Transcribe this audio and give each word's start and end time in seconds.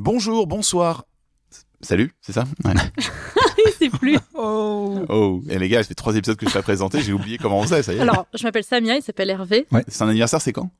Bonjour, 0.00 0.46
bonsoir. 0.46 1.06
Salut, 1.80 2.12
c'est 2.20 2.32
ça 2.32 2.44
ouais. 2.64 2.72
Sait 3.78 3.90
plus. 3.90 4.16
Oh. 4.40 5.04
Oh, 5.08 5.42
et 5.50 5.58
les 5.58 5.68
gars, 5.68 5.82
ça 5.82 5.88
fait 5.88 5.94
trois 5.94 6.14
épisodes 6.14 6.36
que 6.36 6.48
je 6.48 6.52
t'ai 6.52 6.62
présenté, 6.62 7.00
j'ai 7.00 7.12
oublié 7.12 7.36
comment 7.36 7.58
on 7.58 7.62
faisait, 7.64 7.82
ça 7.82 7.92
y 7.92 7.96
est. 7.96 8.00
Alors, 8.00 8.26
je 8.32 8.44
m'appelle 8.44 8.62
Samia, 8.62 8.94
il 8.94 9.02
s'appelle 9.02 9.28
Hervé. 9.28 9.66
C'est 9.88 10.04
un 10.04 10.08
anniversaire, 10.08 10.40
c'est 10.40 10.52
quand? 10.52 10.70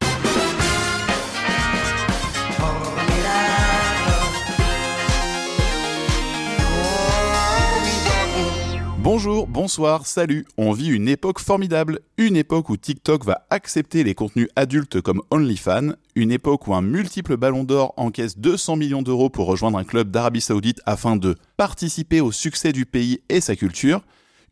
Bonjour, 9.11 9.47
bonsoir, 9.47 10.05
salut. 10.05 10.45
On 10.59 10.73
vit 10.73 10.91
une 10.91 11.09
époque 11.09 11.39
formidable, 11.39 12.01
une 12.19 12.37
époque 12.37 12.69
où 12.69 12.77
TikTok 12.77 13.25
va 13.25 13.47
accepter 13.49 14.05
les 14.05 14.15
contenus 14.15 14.49
adultes 14.55 15.01
comme 15.01 15.23
OnlyFans, 15.31 15.95
une 16.15 16.31
époque 16.31 16.67
où 16.69 16.75
un 16.75 16.83
multiple 16.83 17.39
ballon 17.39 17.65
d'or 17.65 17.95
encaisse 17.97 18.37
200 18.37 18.77
millions 18.77 19.01
d'euros 19.01 19.31
pour 19.31 19.47
rejoindre 19.47 19.79
un 19.79 19.85
club 19.85 20.11
d'Arabie 20.11 20.43
Saoudite 20.43 20.83
afin 20.85 21.17
de 21.17 21.37
participer 21.57 22.21
au 22.21 22.33
succès 22.33 22.73
du 22.73 22.85
pays 22.85 23.23
et 23.31 23.41
sa 23.41 23.57
culture, 23.57 24.03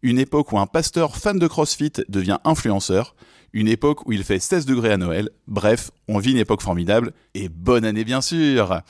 une 0.00 0.18
époque 0.18 0.50
où 0.52 0.59
un 0.59 0.66
pasteur 0.66 1.16
fan 1.16 1.38
de 1.38 1.48
CrossFit 1.48 1.92
devient 2.09 2.38
influenceur, 2.45 3.14
une 3.56 3.69
époque 3.69 4.06
où 4.06 4.12
il 4.12 4.23
fait 4.23 4.38
16 4.38 4.66
degrés 4.66 4.92
à 4.92 4.98
Noël. 4.98 5.30
Bref, 5.48 5.91
on 6.09 6.19
vit 6.19 6.33
une 6.33 6.37
époque 6.37 6.60
formidable 6.60 7.12
et 7.33 7.48
bonne 7.48 7.87
année 7.87 8.05
bien 8.05 8.20
sûr. 8.20 8.82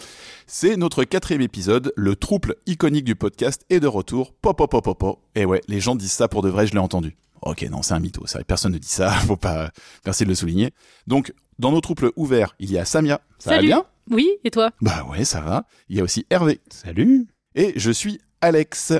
C'est 0.48 0.77
notre 0.77 1.05
quatrième 1.05 1.41
épisode, 1.41 1.92
le 1.97 2.16
trouble 2.16 2.56
iconique 2.66 3.05
du 3.05 3.15
podcast 3.15 3.65
est 3.70 3.79
de 3.79 3.87
retour. 3.87 4.33
Pop 4.34 4.59
pop 4.59 4.69
pop 4.69 4.83
pop 4.83 4.98
pop. 4.98 5.20
Et 5.37 5.45
ouais, 5.45 5.61
les 5.69 5.79
gens 5.79 5.95
disent 5.95 6.11
ça 6.11 6.27
pour 6.27 6.42
de 6.42 6.48
vrai, 6.48 6.66
je 6.66 6.73
l'ai 6.73 6.80
entendu. 6.80 7.16
Ok, 7.42 7.62
non, 7.70 7.83
c'est 7.83 7.95
un 7.95 8.01
mytho, 8.01 8.25
personne 8.45 8.73
ne 8.73 8.79
dit 8.79 8.89
ça, 8.89 9.11
faut 9.27 9.37
pas, 9.37 9.70
merci 10.05 10.25
de 10.25 10.30
le 10.30 10.34
souligner. 10.34 10.73
Donc, 11.06 11.33
dans 11.61 11.70
nos 11.70 11.80
trouples 11.80 12.11
ouverts, 12.17 12.56
il 12.59 12.73
y 12.73 12.77
a 12.77 12.84
Samia. 12.84 13.20
Ça 13.39 13.51
Salut. 13.51 13.69
va 13.69 13.77
bien? 13.77 13.84
Oui, 14.11 14.28
et 14.42 14.51
toi? 14.51 14.73
Bah 14.80 15.06
ouais, 15.09 15.25
ça 15.25 15.41
va. 15.42 15.67
Il 15.89 15.97
y 15.97 16.01
a 16.01 16.03
aussi 16.03 16.27
Hervé. 16.28 16.61
Salut. 16.70 17.28
Et 17.55 17.73
je 17.77 17.92
suis 17.92 18.20
Alex. 18.41 18.95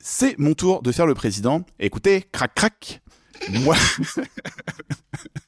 C'est 0.00 0.36
mon 0.38 0.54
tour 0.54 0.82
de 0.82 0.90
faire 0.90 1.06
le 1.06 1.14
président. 1.14 1.62
Écoutez, 1.78 2.24
crac 2.32 2.54
crac. 2.54 3.02
Moi, 3.48 3.76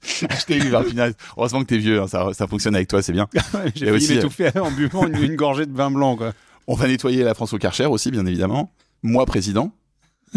je 0.03 0.45
t'ai 0.47 0.57
eu, 0.57 0.75
hein, 0.75 0.83
punaise. 0.83 1.15
Heureusement 1.37 1.61
que 1.61 1.67
t'es 1.67 1.79
vieux, 1.79 2.01
hein, 2.01 2.09
ça, 2.09 2.29
ça 2.33 2.47
fonctionne 2.47 2.75
avec 2.75 2.89
toi, 2.89 3.03
c'est 3.03 3.13
bien. 3.13 3.29
J'ai 3.75 3.91
aussi, 3.91 4.07
failli 4.07 4.19
m'étouffer 4.19 4.59
en 4.59 4.71
buvant 4.71 5.07
une, 5.07 5.23
une 5.23 5.37
gorgée 5.37 5.67
de 5.67 5.77
vin 5.77 5.91
blanc, 5.91 6.17
quoi. 6.17 6.33
On 6.67 6.75
va 6.75 6.87
nettoyer 6.87 7.23
la 7.25 7.35
France 7.35 7.53
au 7.53 7.59
Karcher 7.59 7.87
aussi, 7.87 8.11
bien 8.11 8.25
évidemment. 8.27 8.73
Moi, 9.03 9.27
président. 9.27 9.73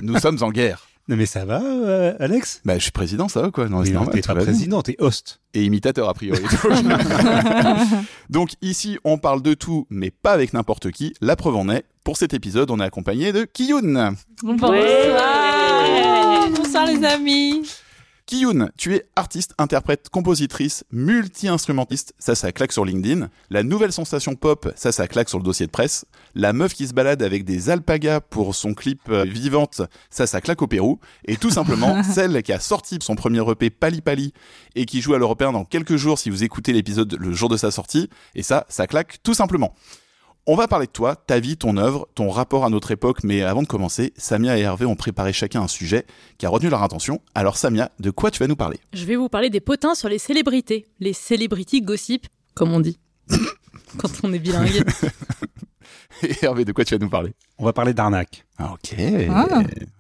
Nous 0.02 0.20
sommes 0.20 0.42
en 0.42 0.52
guerre. 0.52 0.88
Non, 1.08 1.18
mais 1.18 1.28
ça 1.28 1.46
va, 1.46 1.62
euh, 1.62 2.16
Alex? 2.20 2.62
Bah, 2.66 2.80
je 2.80 2.82
suis 2.82 2.92
président, 2.92 3.28
ça 3.28 3.40
va 3.40 3.52
quoi 3.52 3.70
Non, 3.70 3.82
Mais 3.82 3.92
non, 3.92 4.08
t'es 4.08 4.22
pas 4.22 4.34
président, 4.34 4.82
t'es 4.82 4.96
host. 4.98 5.40
Et 5.54 5.64
imitateur, 5.64 6.10
a 6.10 6.16
priori. 6.16 6.42
Donc, 8.32 8.54
ici, 8.64 8.98
on 9.04 9.20
parle 9.20 9.44
de 9.44 9.54
tout, 9.54 9.86
mais 9.92 10.10
pas 10.10 10.32
avec 10.32 10.54
n'importe 10.54 10.90
qui. 10.90 11.14
La 11.22 11.36
preuve 11.36 11.58
en 11.58 11.70
est, 11.70 11.86
pour 12.04 12.18
cet 12.18 12.34
épisode, 12.34 12.72
on 12.72 12.80
est 12.80 12.84
accompagné 12.84 13.34
de 13.34 13.44
Kiyun. 13.44 14.16
Bonsoir 14.42 14.72
les 16.96 17.06
amis. 17.06 17.70
Kiyun, 18.26 18.70
tu 18.76 18.96
es 18.96 19.06
artiste, 19.16 19.54
interprète, 19.60 20.10
compositrice, 20.10 20.84
multi-instrumentiste, 20.92 22.16
ça 22.18 22.34
ça 22.34 22.52
claque 22.52 22.72
sur 22.72 22.84
LinkedIn. 22.84 23.30
La 23.52 23.62
nouvelle 23.62 23.92
sensation 23.92 24.34
pop, 24.34 24.72
ça 24.76 24.92
ça 24.92 25.08
claque 25.08 25.30
sur 25.30 25.38
le 25.38 25.44
dossier 25.44 25.68
de 25.68 25.72
presse. 25.72 26.06
La 26.34 26.52
meuf 26.52 26.74
qui 26.74 26.88
se 26.88 26.94
balade 26.94 27.22
avec 27.22 27.46
des 27.46 27.70
alpagas 27.70 28.22
pour 28.22 28.56
son 28.56 28.74
clip 28.74 29.02
euh, 29.10 29.26
Vivante, 29.26 29.84
ça 30.10 30.26
ça 30.26 30.42
claque 30.42 30.64
au 30.64 30.68
Pérou. 30.68 31.00
Et 31.26 31.38
tout 31.38 31.52
simplement, 31.52 32.02
celle 32.16 32.42
qui 32.42 32.52
a 32.52 32.60
sorti 32.60 32.98
son 33.00 33.16
premier 33.16 33.48
EP 33.48 33.70
Pali 33.70 34.02
Pali 34.02 34.34
et 34.74 34.88
qui 34.88 35.02
joue 35.02 35.14
à 35.14 35.20
l'Européen 35.20 35.52
dans 35.52 35.64
quelques 35.64 35.96
jours 35.96 36.18
si 36.18 36.32
vous 36.32 36.44
écoutez 36.44 36.74
l'épisode 36.74 37.16
le 37.20 37.32
jour 37.32 37.50
de 37.50 37.58
sa 37.58 37.70
sortie. 37.70 38.10
Et 38.34 38.42
ça, 38.42 38.66
ça 38.70 38.88
claque 38.88 39.22
tout 39.22 39.36
simplement. 39.36 39.76
On 40.48 40.56
va 40.56 40.68
parler 40.68 40.86
de 40.86 40.92
toi, 40.92 41.16
ta 41.16 41.40
vie, 41.40 41.58
ton 41.58 41.76
œuvre, 41.76 42.08
ton 42.14 42.30
rapport 42.30 42.66
à 42.66 42.70
notre 42.70 42.92
époque, 42.92 43.24
mais 43.24 43.42
avant 43.42 43.64
de 43.64 43.68
commencer, 43.68 44.14
Samia 44.16 44.60
et 44.60 44.62
Hervé 44.62 44.86
ont 44.86 44.96
préparé 44.96 45.34
chacun 45.34 45.64
un 45.64 45.68
sujet 45.68 46.06
qui 46.38 46.46
a 46.46 46.50
retenu 46.50 46.70
leur 46.70 46.84
attention. 46.84 47.20
Alors 47.34 47.58
Samia, 47.58 47.90
de 48.00 48.12
quoi 48.12 48.30
tu 48.30 48.38
vas 48.38 48.48
nous 48.48 48.56
parler? 48.56 48.78
Je 48.94 49.06
vais 49.06 49.16
vous 49.16 49.28
parler 49.28 49.50
des 49.50 49.60
potins 49.60 49.96
sur 49.96 50.08
les 50.08 50.20
célébrités. 50.20 50.86
Les 51.00 51.14
celebrity 51.14 51.82
gossip, 51.82 52.28
comme 52.54 52.74
on 52.74 52.80
dit. 52.80 53.00
Quand 53.98 54.12
on 54.22 54.34
est 54.34 54.40
bilingue. 54.40 54.84
Et 56.24 56.34
Hervé, 56.44 56.66
de 56.66 56.72
quoi 56.72 56.86
tu 56.86 56.94
vas 56.96 57.00
nous 57.04 57.10
parler? 57.10 57.34
On 57.58 57.66
va 57.66 57.74
parler 57.74 57.94
d'arnaque. 57.94 58.46
Ah, 58.58 58.74
Ok, 58.74 58.96
Ah. 59.30 59.46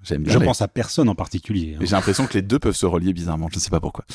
j'aime 0.03 0.23
bien. 0.23 0.33
Je 0.33 0.39
les- 0.39 0.45
pense 0.45 0.61
à 0.61 0.67
personne 0.67 1.09
en 1.09 1.15
particulier. 1.15 1.75
hein. 1.75 1.79
J'ai 1.83 1.95
l'impression 1.95 2.25
que 2.27 2.33
les 2.33 2.41
deux 2.41 2.59
peuvent 2.59 2.75
se 2.75 2.85
relier 2.85 3.13
bizarrement, 3.13 3.47
je 3.51 3.55
ne 3.57 3.61
sais 3.61 3.69
pas 3.69 3.79
pourquoi. 3.79 4.05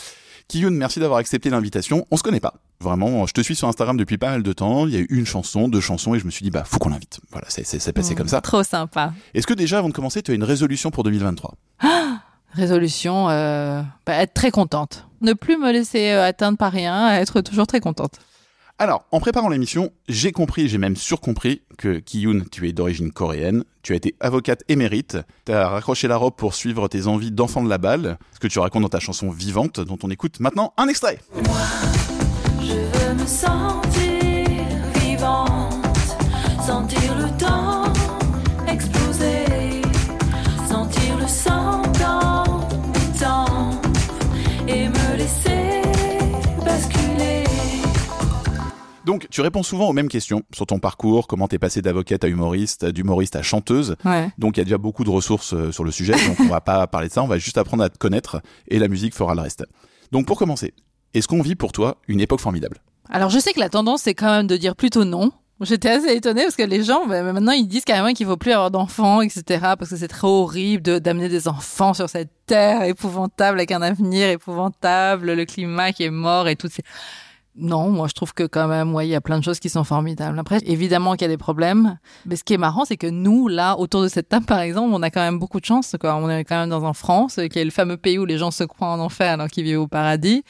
Kiyun, 0.49 0.71
merci 0.71 0.99
d'avoir 0.99 1.19
accepté 1.21 1.49
l'invitation. 1.49 2.07
On 2.11 2.17
se 2.17 2.25
connaît 2.25 2.41
pas. 2.41 2.55
Vraiment, 2.81 3.25
je 3.27 3.33
te 3.33 3.41
suis 3.41 3.55
sur 3.55 3.69
Instagram 3.69 3.97
depuis 3.97 4.19
pas 4.19 4.31
mal 4.31 4.43
de 4.43 4.53
temps. 4.53 4.87
Il 4.87 4.93
y 4.95 4.97
a 4.97 5.01
eu 5.01 5.07
une 5.11 5.27
chanson, 5.27 5.69
deux 5.69 5.81
chansons, 5.81 6.15
et 6.15 6.19
je 6.19 6.25
me 6.25 6.31
suis 6.31 6.43
dit, 6.43 6.51
bah, 6.51 6.65
faut 6.65 6.79
qu'on 6.79 6.89
l'invite. 6.89 7.21
Voilà, 7.31 7.47
c'est- 7.49 7.93
passé 7.93 8.15
Mm, 8.15 8.17
comme 8.17 8.29
ça. 8.29 8.41
Trop 8.41 8.65
sympa. 8.65 9.13
Est-ce 9.35 9.47
que 9.47 9.55
déjà, 9.55 9.79
avant 9.79 9.89
de 9.89 9.95
commencer, 9.95 10.23
tu 10.23 10.33
as 10.33 10.35
une 10.35 10.43
résolution 10.43 10.91
pour 10.91 11.05
2023 11.05 11.55
Résolution, 12.55 13.29
euh, 13.31 13.81
bah, 14.07 14.15
être 14.15 14.35
très 14.35 14.51
contente. 14.51 15.07
Ne 15.21 15.35
plus 15.35 15.57
me 15.57 15.71
laisser 15.71 16.11
euh, 16.11 16.25
atteindre 16.25 16.59
par 16.59 16.73
rien, 16.73 17.13
être 17.15 17.43
toujours 17.43 17.67
très 17.69 17.79
contente. 17.79 18.15
Alors, 18.83 19.05
en 19.13 19.21
préparant 19.21 19.51
l'émission, 19.51 19.91
j'ai 20.09 20.33
compris, 20.33 20.67
j'ai 20.67 20.79
même 20.79 20.97
surcompris 20.97 21.61
que 21.77 21.99
Kiyun, 21.99 22.45
tu 22.51 22.67
es 22.67 22.73
d'origine 22.73 23.13
coréenne, 23.13 23.65
tu 23.83 23.93
as 23.93 23.97
été 23.97 24.15
avocate 24.21 24.65
émérite, 24.71 25.19
tu 25.45 25.53
as 25.53 25.69
raccroché 25.69 26.09
la 26.09 26.17
robe 26.17 26.35
pour 26.35 26.55
suivre 26.55 26.89
tes 26.89 27.07
envies 27.07 27.31
d'enfant 27.31 27.63
de 27.63 27.69
la 27.69 27.77
balle, 27.77 28.17
ce 28.33 28.39
que 28.39 28.47
tu 28.47 28.59
racontes 28.59 28.81
dans 28.81 28.89
ta 28.89 28.99
chanson 28.99 29.29
Vivante, 29.29 29.81
dont 29.81 29.99
on 30.03 30.09
écoute 30.09 30.41
maintenant 30.41 30.73
un 30.79 30.89
extrait. 30.89 31.19
Je 32.63 32.73
veux 32.73 33.15
me 33.23 33.27
sentir 33.27 34.10
Donc, 49.07 49.27
tu 49.31 49.41
réponds 49.41 49.63
souvent 49.63 49.89
aux 49.89 49.93
mêmes 49.93 50.09
questions 50.09 50.43
sur 50.55 50.67
ton 50.67 50.79
parcours, 50.79 51.27
comment 51.27 51.49
t'es 51.49 51.59
passé 51.59 51.81
d'avocate 51.83 52.23
à 52.25 52.29
humoriste, 52.29 52.85
d'humoriste 52.85 53.35
à 53.35 53.43
chanteuse. 53.43 53.97
Ouais. 54.05 54.29
Donc, 54.39 54.57
il 54.57 54.61
y 54.61 54.63
a 54.63 54.65
déjà 54.65 54.79
beaucoup 54.79 55.05
de 55.05 55.11
ressources 55.11 55.55
euh, 55.55 55.73
sur 55.73 55.85
le 55.85 55.91
sujet, 55.91 56.13
donc 56.13 56.39
on 56.41 56.49
va 56.49 56.61
pas 56.61 56.87
parler 56.89 57.09
de 57.09 57.13
ça, 57.13 57.23
on 57.23 57.27
va 57.27 57.39
juste 57.39 57.57
apprendre 57.59 57.83
à 57.83 57.89
te 57.89 57.97
connaître 57.99 58.43
et 58.69 58.79
la 58.79 58.89
musique 58.89 59.15
fera 59.15 59.35
le 59.35 59.41
reste. 59.41 59.65
Donc, 60.13 60.27
pour 60.27 60.39
commencer, 60.39 60.75
est-ce 61.15 61.27
qu'on 61.29 61.41
vit 61.43 61.55
pour 61.57 61.73
toi 61.73 61.97
une 62.09 62.21
époque 62.21 62.41
formidable? 62.41 62.79
Alors 63.13 63.31
je 63.31 63.41
sais 63.41 63.53
que 63.53 63.59
la 63.59 63.69
tendance 63.69 64.03
c'est 64.03 64.15
quand 64.15 64.31
même 64.31 64.47
de 64.47 64.57
dire 64.57 64.77
plutôt 64.77 65.05
non. 65.05 65.33
J'étais 65.63 65.91
assez 65.91 66.13
étonnée 66.15 66.43
parce 66.45 66.55
que 66.57 66.63
les 66.63 66.83
gens, 66.85 67.07
bah, 67.07 67.23
maintenant, 67.23 67.53
ils 67.53 67.67
disent 67.67 67.85
carrément 67.85 68.13
qu'il 68.15 68.25
faut 68.27 68.37
plus 68.39 68.53
avoir 68.53 68.71
d'enfants, 68.71 69.21
etc. 69.21 69.43
Parce 69.79 69.91
que 69.91 69.97
c'est 69.97 70.09
trop 70.09 70.45
horrible 70.45 70.83
de- 70.83 70.99
d'amener 71.01 71.29
des 71.29 71.49
enfants 71.49 71.93
sur 71.93 72.09
cette 72.09 72.31
terre 72.47 72.85
épouvantable 72.85 73.59
avec 73.59 73.71
un 73.73 73.83
avenir 73.83 74.29
épouvantable, 74.31 75.33
le 75.33 75.45
climat 75.45 75.93
qui 75.93 76.05
est 76.05 76.11
mort 76.11 76.49
et 76.49 76.57
tout. 76.57 76.69
ces- 76.71 76.83
Non, 77.61 77.91
moi 77.91 78.09
je 78.09 78.15
trouve 78.15 78.33
que 78.35 78.45
quand 78.45 78.67
même, 78.69 78.95
ouais, 78.95 79.07
il 79.07 79.11
y 79.11 79.15
a 79.15 79.21
plein 79.21 79.39
de 79.39 79.45
choses 79.45 79.61
qui 79.61 79.69
sont 79.69 79.85
formidables. 79.85 80.39
Après, 80.39 80.59
évidemment 80.65 81.13
qu'il 81.13 81.23
y 81.23 81.25
a 81.27 81.29
des 81.29 81.37
problèmes, 81.37 81.99
mais 82.27 82.37
ce 82.37 82.45
qui 82.45 82.55
est 82.55 82.59
marrant, 82.59 82.85
c'est 82.85 82.97
que 82.97 83.07
nous, 83.07 83.49
là, 83.49 83.77
autour 83.79 84.03
de 84.03 84.09
cette 84.09 84.29
table, 84.29 84.47
par 84.47 84.61
exemple, 84.61 84.91
on 84.95 85.03
a 85.03 85.11
quand 85.11 85.21
même 85.21 85.39
beaucoup 85.39 85.61
de 85.61 85.65
chance. 85.65 85.95
Quoi. 86.01 86.15
On 86.17 86.29
est 86.31 86.45
quand 86.45 86.59
même 86.59 86.71
dans 86.71 86.83
en 86.85 86.95
France, 86.95 87.39
qui 87.51 87.59
est 87.59 87.65
le 87.65 87.71
fameux 87.71 87.97
pays 87.97 88.19
où 88.19 88.25
les 88.25 88.39
gens 88.39 88.51
se 88.51 88.65
croient 88.65 88.89
en 88.89 88.99
enfer 89.01 89.33
alors 89.35 89.49
qu'ils 89.49 89.65
vivent 89.65 89.81
au 89.81 89.87
paradis. 89.89 90.43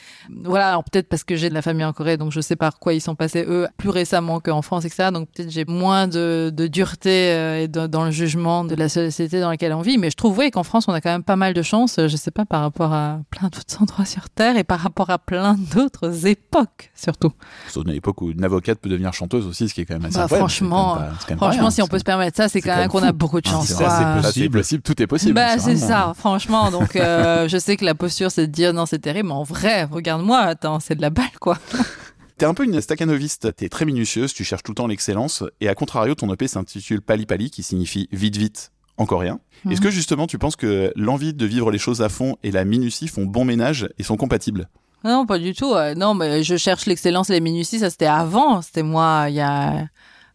Voilà, 0.45 0.69
alors 0.71 0.85
peut-être 0.85 1.09
parce 1.09 1.25
que 1.25 1.37
j'ai 1.37 1.49
de 1.49 1.55
la 1.55 1.63
famille 1.63 1.85
en 1.85 1.93
Corée, 1.93 2.17
donc 2.17 2.33
je 2.33 2.41
sais 2.41 2.57
par 2.57 2.79
quoi 2.79 2.95
ils 2.95 3.01
sont 3.01 3.15
passés 3.17 3.45
eux 3.49 3.67
plus 3.77 3.91
récemment 3.91 4.41
qu'en 4.41 4.63
France, 4.63 4.85
etc. 4.85 5.09
Donc 5.13 5.29
peut-être 5.31 5.51
j'ai 5.51 5.65
moins 5.65 6.07
de, 6.09 6.53
de 6.55 6.67
dureté 6.67 7.33
euh, 7.33 7.67
dans 7.67 8.05
le 8.05 8.11
jugement 8.11 8.65
de 8.65 8.75
la 8.75 8.89
société 8.89 9.41
dans 9.41 9.51
laquelle 9.51 9.73
on 9.73 9.81
vit. 9.83 9.99
Mais 9.99 10.11
je 10.11 10.17
trouve 10.17 10.39
oui 10.39 10.51
qu'en 10.51 10.63
France 10.63 10.87
on 10.89 10.93
a 10.93 11.01
quand 11.01 11.11
même 11.11 11.25
pas 11.25 11.37
mal 11.37 11.55
de 11.55 11.63
chance. 11.63 11.99
euh, 11.99 12.09
Je 12.09 12.17
sais 12.17 12.31
pas 12.31 12.45
par 12.45 12.61
rapport 12.63 12.93
à 12.93 13.19
plein 13.31 13.49
d'autres 13.53 13.83
endroits 13.83 14.05
sur 14.05 14.29
Terre 14.31 14.57
et 14.57 14.65
par 14.65 14.81
rapport 14.81 15.11
à 15.11 15.19
plein 15.19 15.55
d'autres 15.75 16.27
époques 16.27 16.91
surtout. 17.01 17.33
C'est 17.69 17.81
une 17.81 17.91
époque 17.91 18.21
où 18.23 18.31
une 18.31 18.45
avocate 18.45 18.79
peut 18.79 18.89
devenir 18.89 19.13
chanteuse 19.13 19.47
aussi, 19.47 19.69
ce 19.69 19.75
qui 19.75 19.81
est 19.81 19.85
quand 19.87 19.95
même 19.95 20.05
assez 20.05 20.17
Bah, 20.19 20.25
incroyable. 20.25 20.49
franchement, 20.51 20.95
C'est 20.95 20.99
quand 20.99 21.01
même 21.01 21.11
pas- 21.11 21.17
c'est 21.21 21.25
quand 21.27 21.31
même 21.31 21.39
pas 21.39 21.47
Franchement, 21.47 21.63
rien. 21.63 21.71
si 21.71 21.83
on 21.83 21.87
peut 21.89 21.99
se 21.99 22.05
permettre 22.05 22.37
ça, 22.37 22.49
c'est 22.49 22.61
c'est 22.61 22.69
quand 22.69 22.77
même 22.77 22.89
qu'on 22.89 23.03
a 23.03 23.13
beaucoup 23.13 23.41
de 23.41 23.49
Ah, 23.49 23.53
chance. 23.53 23.67
c'est 23.69 23.75
c'est 23.75 23.85
c'est 23.85 24.23
possible. 24.23 24.59
possible, 24.59 24.83
tout 24.83 25.03
est 25.03 25.07
possible. 25.07 25.33
Bah, 25.35 25.59
c'est 25.59 25.75
vraiment- 25.75 25.87
ça, 26.09 26.15
franchement. 26.17 26.71
Donc, 26.71 26.95
euh, 26.97 27.49
je 27.49 27.57
sais 27.59 27.77
que 27.77 27.85
la 27.85 27.95
posture, 27.95 28.31
c'est 28.31 28.47
de 28.47 28.53
dire 28.53 28.73
non, 28.73 28.87
c'est 28.87 28.99
terrible, 28.99 29.29
mais 29.29 29.35
en 29.35 29.43
vrai, 29.45 29.85
regarde-moi, 29.85 30.39
attends, 30.39 30.79
c'est 30.81 30.95
de 30.95 31.01
la 31.03 31.11
balle, 31.11 31.25
quoi. 31.41 31.59
T'es 32.39 32.47
un 32.47 32.55
peu 32.55 32.65
une 32.65 32.81
staccanoviste, 32.81 33.55
t'es 33.55 33.69
très 33.69 33.85
minutieuse, 33.85 34.33
tu 34.33 34.45
cherches 34.45 34.63
tout 34.63 34.73
le 34.73 34.77
temps 34.77 34.87
l'excellence, 34.87 35.45
et 35.61 35.69
à 35.69 35.75
contrario, 35.75 36.15
ton 36.15 36.33
EP 36.33 36.49
s'intitule 36.49 37.03
Pali 37.03 37.27
Pali, 37.27 37.51
qui 37.51 37.63
signifie 37.63 38.09
vite 38.13 38.37
vite 38.39 38.73
en 38.97 39.05
coréen. 39.05 39.41
Mhm. 39.67 39.73
Est-ce 39.73 39.81
que 39.83 39.91
justement 39.91 40.27
tu 40.27 40.39
penses 40.39 40.57
que 40.57 40.91
l'envie 40.97 41.35
de 41.35 41.45
vivre 41.47 41.71
les 41.71 41.79
choses 41.79 42.01
à 42.01 42.09
fond 42.09 42.37
et 42.43 42.51
la 42.51 42.65
minutie 42.65 43.09
font 43.09 43.27
bon 43.27 43.45
ménage 43.45 43.89
et 43.99 44.03
sont 44.03 44.17
compatibles? 44.17 44.69
Non, 45.05 45.27
pas 45.27 45.39
du 45.39 45.55
tout. 45.55 45.75
Non, 45.97 46.15
mais 46.15 46.43
je 46.43 46.57
cherche 46.57 46.87
l'excellence 46.87 47.31
et 47.31 47.35
les 47.35 47.41
minuties, 47.41 47.79
ça 47.79 47.91
c'était 47.91 48.07
avant. 48.07 48.61
C'était 48.63 48.83
moi, 48.83 49.27
il 49.29 49.35
y 49.35 49.41
a 49.41 49.87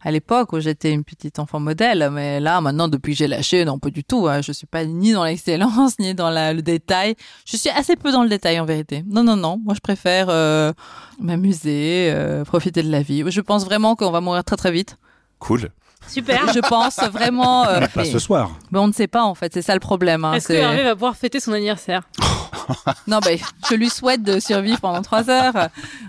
à 0.02 0.10
l'époque 0.12 0.52
où 0.52 0.60
j'étais 0.60 0.92
une 0.92 1.02
petite 1.02 1.38
enfant 1.40 1.58
modèle. 1.58 2.08
Mais 2.12 2.38
là, 2.40 2.60
maintenant, 2.60 2.86
depuis 2.88 3.12
que 3.12 3.18
j'ai 3.18 3.26
lâché, 3.28 3.64
non, 3.64 3.78
pas 3.78 3.90
du 3.90 4.04
tout. 4.04 4.28
hein. 4.28 4.40
Je 4.40 4.52
suis 4.52 4.66
pas 4.66 4.84
ni 4.84 5.12
dans 5.12 5.24
l'excellence, 5.24 5.98
ni 5.98 6.14
dans 6.14 6.30
le 6.30 6.60
détail. 6.62 7.16
Je 7.44 7.56
suis 7.56 7.70
assez 7.70 7.96
peu 7.96 8.12
dans 8.12 8.22
le 8.22 8.28
détail, 8.28 8.60
en 8.60 8.64
vérité. 8.64 9.04
Non, 9.08 9.24
non, 9.24 9.36
non. 9.36 9.60
Moi, 9.64 9.74
je 9.74 9.80
préfère 9.80 10.26
euh, 10.30 10.72
m'amuser, 11.20 12.10
euh, 12.12 12.44
profiter 12.44 12.82
de 12.82 12.90
la 12.90 13.02
vie. 13.02 13.24
Je 13.28 13.40
pense 13.40 13.64
vraiment 13.64 13.96
qu'on 13.96 14.10
va 14.10 14.20
mourir 14.20 14.44
très, 14.44 14.56
très 14.56 14.70
vite. 14.70 14.96
Cool. 15.38 15.70
Super. 16.08 16.52
Je 16.52 16.60
pense 16.60 16.98
vraiment. 17.12 17.66
euh, 17.66 17.80
Pas 17.80 17.88
mais, 18.02 18.04
ce 18.04 18.18
soir. 18.18 18.50
mais 18.70 18.78
on 18.78 18.86
ne 18.88 18.92
sait 18.92 19.06
pas 19.08 19.22
en 19.24 19.34
fait, 19.34 19.52
c'est 19.52 19.62
ça 19.62 19.74
le 19.74 19.80
problème. 19.80 20.24
hein, 20.24 20.34
Est-ce 20.34 20.48
que 20.48 20.52
Hervé 20.54 20.82
va 20.84 20.94
pouvoir 20.94 21.16
fêter 21.16 21.40
son 21.40 21.52
anniversaire? 21.52 22.02
Non, 23.06 23.20
ben, 23.24 23.38
je 23.70 23.76
lui 23.76 23.88
souhaite 23.88 24.24
de 24.24 24.40
survivre 24.40 24.80
pendant 24.80 25.00
trois 25.00 25.30
heures. 25.30 25.68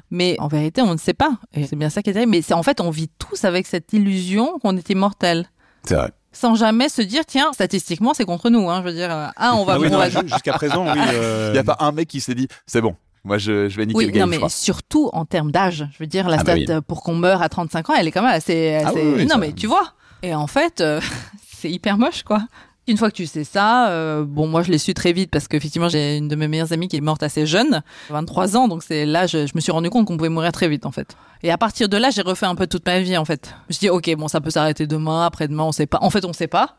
Mais 0.10 0.36
en 0.40 0.48
vérité, 0.48 0.82
on 0.82 0.92
ne 0.94 0.98
sait 0.98 1.14
pas. 1.14 1.34
C'est 1.54 1.76
bien 1.76 1.92
ça 1.92 2.02
qui 2.02 2.10
est 2.10 2.14
terrible. 2.14 2.32
Mais 2.32 2.42
c'est 2.42 2.56
en 2.56 2.64
fait, 2.64 2.82
on 2.82 2.90
vit 2.90 3.10
tous 3.20 3.46
avec 3.46 3.68
cette 3.68 3.94
illusion 3.94 4.58
qu'on 4.60 4.76
est 4.76 4.90
immortel. 4.90 5.46
C'est 5.84 5.94
vrai. 5.94 6.10
Sans 6.32 6.56
jamais 6.56 6.90
se 6.90 7.04
dire, 7.04 7.26
tiens, 7.28 7.52
statistiquement, 7.54 8.14
c'est 8.16 8.26
contre 8.26 8.50
nous. 8.50 8.70
Hein. 8.72 8.82
Je 8.84 8.90
veux 8.90 8.94
dire, 8.96 9.12
euh, 9.12 9.28
ah, 9.36 9.54
on 9.56 9.66
va. 9.66 9.74
Ah 9.76 9.80
oui, 9.80 9.90
jusqu'à 10.26 10.54
présent, 10.54 10.86
oui. 10.92 11.00
euh, 11.14 11.50
Il 11.50 11.54
n'y 11.54 11.60
a 11.60 11.64
pas 11.64 11.78
un 11.80 11.92
mec 11.92 12.08
qui 12.08 12.22
s'est 12.22 12.34
dit 12.36 12.48
c'est 12.66 12.82
bon, 12.82 12.96
moi 13.24 13.38
je, 13.38 13.68
je 13.70 13.78
vais 13.78 13.86
niquer 13.86 13.98
Oui, 13.98 14.06
le 14.06 14.12
game. 14.12 14.22
non, 14.22 14.26
je 14.28 14.32
mais 14.32 14.38
crois. 14.38 14.50
surtout 14.50 15.10
en 15.14 15.26
termes 15.26 15.52
d'âge. 15.52 15.88
Je 15.94 15.98
veux 16.00 16.08
dire, 16.08 16.28
la 16.30 16.38
Ah 16.38 16.40
stat 16.42 16.54
bah 16.54 16.60
oui. 16.60 16.66
euh, 16.70 16.82
pour 16.82 17.04
qu'on 17.04 17.16
meure 17.16 17.42
à 17.42 17.50
35 17.50 17.90
ans, 17.90 17.94
elle 17.98 18.08
est 18.08 18.12
quand 18.12 18.22
même 18.22 18.32
assez. 18.32 18.80
Ah 18.84 18.90
assez- 18.90 19.02
oui, 19.02 19.14
oui, 19.18 19.24
non, 19.24 19.36
ça- 19.36 19.38
mais 19.38 19.54
tu 19.54 19.68
vois. 19.68 19.94
Et 20.24 20.34
en 20.34 20.48
fait, 20.48 20.82
euh, 20.82 21.00
c'est 21.56 21.70
hyper 21.70 21.98
moche, 21.98 22.24
quoi. 22.24 22.44
Une 22.90 22.96
fois 22.96 23.12
que 23.12 23.18
tu 23.18 23.26
sais 23.26 23.44
ça, 23.44 23.90
euh, 23.90 24.24
bon, 24.26 24.48
moi 24.48 24.64
je 24.64 24.72
l'ai 24.72 24.78
su 24.78 24.94
très 24.94 25.12
vite 25.12 25.30
parce 25.30 25.50
qu'effectivement 25.50 25.90
j'ai 25.90 26.16
une 26.16 26.30
de 26.30 26.38
mes 26.38 26.48
meilleures 26.48 26.72
amies 26.72 26.88
qui 26.88 26.96
est 26.96 27.02
morte 27.02 27.22
assez 27.22 27.46
jeune, 27.46 27.82
23 28.10 28.56
ans, 28.56 28.70
donc 28.70 28.82
c'est 28.82 29.06
là 29.06 29.28
je, 29.28 29.46
je 29.46 29.52
me 29.56 29.60
suis 29.60 29.74
rendu 29.74 29.90
compte 29.90 30.08
qu'on 30.08 30.16
pouvait 30.16 30.30
mourir 30.30 30.54
très 30.54 30.70
vite 30.70 30.86
en 30.86 30.92
fait. 30.94 31.18
Et 31.44 31.52
à 31.52 31.58
partir 31.58 31.90
de 31.90 31.98
là, 31.98 32.12
j'ai 32.12 32.22
refait 32.22 32.46
un 32.46 32.56
peu 32.56 32.66
toute 32.66 32.86
ma 32.86 33.02
vie 33.02 33.18
en 33.18 33.26
fait. 33.26 33.54
Je 33.70 33.78
dit 33.78 33.90
ok, 33.90 34.16
bon 34.16 34.30
ça 34.30 34.40
peut 34.40 34.52
s'arrêter 34.52 34.88
demain, 34.88 35.26
après-demain, 35.26 35.64
on 35.66 35.74
sait 35.74 35.86
pas. 35.86 35.98
En 36.02 36.10
fait, 36.10 36.24
on 36.24 36.32
sait 36.32 36.48
pas. 36.48 36.78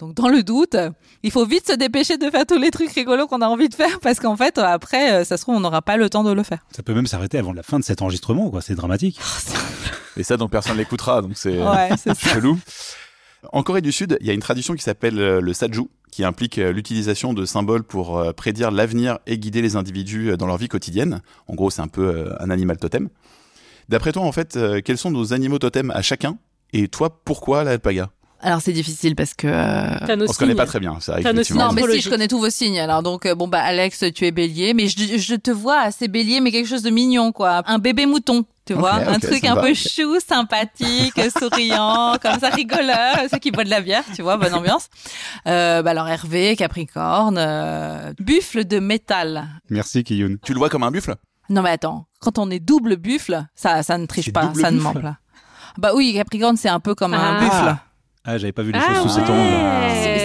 Donc 0.00 0.14
dans 0.14 0.28
le 0.28 0.42
doute, 0.42 0.76
il 1.22 1.30
faut 1.30 1.44
vite 1.44 1.66
se 1.66 1.74
dépêcher 1.74 2.16
de 2.16 2.30
faire 2.30 2.46
tous 2.46 2.56
les 2.58 2.70
trucs 2.70 2.90
rigolos 2.90 3.26
qu'on 3.26 3.42
a 3.42 3.46
envie 3.46 3.68
de 3.68 3.74
faire 3.74 4.00
parce 4.00 4.18
qu'en 4.18 4.34
fait 4.34 4.56
après, 4.56 5.12
euh, 5.12 5.24
ça 5.24 5.36
se 5.36 5.42
trouve 5.42 5.56
on 5.56 5.60
n'aura 5.60 5.82
pas 5.82 5.98
le 5.98 6.08
temps 6.08 6.24
de 6.24 6.32
le 6.32 6.42
faire. 6.42 6.64
Ça 6.74 6.82
peut 6.82 6.94
même 6.94 7.06
s'arrêter 7.06 7.36
avant 7.36 7.52
la 7.52 7.62
fin 7.62 7.78
de 7.78 7.84
cet 7.84 8.00
enregistrement, 8.00 8.48
quoi. 8.50 8.62
C'est 8.62 8.74
dramatique. 8.74 9.20
Et 10.16 10.22
ça, 10.22 10.38
donc 10.38 10.50
personne 10.50 10.78
l'écoutera, 10.78 11.20
donc 11.20 11.32
c'est 11.34 11.62
Ouais, 11.62 11.90
chelou. 12.16 12.58
En 13.52 13.62
Corée 13.62 13.82
du 13.82 13.92
Sud, 13.92 14.16
il 14.22 14.26
y 14.26 14.30
a 14.30 14.32
une 14.32 14.40
tradition 14.40 14.74
qui 14.74 14.82
s'appelle 14.82 15.18
euh, 15.18 15.40
le 15.40 15.52
saju, 15.52 15.90
qui 16.10 16.24
implique 16.24 16.56
euh, 16.56 16.72
l'utilisation 16.72 17.34
de 17.34 17.44
symboles 17.44 17.82
pour 17.84 18.22
prédire 18.34 18.70
l'avenir 18.70 19.18
et 19.26 19.38
guider 19.38 19.60
les 19.60 19.76
individus 19.76 20.34
dans 20.38 20.46
leur 20.46 20.56
vie 20.56 20.68
quotidienne. 20.68 21.20
En 21.46 21.54
gros, 21.54 21.68
c'est 21.68 21.82
un 21.82 21.88
peu 21.88 22.32
un 22.40 22.48
animal 22.48 22.78
totem. 22.78 23.10
D'après 23.90 24.12
toi, 24.12 24.22
en 24.22 24.32
fait, 24.32 24.58
quels 24.84 24.98
sont 24.98 25.10
nos 25.10 25.34
animaux 25.34 25.58
totems 25.58 25.90
à 25.90 26.00
chacun? 26.00 26.38
Et 26.72 26.88
toi, 26.88 27.20
pourquoi 27.24 27.64
l'alpaga 27.64 28.10
Alors 28.42 28.60
c'est 28.62 28.72
difficile 28.72 29.14
parce 29.16 29.34
que 29.34 29.46
euh, 29.46 30.16
On 30.26 30.32
se 30.32 30.38
connaît 30.38 30.54
pas 30.54 30.64
très 30.66 30.80
bien, 30.80 30.96
effectivement. 30.98 31.68
Non, 31.68 31.72
mais 31.72 31.82
si, 31.92 32.00
je 32.00 32.08
connais 32.08 32.26
tous 32.28 32.38
vos 32.38 32.48
signes. 32.50 32.80
Alors, 32.80 33.02
donc, 33.02 33.26
euh, 33.26 33.34
bon, 33.34 33.48
bah, 33.48 33.60
Alex, 33.62 34.04
tu 34.14 34.26
es 34.26 34.30
bélier, 34.30 34.72
mais 34.72 34.88
je, 34.88 35.18
je 35.18 35.34
te 35.34 35.50
vois 35.50 35.80
assez 35.80 36.08
bélier, 36.08 36.40
mais 36.40 36.50
quelque 36.50 36.66
chose 36.68 36.82
de 36.82 36.88
mignon, 36.90 37.32
quoi. 37.32 37.62
Un 37.66 37.78
bébé 37.78 38.06
mouton, 38.06 38.46
tu 38.64 38.72
vois. 38.72 38.94
un 38.94 39.18
truc 39.18 39.44
un 39.44 39.56
peu 39.56 39.74
chou, 39.74 40.18
sympathique, 40.26 41.20
souriant, 41.38 42.16
comme 42.22 42.40
ça, 42.40 42.48
rigoleur, 42.48 43.16
ceux 43.30 43.38
qui 43.38 43.50
boivent 43.50 43.66
de 43.66 43.70
la 43.70 43.82
bière, 43.82 44.04
tu 44.14 44.22
vois, 44.22 44.38
bonne 44.38 44.54
ambiance. 44.54 44.88
Euh, 45.46 45.82
bah, 45.82 45.90
alors, 45.90 46.08
Hervé, 46.08 46.56
Capricorne, 46.56 47.36
euh, 47.38 48.12
buffle 48.18 48.64
de 48.64 48.78
métal. 48.78 49.48
Merci, 49.68 50.02
Kiyun. 50.02 50.36
Tu 50.42 50.52
le 50.54 50.58
vois 50.58 50.70
comme 50.70 50.82
un 50.82 50.90
buffle? 50.90 51.14
Non, 51.50 51.60
mais 51.60 51.70
attends, 51.70 52.06
quand 52.20 52.38
on 52.38 52.50
est 52.50 52.60
double 52.60 52.96
buffle, 52.96 53.44
ça, 53.54 53.82
ça 53.82 53.98
ne 53.98 54.06
triche 54.06 54.32
pas, 54.32 54.46
double 54.46 54.60
ça 54.62 54.70
ne 54.70 54.80
ment 54.80 54.94
pas. 54.94 55.16
Bah 55.76 55.90
oui, 55.94 56.14
Capricorne, 56.14 56.56
c'est 56.56 56.68
un 56.68 56.80
peu 56.80 56.94
comme 56.94 57.12
un 57.12 57.38
Ah. 57.38 57.40
buffle. 57.40 57.76
Ah, 58.32 58.38
j'avais 58.38 58.52
pas 58.52 58.62
vu 58.62 58.72
les 58.72 58.78
Ah, 58.80 58.94
choses 58.94 59.02
sous 59.12 59.18
cet 59.20 59.28
angle. 59.28 59.52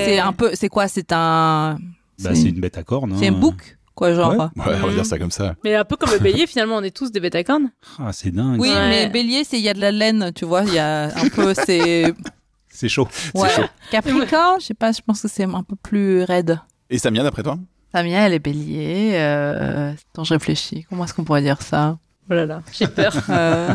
C'est 0.06 0.19
un 0.19 0.34
peu, 0.34 0.52
c'est 0.54 0.69
quoi? 0.69 0.88
C'est 0.88 1.12
un, 1.12 1.78
Bah, 2.24 2.36
c'est 2.36 2.50
une 2.50 2.60
bête 2.60 2.78
à 2.78 2.84
cornes. 2.84 3.16
c'est 3.18 3.28
un 3.28 3.34
hein. 3.34 3.38
bouc, 3.38 3.78
quoi, 3.96 4.13
genre? 4.13 4.31
Ouais. 4.31 4.38
Ouais, 4.63 4.75
on 4.84 4.88
va 4.88 4.94
dire 4.94 5.06
ça 5.06 5.18
comme 5.18 5.31
ça. 5.31 5.56
Mais 5.63 5.75
un 5.75 5.84
peu 5.86 5.96
comme 5.96 6.12
le 6.12 6.19
bélier, 6.19 6.46
finalement, 6.48 6.75
on 6.75 6.84
est 6.84 6.96
tous 6.96 7.12
des 7.12 7.19
bêta-cornes. 7.19 7.72
Ah, 8.00 8.12
c'est 8.13 8.31
dingue. 8.31 8.60
Oui, 8.60 8.69
Ouais. 8.69 8.90
mais 8.90 9.10
bélier, 9.10 9.44
c'est 9.44 9.57
il 9.57 9.63
y 9.63 9.69
a 9.69 9.74
de 9.74 9.81
la 9.81 9.92
laine, 9.92 10.31
tu 10.36 10.46
vois, 10.46 10.63
il 10.63 10.74
y 10.74 10.80
a 10.80 11.06
un 11.18 11.30
peu 11.30 11.54
c'est 11.54 12.13
C'est 12.69 12.90
chaud. 12.90 13.07
ouais. 13.36 13.50
chaud. 13.50 13.63
Capricorne, 13.90 14.60
je 14.60 14.66
sais 14.66 14.74
pas, 14.74 14.92
je 14.92 15.00
pense 15.06 15.22
que 15.22 15.28
c'est 15.30 15.44
un 15.46 15.63
peu 15.63 15.75
plus 15.81 16.24
raide. 16.24 16.60
Et 16.90 16.98
Samia, 17.00 17.24
d'après 17.24 17.42
toi? 17.42 17.58
Samia, 17.94 18.28
elle 18.28 18.34
est 18.34 18.40
bélier. 18.40 19.12
Euh... 19.13 19.94
Attends, 20.13 20.25
je 20.25 20.34
réfléchis. 20.34 20.86
Comment 20.90 21.06
est-ce 21.06 21.13
qu'on 21.13 21.24
pourrait 21.24 21.42
dire 21.42 21.62
ça? 21.62 21.98
Oh 22.30 22.34
là 22.34 22.46
là, 22.46 22.62
j'ai 22.74 22.88
peur. 22.88 23.13
Euh, 23.30 23.69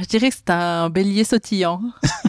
Je 0.00 0.06
dirais 0.06 0.28
que 0.30 0.36
c'est 0.36 0.50
un 0.50 0.88
bélier 0.90 1.24
sautillant. 1.24 1.80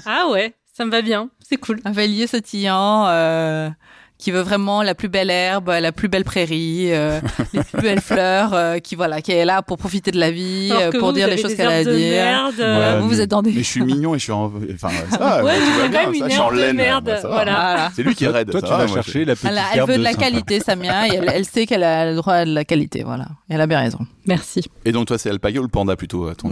ah 0.05 0.27
ouais, 0.31 0.55
ça 0.79 0.85
me 0.85 0.91
va 0.91 1.01
bien. 1.01 1.29
C'est 1.47 1.57
cool. 1.57 1.79
Un 1.83 1.91
bélier 1.91 2.25
sautillant 2.25 3.05
euh, 3.07 3.69
qui 4.17 4.31
veut 4.31 4.41
vraiment 4.41 4.81
la 4.83 4.95
plus 4.95 5.07
belle 5.09 5.29
herbe, 5.29 5.69
la 5.69 5.91
plus 5.91 6.07
belle 6.09 6.23
prairie, 6.25 6.89
euh, 6.91 7.19
les 7.53 7.63
plus 7.63 7.81
belles 7.81 8.01
fleurs, 8.01 8.53
euh, 8.53 8.77
qui 8.79 8.95
voilà, 8.95 9.21
qui 9.21 9.31
est 9.31 9.45
là 9.45 9.61
pour 9.61 9.77
profiter 9.77 10.11
de 10.11 10.19
la 10.19 10.29
vie, 10.31 10.69
euh, 10.73 10.91
pour 10.91 11.09
vous, 11.09 11.13
dire 11.13 11.27
vous 11.27 11.35
les 11.35 11.41
choses 11.41 11.55
qu'elle 11.55 11.67
a 11.67 11.77
à 11.77 11.83
dire. 11.83 11.93
merde. 11.93 12.53
Euh, 12.59 12.79
Ouais, 12.95 12.99
vous, 13.01 13.07
vous 13.09 13.15
mais- 13.15 13.21
êtes 13.21 13.29
dans 13.29 13.41
des. 13.41 13.51
Mais 13.51 13.59
je 13.63 13.69
suis 13.69 13.81
mignon 13.81 14.15
et 14.15 14.19
je 14.19 14.23
suis 14.23 14.31
en. 14.33 14.51
Enfin, 14.73 14.89
ça 15.09 15.43
Ouais, 15.43 15.53
bien, 15.57 15.89
quand 15.91 16.05
même 16.05 16.13
une 16.13 16.25
je 16.25 16.29
suis 16.31 16.39
en 16.39 16.51
de 16.51 16.57
laine. 16.57 16.75
merde, 16.75 17.05
voilà. 17.23 17.51
Voilà. 17.51 17.91
C'est 17.95 18.03
lui 18.03 18.13
qui 18.15 18.25
est 18.25 18.27
raide. 18.29 18.51
Toi, 18.51 18.59
ça 18.61 18.67
tu 18.67 18.73
va, 18.73 18.85
vas 18.85 18.93
chercher 18.93 19.25
la 19.25 19.35
petite 19.35 19.49
Elle, 19.51 19.61
elle 19.73 19.77
herbe 19.79 19.89
veut 19.89 19.97
de 19.97 20.03
la 20.03 20.13
qualité, 20.13 20.59
Samia, 20.59 21.07
et 21.07 21.15
elle, 21.15 21.31
elle 21.33 21.45
sait 21.45 21.65
qu'elle 21.65 21.83
a 21.83 22.09
le 22.09 22.15
droit 22.15 22.33
à 22.35 22.45
de 22.45 22.53
la 22.53 22.65
qualité, 22.65 23.03
voilà. 23.03 23.25
Et 23.49 23.53
elle 23.55 23.61
a 23.61 23.67
bien 23.67 23.79
raison. 23.79 23.99
Merci. 24.25 24.63
Et 24.85 24.91
donc 24.91 25.07
toi 25.07 25.17
c'est 25.17 25.29
alpaga 25.29 25.59
ou 25.59 25.63
le 25.63 25.69
panda 25.69 25.95
plutôt 25.95 26.27
euh, 26.27 26.35
ton 26.35 26.49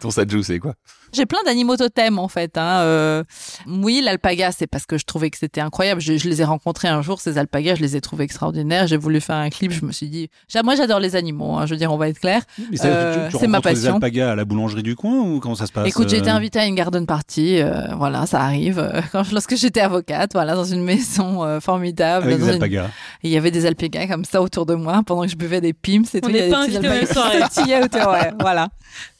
ton 0.00 0.10
saju 0.10 0.42
c'est 0.42 0.58
quoi 0.58 0.74
J'ai 1.12 1.26
plein 1.26 1.38
d'animaux 1.44 1.76
totems 1.76 2.18
en 2.18 2.28
fait. 2.28 2.56
Hein. 2.56 2.80
Euh, 2.80 3.24
oui, 3.66 4.00
l'alpaga, 4.04 4.50
c'est 4.52 4.66
parce 4.66 4.86
que 4.86 4.98
je 4.98 5.04
trouvais 5.04 5.30
que 5.30 5.38
c'était 5.38 5.60
incroyable. 5.60 6.00
Je, 6.00 6.16
je 6.16 6.28
les 6.28 6.40
ai 6.40 6.44
rencontrés 6.44 6.88
un 6.88 7.02
jour, 7.02 7.20
ces 7.20 7.38
alpagas, 7.38 7.74
je 7.76 7.82
les 7.82 7.96
ai 7.96 8.00
trouvés 8.00 8.24
extraordinaires. 8.24 8.86
J'ai 8.86 8.96
voulu 8.96 9.20
faire 9.20 9.36
un 9.36 9.50
clip, 9.50 9.72
je 9.72 9.84
me 9.84 9.92
suis 9.92 10.08
dit, 10.08 10.30
moi 10.64 10.74
j'adore 10.74 11.00
les 11.00 11.16
animaux, 11.16 11.56
hein, 11.56 11.66
je 11.66 11.72
veux 11.74 11.78
dire, 11.78 11.92
on 11.92 11.96
va 11.96 12.08
être 12.08 12.18
clair. 12.20 12.42
Mais 12.70 12.76
ça, 12.76 12.88
Euh, 12.88 13.26
tu, 13.28 13.32
tu 13.34 13.40
c'est 13.40 13.46
ma 13.46 13.60
passion. 13.60 13.94
alpagas 13.94 14.32
à 14.32 14.34
la 14.34 14.44
boulangerie 14.44 14.82
du 14.82 14.96
coin 14.96 15.18
ou 15.20 15.40
comment 15.40 15.54
ça 15.54 15.66
se 15.66 15.72
passe 15.72 15.86
Écoute, 15.88 16.08
j'ai 16.08 16.18
été 16.18 16.30
euh, 16.30 16.34
invitée 16.34 16.58
à 16.60 16.66
une 16.66 16.74
garden 16.74 17.06
party, 17.06 17.60
euh, 17.60 17.94
voilà, 17.96 18.26
ça 18.26 18.40
arrive. 18.40 18.78
euh, 18.78 19.00
Quand, 19.12 19.22
je- 19.24 19.32
lorsque 19.32 19.56
j'étais 19.56 19.80
avocate, 19.80 20.30
voilà, 20.32 20.54
dans 20.54 20.64
une 20.64 20.82
maison 20.82 21.44
euh, 21.44 21.60
formidable. 21.60 22.26
Avec 22.26 22.38
des 22.38 22.44
une- 22.44 22.50
alpagas. 22.50 22.86
Et 23.22 23.28
il 23.28 23.30
y 23.30 23.36
avait 23.36 23.50
des 23.50 23.66
alpagas 23.66 24.06
comme 24.08 24.24
ça 24.24 24.40
autour 24.42 24.66
de 24.66 24.74
moi 24.74 25.02
pendant 25.06 25.22
que 25.22 25.28
je 25.28 25.36
buvais 25.36 25.60
des 25.60 25.72
pims. 25.72 26.02
Et 26.14 26.18
On 26.18 26.20
tout, 26.20 26.28
il 26.28 26.30
y 26.30 26.32
n'est 26.34 26.40
avait 26.42 26.50
pas 26.50 26.62
invités 26.62 26.78
aux 26.78 27.12
soirées. 27.12 28.30
voilà. 28.40 28.68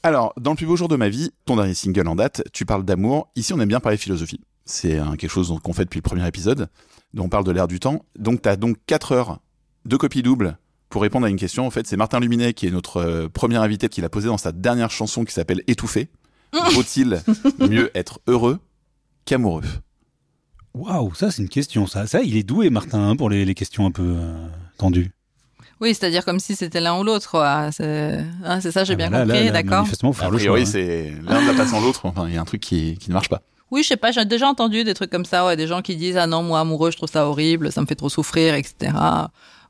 Alors 0.02 0.32
dans 0.40 0.50
le 0.50 0.56
plus 0.56 0.66
beau 0.66 0.76
jour 0.76 0.88
de 0.88 0.96
ma 0.96 1.08
vie 1.08 1.32
ton 1.44 1.56
dernier 1.56 1.74
single 1.74 2.08
en 2.08 2.16
date 2.16 2.42
tu 2.52 2.66
parles 2.66 2.84
d'amour. 2.84 3.28
Ici 3.36 3.52
on 3.52 3.60
aime 3.60 3.68
bien 3.68 3.80
parler 3.80 3.96
philosophie. 3.96 4.40
C'est 4.64 4.98
quelque 5.18 5.30
chose 5.30 5.52
qu'on 5.62 5.72
fait 5.72 5.84
depuis 5.84 5.98
le 5.98 6.02
premier 6.02 6.26
épisode 6.26 6.68
dont 7.14 7.24
on 7.24 7.28
parle 7.28 7.44
de 7.44 7.50
l'ère 7.50 7.68
du 7.68 7.78
temps. 7.78 8.04
Donc 8.18 8.42
t'as 8.42 8.56
donc 8.56 8.76
4 8.86 9.12
heures 9.12 9.38
de 9.84 9.96
copie 9.96 10.22
double 10.22 10.58
pour 10.88 11.02
répondre 11.02 11.26
à 11.26 11.30
une 11.30 11.36
question. 11.36 11.66
En 11.66 11.70
fait 11.70 11.86
c'est 11.86 11.96
Martin 11.96 12.20
Luminet 12.20 12.52
qui 12.52 12.66
est 12.66 12.70
notre 12.70 12.96
euh, 12.98 13.28
premier 13.28 13.56
invité 13.56 13.88
qui 13.88 14.00
l'a 14.00 14.08
posé 14.08 14.26
dans 14.26 14.38
sa 14.38 14.52
dernière 14.52 14.90
chanson 14.90 15.24
qui 15.24 15.32
s'appelle 15.32 15.62
Étouffé 15.66 16.08
vaut-il 16.72 17.22
mieux 17.60 17.90
être 17.96 18.20
heureux 18.26 18.58
qu'amoureux? 19.24 19.62
Waouh, 20.74 21.14
ça 21.14 21.30
c'est 21.30 21.42
une 21.42 21.48
question. 21.48 21.86
Ça, 21.86 22.06
ça, 22.06 22.22
il 22.22 22.36
est 22.36 22.42
doué, 22.42 22.70
Martin, 22.70 23.10
hein, 23.10 23.16
pour 23.16 23.30
les, 23.30 23.44
les 23.44 23.54
questions 23.54 23.86
un 23.86 23.90
peu 23.90 24.14
euh, 24.16 24.48
tendues. 24.78 25.12
Oui, 25.82 25.94
c'est-à-dire 25.94 26.24
comme 26.24 26.38
si 26.38 26.54
c'était 26.54 26.80
l'un 26.80 26.96
ou 26.96 27.02
l'autre, 27.02 27.28
quoi. 27.28 27.70
C'est 27.72 28.24
hein, 28.44 28.60
c'est 28.60 28.70
ça, 28.70 28.84
j'ai 28.84 28.92
Ah 28.92 28.96
bien 28.96 29.10
là, 29.10 29.24
compris, 29.24 29.50
d'accord. 29.50 29.78
Manifestement, 29.78 30.12
faut 30.12 30.20
faire 30.20 30.28
a 30.28 30.30
le 30.30 30.38
choix. 30.38 30.54
priori 30.54 30.62
hein. 30.62 30.66
c'est 30.70 31.12
l'un 31.28 31.42
ne 31.42 31.46
va 31.48 31.54
pas 31.54 31.66
sans 31.68 31.80
l'autre 31.80 32.06
enfin 32.06 32.28
il 32.28 32.34
y 32.34 32.36
a 32.38 32.40
un 32.40 32.44
truc 32.44 32.60
qui, 32.60 32.96
qui 32.98 33.10
ne 33.10 33.14
marche 33.14 33.28
pas 33.28 33.42
Oui, 33.72 33.82
je 33.82 33.88
sais 33.88 33.96
pas, 33.96 34.12
j'ai 34.12 34.24
déjà 34.24 34.46
entendu 34.46 34.84
des 34.84 34.94
trucs 34.94 35.10
comme 35.10 35.24
ça, 35.24 35.44
ouais, 35.44 35.56
des 35.56 35.66
gens 35.66 35.82
qui 35.82 35.96
disent 35.96 36.16
ah 36.16 36.28
non, 36.28 36.44
moi 36.44 36.60
amoureux, 36.60 36.92
je 36.92 36.96
trouve 36.98 37.10
ça 37.10 37.26
horrible, 37.26 37.72
ça 37.72 37.80
me 37.80 37.86
fait 37.86 37.96
trop 37.96 38.08
souffrir, 38.08 38.54
etc. 38.54 38.92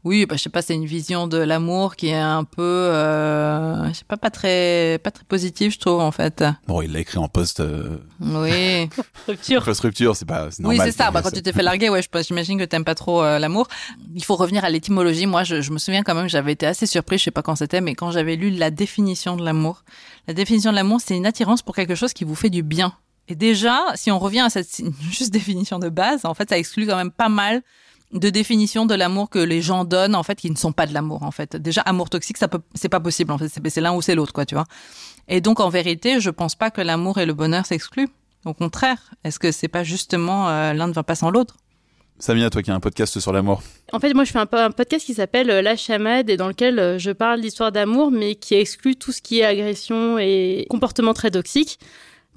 Oui, 0.05 0.27
bah 0.27 0.35
je 0.37 0.43
sais 0.43 0.51
pas, 0.51 0.63
c'est 0.63 0.75
une 0.75 0.85
vision 0.85 1.29
de 1.29 1.37
l'amour 1.39 1.95
qui 1.95 2.09
est 2.09 2.15
un 2.19 2.43
peu, 2.43 2.61
euh, 2.63 3.89
je 3.89 3.93
sais 3.99 4.05
pas, 4.05 4.17
pas 4.17 4.31
très, 4.31 4.99
pas 5.03 5.11
très 5.13 5.23
positive, 5.25 5.71
je 5.73 5.79
trouve 5.79 6.01
en 6.01 6.11
fait. 6.11 6.43
bon 6.67 6.83
il 6.83 6.93
l'a 6.93 6.99
écrit 7.01 7.19
en 7.19 7.29
post 7.29 7.61
euh, 7.61 7.99
Oui, 8.21 8.89
Rupture. 9.29 9.63
post 9.65 9.81
rupture 9.81 10.17
c'est 10.17 10.25
pas 10.25 10.51
c'est 10.51 10.63
oui, 10.65 10.77
normal 10.77 10.91
c'est 10.93 10.97
ça. 10.99 11.11
Bah, 11.13 11.23
quand 11.23 11.31
tu 11.31 11.41
t'es 11.43 11.53
fait 11.53 11.63
larguer, 11.63 11.89
ouais, 11.89 12.03
je 12.03 12.09
pense- 12.09 12.27
j'imagine 12.27 12.59
que 12.59 12.65
t'aimes 12.65 12.85
pas 12.85 12.97
trop 12.97 13.23
euh, 13.23 13.39
l'amour. 13.39 13.69
Il 14.15 14.25
faut 14.25 14.35
revenir 14.37 14.65
à 14.65 14.71
l'étymologie. 14.71 15.27
Moi, 15.27 15.45
je, 15.45 15.61
je 15.61 15.71
me 15.71 15.79
souviens 15.79 16.03
quand 16.03 16.15
même, 16.17 16.29
j'avais 16.29 16.53
été 16.53 16.67
assez 16.67 16.87
surprise, 16.87 17.21
je 17.21 17.25
sais 17.27 17.31
pas 17.31 17.43
quand 17.43 17.55
c'était, 17.57 17.81
mais 17.81 17.95
quand 17.95 18.11
j'avais 18.11 18.35
lu 18.37 18.51
la 18.51 18.71
définition 18.73 19.37
de 19.37 19.45
l'amour, 19.45 19.85
la 20.27 20.35
définition 20.35 20.71
de 20.73 20.77
l'amour, 20.77 21.01
c'est 21.05 21.17
une 21.17 21.27
attirance 21.27 21.63
pour 21.63 21.77
quelque 21.77 21.95
chose 21.95 22.13
qui 22.13 22.25
vous 22.25 22.35
fait 22.35 22.51
du 22.51 22.63
bien. 22.65 22.93
Et 23.29 23.37
déjà, 23.37 23.79
si 23.95 24.11
on 24.11 24.19
revient 24.19 24.41
à 24.41 24.51
cette 24.51 24.69
juste 25.13 25.31
définition 25.33 25.79
de 25.79 25.89
base, 25.89 26.25
en 26.25 26.35
fait, 26.35 26.49
ça 26.49 26.59
exclut 26.59 26.89
quand 26.89 26.97
même 26.97 27.13
pas 27.13 27.29
mal 27.29 27.63
de 28.13 28.31
définitions 28.31 28.87
de 28.87 28.95
l'amour 28.95 29.31
que 29.31 29.39
les 29.39 29.63
gens 29.63 29.85
donnent, 29.85 30.15
en 30.15 30.23
fait, 30.23 30.37
qui 30.37 30.51
ne 30.51 30.57
sont 30.57 30.73
pas 30.73 30.87
de 30.87 30.95
l'amour, 30.95 31.23
en 31.23 31.31
fait. 31.31 31.57
Déjà, 31.57 31.81
amour 31.83 32.11
toxique, 32.11 32.37
ça 32.37 32.49
peut, 32.49 32.61
c'est 32.75 32.89
pas 32.89 33.01
possible, 33.01 33.33
en 33.33 33.39
fait. 33.39 33.49
C'est 33.49 33.67
c'est 33.69 33.81
l'un 33.81 33.95
ou 33.95 34.03
c'est 34.03 34.15
l'autre, 34.15 34.33
quoi, 34.33 34.45
tu 34.45 34.55
vois. 34.55 34.67
Et 35.29 35.41
donc, 35.41 35.61
en 35.61 35.69
vérité, 35.69 36.21
je 36.21 36.31
pense 36.31 36.55
pas 36.55 36.71
que 36.71 36.81
l'amour 36.81 37.19
et 37.19 37.27
le 37.27 37.33
bonheur 37.33 37.65
s'excluent. 37.67 38.09
Au 38.45 38.55
contraire, 38.55 39.15
est-ce 39.25 39.39
que 39.39 39.53
c'est 39.53 39.69
pas 39.69 39.85
justement 39.85 40.49
euh, 40.49 40.73
l'un 40.73 40.89
ne 40.89 40.93
va 40.93 41.03
pas 41.03 41.15
sans 41.15 41.31
l'autre? 41.31 41.57
Samia, 42.19 42.51
toi 42.51 42.63
qui 42.63 42.71
as 42.71 42.75
un 42.75 42.81
podcast 42.81 43.19
sur 43.19 43.33
l'amour. 43.33 43.63
En 43.93 43.99
fait, 43.99 44.13
moi, 44.15 44.25
je 44.25 44.33
fais 44.33 44.39
un, 44.39 44.49
un 44.51 44.71
podcast 44.71 45.05
qui 45.07 45.15
s'appelle 45.15 45.51
euh, 45.51 45.63
La 45.63 45.77
Chamade 45.77 46.29
et 46.29 46.37
dans 46.37 46.49
lequel 46.49 46.79
euh, 46.79 46.99
je 46.99 47.11
parle 47.11 47.41
d'histoire 47.41 47.73
d'amour, 47.73 48.11
mais 48.11 48.35
qui 48.35 48.55
exclut 48.55 48.97
tout 48.97 49.13
ce 49.13 49.23
qui 49.23 49.41
est 49.41 49.45
agression 49.45 50.19
et 50.19 50.67
comportement 50.71 51.15
très 51.15 51.31
toxique. 51.31 51.79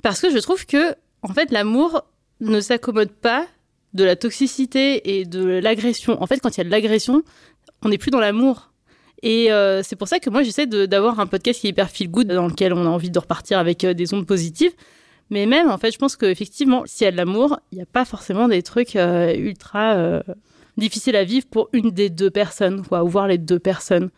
Parce 0.01 0.21
que 0.21 0.31
je 0.31 0.37
trouve 0.37 0.65
que, 0.65 0.95
en 1.21 1.33
fait, 1.33 1.51
l'amour 1.51 2.03
ne 2.39 2.61
s'accommode 2.61 3.11
pas 3.11 3.47
de 3.95 4.03
la 4.03 4.15
toxicité 4.15 5.17
et 5.17 5.25
de 5.25 5.43
l'agression. 5.43 6.21
En 6.21 6.27
fait, 6.27 6.39
quand 6.39 6.55
il 6.55 6.59
y 6.59 6.61
a 6.61 6.65
de 6.65 6.69
l'agression, 6.69 7.23
on 7.81 7.89
n'est 7.89 7.97
plus 7.97 8.11
dans 8.11 8.19
l'amour. 8.19 8.71
Et 9.23 9.51
euh, 9.51 9.81
c'est 9.83 9.95
pour 9.95 10.07
ça 10.07 10.19
que 10.19 10.29
moi, 10.29 10.43
j'essaie 10.43 10.67
d'avoir 10.67 11.19
un 11.19 11.27
podcast 11.27 11.61
qui 11.61 11.67
est 11.67 11.69
hyper 11.71 11.89
feel 11.89 12.09
good, 12.09 12.27
dans 12.27 12.47
lequel 12.47 12.73
on 12.73 12.85
a 12.85 12.89
envie 12.89 13.09
de 13.09 13.17
repartir 13.17 13.57
avec 13.57 13.83
euh, 13.83 13.93
des 13.93 14.13
ondes 14.13 14.27
positives. 14.27 14.73
Mais 15.29 15.45
même, 15.45 15.71
en 15.71 15.77
fait, 15.77 15.91
je 15.91 15.97
pense 15.97 16.15
qu'effectivement, 16.17 16.83
s'il 16.85 17.05
y 17.05 17.07
a 17.07 17.11
de 17.11 17.17
l'amour, 17.17 17.59
il 17.71 17.77
n'y 17.77 17.81
a 17.81 17.87
pas 17.87 18.05
forcément 18.05 18.47
des 18.47 18.61
trucs 18.61 18.95
euh, 18.95 19.33
ultra 19.33 20.21
difficiles 20.77 21.15
à 21.15 21.23
vivre 21.23 21.47
pour 21.49 21.69
une 21.71 21.89
des 21.89 22.09
deux 22.09 22.29
personnes, 22.29 22.85
quoi, 22.85 23.03
ou 23.03 23.07
voir 23.07 23.27
les 23.27 23.37
deux 23.37 23.59
personnes. 23.59 24.09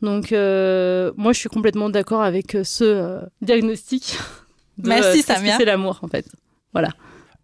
Donc, 0.00 0.30
moi, 0.32 1.32
je 1.32 1.38
suis 1.38 1.50
complètement 1.50 1.90
d'accord 1.90 2.22
avec 2.22 2.56
ce 2.64 3.20
diagnostic. 3.42 4.16
de, 4.78 4.88
Merci, 4.88 5.22
Samia. 5.22 5.58
C'est 5.58 5.66
l'amour, 5.66 6.00
en 6.02 6.08
fait. 6.08 6.26
Voilà. 6.72 6.88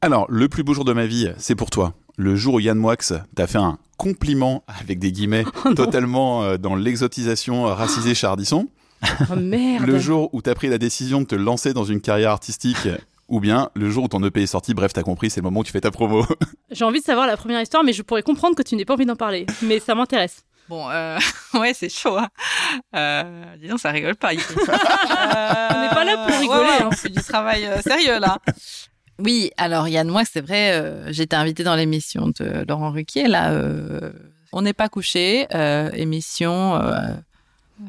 Alors, 0.05 0.27
le 0.29 0.49
plus 0.49 0.65
beau 0.65 0.75
jour 0.75 0.85
de 0.85 0.93
ma 0.93 1.07
vie, 1.07 1.31
c'est 1.39 1.55
pour 1.55 1.71
toi. 1.71 1.95
Le 2.17 2.35
jour 2.35 2.55
où 2.55 2.61
Yann 2.61 2.77
Moix 2.77 2.97
t'a 2.97 3.47
fait 3.47 3.59
un 3.59 3.79
compliment, 3.97 4.65
avec 4.67 4.99
des 4.99 5.13
guillemets, 5.13 5.45
totalement 5.77 6.43
euh, 6.43 6.57
dans 6.57 6.75
l'exotisation 6.75 7.69
euh, 7.69 7.75
racisée 7.75 8.15
chez 8.15 8.27
Ardisson. 8.27 8.69
Oh 9.31 9.37
merde. 9.37 9.87
Le 9.87 9.99
jour 10.01 10.29
où 10.33 10.43
t'as 10.43 10.55
pris 10.55 10.69
la 10.69 10.79
décision 10.79 11.21
de 11.21 11.27
te 11.27 11.35
lancer 11.37 11.73
dans 11.73 11.85
une 11.85 12.01
carrière 12.01 12.31
artistique. 12.33 12.89
Ou 13.29 13.41
bien 13.41 13.71
le 13.75 13.89
jour 13.91 14.05
où 14.05 14.09
ton 14.09 14.23
EP 14.25 14.43
est 14.43 14.47
sorti, 14.47 14.75
bref, 14.75 14.93
t'as 14.93 15.03
compris, 15.05 15.31
c'est 15.31 15.41
le 15.41 15.45
moment 15.45 15.61
où 15.61 15.65
tu 15.65 15.73
fais 15.73 15.81
ta 15.81 15.91
promo. 15.91 16.27
J'ai 16.71 16.85
envie 16.85 17.01
de 17.01 17.05
savoir 17.05 17.27
la 17.27 17.37
première 17.37 17.63
histoire, 17.63 17.83
mais 17.85 17.93
je 17.93 18.03
pourrais 18.03 18.23
comprendre 18.23 18.55
que 18.57 18.63
tu 18.63 18.75
n'aies 18.77 18.85
pas 18.85 18.95
envie 18.95 19.07
d'en 19.07 19.17
parler. 19.17 19.47
Mais 19.63 19.79
ça 19.79 19.95
m'intéresse. 19.95 20.45
Bon, 20.69 20.91
euh, 20.91 21.19
ouais, 21.55 21.73
c'est 21.75 21.89
chaud. 21.89 22.19
Hein. 22.19 22.29
Euh, 22.95 23.45
dis 23.61 23.69
donc, 23.69 23.79
ça 23.81 23.91
rigole 23.91 24.17
pas. 24.17 24.35
ici. 24.35 24.45
On 24.55 24.61
n'est 24.61 24.67
pas 25.89 26.05
là 26.05 26.27
pour 26.27 26.39
rigoler, 26.39 26.61
Ouais, 26.61 26.67
ouais, 26.67 26.83
hein. 26.83 26.89
on 26.89 26.91
fait 26.91 27.09
du 27.09 27.23
travail 27.23 27.65
euh, 27.67 27.81
sérieux 27.81 28.19
là. 28.19 28.39
Oui, 29.19 29.51
alors 29.57 29.89
Yann, 29.89 30.09
moi, 30.09 30.23
c'est 30.31 30.41
vrai, 30.41 30.73
euh, 30.73 31.13
j'étais 31.13 31.37
invitée 31.37 31.65
dans 31.65 31.77
l'émission 31.77 32.29
de 32.39 32.65
Laurent 32.69 32.91
Ruquier. 32.91 33.29
Là, 33.29 33.51
euh, 33.53 34.11
on 34.53 34.63
n'est 34.63 34.73
pas 34.73 34.89
couché. 34.89 35.47
euh, 35.55 35.91
émission 35.93 36.77
euh, 36.77 36.93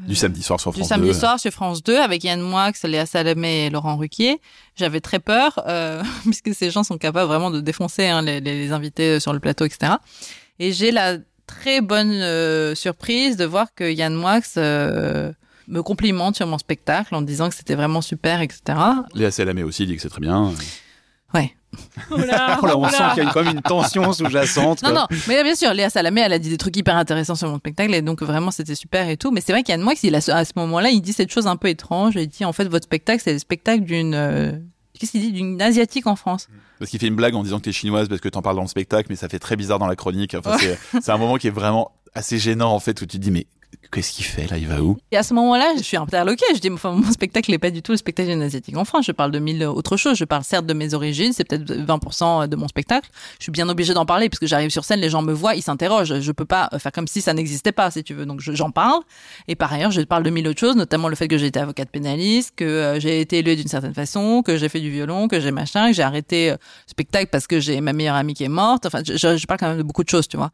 du 0.08 0.14
samedi 0.16 0.42
soir 0.42 0.58
sur 0.60 0.72
du 0.72 0.78
France 0.78 0.88
samedi 0.88 1.08
2. 1.08 1.14
soir 1.14 1.38
sur 1.40 1.50
France 1.52 1.82
2 1.82 1.98
avec 1.98 2.24
Yann 2.24 2.40
Moix, 2.40 2.70
Léa 2.84 3.06
Salamé 3.06 3.66
et 3.66 3.70
Laurent 3.70 3.96
Ruquier. 3.96 4.40
J'avais 4.76 5.00
très 5.00 5.18
peur 5.20 5.62
euh, 5.66 6.02
puisque 6.24 6.54
ces 6.54 6.70
gens 6.70 6.82
sont 6.84 6.98
capables 6.98 7.28
vraiment 7.28 7.50
de 7.50 7.60
défoncer 7.60 8.06
hein, 8.06 8.22
les, 8.22 8.40
les- 8.40 8.66
les 8.66 8.72
invités 8.72 9.20
sur 9.20 9.32
le 9.32 9.40
plateau, 9.40 9.64
etc. 9.64 9.92
Et 10.58 10.72
j'ai 10.72 10.90
la 10.90 11.18
très 11.46 11.80
bonne 11.80 12.10
euh, 12.12 12.74
surprise 12.74 13.36
de 13.36 13.44
voir 13.44 13.68
que 13.74 13.84
Yann 13.92 14.14
Moix 14.14 14.40
euh, 14.56 15.32
me 15.68 15.82
complimente 15.82 16.36
sur 16.36 16.46
mon 16.46 16.58
spectacle 16.58 17.14
en 17.14 17.22
disant 17.22 17.48
que 17.48 17.54
c'était 17.54 17.74
vraiment 17.74 18.00
super, 18.02 18.40
etc. 18.40 18.78
Léa 19.14 19.30
Salamé 19.30 19.62
aussi 19.62 19.86
dit 19.86 19.94
que 19.96 20.02
c'est 20.02 20.08
très 20.08 20.20
bien. 20.20 20.52
Ouais. 21.34 21.52
Oh 22.10 22.16
là, 22.16 22.58
Oh 22.62 22.66
là, 22.66 22.78
on 22.78 22.84
oh 22.84 22.88
sent 22.88 22.96
qu'il 23.14 23.16
y 23.18 23.20
a 23.20 23.22
une- 23.24 23.30
comme 23.30 23.48
une 23.48 23.60
tension 23.62 24.12
sous-jacente. 24.12 24.82
Non, 24.84 24.90
quoi. 24.90 25.00
non, 25.10 25.18
mais 25.26 25.42
bien 25.42 25.54
sûr, 25.56 25.74
Léa 25.74 25.90
Salamé, 25.90 26.20
elle 26.20 26.32
a 26.32 26.38
dit 26.38 26.48
des 26.48 26.56
trucs 26.58 26.76
hyper 26.76 26.96
intéressants 26.96 27.34
sur 27.34 27.48
mon 27.48 27.58
spectacle 27.58 27.92
et 27.94 28.00
donc 28.02 28.22
vraiment 28.22 28.50
c'était 28.52 28.76
super 28.76 29.08
et 29.08 29.16
tout. 29.16 29.30
Mais 29.32 29.40
c'est 29.40 29.52
vrai 29.52 29.62
qu'Yann 29.64 29.80
Moix, 29.80 29.94
il 30.02 30.14
a, 30.14 30.18
à 30.18 30.44
ce 30.44 30.52
moment-là, 30.56 30.90
il 30.90 31.00
dit 31.00 31.12
cette 31.12 31.32
chose 31.32 31.46
un 31.48 31.56
peu 31.56 31.68
étrange. 31.68 32.14
Il 32.16 32.28
dit 32.28 32.44
en 32.44 32.52
fait, 32.52 32.64
votre 32.68 32.84
spectacle, 32.84 33.20
c'est 33.24 33.32
le 33.32 33.38
spectacle 33.40 33.82
d'une. 33.82 34.14
euh, 34.14 34.52
Qu'est-ce 34.98 35.10
qu'il 35.10 35.22
dit 35.22 35.32
D'une 35.32 35.60
asiatique 35.60 36.06
en 36.06 36.14
France. 36.14 36.46
Parce 36.78 36.88
qu'il 36.90 37.00
fait 37.00 37.08
une 37.08 37.16
blague 37.16 37.34
en 37.34 37.42
disant 37.42 37.58
que 37.58 37.64
t'es 37.64 37.72
chinoise 37.72 38.08
parce 38.08 38.20
que 38.20 38.28
t'en 38.28 38.42
parles 38.42 38.54
dans 38.56 38.62
le 38.62 38.68
spectacle, 38.68 39.08
mais 39.10 39.16
ça 39.16 39.28
fait 39.28 39.40
très 39.40 39.56
bizarre 39.56 39.80
dans 39.80 39.88
la 39.88 39.96
chronique. 39.96 40.34
Enfin, 40.34 40.56
c'est- 40.58 40.78
c'est 41.02 41.10
un 41.10 41.18
moment 41.18 41.36
qui 41.36 41.48
est 41.48 41.50
vraiment 41.50 41.90
assez 42.14 42.38
gênant 42.38 42.70
en 42.72 42.78
fait, 42.78 43.02
où 43.02 43.06
tu 43.06 43.16
te 43.18 43.22
dis 43.22 43.32
mais 43.32 43.48
qu'est-ce 43.92 44.12
qu'il 44.12 44.24
fait 44.24 44.46
là? 44.50 44.56
Il 44.58 44.66
va 44.66 44.80
où? 44.82 44.96
Et 45.12 45.16
à 45.16 45.22
ce 45.22 45.34
moment-là, 45.34 45.74
je 45.76 45.82
suis 45.82 45.96
interloquée. 45.96 46.44
Je 46.54 46.60
dis, 46.60 46.70
mon 46.70 46.78
spectacle 47.10 47.50
n'est 47.50 47.58
pas 47.58 47.70
du 47.70 47.82
tout 47.82 47.92
le 47.92 47.98
spectacle 47.98 48.28
d'une 48.30 48.42
asiatique 48.42 48.76
en 48.76 48.84
France. 48.84 49.06
Je 49.06 49.12
parle 49.12 49.30
de 49.30 49.38
mille 49.38 49.64
autres 49.64 49.96
choses. 49.96 50.16
Je 50.16 50.24
parle 50.24 50.44
certes 50.44 50.66
de 50.66 50.74
mes 50.74 50.94
origines, 50.94 51.32
c'est 51.32 51.44
peut-être 51.44 51.64
20% 51.72 52.48
de 52.48 52.56
mon 52.56 52.68
spectacle. 52.68 53.08
Je 53.38 53.44
suis 53.44 53.52
bien 53.52 53.68
obligée 53.68 53.94
d'en 53.94 54.06
parler 54.06 54.28
parce 54.28 54.38
que 54.40 54.46
j'arrive 54.46 54.70
sur 54.70 54.84
scène, 54.84 55.00
les 55.00 55.10
gens 55.10 55.22
me 55.22 55.32
voient, 55.32 55.54
ils 55.54 55.62
s'interrogent. 55.62 56.20
Je 56.20 56.32
peux 56.32 56.44
pas 56.44 56.68
faire 56.78 56.92
comme 56.92 57.06
si 57.06 57.20
ça 57.20 57.32
n'existait 57.34 57.72
pas, 57.72 57.90
si 57.90 58.02
tu 58.04 58.14
veux. 58.14 58.26
Donc 58.26 58.40
je- 58.40 58.52
j'en 58.52 58.70
parle. 58.70 59.00
Et 59.48 59.54
par 59.54 59.72
ailleurs, 59.72 59.90
je 59.90 60.00
parle 60.02 60.22
de 60.22 60.30
mille 60.30 60.46
autres 60.48 60.60
choses, 60.60 60.76
notamment 60.76 61.08
le 61.08 61.14
fait 61.16 61.28
que 61.28 61.38
j'ai 61.38 61.46
été 61.46 61.60
avocate 61.60 61.90
pénaliste, 61.90 62.52
que 62.56 62.64
euh, 62.64 63.00
j'ai 63.00 63.20
été 63.20 63.38
élevée 63.38 63.56
d'une 63.56 63.68
certaine 63.68 63.94
façon, 63.94 64.42
que 64.42 64.56
j'ai 64.56 64.68
fait 64.68 64.80
du 64.80 64.90
violon, 64.90 65.28
que 65.28 65.40
j'ai 65.40 65.50
machin, 65.50 65.88
que 65.90 65.96
j'ai 65.96 66.02
arrêté 66.02 66.50
euh, 66.50 66.56
spectacle 66.86 67.28
parce 67.30 67.46
que 67.46 67.60
j'ai 67.60 67.80
ma 67.80 67.92
meilleure 67.92 68.16
amie 68.16 68.34
qui 68.34 68.44
est 68.44 68.48
morte. 68.48 68.86
Enfin, 68.86 69.00
je- 69.04 69.16
je 69.36 69.46
parle 69.46 69.58
quand 69.60 69.68
même 69.68 69.78
de 69.78 69.82
beaucoup 69.82 70.04
de 70.04 70.08
choses, 70.08 70.28
tu 70.28 70.36
vois. 70.36 70.50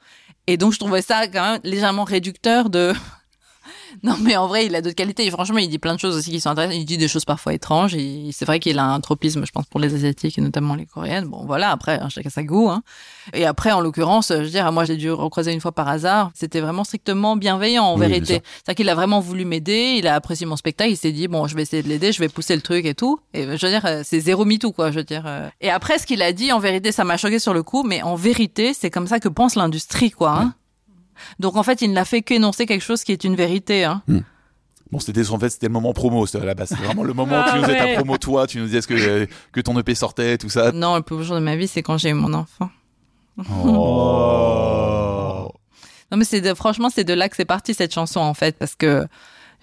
Et 0.51 0.57
donc 0.57 0.73
je 0.73 0.81
trouvais 0.81 1.01
ça 1.01 1.29
quand 1.29 1.53
même 1.53 1.61
légèrement 1.63 2.03
réducteur 2.03 2.71
de 2.71 2.93
non, 4.03 4.17
mais 4.21 4.37
en 4.37 4.47
vrai, 4.47 4.67
il 4.67 4.75
a 4.75 4.83
d'autres 4.83 4.97
qualités. 4.97 5.27
Et 5.27 5.31
franchement, 5.31 5.59
il 5.59 5.69
dit 5.69 5.79
plein 5.79 5.95
de 5.95 6.01
choses 6.01 6.17
aussi 6.17 6.31
qui 6.31 6.41
sont 6.41 6.51
intéressantes. 6.51 6.77
Il 6.81 6.85
dit 6.85 6.99
des 6.99 7.09
choses 7.09 7.25
parfois 7.25 7.55
étranges. 7.55 7.95
Et 7.95 8.31
c'est 8.33 8.45
vrai 8.45 8.61
qu'il 8.61 8.79
a 8.79 8.85
un 8.85 9.01
tropisme, 9.01 9.45
je 9.47 9.53
pense, 9.53 9.67
pour 9.67 9.81
les 9.81 9.95
Asiatiques 9.95 10.39
et 10.39 10.41
notamment 10.41 10.75
les 10.75 10.87
Coréennes. 10.87 11.27
Bon, 11.27 11.45
voilà, 11.47 11.71
après, 11.71 11.99
hein, 12.01 12.09
chacun 12.09 12.31
sa 12.31 12.43
goût. 12.43 12.69
Hein. 12.69 12.83
Et 13.33 13.47
après, 13.47 13.73
en 13.73 13.81
l'occurrence, 13.81 14.29
je 14.31 14.43
veux 14.43 14.49
dire, 14.49 14.71
moi, 14.73 14.85
j'ai 14.85 14.97
dû 14.97 15.11
recroiser 15.11 15.53
une 15.53 15.61
fois 15.61 15.73
par 15.73 15.89
hasard. 15.89 16.31
C'était 16.35 16.61
vraiment 16.61 16.85
strictement 16.85 17.37
bienveillant, 17.37 17.85
en 17.85 17.95
Oui, 17.95 18.07
vérité. 18.07 18.43
C'est-à-dire 18.45 18.75
qu'il 18.77 18.89
a 18.89 18.95
vraiment 18.95 19.21
voulu 19.21 19.45
m'aider. 19.45 19.97
Il 19.99 20.07
a 20.07 20.15
apprécié 20.15 20.47
mon 20.47 20.57
spectacle. 20.57 20.91
Il 20.91 20.97
s'est 20.97 21.13
dit, 21.13 21.29
bon, 21.29 21.47
je 21.47 21.55
vais 21.55 21.63
essayer 21.63 21.83
de 21.83 21.89
l'aider, 21.89 22.13
je 22.13 22.21
vais 22.21 22.29
pousser 22.29 22.55
le 22.57 22.63
truc 22.63 22.87
et 22.87 22.95
tout. 22.95 23.19
Et 23.35 23.45
je 23.45 23.49
veux 23.67 23.73
dire, 23.73 23.85
euh, 23.87 24.03
c'est 24.05 24.21
zéro 24.21 24.45
MeToo, 24.45 24.73
quoi, 24.73 24.91
je 24.91 24.99
veux 24.99 25.05
dire. 25.05 25.25
euh. 25.27 25.49
Et 25.61 25.71
après, 25.71 25.99
ce 25.99 26.07
qu'il 26.07 26.23
a 26.23 26.33
dit, 26.33 26.53
en 26.53 26.59
vérité, 26.59 26.93
ça 26.93 27.05
m'a 27.05 27.17
choqué 27.17 27.39
sur 27.39 27.55
le 27.55 27.63
coup. 27.63 27.83
Mais 27.83 28.03
en 28.03 28.15
vérité, 28.15 28.75
c'est 28.75 28.91
comme 28.91 29.07
ça 29.07 29.21
que 29.21 29.29
pense 29.29 29.55
l'industrie, 29.55 30.11
quoi. 30.11 30.31
Hein. 30.33 30.55
Donc, 31.39 31.57
en 31.57 31.63
fait, 31.63 31.83
il 31.83 31.93
n'a 31.93 32.05
fait 32.05 32.23
qu'énoncer 32.23 32.67
quelque 32.67 32.83
chose 32.83 33.05
qui 33.05 33.13
est 33.13 33.25
une 33.25 33.37
vérité. 33.37 33.85
Hein. 33.85 34.03
Bon, 34.91 34.99
c'était 34.99 35.29
en 35.31 35.39
fait 35.39 35.51
c'était 35.51 35.69
le 35.69 35.73
moment 35.73 35.93
promo, 35.93 36.25
à 36.25 36.45
la 36.45 36.55
base, 36.55 36.71
c'était 36.71 36.83
vraiment 36.83 37.05
le 37.05 37.13
moment 37.13 37.39
où 37.39 37.45
tu 37.45 37.51
Ah 37.53 37.57
nous 37.59 37.63
faisais 37.63 37.81
ouais. 37.81 37.95
ta 37.95 37.95
promo 37.95 38.19
toi, 38.19 38.49
tu 38.49 38.59
nous 38.59 38.67
disais 38.67 38.81
que 38.81 39.29
que 39.53 39.61
ton 39.61 39.79
EP 39.79 39.95
sortait, 39.95 40.37
tout 40.37 40.49
ça. 40.49 40.73
Non, 40.73 40.97
le 40.97 41.03
plus 41.03 41.17
beau 41.17 41.23
jour 41.23 41.37
de 41.37 41.41
ma 41.41 41.55
vie, 41.55 41.69
c'est 41.69 41.83
quand 41.83 41.97
j'ai 41.97 42.11
eu 42.11 42.15
mon 42.15 42.35
enfant. 42.35 42.71
Oh. 43.39 45.49
Non, 46.11 46.19
mais 46.19 46.25
c'est 46.25 46.57
franchement, 46.57 46.91
c'est 46.93 47.05
de 47.05 47.15
là 47.15 47.29
que 47.29 47.37
c'est 47.37 47.45
parti 47.45 47.73
cette 47.73 47.95
chanson 47.95 48.19
en 48.19 48.35
fait, 48.35 48.59
parce 48.59 48.75
que 48.75 49.07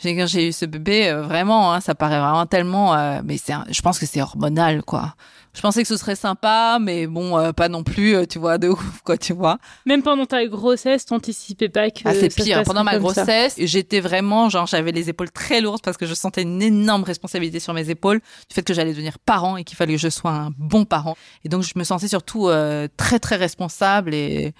quand 0.01 0.27
j'ai 0.27 0.47
eu 0.47 0.53
ce 0.53 0.65
bébé, 0.65 1.09
euh, 1.09 1.23
vraiment, 1.23 1.73
hein, 1.73 1.81
ça 1.81 1.93
paraît 1.95 2.19
vraiment 2.19 2.45
tellement, 2.45 2.93
euh, 2.93 3.21
mais 3.23 3.37
c'est, 3.37 3.53
je 3.69 3.81
pense 3.81 3.99
que 3.99 4.05
c'est 4.05 4.21
hormonal, 4.21 4.83
quoi. 4.83 5.15
Je 5.57 5.61
pensais 5.63 5.81
que 5.81 5.87
ce 5.87 5.97
serait 5.97 6.15
sympa, 6.15 6.77
mais 6.79 7.07
bon, 7.07 7.35
euh, 7.35 7.51
pas 7.51 7.67
non 7.67 7.81
plus, 7.81 8.15
euh, 8.15 8.25
tu 8.27 8.37
vois, 8.37 8.59
de 8.59 8.69
ouf, 8.69 9.01
quoi, 9.03 9.17
tu 9.17 9.33
vois. 9.33 9.57
Même 9.87 10.03
pendant 10.03 10.27
ta 10.27 10.45
grossesse, 10.45 11.07
t'anticipais 11.07 11.67
pas 11.67 11.89
que. 11.89 12.01
Ah, 12.05 12.13
c'est 12.13 12.29
pire. 12.29 12.61
Pendant 12.61 12.83
ma 12.83 12.99
grossesse, 12.99 13.55
j'étais 13.57 13.99
vraiment, 13.99 14.49
genre, 14.49 14.67
j'avais 14.67 14.91
les 14.91 15.09
épaules 15.09 15.31
très 15.31 15.59
lourdes 15.59 15.81
parce 15.81 15.97
que 15.97 16.05
je 16.05 16.13
sentais 16.13 16.43
une 16.43 16.61
énorme 16.61 17.01
responsabilité 17.01 17.59
sur 17.59 17.73
mes 17.73 17.89
épaules 17.89 18.19
du 18.19 18.53
fait 18.53 18.61
que 18.61 18.75
j'allais 18.75 18.91
devenir 18.91 19.17
parent 19.17 19.57
et 19.57 19.63
qu'il 19.63 19.75
fallait 19.75 19.95
que 19.95 19.99
je 19.99 20.09
sois 20.09 20.29
un 20.29 20.51
bon 20.59 20.85
parent. 20.85 21.17
Et 21.43 21.49
donc, 21.49 21.63
je 21.63 21.73
me 21.75 21.83
sentais 21.83 22.07
surtout 22.07 22.49
euh, 22.49 22.87
très, 22.95 23.17
très 23.17 23.35
responsable 23.35 24.13
et 24.13 24.53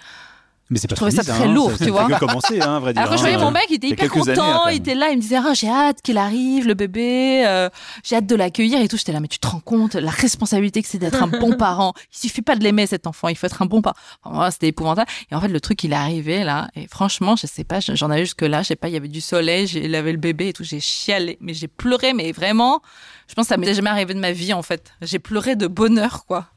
Mais 0.69 0.79
c'est 0.79 0.87
pas 0.87 0.95
Je 0.95 0.97
trouvais 0.97 1.11
ça 1.11 1.23
très 1.23 1.45
hein, 1.45 1.53
lourd, 1.53 1.71
ça- 1.77 1.85
tu 1.85 1.91
vois. 1.91 2.07
commencer, 2.19 2.59
hein, 2.61 2.75
à 2.75 2.79
vrai 2.79 2.93
dire. 2.93 3.01
Alors 3.01 3.11
que 3.13 3.17
je 3.17 3.21
voyais 3.21 3.37
hein. 3.37 3.39
mon 3.45 3.51
mec, 3.51 3.65
il 3.69 3.75
était 3.75 3.87
il 3.87 3.93
hyper 3.93 4.11
années, 4.11 4.21
content, 4.35 4.59
quand 4.63 4.67
il 4.67 4.77
était 4.77 4.95
là, 4.95 5.09
il 5.11 5.17
me 5.17 5.21
disait 5.21 5.37
ah 5.37 5.53
j'ai 5.53 5.69
hâte 5.69 6.01
qu'il 6.01 6.17
arrive 6.17 6.67
le 6.67 6.73
bébé, 6.73 7.43
euh, 7.47 7.69
j'ai 8.03 8.17
hâte 8.17 8.25
de 8.25 8.35
l'accueillir 8.35 8.81
et 8.81 8.87
tout. 8.87 8.97
J'étais 8.97 9.13
là 9.13 9.19
mais 9.21 9.27
tu 9.29 9.39
te 9.39 9.47
rends 9.47 9.59
compte 9.61 9.95
la 9.95 10.11
responsabilité 10.11 10.81
que 10.81 10.87
c'est 10.89 10.97
d'être 10.97 11.23
un 11.23 11.27
bon 11.27 11.53
parent. 11.57 11.93
Il 12.13 12.17
suffit 12.17 12.41
pas 12.41 12.55
de 12.55 12.63
l'aimer 12.63 12.85
cet 12.87 13.07
enfant, 13.07 13.29
il 13.29 13.37
faut 13.37 13.45
être 13.47 13.61
un 13.61 13.65
bon 13.65 13.81
parent. 13.81 13.95
Enfin, 14.23 14.51
c'était 14.51 14.67
épouvantable. 14.67 15.09
Et 15.31 15.35
en 15.35 15.41
fait 15.41 15.47
le 15.47 15.61
truc 15.61 15.83
il 15.85 15.93
est 15.93 15.95
arrivé 15.95 16.43
là 16.43 16.67
et 16.75 16.87
franchement 16.87 17.35
je 17.37 17.47
sais 17.47 17.63
pas, 17.63 17.79
j'en 17.79 18.09
avais 18.11 18.25
jusque 18.25 18.41
là, 18.41 18.61
je 18.61 18.67
sais 18.67 18.75
pas, 18.75 18.89
il 18.89 18.93
y 18.93 18.97
avait 18.97 19.07
du 19.07 19.21
soleil, 19.21 19.67
j'ai- 19.67 19.85
il 19.85 19.95
avait 19.95 20.11
le 20.11 20.17
bébé 20.17 20.49
et 20.49 20.53
tout, 20.53 20.63
j'ai 20.65 20.79
chialé, 20.81 21.37
mais 21.39 21.53
j'ai 21.53 21.67
pleuré 21.69 22.13
mais 22.13 22.31
vraiment, 22.33 22.81
je 23.29 23.33
pense 23.35 23.45
que 23.45 23.49
ça 23.49 23.57
m'était 23.57 23.73
jamais 23.73 23.89
arrivé 23.89 24.13
de 24.13 24.19
ma 24.19 24.31
vie 24.33 24.53
en 24.53 24.61
fait. 24.63 24.91
J'ai 25.01 25.19
pleuré 25.19 25.55
de 25.55 25.67
bonheur 25.67 26.25
quoi. 26.25 26.47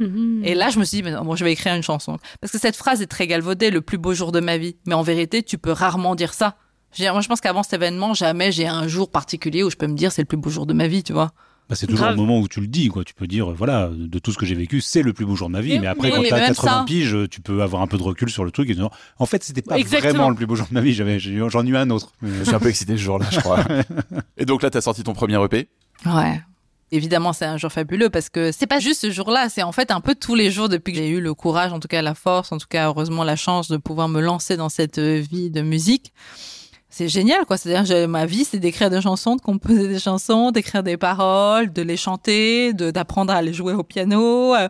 Mhm. 0.00 0.40
Et 0.44 0.54
là, 0.54 0.70
je 0.70 0.78
me 0.78 0.84
suis 0.84 0.96
dit, 0.98 1.02
mais 1.02 1.12
non, 1.12 1.24
bon, 1.24 1.36
je 1.36 1.44
vais 1.44 1.52
écrire 1.52 1.74
une 1.74 1.82
chanson. 1.82 2.18
Parce 2.40 2.52
que 2.52 2.58
cette 2.58 2.74
phrase 2.76 3.02
est 3.02 3.06
très 3.06 3.26
galvaudée, 3.26 3.70
le 3.70 3.80
plus 3.82 3.98
beau 3.98 4.14
jour 4.14 4.32
de 4.32 4.40
ma 4.40 4.56
vie. 4.58 4.76
Mais 4.86 4.94
en 4.94 5.02
vérité, 5.02 5.42
tu 5.42 5.58
peux 5.58 5.72
rarement 5.72 6.14
dire 6.14 6.34
ça. 6.34 6.56
Je 6.92 7.02
dire, 7.02 7.12
moi, 7.12 7.20
je 7.22 7.28
pense 7.28 7.40
qu'avant 7.40 7.62
cet 7.62 7.74
événement, 7.74 8.14
jamais 8.14 8.50
j'ai 8.50 8.66
un 8.66 8.88
jour 8.88 9.10
particulier 9.10 9.62
où 9.62 9.70
je 9.70 9.76
peux 9.76 9.86
me 9.86 9.94
dire 9.94 10.10
c'est 10.10 10.22
le 10.22 10.26
plus 10.26 10.36
beau 10.38 10.50
jour 10.50 10.66
de 10.66 10.72
ma 10.72 10.88
vie, 10.88 11.02
tu 11.04 11.12
vois. 11.12 11.30
Bah, 11.68 11.76
c'est 11.76 11.86
toujours 11.86 12.06
Grave. 12.06 12.16
le 12.16 12.20
moment 12.20 12.40
où 12.40 12.48
tu 12.48 12.60
le 12.60 12.66
dis, 12.66 12.88
quoi. 12.88 13.04
Tu 13.04 13.14
peux 13.14 13.28
dire, 13.28 13.50
euh, 13.52 13.54
voilà, 13.54 13.90
de 13.94 14.18
tout 14.18 14.32
ce 14.32 14.38
que 14.38 14.44
j'ai 14.44 14.56
vécu, 14.56 14.80
c'est 14.80 15.02
le 15.02 15.12
plus 15.12 15.24
beau 15.24 15.36
jour 15.36 15.46
de 15.46 15.52
ma 15.52 15.60
vie. 15.60 15.74
Mais- 15.74 15.80
Mais 15.80 15.86
après, 15.86 16.08
mais- 16.10 16.16
quand 16.16 16.22
t'as 16.28 16.36
même 16.38 16.46
80 16.48 16.78
ça. 16.78 16.84
piges, 16.84 17.16
tu 17.30 17.40
peux 17.40 17.62
avoir 17.62 17.80
un 17.80 17.86
peu 17.86 17.96
de 17.96 18.02
recul 18.02 18.28
sur 18.28 18.44
le 18.44 18.50
truc 18.50 18.68
et 18.70 18.74
dire, 18.74 18.88
en 19.20 19.26
fait, 19.26 19.44
c'était 19.44 19.62
pas 19.62 19.78
Exactement. 19.78 20.12
vraiment 20.14 20.30
le 20.30 20.34
plus 20.34 20.46
beau 20.46 20.56
jour 20.56 20.66
de 20.68 20.74
ma 20.74 20.80
vie. 20.80 20.92
J'en 20.94 21.06
ai 21.06 21.68
eu 21.68 21.76
un 21.76 21.90
autre. 21.90 22.10
Je 22.22 22.42
suis 22.42 22.54
un 22.54 22.58
peu 22.58 22.68
excité 22.70 22.94
ce 22.96 23.02
jour-là, 23.02 23.26
je 23.30 23.38
crois. 23.38 23.60
Et 24.36 24.44
donc 24.46 24.62
là, 24.62 24.70
t'as 24.70 24.80
sorti 24.80 25.04
ton 25.04 25.12
premier 25.12 25.40
EP. 25.44 25.68
Ouais. 26.06 26.40
Évidemment, 26.92 27.32
c'est 27.32 27.44
un 27.44 27.56
jour 27.56 27.70
fabuleux 27.70 28.10
parce 28.10 28.28
que 28.28 28.50
c'est 28.50 28.66
pas 28.66 28.80
juste 28.80 29.02
ce 29.02 29.10
jour-là, 29.10 29.48
c'est 29.48 29.62
en 29.62 29.70
fait 29.70 29.92
un 29.92 30.00
peu 30.00 30.16
tous 30.16 30.34
les 30.34 30.50
jours 30.50 30.68
depuis 30.68 30.92
que 30.92 30.98
j'ai 30.98 31.08
eu 31.08 31.20
le 31.20 31.34
courage, 31.34 31.72
en 31.72 31.78
tout 31.78 31.86
cas 31.86 32.02
la 32.02 32.14
force, 32.14 32.50
en 32.50 32.58
tout 32.58 32.66
cas 32.68 32.86
heureusement 32.86 33.22
la 33.22 33.36
chance 33.36 33.68
de 33.68 33.76
pouvoir 33.76 34.08
me 34.08 34.20
lancer 34.20 34.56
dans 34.56 34.68
cette 34.68 34.98
euh, 34.98 35.20
vie 35.20 35.50
de 35.50 35.62
musique. 35.62 36.12
C'est 36.92 37.08
génial, 37.08 37.46
quoi. 37.46 37.56
C'est-à-dire, 37.56 38.08
ma 38.08 38.26
vie, 38.26 38.44
c'est 38.44 38.58
d'écrire 38.58 38.90
des 38.90 39.00
chansons, 39.00 39.36
de 39.36 39.40
composer 39.40 39.86
des 39.86 40.00
chansons, 40.00 40.50
d'écrire 40.50 40.82
des 40.82 40.96
paroles, 40.96 41.72
de 41.72 41.82
les 41.82 41.96
chanter, 41.96 42.72
d'apprendre 42.72 43.32
à 43.32 43.40
les 43.42 43.52
jouer 43.52 43.74
au 43.74 43.84
piano, 43.84 44.56
euh, 44.56 44.68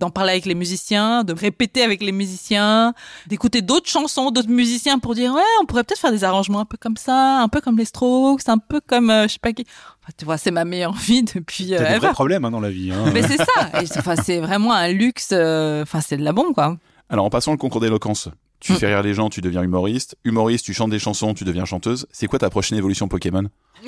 d'en 0.00 0.10
parler 0.10 0.32
avec 0.32 0.44
les 0.46 0.54
musiciens, 0.54 1.24
de 1.24 1.32
répéter 1.32 1.82
avec 1.82 2.02
les 2.02 2.12
musiciens, 2.12 2.92
d'écouter 3.28 3.62
d'autres 3.62 3.88
chansons, 3.88 4.30
d'autres 4.30 4.50
musiciens 4.50 4.98
pour 4.98 5.14
dire 5.14 5.32
ouais, 5.34 5.40
on 5.62 5.66
pourrait 5.66 5.84
peut-être 5.84 6.00
faire 6.00 6.12
des 6.12 6.22
arrangements 6.24 6.60
un 6.60 6.64
peu 6.66 6.76
comme 6.78 6.96
ça, 6.96 7.40
un 7.40 7.48
peu 7.48 7.60
comme 7.60 7.78
les 7.78 7.84
Strokes, 7.86 8.42
un 8.48 8.58
peu 8.58 8.80
comme 8.86 9.08
euh, 9.10 9.22
je 9.26 9.34
sais 9.34 9.38
pas 9.40 9.52
qui. 9.52 9.64
Enfin, 10.02 10.12
tu 10.18 10.24
vois, 10.24 10.36
c'est 10.38 10.50
ma 10.50 10.64
meilleure 10.64 10.92
vie 10.96 11.22
depuis. 11.22 11.74
euh, 11.74 11.78
ever. 11.78 11.98
vrais 11.98 12.12
problèmes 12.12 12.44
hein, 12.44 12.50
dans 12.50 12.60
la 12.60 12.70
vie. 12.70 12.92
Hein. 12.92 13.10
Mais 13.14 13.22
c'est 13.22 13.38
ça. 13.38 13.44
Et 13.82 13.86
c'est- 13.86 13.98
Enfin, 14.00 14.16
c'est 14.16 14.38
vraiment 14.40 14.72
un 14.72 14.88
luxe. 14.88 15.30
euh, 15.32 15.82
Enfin, 15.82 16.00
c'est 16.00 16.16
de 16.18 16.22
la 16.24 16.32
bombe, 16.32 16.52
quoi. 16.54 16.76
Alors 17.08 17.24
en 17.24 17.30
passant 17.30 17.52
le 17.52 17.56
concours 17.58 17.80
d'éloquence, 17.80 18.28
tu 18.60 18.72
Mm. 18.72 18.76
fais 18.76 18.86
rire 18.88 19.02
les 19.02 19.14
gens, 19.14 19.28
tu 19.30 19.40
deviens 19.40 19.62
humoriste. 19.62 20.16
Humoriste, 20.24 20.64
tu 20.64 20.74
chantes 20.74 20.90
des 20.90 20.98
chansons, 20.98 21.34
tu 21.34 21.44
deviens 21.44 21.64
chanteuse. 21.64 22.06
C'est 22.10 22.26
quoi 22.26 22.38
ta 22.38 22.50
prochaine 22.50 22.76
évolution 22.78 23.06
Pokémon? 23.08 23.44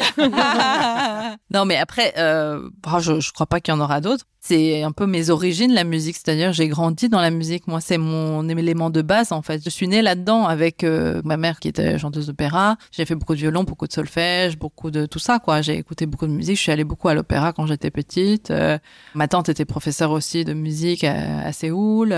non, 1.50 1.64
mais 1.64 1.76
après, 1.76 2.14
euh, 2.18 2.68
oh, 2.86 2.98
je, 3.00 3.32
crois 3.32 3.46
pas 3.46 3.60
qu'il 3.60 3.72
y 3.74 3.76
en 3.76 3.80
aura 3.80 4.00
d'autres. 4.00 4.24
C'est 4.40 4.82
un 4.82 4.92
peu 4.92 5.06
mes 5.06 5.30
origines, 5.30 5.72
la 5.74 5.84
musique. 5.84 6.16
C'est-à-dire, 6.16 6.52
j'ai 6.52 6.68
grandi 6.68 7.08
dans 7.08 7.20
la 7.20 7.30
musique. 7.30 7.66
Moi, 7.66 7.80
c'est 7.80 7.98
mon 7.98 8.48
élément 8.48 8.90
de 8.90 9.02
base, 9.02 9.32
en 9.32 9.42
fait. 9.42 9.62
Je 9.64 9.70
suis 9.70 9.88
née 9.88 10.00
là-dedans 10.00 10.46
avec 10.46 10.84
euh, 10.84 11.20
ma 11.24 11.36
mère 11.36 11.60
qui 11.60 11.68
était 11.68 11.98
chanteuse 11.98 12.26
d'opéra. 12.28 12.76
J'ai 12.90 13.04
fait 13.04 13.14
beaucoup 13.14 13.34
de 13.34 13.40
violon, 13.40 13.64
beaucoup 13.64 13.86
de 13.86 13.92
solfège, 13.92 14.58
beaucoup 14.58 14.90
de 14.90 15.06
tout 15.06 15.18
ça, 15.18 15.38
quoi. 15.38 15.60
J'ai 15.60 15.76
écouté 15.76 16.06
beaucoup 16.06 16.26
de 16.26 16.32
musique. 16.32 16.56
Je 16.56 16.62
suis 16.62 16.72
allée 16.72 16.84
beaucoup 16.84 17.08
à 17.08 17.14
l'opéra 17.14 17.52
quand 17.52 17.66
j'étais 17.66 17.90
petite. 17.90 18.50
Euh, 18.50 18.78
ma 19.14 19.28
tante 19.28 19.48
était 19.48 19.64
professeure 19.64 20.12
aussi 20.12 20.44
de 20.44 20.54
musique 20.54 21.04
à, 21.04 21.40
à 21.40 21.52
Séoul. 21.52 22.14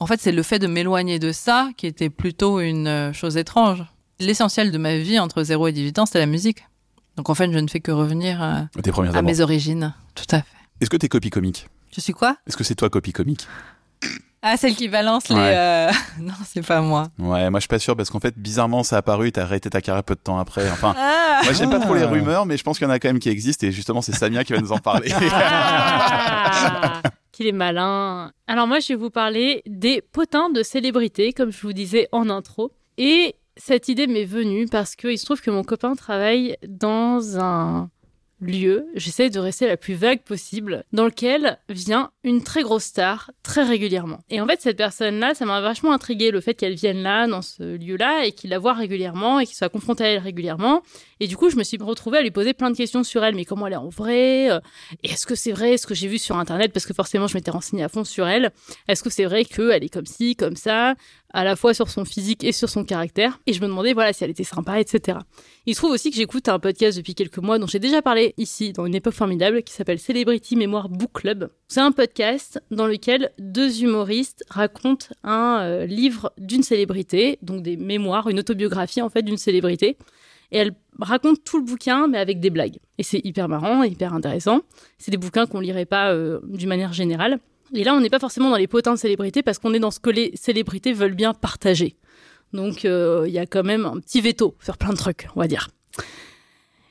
En 0.00 0.06
fait, 0.06 0.20
c'est 0.20 0.32
le 0.32 0.42
fait 0.42 0.58
de 0.58 0.66
m'éloigner 0.66 1.18
de 1.18 1.30
ça 1.30 1.68
qui 1.76 1.86
était 1.86 2.10
plutôt 2.10 2.58
une 2.58 3.12
chose 3.12 3.36
étrange. 3.36 3.84
L'essentiel 4.18 4.70
de 4.70 4.78
ma 4.78 4.98
vie 4.98 5.18
entre 5.18 5.42
0 5.42 5.68
et 5.68 5.72
18 5.72 5.98
ans, 6.00 6.06
c'était 6.06 6.18
la 6.18 6.26
musique. 6.26 6.64
Donc 7.16 7.28
en 7.30 7.34
fait, 7.34 7.50
je 7.52 7.58
ne 7.58 7.68
fais 7.68 7.80
que 7.80 7.92
revenir 7.92 8.42
euh, 8.42 8.60
Tes 8.82 8.90
premières 8.92 9.16
à 9.16 9.22
mes 9.22 9.40
origines. 9.40 9.94
Tout 10.14 10.24
à 10.30 10.38
fait. 10.38 10.46
Est-ce 10.80 10.90
que 10.90 10.96
t'es 10.96 11.08
copie 11.08 11.30
comique? 11.30 11.68
Je 11.94 12.00
suis 12.00 12.12
quoi? 12.12 12.36
Est-ce 12.46 12.56
que 12.56 12.64
c'est 12.64 12.74
toi 12.74 12.88
copie 12.90 13.12
comique? 13.12 13.46
Ah, 14.44 14.56
celle 14.56 14.74
qui 14.74 14.88
balance 14.88 15.28
les... 15.28 15.36
Ouais. 15.36 15.54
euh, 15.56 15.90
non, 16.20 16.32
c'est 16.44 16.66
pas 16.66 16.80
moi. 16.80 17.08
Ouais, 17.18 17.48
moi 17.50 17.60
je 17.60 17.62
suis 17.62 17.68
pas 17.68 17.78
sûr 17.78 17.94
parce 17.96 18.10
qu'en 18.10 18.18
fait, 18.18 18.36
bizarrement, 18.36 18.82
ça 18.82 18.96
a 18.96 18.98
apparu, 18.98 19.30
t'as 19.30 19.42
arrêté 19.42 19.70
ta 19.70 19.80
carrière 19.80 20.02
peu 20.02 20.14
de 20.16 20.20
temps 20.20 20.36
après. 20.38 20.68
Enfin, 20.70 20.94
Ah 20.98 21.42
moi 21.44 21.52
j'aime 21.52 21.70
pas 21.70 21.78
trop 21.78 21.94
les 21.94 22.02
Ah. 22.02 22.08
rumeurs, 22.08 22.44
mais 22.46 22.56
je 22.56 22.64
pense 22.64 22.78
qu'il 22.78 22.88
y 22.88 22.90
en 22.90 22.92
a 22.92 22.98
quand 22.98 23.08
même 23.08 23.20
qui 23.20 23.28
existent 23.28 23.64
et 23.66 23.70
justement, 23.72 24.02
c'est 24.02 24.12
Samia 24.14 24.42
qui 24.42 24.52
va 24.52 24.60
nous 24.60 24.72
en 24.72 24.78
parler. 24.78 25.12
Ah, 25.22 27.02
Qu'il 27.32 27.46
est 27.46 27.52
malin. 27.52 28.30
Alors 28.46 28.66
moi, 28.66 28.80
je 28.80 28.88
vais 28.88 28.94
vous 28.96 29.08
parler 29.10 29.62
des 29.66 30.02
potins 30.12 30.50
de 30.50 30.62
célébrités, 30.62 31.32
comme 31.32 31.50
je 31.50 31.60
vous 31.62 31.72
disais 31.72 32.08
en 32.12 32.28
intro. 32.28 32.72
Et 32.98 33.36
cette 33.56 33.88
idée 33.88 34.06
m'est 34.06 34.24
venue 34.24 34.66
parce 34.66 34.96
qu'il 34.96 35.18
se 35.18 35.24
trouve 35.24 35.40
que 35.40 35.50
mon 35.50 35.64
copain 35.64 35.94
travaille 35.94 36.56
dans 36.66 37.38
un 37.38 37.90
lieu, 38.42 38.86
j'essaie 38.94 39.30
de 39.30 39.38
rester 39.38 39.66
la 39.66 39.76
plus 39.76 39.94
vague 39.94 40.22
possible, 40.22 40.84
dans 40.92 41.04
lequel 41.04 41.58
vient 41.68 42.10
une 42.24 42.42
très 42.42 42.62
grosse 42.62 42.84
star 42.84 43.30
très 43.42 43.62
régulièrement. 43.62 44.18
Et 44.30 44.40
en 44.40 44.46
fait, 44.46 44.60
cette 44.60 44.76
personne-là, 44.76 45.34
ça 45.34 45.46
m'a 45.46 45.60
vachement 45.60 45.92
intrigué 45.92 46.30
le 46.30 46.40
fait 46.40 46.54
qu'elle 46.54 46.74
vienne 46.74 47.02
là, 47.02 47.26
dans 47.26 47.42
ce 47.42 47.76
lieu-là, 47.76 48.26
et 48.26 48.32
qu'il 48.32 48.50
la 48.50 48.58
voit 48.58 48.74
régulièrement, 48.74 49.38
et 49.38 49.46
qu'il 49.46 49.56
soit 49.56 49.68
confronté 49.68 50.04
à 50.04 50.08
elle 50.08 50.18
régulièrement. 50.18 50.82
Et 51.22 51.28
du 51.28 51.36
coup, 51.36 51.50
je 51.50 51.56
me 51.56 51.62
suis 51.62 51.78
retrouvée 51.80 52.18
à 52.18 52.22
lui 52.22 52.32
poser 52.32 52.52
plein 52.52 52.68
de 52.68 52.76
questions 52.76 53.04
sur 53.04 53.22
elle, 53.22 53.36
mais 53.36 53.44
comment 53.44 53.68
elle 53.68 53.74
est 53.74 53.76
en 53.76 53.88
vrai 53.88 54.50
euh, 54.50 54.58
est-ce 55.04 55.24
que 55.24 55.36
c'est 55.36 55.52
vrai 55.52 55.76
ce 55.76 55.86
que 55.86 55.94
j'ai 55.94 56.08
vu 56.08 56.18
sur 56.18 56.36
internet 56.36 56.72
parce 56.72 56.84
que 56.84 56.92
forcément 56.92 57.28
je 57.28 57.34
m'étais 57.34 57.52
renseignée 57.52 57.84
à 57.84 57.88
fond 57.88 58.02
sur 58.02 58.26
elle. 58.26 58.50
Est-ce 58.88 59.04
que 59.04 59.10
c'est 59.10 59.24
vrai 59.24 59.44
qu'elle 59.44 59.84
est 59.84 59.88
comme 59.88 60.04
ci 60.04 60.34
comme 60.34 60.56
ça 60.56 60.96
à 61.32 61.44
la 61.44 61.54
fois 61.54 61.74
sur 61.74 61.88
son 61.90 62.04
physique 62.04 62.42
et 62.42 62.50
sur 62.50 62.68
son 62.68 62.84
caractère. 62.84 63.38
Et 63.46 63.52
je 63.52 63.60
me 63.60 63.68
demandais 63.68 63.92
voilà 63.92 64.12
si 64.12 64.24
elle 64.24 64.30
était 64.30 64.42
sympa 64.42 64.80
etc 64.80 65.18
il 65.64 65.74
se 65.74 65.80
trouve 65.80 65.92
aussi 65.92 66.10
que 66.10 66.16
j'écoute 66.16 66.48
un 66.48 66.58
podcast 66.58 66.98
depuis 66.98 67.14
quelques 67.14 67.38
mois 67.38 67.60
dont 67.60 67.68
j'ai 67.68 67.78
déjà 67.78 68.02
parlé 68.02 68.34
ici 68.36 68.72
dans 68.72 68.84
une 68.84 68.96
époque 68.96 69.14
formidable 69.14 69.62
qui 69.62 69.72
s'appelle 69.72 70.00
Celebrity 70.00 70.56
Memoir 70.56 70.88
Book 70.88 71.12
Club. 71.12 71.50
C'est 71.68 71.78
un 71.78 71.92
podcast 71.92 72.60
dans 72.72 72.88
lequel 72.88 73.30
deux 73.38 73.84
humoristes 73.84 74.42
racontent 74.48 75.06
un 75.22 75.60
euh, 75.62 75.86
livre 75.86 76.32
d'une 76.36 76.64
célébrité 76.64 77.38
donc 77.42 77.62
des 77.62 77.76
mémoires 77.76 78.28
une 78.28 78.40
autobiographie 78.40 79.02
en 79.02 79.08
fait 79.08 79.22
d'une 79.22 79.36
célébrité 79.36 79.96
et 80.52 80.58
elle 80.58 80.72
raconte 81.00 81.42
tout 81.42 81.56
le 81.56 81.64
bouquin, 81.64 82.06
mais 82.06 82.18
avec 82.18 82.38
des 82.38 82.50
blagues. 82.50 82.76
Et 82.98 83.02
c'est 83.02 83.20
hyper 83.24 83.48
marrant, 83.48 83.82
hyper 83.82 84.14
intéressant. 84.14 84.60
C'est 84.98 85.10
des 85.10 85.16
bouquins 85.16 85.46
qu'on 85.46 85.60
lirait 85.60 85.86
pas 85.86 86.12
euh, 86.12 86.40
d'une 86.44 86.68
manière 86.68 86.92
générale. 86.92 87.40
Et 87.74 87.84
là, 87.84 87.94
on 87.94 88.00
n'est 88.00 88.10
pas 88.10 88.18
forcément 88.18 88.50
dans 88.50 88.58
les 88.58 88.66
potins 88.66 88.92
de 88.92 88.98
célébrités 88.98 89.42
parce 89.42 89.58
qu'on 89.58 89.72
est 89.72 89.78
dans 89.78 89.90
ce 89.90 89.98
que 89.98 90.10
les 90.10 90.30
célébrités 90.34 90.92
veulent 90.92 91.14
bien 91.14 91.32
partager. 91.32 91.96
Donc, 92.52 92.84
euh, 92.84 93.24
il 93.26 93.32
y 93.32 93.38
a 93.38 93.46
quand 93.46 93.64
même 93.64 93.86
un 93.86 93.98
petit 93.98 94.20
veto 94.20 94.54
sur 94.62 94.76
plein 94.76 94.90
de 94.90 94.96
trucs, 94.96 95.26
on 95.34 95.40
va 95.40 95.48
dire. 95.48 95.70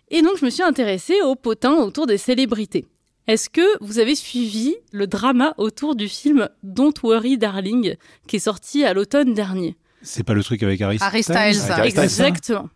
Et 0.10 0.24
donc, 0.24 0.38
je 0.40 0.46
me 0.46 0.50
suis 0.50 0.64
intéressée 0.64 1.22
aux 1.22 1.36
potins 1.36 1.76
autour 1.76 2.08
des 2.08 2.18
célébrités. 2.18 2.88
Est-ce 3.28 3.50
que 3.50 3.62
vous 3.80 4.00
avez 4.00 4.16
suivi 4.16 4.76
le 4.92 5.06
drama 5.06 5.54
autour 5.58 5.96
du 5.96 6.10
film 6.10 6.50
Don't 6.64 6.94
Worry 7.04 7.38
Darling, 7.38 7.96
qui 8.28 8.38
est 8.38 8.40
sorti 8.40 8.84
à 8.84 8.96
l'automne 8.96 9.36
dernier? 9.36 9.78
C'est 10.02 10.24
pas 10.24 10.34
le 10.34 10.44
truc 10.44 10.64
avec 10.64 10.82
Harry, 10.82 10.98
Harry 11.00 11.22
Styles. 11.22 11.36
Harry 11.70 11.92
Styles. 11.92 12.04
Exactement. 12.04 12.70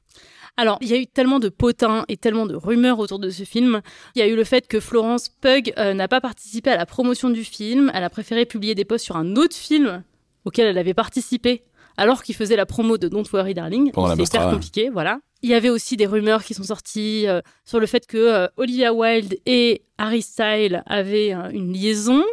Alors, 0.58 0.78
il 0.82 0.88
y 0.88 0.94
a 0.94 0.98
eu 0.98 1.06
tellement 1.08 1.40
de 1.40 1.50
potins 1.50 2.06
et 2.08 2.18
tellement 2.18 2.46
de 2.46 2.56
rumeurs 2.56 3.00
autour 3.00 3.20
de 3.20 3.30
ce 3.30 3.44
film. 3.44 3.82
Il 4.16 4.20
y 4.20 4.22
a 4.22 4.28
eu 4.28 4.36
le 4.36 4.44
fait 4.44 4.68
que 4.68 4.80
Florence 4.80 5.30
Pugh 5.30 5.74
euh, 5.78 5.94
n'a 5.94 6.08
pas 6.08 6.22
participé 6.22 6.72
à 6.72 6.78
la 6.78 6.86
promotion 6.86 7.30
du 7.30 7.44
film. 7.44 7.92
Elle 7.94 8.04
a 8.04 8.10
préféré 8.10 8.46
publier 8.46 8.76
des 8.76 8.86
posts 8.86 9.06
sur 9.06 9.18
un 9.18 9.36
autre 9.36 9.56
film 9.56 10.04
auquel 10.46 10.68
elle 10.68 10.78
avait 10.78 10.94
participé 10.94 11.64
alors 11.98 12.24
qu'il 12.24 12.36
faisait 12.36 12.56
la 12.56 12.66
promo 12.66 12.98
de 12.98 13.08
Don't 13.08 13.26
Worry 13.32 13.54
Darling. 13.54 13.92
Mostra, 13.96 14.16
hyper 14.16 14.50
compliqué, 14.52 14.90
voilà. 14.90 15.20
Il 15.42 15.50
y 15.50 15.54
avait 15.54 15.70
aussi 15.70 15.96
des 15.96 16.08
rumeurs 16.08 16.44
qui 16.44 16.54
sont 16.54 16.64
sorties 16.64 17.26
euh, 17.28 17.42
sur 17.66 17.80
le 17.80 17.86
fait 17.86 18.08
que 18.08 18.18
euh, 18.18 18.48
Olivia 18.58 18.94
Wilde 18.94 19.38
et 19.46 19.84
Harry 19.98 20.22
Styles 20.22 20.84
avaient 20.86 21.34
euh, 21.34 21.50
une 21.52 21.72
liaison. 21.72 22.24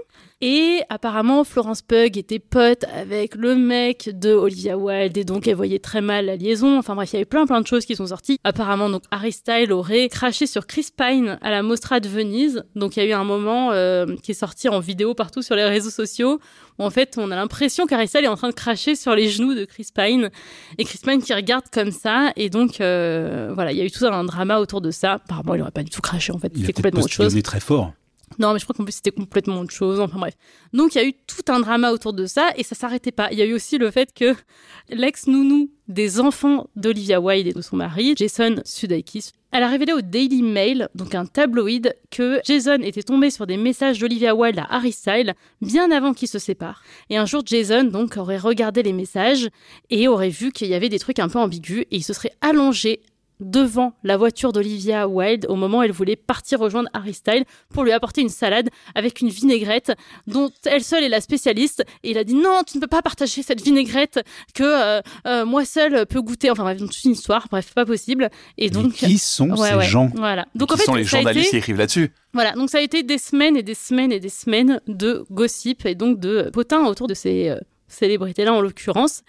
Et 0.44 0.80
apparemment, 0.88 1.44
Florence 1.44 1.82
Pugh 1.82 2.18
était 2.18 2.40
pote 2.40 2.84
avec 2.92 3.36
le 3.36 3.54
mec 3.54 4.10
de 4.12 4.32
Olivia 4.32 4.76
Wilde 4.76 5.16
et 5.16 5.22
donc 5.22 5.46
elle 5.46 5.54
voyait 5.54 5.78
très 5.78 6.00
mal 6.00 6.26
la 6.26 6.34
liaison. 6.34 6.78
Enfin 6.78 6.96
bref, 6.96 7.12
il 7.12 7.14
y 7.14 7.16
avait 7.18 7.24
plein 7.24 7.46
plein 7.46 7.60
de 7.60 7.66
choses 7.68 7.86
qui 7.86 7.94
sont 7.94 8.08
sorties. 8.08 8.40
Apparemment, 8.42 8.90
donc 8.90 9.04
Harry 9.12 9.30
Styles 9.30 9.70
aurait 9.70 10.08
craché 10.08 10.48
sur 10.48 10.66
Chris 10.66 10.88
Pine 10.96 11.38
à 11.42 11.50
la 11.52 11.62
Mostra 11.62 12.00
de 12.00 12.08
Venise. 12.08 12.64
Donc 12.74 12.96
il 12.96 13.04
y 13.04 13.06
a 13.06 13.08
eu 13.08 13.12
un 13.12 13.22
moment 13.22 13.70
euh, 13.70 14.16
qui 14.20 14.32
est 14.32 14.34
sorti 14.34 14.68
en 14.68 14.80
vidéo 14.80 15.14
partout 15.14 15.42
sur 15.42 15.54
les 15.54 15.62
réseaux 15.62 15.90
sociaux 15.90 16.40
où 16.80 16.82
en 16.82 16.90
fait 16.90 17.18
on 17.18 17.30
a 17.30 17.36
l'impression 17.36 17.86
qu'Harry 17.86 18.08
Styles 18.08 18.24
est 18.24 18.28
en 18.28 18.36
train 18.36 18.48
de 18.48 18.54
cracher 18.54 18.96
sur 18.96 19.14
les 19.14 19.28
genoux 19.28 19.54
de 19.54 19.64
Chris 19.64 19.86
Pine 19.94 20.28
et 20.76 20.84
Chris 20.84 20.98
Pine 21.06 21.22
qui 21.22 21.34
regarde 21.34 21.66
comme 21.72 21.92
ça 21.92 22.32
et 22.34 22.50
donc 22.50 22.80
euh, 22.80 23.52
voilà, 23.54 23.70
il 23.70 23.78
y 23.78 23.80
a 23.80 23.84
eu 23.84 23.92
tout 23.92 24.06
un 24.06 24.24
drama 24.24 24.58
autour 24.58 24.80
de 24.80 24.90
ça. 24.90 25.12
Apparemment, 25.12 25.54
il 25.54 25.62
aurait 25.62 25.70
pas 25.70 25.84
du 25.84 25.90
tout 25.90 26.00
craché 26.00 26.32
en 26.32 26.38
fait, 26.38 26.50
Il 26.56 26.62
peut-être 26.62 26.74
complètement 26.74 27.02
autre 27.02 27.12
chose. 27.12 27.40
très 27.44 27.60
fort. 27.60 27.92
Non, 28.38 28.52
mais 28.52 28.58
je 28.58 28.64
crois 28.64 28.74
qu'en 28.74 28.84
plus 28.84 28.92
c'était 28.92 29.10
complètement 29.10 29.60
autre 29.60 29.72
chose. 29.72 30.00
Enfin 30.00 30.18
bref. 30.18 30.34
Donc 30.72 30.94
il 30.94 30.98
y 30.98 31.04
a 31.04 31.06
eu 31.06 31.14
tout 31.26 31.52
un 31.52 31.60
drama 31.60 31.92
autour 31.92 32.12
de 32.12 32.26
ça 32.26 32.50
et 32.56 32.62
ça 32.62 32.74
s'arrêtait 32.74 33.12
pas. 33.12 33.28
Il 33.32 33.38
y 33.38 33.42
a 33.42 33.46
eu 33.46 33.54
aussi 33.54 33.78
le 33.78 33.90
fait 33.90 34.12
que 34.14 34.34
l'ex-nounou 34.88 35.70
des 35.88 36.20
enfants 36.20 36.68
d'Olivia 36.76 37.20
Wilde 37.20 37.48
et 37.48 37.52
de 37.52 37.60
son 37.60 37.76
mari, 37.76 38.14
Jason 38.16 38.56
Sudeikis, 38.64 39.32
elle 39.54 39.64
a 39.64 39.68
révélé 39.68 39.92
au 39.92 40.00
Daily 40.00 40.42
Mail, 40.42 40.88
donc 40.94 41.14
un 41.14 41.26
tabloïd, 41.26 41.94
que 42.10 42.40
Jason 42.44 42.78
était 42.80 43.02
tombé 43.02 43.28
sur 43.28 43.46
des 43.46 43.58
messages 43.58 43.98
d'Olivia 43.98 44.34
Wilde 44.34 44.58
à 44.58 44.66
Harry 44.70 44.92
Styles 44.92 45.34
bien 45.60 45.90
avant 45.90 46.14
qu'ils 46.14 46.28
se 46.28 46.38
séparent. 46.38 46.82
Et 47.10 47.18
un 47.18 47.26
jour, 47.26 47.42
Jason 47.44 47.84
donc 47.84 48.16
aurait 48.16 48.38
regardé 48.38 48.82
les 48.82 48.94
messages 48.94 49.50
et 49.90 50.08
aurait 50.08 50.30
vu 50.30 50.52
qu'il 50.52 50.68
y 50.68 50.74
avait 50.74 50.88
des 50.88 50.98
trucs 50.98 51.18
un 51.18 51.28
peu 51.28 51.38
ambigus 51.38 51.82
et 51.90 51.96
il 51.96 52.02
se 52.02 52.14
serait 52.14 52.32
allongé 52.40 53.02
devant 53.42 53.92
la 54.04 54.16
voiture 54.16 54.52
d'Olivia 54.52 55.06
Wilde 55.08 55.46
au 55.48 55.54
moment 55.56 55.78
où 55.78 55.82
elle 55.82 55.92
voulait 55.92 56.16
partir 56.16 56.58
rejoindre 56.60 56.88
Harry 56.94 57.14
Styles 57.14 57.44
pour 57.72 57.84
lui 57.84 57.92
apporter 57.92 58.20
une 58.20 58.28
salade 58.28 58.68
avec 58.94 59.20
une 59.20 59.28
vinaigrette 59.28 59.92
dont 60.26 60.50
elle 60.64 60.82
seule 60.84 61.04
est 61.04 61.08
la 61.08 61.20
spécialiste. 61.20 61.84
Et 62.02 62.10
il 62.12 62.18
a 62.18 62.24
dit 62.24 62.34
non 62.34 62.62
tu 62.66 62.76
ne 62.78 62.80
peux 62.80 62.86
pas 62.88 63.02
partager 63.02 63.42
cette 63.42 63.60
vinaigrette 63.62 64.20
que 64.54 64.62
euh, 64.62 65.00
euh, 65.26 65.44
moi 65.44 65.64
seule 65.64 66.06
peux 66.06 66.20
goûter. 66.22 66.50
Enfin 66.50 66.62
bref 66.62 66.78
toute 66.78 67.04
une 67.04 67.12
histoire. 67.12 67.46
Bref 67.50 67.72
pas 67.74 67.84
possible. 67.84 68.30
Et 68.58 68.64
Mais 68.64 68.70
donc 68.70 68.92
qui 68.94 69.18
sont 69.18 69.50
Ouais, 69.50 69.70
ces 69.70 69.74
ouais. 69.74 69.84
gens 69.86 70.10
voilà. 70.14 70.46
Donc 70.54 70.68
Qui 70.68 70.74
en 70.74 70.76
fait 70.78 70.84
sont 70.84 70.94
les 70.94 71.04
journalistes 71.04 71.48
été- 71.48 71.50
qui 71.50 71.56
écrivent 71.58 71.78
là-dessus? 71.78 72.10
Voilà, 72.34 72.52
donc 72.52 72.70
ça 72.70 72.78
a 72.78 72.80
été 72.80 73.02
des 73.02 73.18
semaines 73.18 73.56
et 73.58 73.62
des 73.62 73.74
semaines 73.74 74.10
et 74.12 74.18
des 74.20 74.30
semaines 74.30 74.80
de 74.88 75.24
gossip 75.30 75.84
et 75.84 75.94
donc 75.94 76.18
de 76.18 76.48
potins 76.52 76.86
autour 76.86 77.06
de 77.06 77.12
ces 77.14 77.50
euh, 77.50 77.56
célébrités-là 77.88 78.54
en 78.54 78.60
l'occurrence. 78.62 79.22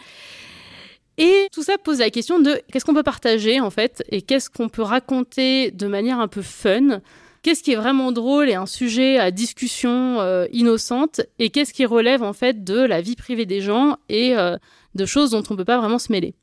Et 1.17 1.47
tout 1.52 1.63
ça 1.63 1.78
pose 1.78 1.99
la 1.99 2.10
question 2.10 2.39
de 2.39 2.60
qu'est-ce 2.71 2.86
qu'on 2.86 2.93
peut 2.93 3.04
partager 3.04 3.60
en 3.60 3.69
fait 3.69 4.04
et 4.10 4.21
qu'est-ce 4.21 4.49
qu'on 4.49 4.69
peut 4.69 4.82
raconter 4.82 5.71
de 5.71 5.88
manière 5.88 6.19
un 6.19 6.28
peu 6.28 6.41
fun 6.41 7.02
Qu'est-ce 7.43 7.62
qui 7.62 7.73
est 7.73 7.76
vraiment 7.76 8.13
drôle 8.13 8.49
et 8.49 8.56
un 8.56 8.65
sujet 8.65 9.19
à 9.19 9.30
discussion 9.30 10.21
euh, 10.21 10.45
innocente 10.54 11.21
et 11.39 11.49
qu'est-ce 11.49 11.73
qui 11.73 11.86
relève 11.86 12.23
en 12.23 12.32
fait 12.32 12.63
de 12.63 12.80
la 12.80 13.02
vie 13.02 13.17
privée 13.17 13.45
des 13.45 13.60
gens 13.60 13.97
et 14.08 14.36
euh, 14.38 14.56
de 14.95 15.06
choses 15.06 15.32
dont 15.32 15.43
on 15.49 15.58
peut 15.58 15.65
pas 15.65 15.78
vraiment 15.78 15.99
se 15.99 16.12
mêler. 16.12 16.36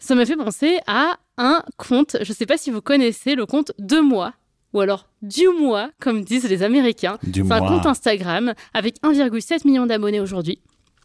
Ça 0.00 0.14
m'a 0.14 0.26
fait 0.26 0.36
penser 0.36 0.78
à 0.86 1.16
un 1.38 1.62
compte, 1.78 2.18
je 2.20 2.32
sais 2.34 2.44
pas 2.44 2.58
si 2.58 2.70
vous 2.70 2.82
connaissez 2.82 3.34
le 3.34 3.46
compte 3.46 3.72
de 3.78 3.98
moi 4.00 4.34
ou 4.74 4.80
alors 4.80 5.08
du 5.22 5.48
mois 5.48 5.90
comme 5.98 6.22
disent 6.22 6.48
les 6.48 6.62
Américains. 6.62 7.18
Du 7.22 7.42
C'est 7.42 7.52
un 7.52 7.60
compte 7.60 7.86
Instagram 7.86 8.52
avec 8.74 8.96
1,7 9.02 9.66
million 9.66 9.86
d'abonnés 9.86 10.20
aujourd'hui. 10.20 10.60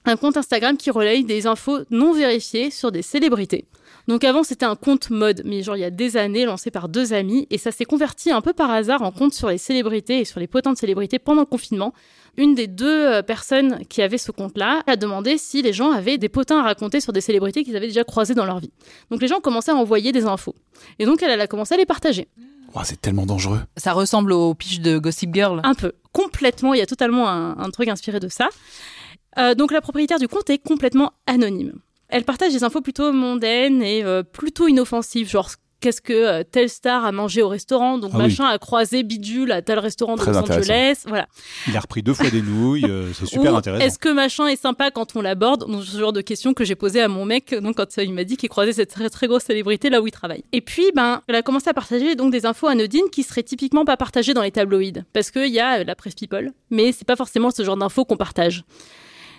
Un 0.06 0.16
compte 0.16 0.38
Instagram 0.38 0.78
qui 0.78 0.92
relaye 0.92 1.24
des 1.24 1.46
infos 1.46 1.80
non 1.92 2.14
vérifiées 2.14 2.72
sur 2.72 2.92
des 2.92 3.02
célébrités. 3.02 3.66
Donc 4.08 4.24
avant 4.24 4.44
c'était 4.44 4.66
un 4.66 4.76
compte 4.76 5.12
mode, 5.12 5.44
mais 5.46 5.62
genre 5.62 5.76
il 5.76 5.82
y 5.82 5.86
a 5.86 5.92
des 5.92 6.18
années 6.18 6.46
lancé 6.46 6.72
par 6.72 6.90
deux 6.90 7.14
amis 7.14 7.46
et 7.52 7.60
ça 7.60 7.72
s'est 7.72 7.86
converti 7.86 8.32
un 8.32 8.42
peu 8.42 8.54
par 8.54 8.72
hasard 8.72 9.04
en 9.04 9.12
compte 9.12 9.34
sur 9.34 9.50
les 9.50 9.60
célébrités 9.60 10.20
et 10.22 10.26
sur 10.26 10.40
les 10.40 10.48
potins 10.48 10.74
de 10.74 10.78
célébrités 10.78 11.20
pendant 11.20 11.42
le 11.42 11.46
confinement. 11.46 11.94
Une 12.38 12.56
des 12.56 12.68
deux 12.68 13.06
euh, 13.06 13.22
personnes 13.22 13.86
qui 13.88 14.02
avait 14.02 14.18
ce 14.18 14.32
compte-là 14.32 14.82
a 14.88 14.96
demandé 14.96 15.38
si 15.38 15.62
les 15.62 15.74
gens 15.74 15.92
avaient 15.92 16.18
des 16.18 16.30
potins 16.30 16.60
à 16.60 16.64
raconter 16.64 17.02
sur 17.02 17.14
des 17.14 17.22
célébrités 17.22 17.64
qu'ils 17.64 17.76
avaient 17.76 17.88
déjà 17.88 18.04
croisées 18.04 18.34
dans 18.34 18.46
leur 18.46 18.60
vie. 18.60 18.72
Donc 19.12 19.22
les 19.22 19.28
gens 19.28 19.42
commençaient 19.42 19.72
à 19.72 19.76
envoyer 19.76 20.12
des 20.12 20.26
infos. 20.26 20.56
Et 20.98 21.06
donc 21.06 21.22
elle, 21.22 21.30
elle 21.30 21.42
a 21.42 21.48
commencé 21.48 21.76
à 21.76 21.78
les 21.78 21.86
partager. 21.86 22.30
Oh, 22.74 22.80
c'est 22.84 23.02
tellement 23.02 23.26
dangereux. 23.26 23.60
Ça 23.78 23.94
ressemble 23.94 24.32
au 24.32 24.54
pitch 24.54 24.80
de 24.80 24.98
Gossip 24.98 25.34
Girl. 25.34 25.60
Un 25.64 25.74
peu. 25.74 25.92
Complètement. 26.14 26.74
Il 26.74 26.78
y 26.78 26.84
a 26.84 26.86
totalement 26.86 27.28
un, 27.28 27.58
un 27.58 27.70
truc 27.72 27.90
inspiré 27.90 28.20
de 28.20 28.28
ça. 28.30 28.50
Euh, 29.38 29.54
donc 29.56 29.72
la 29.72 29.82
propriétaire 29.82 30.20
du 30.20 30.28
compte 30.28 30.50
est 30.50 30.58
complètement 30.58 31.13
anonyme. 31.28 31.74
Elle 32.08 32.24
partage 32.24 32.54
des 32.54 32.63
infos 32.63 32.82
plutôt 32.82 33.12
mondaines 33.12 33.84
et 33.84 34.04
euh, 34.04 34.24
plutôt 34.24 34.68
inoffensives, 34.68 35.30
genre 35.30 35.50
qu'est-ce 35.80 36.02
que 36.02 36.12
euh, 36.12 36.44
telle 36.44 36.70
star 36.70 37.06
a 37.06 37.12
mangé 37.12 37.42
au 37.42 37.48
restaurant, 37.48 37.98
donc 38.00 38.12
Ah 38.13 38.18
oui. 38.18 38.24
machin 38.24 38.46
a 38.46 38.58
croisé 38.58 39.04
bidule 39.04 39.52
à 39.52 39.62
tel 39.62 39.80
restaurant 39.80 40.15
de 40.15 40.26
Los. 40.26 40.38
Angeles, 40.38 41.04
voilà. 41.06 41.28
Il 41.68 41.78
a 41.78 41.80
repris 41.80 42.02
deux 42.04 42.13
fois 42.13 42.30
des 42.30 42.42
nouilles, 42.42 42.84
euh, 42.86 43.13
c'est 43.13 43.28
super 43.28 43.54
Ou 43.54 43.58
intéressant. 43.58 43.86
Est-ce 43.86 44.00
que 44.00 44.10
machin 44.10 44.48
est 44.48 44.60
sympa 44.60 44.92
quand 44.92 45.15
on 45.15 45.22
l'aborde? 45.22 45.70
Donc 45.72 45.84
ce 45.86 45.98
genre 45.98 46.12
de 46.12 46.22
questions 46.22 46.54
que 46.54 46.65
j'ai 46.65 46.76
posées 46.76 47.02
à 47.02 47.08
mon 47.08 47.24
mec 47.26 47.54
donc 47.54 47.78
quand 47.78 47.96
il 47.98 48.12
m'a 48.13 48.24
dit 48.24 48.36
qu'il 48.36 48.50
croisait 48.50 48.74
cette 48.74 48.89
très 48.89 49.10
très 49.10 49.28
grosse 49.28 49.44
célébrité 49.44 49.89
là 49.89 50.02
où 50.02 50.08
il 50.08 50.12
travaille. 50.12 50.44
Et 50.52 50.62
puis 50.62 50.92
ben 50.96 51.22
elle 51.28 51.36
a 51.36 51.44
commencé 51.44 51.70
à 51.70 51.74
partager 51.74 52.15
donc 52.15 52.32
des 52.32 52.46
infos 52.46 52.68
anodines 52.68 53.10
qui 53.12 53.24
seraient 53.24 53.44
typiquement 53.44 53.86
pas 53.86 53.96
partagées 53.96 54.34
dans 54.34 54.42
les 54.44 54.52
tabloïds 54.52 55.04
parce 55.13 55.32
qu'il 55.32 55.52
y 55.52 55.60
a 55.60 55.84
la 55.84 55.96
presse 55.96 56.15
people, 56.15 56.52
mais 56.72 56.92
c'est 56.92 57.08
pas 57.08 57.15
forcément 57.15 57.52
ce 57.52 57.63
genre 57.63 57.78
d'infos 57.78 58.04
qu'on 58.04 58.18
partage. 58.18 58.63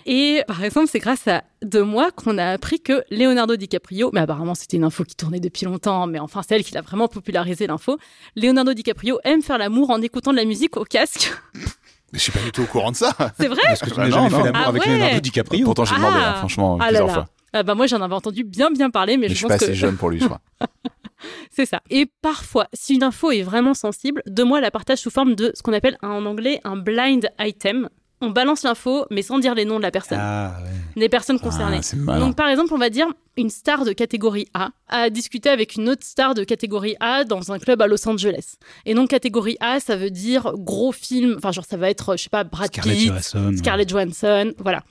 Et 0.05 0.43
par 0.47 0.63
exemple, 0.63 0.87
c'est 0.91 0.99
grâce 0.99 1.27
à 1.27 1.43
deux 1.61 1.83
mois 1.83 2.11
qu'on 2.11 2.37
a 2.37 2.45
appris 2.51 2.79
que 2.79 3.03
Leonardo 3.11 3.55
DiCaprio, 3.55 4.09
mais 4.13 4.19
apparemment 4.21 4.55
c'était 4.55 4.77
une 4.77 4.83
info 4.83 5.03
qui 5.03 5.15
tournait 5.15 5.39
depuis 5.39 5.65
longtemps, 5.65 6.07
mais 6.07 6.19
enfin 6.19 6.41
c'est 6.47 6.55
elle 6.55 6.63
qui 6.63 6.73
l'a 6.73 6.81
vraiment 6.81 7.07
popularisé 7.07 7.67
l'info. 7.67 7.97
Leonardo 8.35 8.73
DiCaprio 8.73 9.19
aime 9.23 9.41
faire 9.41 9.57
l'amour 9.57 9.89
en 9.91 10.01
écoutant 10.01 10.31
de 10.31 10.37
la 10.37 10.45
musique 10.45 10.77
au 10.77 10.83
casque. 10.83 11.31
Mais 12.13 12.19
je 12.19 12.23
suis 12.23 12.31
pas 12.31 12.39
du 12.41 12.51
tout 12.51 12.63
au 12.63 12.65
courant 12.65 12.91
de 12.91 12.95
ça. 12.97 13.15
C'est 13.39 13.47
vrai 13.47 13.61
Est-ce 13.71 13.85
que 13.85 13.89
tu 13.89 13.95
Bah 13.95 14.03
n'as 14.03 14.09
non, 14.09 14.15
jamais 14.15 14.29
non. 14.29 14.37
fait 14.37 14.43
l'amour 14.51 14.61
Ah 14.65 14.69
avec 14.69 14.85
ouais. 14.85 14.93
Leonardo 14.97 15.19
DiCaprio 15.21 15.65
Pourtant, 15.65 15.85
j'ai 15.85 15.95
demandé, 15.95 16.17
Ah. 16.19 16.31
hein, 16.31 16.35
franchement, 16.35 16.77
Ah 16.79 16.85
là 16.85 16.87
plusieurs 16.89 17.07
là. 17.07 17.13
fois. 17.13 17.27
Ah 17.53 17.63
bah 17.63 17.75
moi 17.75 17.85
j'en 17.85 18.01
avais 18.01 18.13
entendu 18.15 18.43
bien 18.45 18.71
bien 18.71 18.89
parler, 18.89 19.17
mais, 19.17 19.23
Mais 19.23 19.27
je 19.29 19.33
je 19.33 19.37
suis 19.39 19.47
pas 19.47 19.55
pense 19.55 19.59
que 19.59 19.65
assez 19.65 19.75
jeune 19.75 19.97
pour 19.97 20.09
lui, 20.09 20.19
je 20.19 20.25
crois. 20.25 20.39
c'est 21.51 21.65
ça. 21.65 21.81
Et 21.89 22.09
parfois, 22.21 22.67
si 22.73 22.95
une 22.95 23.03
info 23.03 23.31
est 23.31 23.43
vraiment 23.43 23.73
sensible, 23.73 24.23
deux 24.25 24.43
mois 24.45 24.61
la 24.61 24.71
partage 24.71 24.99
sous 24.99 25.09
forme 25.09 25.35
de 25.35 25.51
ce 25.53 25.61
qu'on 25.61 25.73
appelle 25.73 25.97
en 26.01 26.25
anglais 26.25 26.59
un 26.63 26.77
blind 26.77 27.29
item. 27.39 27.89
On 28.21 28.29
balance 28.29 28.63
l'info, 28.63 29.05
mais 29.09 29.21
sans 29.23 29.39
dire 29.39 29.55
les 29.55 29.65
noms 29.65 29.77
de 29.77 29.81
la 29.83 29.91
personne, 29.91 30.19
Ah 30.21 30.57
ouais. 30.63 31.01
des 31.01 31.09
personnes 31.09 31.39
concernées. 31.39 31.79
Ah. 32.07 32.19
Donc 32.19 32.35
par 32.35 32.47
exemple, 32.49 32.73
on 32.73 32.77
va 32.77 32.89
dire 32.89 33.07
une 33.37 33.49
star 33.49 33.83
de 33.85 33.93
catégorie 33.93 34.47
A 34.53 34.69
a 34.89 35.09
discuté 35.09 35.49
avec 35.49 35.75
une 35.75 35.89
autre 35.89 36.03
star 36.05 36.33
de 36.35 36.43
catégorie 36.43 36.95
A 36.99 37.23
dans 37.23 37.51
un 37.51 37.57
club 37.59 37.81
à 37.81 37.87
Los 37.87 38.07
Angeles. 38.07 38.55
Et 38.85 38.93
donc 38.93 39.09
catégorie 39.09 39.57
A, 39.59 39.79
ça 39.79 39.95
veut 39.95 40.11
dire 40.11 40.53
gros 40.57 40.91
film, 40.91 41.35
enfin 41.37 41.51
genre 41.51 41.65
ça 41.67 41.77
va 41.77 41.89
être, 41.89 42.15
je 42.17 42.23
sais 42.23 42.29
pas, 42.29 42.43
Brad 42.43 42.67
Scarlett 42.67 42.97
Pitt, 42.97 43.07
Johansson. 43.07 43.53
Scarlett 43.57 43.89
Johansson, 43.89 44.53
voilà. 44.59 44.83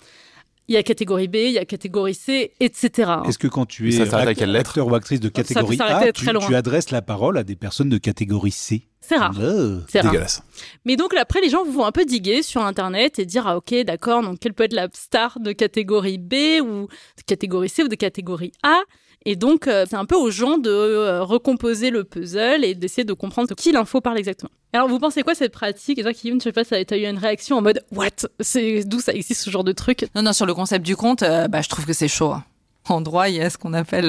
Il 0.71 0.75
y 0.75 0.77
a 0.77 0.85
catégorie 0.85 1.27
B, 1.27 1.35
il 1.35 1.51
y 1.51 1.59
a 1.59 1.65
catégorie 1.65 2.15
C, 2.15 2.53
etc. 2.61 3.11
Est-ce 3.27 3.39
que 3.39 3.49
quand 3.49 3.67
tu 3.67 3.89
es 3.89 3.91
ça 3.91 4.07
s'arrête 4.07 4.29
à 4.29 4.31
act- 4.31 4.39
quelle 4.39 4.53
lettre 4.53 4.71
acteur 4.71 4.87
ou 4.87 4.95
actrice 4.95 5.19
de 5.19 5.29
catégorie 5.29 5.77
s'arrêter 5.77 6.11
A, 6.11 6.13
très 6.13 6.33
tu, 6.33 6.47
tu 6.47 6.55
adresses 6.55 6.91
la 6.93 7.03
parole 7.03 7.37
à 7.39 7.43
des 7.43 7.57
personnes 7.57 7.89
de 7.89 7.99
catégorie 7.99 8.53
C 8.53 8.87
C'est 9.01 9.17
rare. 9.17 9.35
Oh. 9.37 9.79
C'est 9.89 10.01
rare. 10.01 10.13
Dégueulasse. 10.13 10.43
Mais 10.85 10.95
donc 10.95 11.13
là, 11.13 11.23
après, 11.23 11.41
les 11.41 11.49
gens 11.51 11.65
vont 11.65 11.85
un 11.85 11.91
peu 11.91 12.05
diguer 12.05 12.45
sur 12.45 12.65
Internet 12.65 13.19
et 13.19 13.27
dire, 13.27 13.49
ah 13.49 13.57
ok, 13.57 13.75
d'accord, 13.85 14.23
donc 14.23 14.39
quelle 14.39 14.55
peut 14.55 14.63
être 14.63 14.73
la 14.73 14.87
star 14.95 15.41
de 15.41 15.51
catégorie 15.51 16.19
B 16.19 16.35
ou 16.63 16.87
de 16.87 17.23
catégorie 17.27 17.69
C 17.69 17.83
ou 17.83 17.89
de 17.89 17.97
catégorie 17.97 18.53
A? 18.63 18.79
Et 19.27 19.37
donc, 19.37 19.67
euh, 19.69 19.85
c'est 19.89 19.97
un 19.97 20.07
peu 20.07 20.17
aux 20.17 20.31
gens 20.31 20.57
de 20.57 20.71
euh, 20.71 21.23
recomposer 21.23 21.91
le 21.91 22.05
puzzle 22.05 22.65
et 22.65 22.75
d'essayer 22.75 23.05
de 23.05 23.13
comprendre 23.13 23.49
de 23.49 23.55
qui 23.55 23.71
l'info 23.71 24.01
parle 24.01 24.17
exactement. 24.19 24.51
Alors, 24.73 24.89
vous 24.89 24.99
pensez 24.99 25.23
quoi 25.23 25.35
cette 25.35 25.53
pratique? 25.53 25.99
Et 25.99 26.03
toi, 26.03 26.15
Kevin, 26.15 26.41
je 26.41 26.45
sais 26.45 26.53
pas, 26.53 26.65
ça- 26.65 26.83
t'as 26.85 26.97
eu 26.97 27.05
une 27.07 27.19
réaction 27.19 27.59
en 27.59 27.63
mode, 27.63 27.85
what? 27.93 28.09
C'est 28.41 28.83
d'où 28.85 28.99
ça 29.01 29.13
existe 29.13 29.43
ce 29.43 29.51
genre 29.51 29.65
de 29.65 29.73
truc? 29.73 30.07
Non, 30.15 30.23
non, 30.23 30.33
sur 30.33 30.47
le 30.47 30.55
concept 30.55 30.87
du 30.87 30.97
compte, 30.97 31.23
euh, 31.23 31.49
bah, 31.49 31.61
je 31.61 31.69
trouve 31.69 31.85
que 31.85 31.93
c'est 31.93 32.09
chaud. 32.09 32.31
hein. 32.33 32.45
En 32.89 33.03
droit, 33.03 33.29
il 33.29 33.37
y 33.37 33.41
a 33.43 33.51
ce 33.51 33.59
qu'on 33.59 33.75
appelle, 33.75 34.09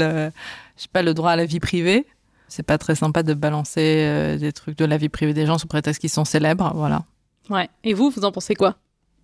je 0.78 0.82
sais 0.84 0.88
pas, 0.94 1.02
le 1.02 1.14
droit 1.14 1.32
à 1.32 1.36
la 1.36 1.46
vie 1.46 1.60
privée. 1.60 2.06
C'est 2.48 2.64
pas 2.64 2.78
très 2.78 2.96
sympa 2.96 3.22
de 3.22 3.34
balancer 3.34 4.38
des 4.40 4.54
trucs 4.54 4.78
de 4.78 4.86
la 4.86 4.96
vie 4.98 5.10
privée 5.10 5.34
des 5.34 5.46
gens 5.46 5.58
sous 5.58 5.68
prétexte 5.68 6.00
qu'ils 6.00 6.10
sont 6.10 6.26
célèbres, 6.26 6.72
voilà. 6.76 7.04
Ouais. 7.50 7.70
Et 7.84 7.94
vous, 7.94 8.10
vous 8.10 8.24
en 8.24 8.32
pensez 8.32 8.56
quoi? 8.56 8.76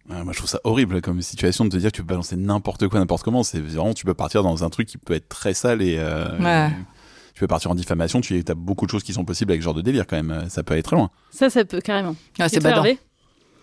Ah, 0.09 0.23
moi, 0.23 0.31
je 0.33 0.37
trouve 0.37 0.49
ça 0.49 0.61
horrible 0.63 1.01
comme 1.01 1.21
situation 1.21 1.65
de 1.65 1.69
te 1.69 1.77
dire 1.77 1.91
que 1.91 1.97
tu 1.97 2.01
peux 2.01 2.07
balancer 2.07 2.37
n'importe 2.37 2.87
quoi, 2.87 2.99
n'importe 2.99 3.23
comment. 3.23 3.43
C'est 3.43 3.59
vraiment, 3.59 3.93
tu 3.93 4.05
peux 4.05 4.13
partir 4.13 4.41
dans 4.43 4.63
un 4.63 4.69
truc 4.69 4.87
qui 4.87 4.97
peut 4.97 5.13
être 5.13 5.27
très 5.27 5.53
sale 5.53 5.81
et. 5.81 5.97
euh, 5.99 6.37
Ouais. 6.39 6.69
Tu 7.33 7.41
peux 7.41 7.47
partir 7.47 7.69
en 7.69 7.75
diffamation. 7.75 8.19
Tu 8.19 8.43
as 8.47 8.55
beaucoup 8.55 8.85
de 8.87 8.91
choses 8.91 9.03
qui 9.03 9.13
sont 9.13 9.23
possibles 9.25 9.51
avec 9.51 9.61
ce 9.61 9.65
genre 9.65 9.73
de 9.75 9.81
délire 9.81 10.07
quand 10.07 10.15
même. 10.15 10.45
Ça 10.49 10.63
peut 10.63 10.73
aller 10.73 10.81
très 10.81 10.95
loin. 10.95 11.11
Ça, 11.29 11.49
ça 11.51 11.63
peut 11.65 11.81
carrément. 11.81 12.15
Ah, 12.39 12.49
c'est 12.49 12.59
badant. 12.63 12.83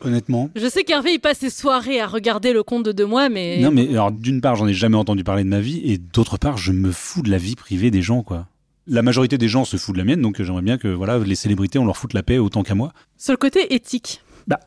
Honnêtement. 0.01 0.51
Je 0.55 0.69
sais 0.69 0.85
qu'Hervé, 0.85 1.15
il 1.15 1.19
passe 1.19 1.39
ses 1.39 1.51
soirées 1.51 2.01
à 2.01 2.07
regarder 2.07 2.53
le 2.53 2.63
compte 2.63 2.85
de 2.85 2.93
deux 2.93 3.07
mois, 3.07 3.29
mais. 3.31 3.59
Non, 3.61 3.71
mais 3.71 3.89
alors 3.91 4.13
d'une 4.13 4.41
part, 4.41 4.55
j'en 4.57 4.67
ai 4.69 4.75
jamais 4.75 4.97
entendu 4.97 5.25
parler 5.25 5.45
de 5.45 5.49
ma 5.49 5.61
vie, 5.61 5.81
et 5.85 5.99
d'autre 5.99 6.37
part, 6.37 6.57
je 6.59 6.73
me 6.73 6.93
fous 6.93 7.23
de 7.23 7.31
la 7.31 7.39
vie 7.39 7.57
privée 7.57 7.91
des 7.91 8.03
gens, 8.03 8.23
quoi. 8.23 8.47
La 8.87 9.01
majorité 9.03 9.39
des 9.39 9.49
gens 9.49 9.65
se 9.65 9.79
fout 9.79 9.95
de 9.95 9.99
la 9.99 10.05
mienne, 10.05 10.21
donc 10.21 10.43
j'aimerais 10.43 10.61
bien 10.63 10.77
que 10.77 10.89
voilà, 10.89 11.19
les 11.19 11.35
célébrités, 11.35 11.79
on 11.79 11.87
leur 11.87 11.97
foute 11.97 12.13
la 12.13 12.23
paix 12.23 12.37
autant 12.39 12.63
qu'à 12.63 12.75
moi. 12.75 12.93
Sur 13.17 13.33
le 13.33 13.39
côté 13.39 13.75
éthique. 13.75 14.21
Bah, 14.47 14.61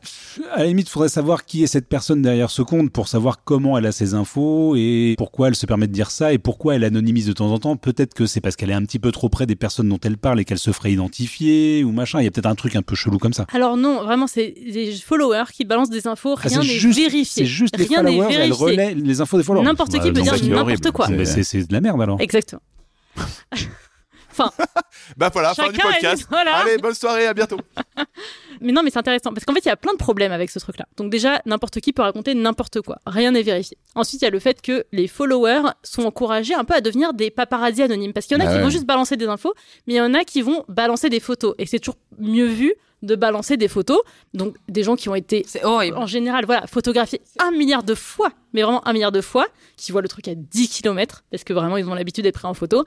à 0.52 0.58
la 0.60 0.66
limite, 0.66 0.88
il 0.88 0.90
faudrait 0.90 1.08
savoir 1.08 1.44
qui 1.44 1.62
est 1.62 1.66
cette 1.68 1.88
personne 1.88 2.20
derrière 2.20 2.50
ce 2.50 2.62
compte 2.62 2.90
pour 2.90 3.06
savoir 3.06 3.44
comment 3.44 3.78
elle 3.78 3.86
a 3.86 3.92
ses 3.92 4.14
infos 4.14 4.74
et 4.76 5.14
pourquoi 5.16 5.48
elle 5.48 5.54
se 5.54 5.66
permet 5.66 5.86
de 5.86 5.92
dire 5.92 6.10
ça 6.10 6.32
et 6.32 6.38
pourquoi 6.38 6.74
elle 6.74 6.82
anonymise 6.84 7.26
de 7.26 7.32
temps 7.32 7.52
en 7.52 7.58
temps. 7.58 7.76
Peut-être 7.76 8.12
que 8.14 8.26
c'est 8.26 8.40
parce 8.40 8.56
qu'elle 8.56 8.70
est 8.70 8.74
un 8.74 8.82
petit 8.84 8.98
peu 8.98 9.12
trop 9.12 9.28
près 9.28 9.46
des 9.46 9.54
personnes 9.56 9.88
dont 9.88 9.98
elle 10.02 10.18
parle 10.18 10.40
et 10.40 10.44
qu'elle 10.44 10.58
se 10.58 10.72
ferait 10.72 10.92
identifier 10.92 11.84
ou 11.84 11.92
machin. 11.92 12.20
Il 12.20 12.24
y 12.24 12.26
a 12.26 12.30
peut-être 12.30 12.46
un 12.46 12.54
truc 12.56 12.74
un 12.76 12.82
peu 12.82 12.94
chelou 12.96 13.18
comme 13.18 13.32
ça. 13.32 13.46
Alors 13.52 13.76
non, 13.76 14.02
vraiment, 14.02 14.26
c'est 14.26 14.52
des 14.72 14.92
followers 14.92 15.44
qui 15.52 15.64
balancent 15.64 15.90
des 15.90 16.06
infos, 16.08 16.34
Ah, 16.36 16.40
rien 16.48 16.62
c'est 16.62 16.66
n'est 16.66 16.74
juste- 16.74 16.98
vérifié. 16.98 17.44
C'est 17.44 17.46
juste 17.46 17.76
rien 17.76 18.02
n'est 18.02 18.16
followers, 18.16 18.34
elle 18.34 18.40
vérifié. 18.50 18.64
relaie 18.64 18.94
les 18.94 19.20
infos 19.20 19.36
des 19.38 19.44
followers. 19.44 19.64
N'importe 19.64 19.92
qui 19.92 19.98
Bah, 19.98 20.04
peut 20.04 20.12
dire 20.22 20.32
n'importe 20.50 20.90
quoi. 20.90 21.06
C'est- 21.06 21.12
Mais 21.16 21.24
c'est 21.24 21.42
c'est 21.44 21.68
de 21.68 21.72
la 21.72 21.80
merde 21.80 22.02
alors. 22.02 22.20
Exactement. 22.20 22.60
Bah 25.16 25.30
voilà, 25.32 25.54
fin 25.54 25.70
du 25.70 25.78
podcast. 25.78 26.22
une- 26.22 26.26
voilà. 26.30 26.56
Allez, 26.56 26.76
bonne 26.78 26.94
soirée, 26.94 27.26
à 27.26 27.34
bientôt. 27.34 27.58
Mais 28.60 28.72
non, 28.72 28.82
mais 28.82 28.90
c'est 28.90 28.98
intéressant 28.98 29.32
parce 29.32 29.44
qu'en 29.44 29.52
fait, 29.54 29.60
il 29.64 29.68
y 29.68 29.70
a 29.70 29.76
plein 29.76 29.92
de 29.92 29.98
problèmes 29.98 30.32
avec 30.32 30.50
ce 30.50 30.58
truc-là. 30.58 30.86
Donc 30.96 31.10
déjà, 31.12 31.40
n'importe 31.46 31.78
qui 31.80 31.92
peut 31.92 32.02
raconter 32.02 32.34
n'importe 32.34 32.80
quoi. 32.80 32.98
Rien 33.06 33.30
n'est 33.30 33.42
vérifié. 33.42 33.78
Ensuite, 33.94 34.20
il 34.20 34.24
y 34.24 34.28
a 34.28 34.30
le 34.30 34.40
fait 34.40 34.60
que 34.60 34.84
les 34.90 35.06
followers 35.06 35.62
sont 35.84 36.02
encouragés 36.02 36.54
un 36.54 36.64
peu 36.64 36.74
à 36.74 36.80
devenir 36.80 37.14
des 37.14 37.30
paparazzis 37.30 37.82
anonymes 37.82 38.12
parce 38.12 38.26
qu'il 38.26 38.36
y 38.36 38.40
en 38.40 38.44
a 38.44 38.48
Ah 38.48 38.52
qui 38.52 38.56
ouais. 38.58 38.64
vont 38.64 38.70
juste 38.70 38.84
balancer 38.86 39.16
des 39.16 39.26
infos, 39.28 39.54
mais 39.86 39.94
il 39.94 39.96
y 39.98 40.00
en 40.00 40.12
a 40.12 40.24
qui 40.24 40.42
vont 40.42 40.64
balancer 40.66 41.08
des 41.08 41.20
photos 41.20 41.54
et 41.58 41.66
c'est 41.66 41.78
toujours 41.78 41.98
mieux 42.18 42.46
vu 42.46 42.74
de 43.02 43.14
balancer 43.14 43.56
des 43.56 43.68
photos. 43.68 44.00
Donc 44.34 44.56
des 44.68 44.82
gens 44.82 44.96
qui 44.96 45.08
ont 45.08 45.14
été 45.14 45.44
C'est 45.46 45.62
horrible. 45.64 45.96
en 45.96 46.06
général, 46.06 46.44
voilà, 46.44 46.66
photographiés 46.66 47.20
un 47.38 47.52
milliard 47.52 47.84
de 47.84 47.94
fois, 47.94 48.30
mais 48.54 48.62
vraiment 48.62 48.86
un 48.88 48.92
milliard 48.92 49.12
de 49.12 49.20
fois, 49.20 49.46
qui 49.76 49.92
voient 49.92 50.02
le 50.02 50.08
truc 50.08 50.26
à 50.26 50.34
10 50.34 50.68
km, 50.68 51.22
parce 51.30 51.44
que 51.44 51.52
vraiment, 51.52 51.76
ils 51.76 51.88
ont 51.88 51.94
l'habitude 51.94 52.24
d'être 52.24 52.34
pris 52.34 52.48
en 52.48 52.54
photo. 52.54 52.84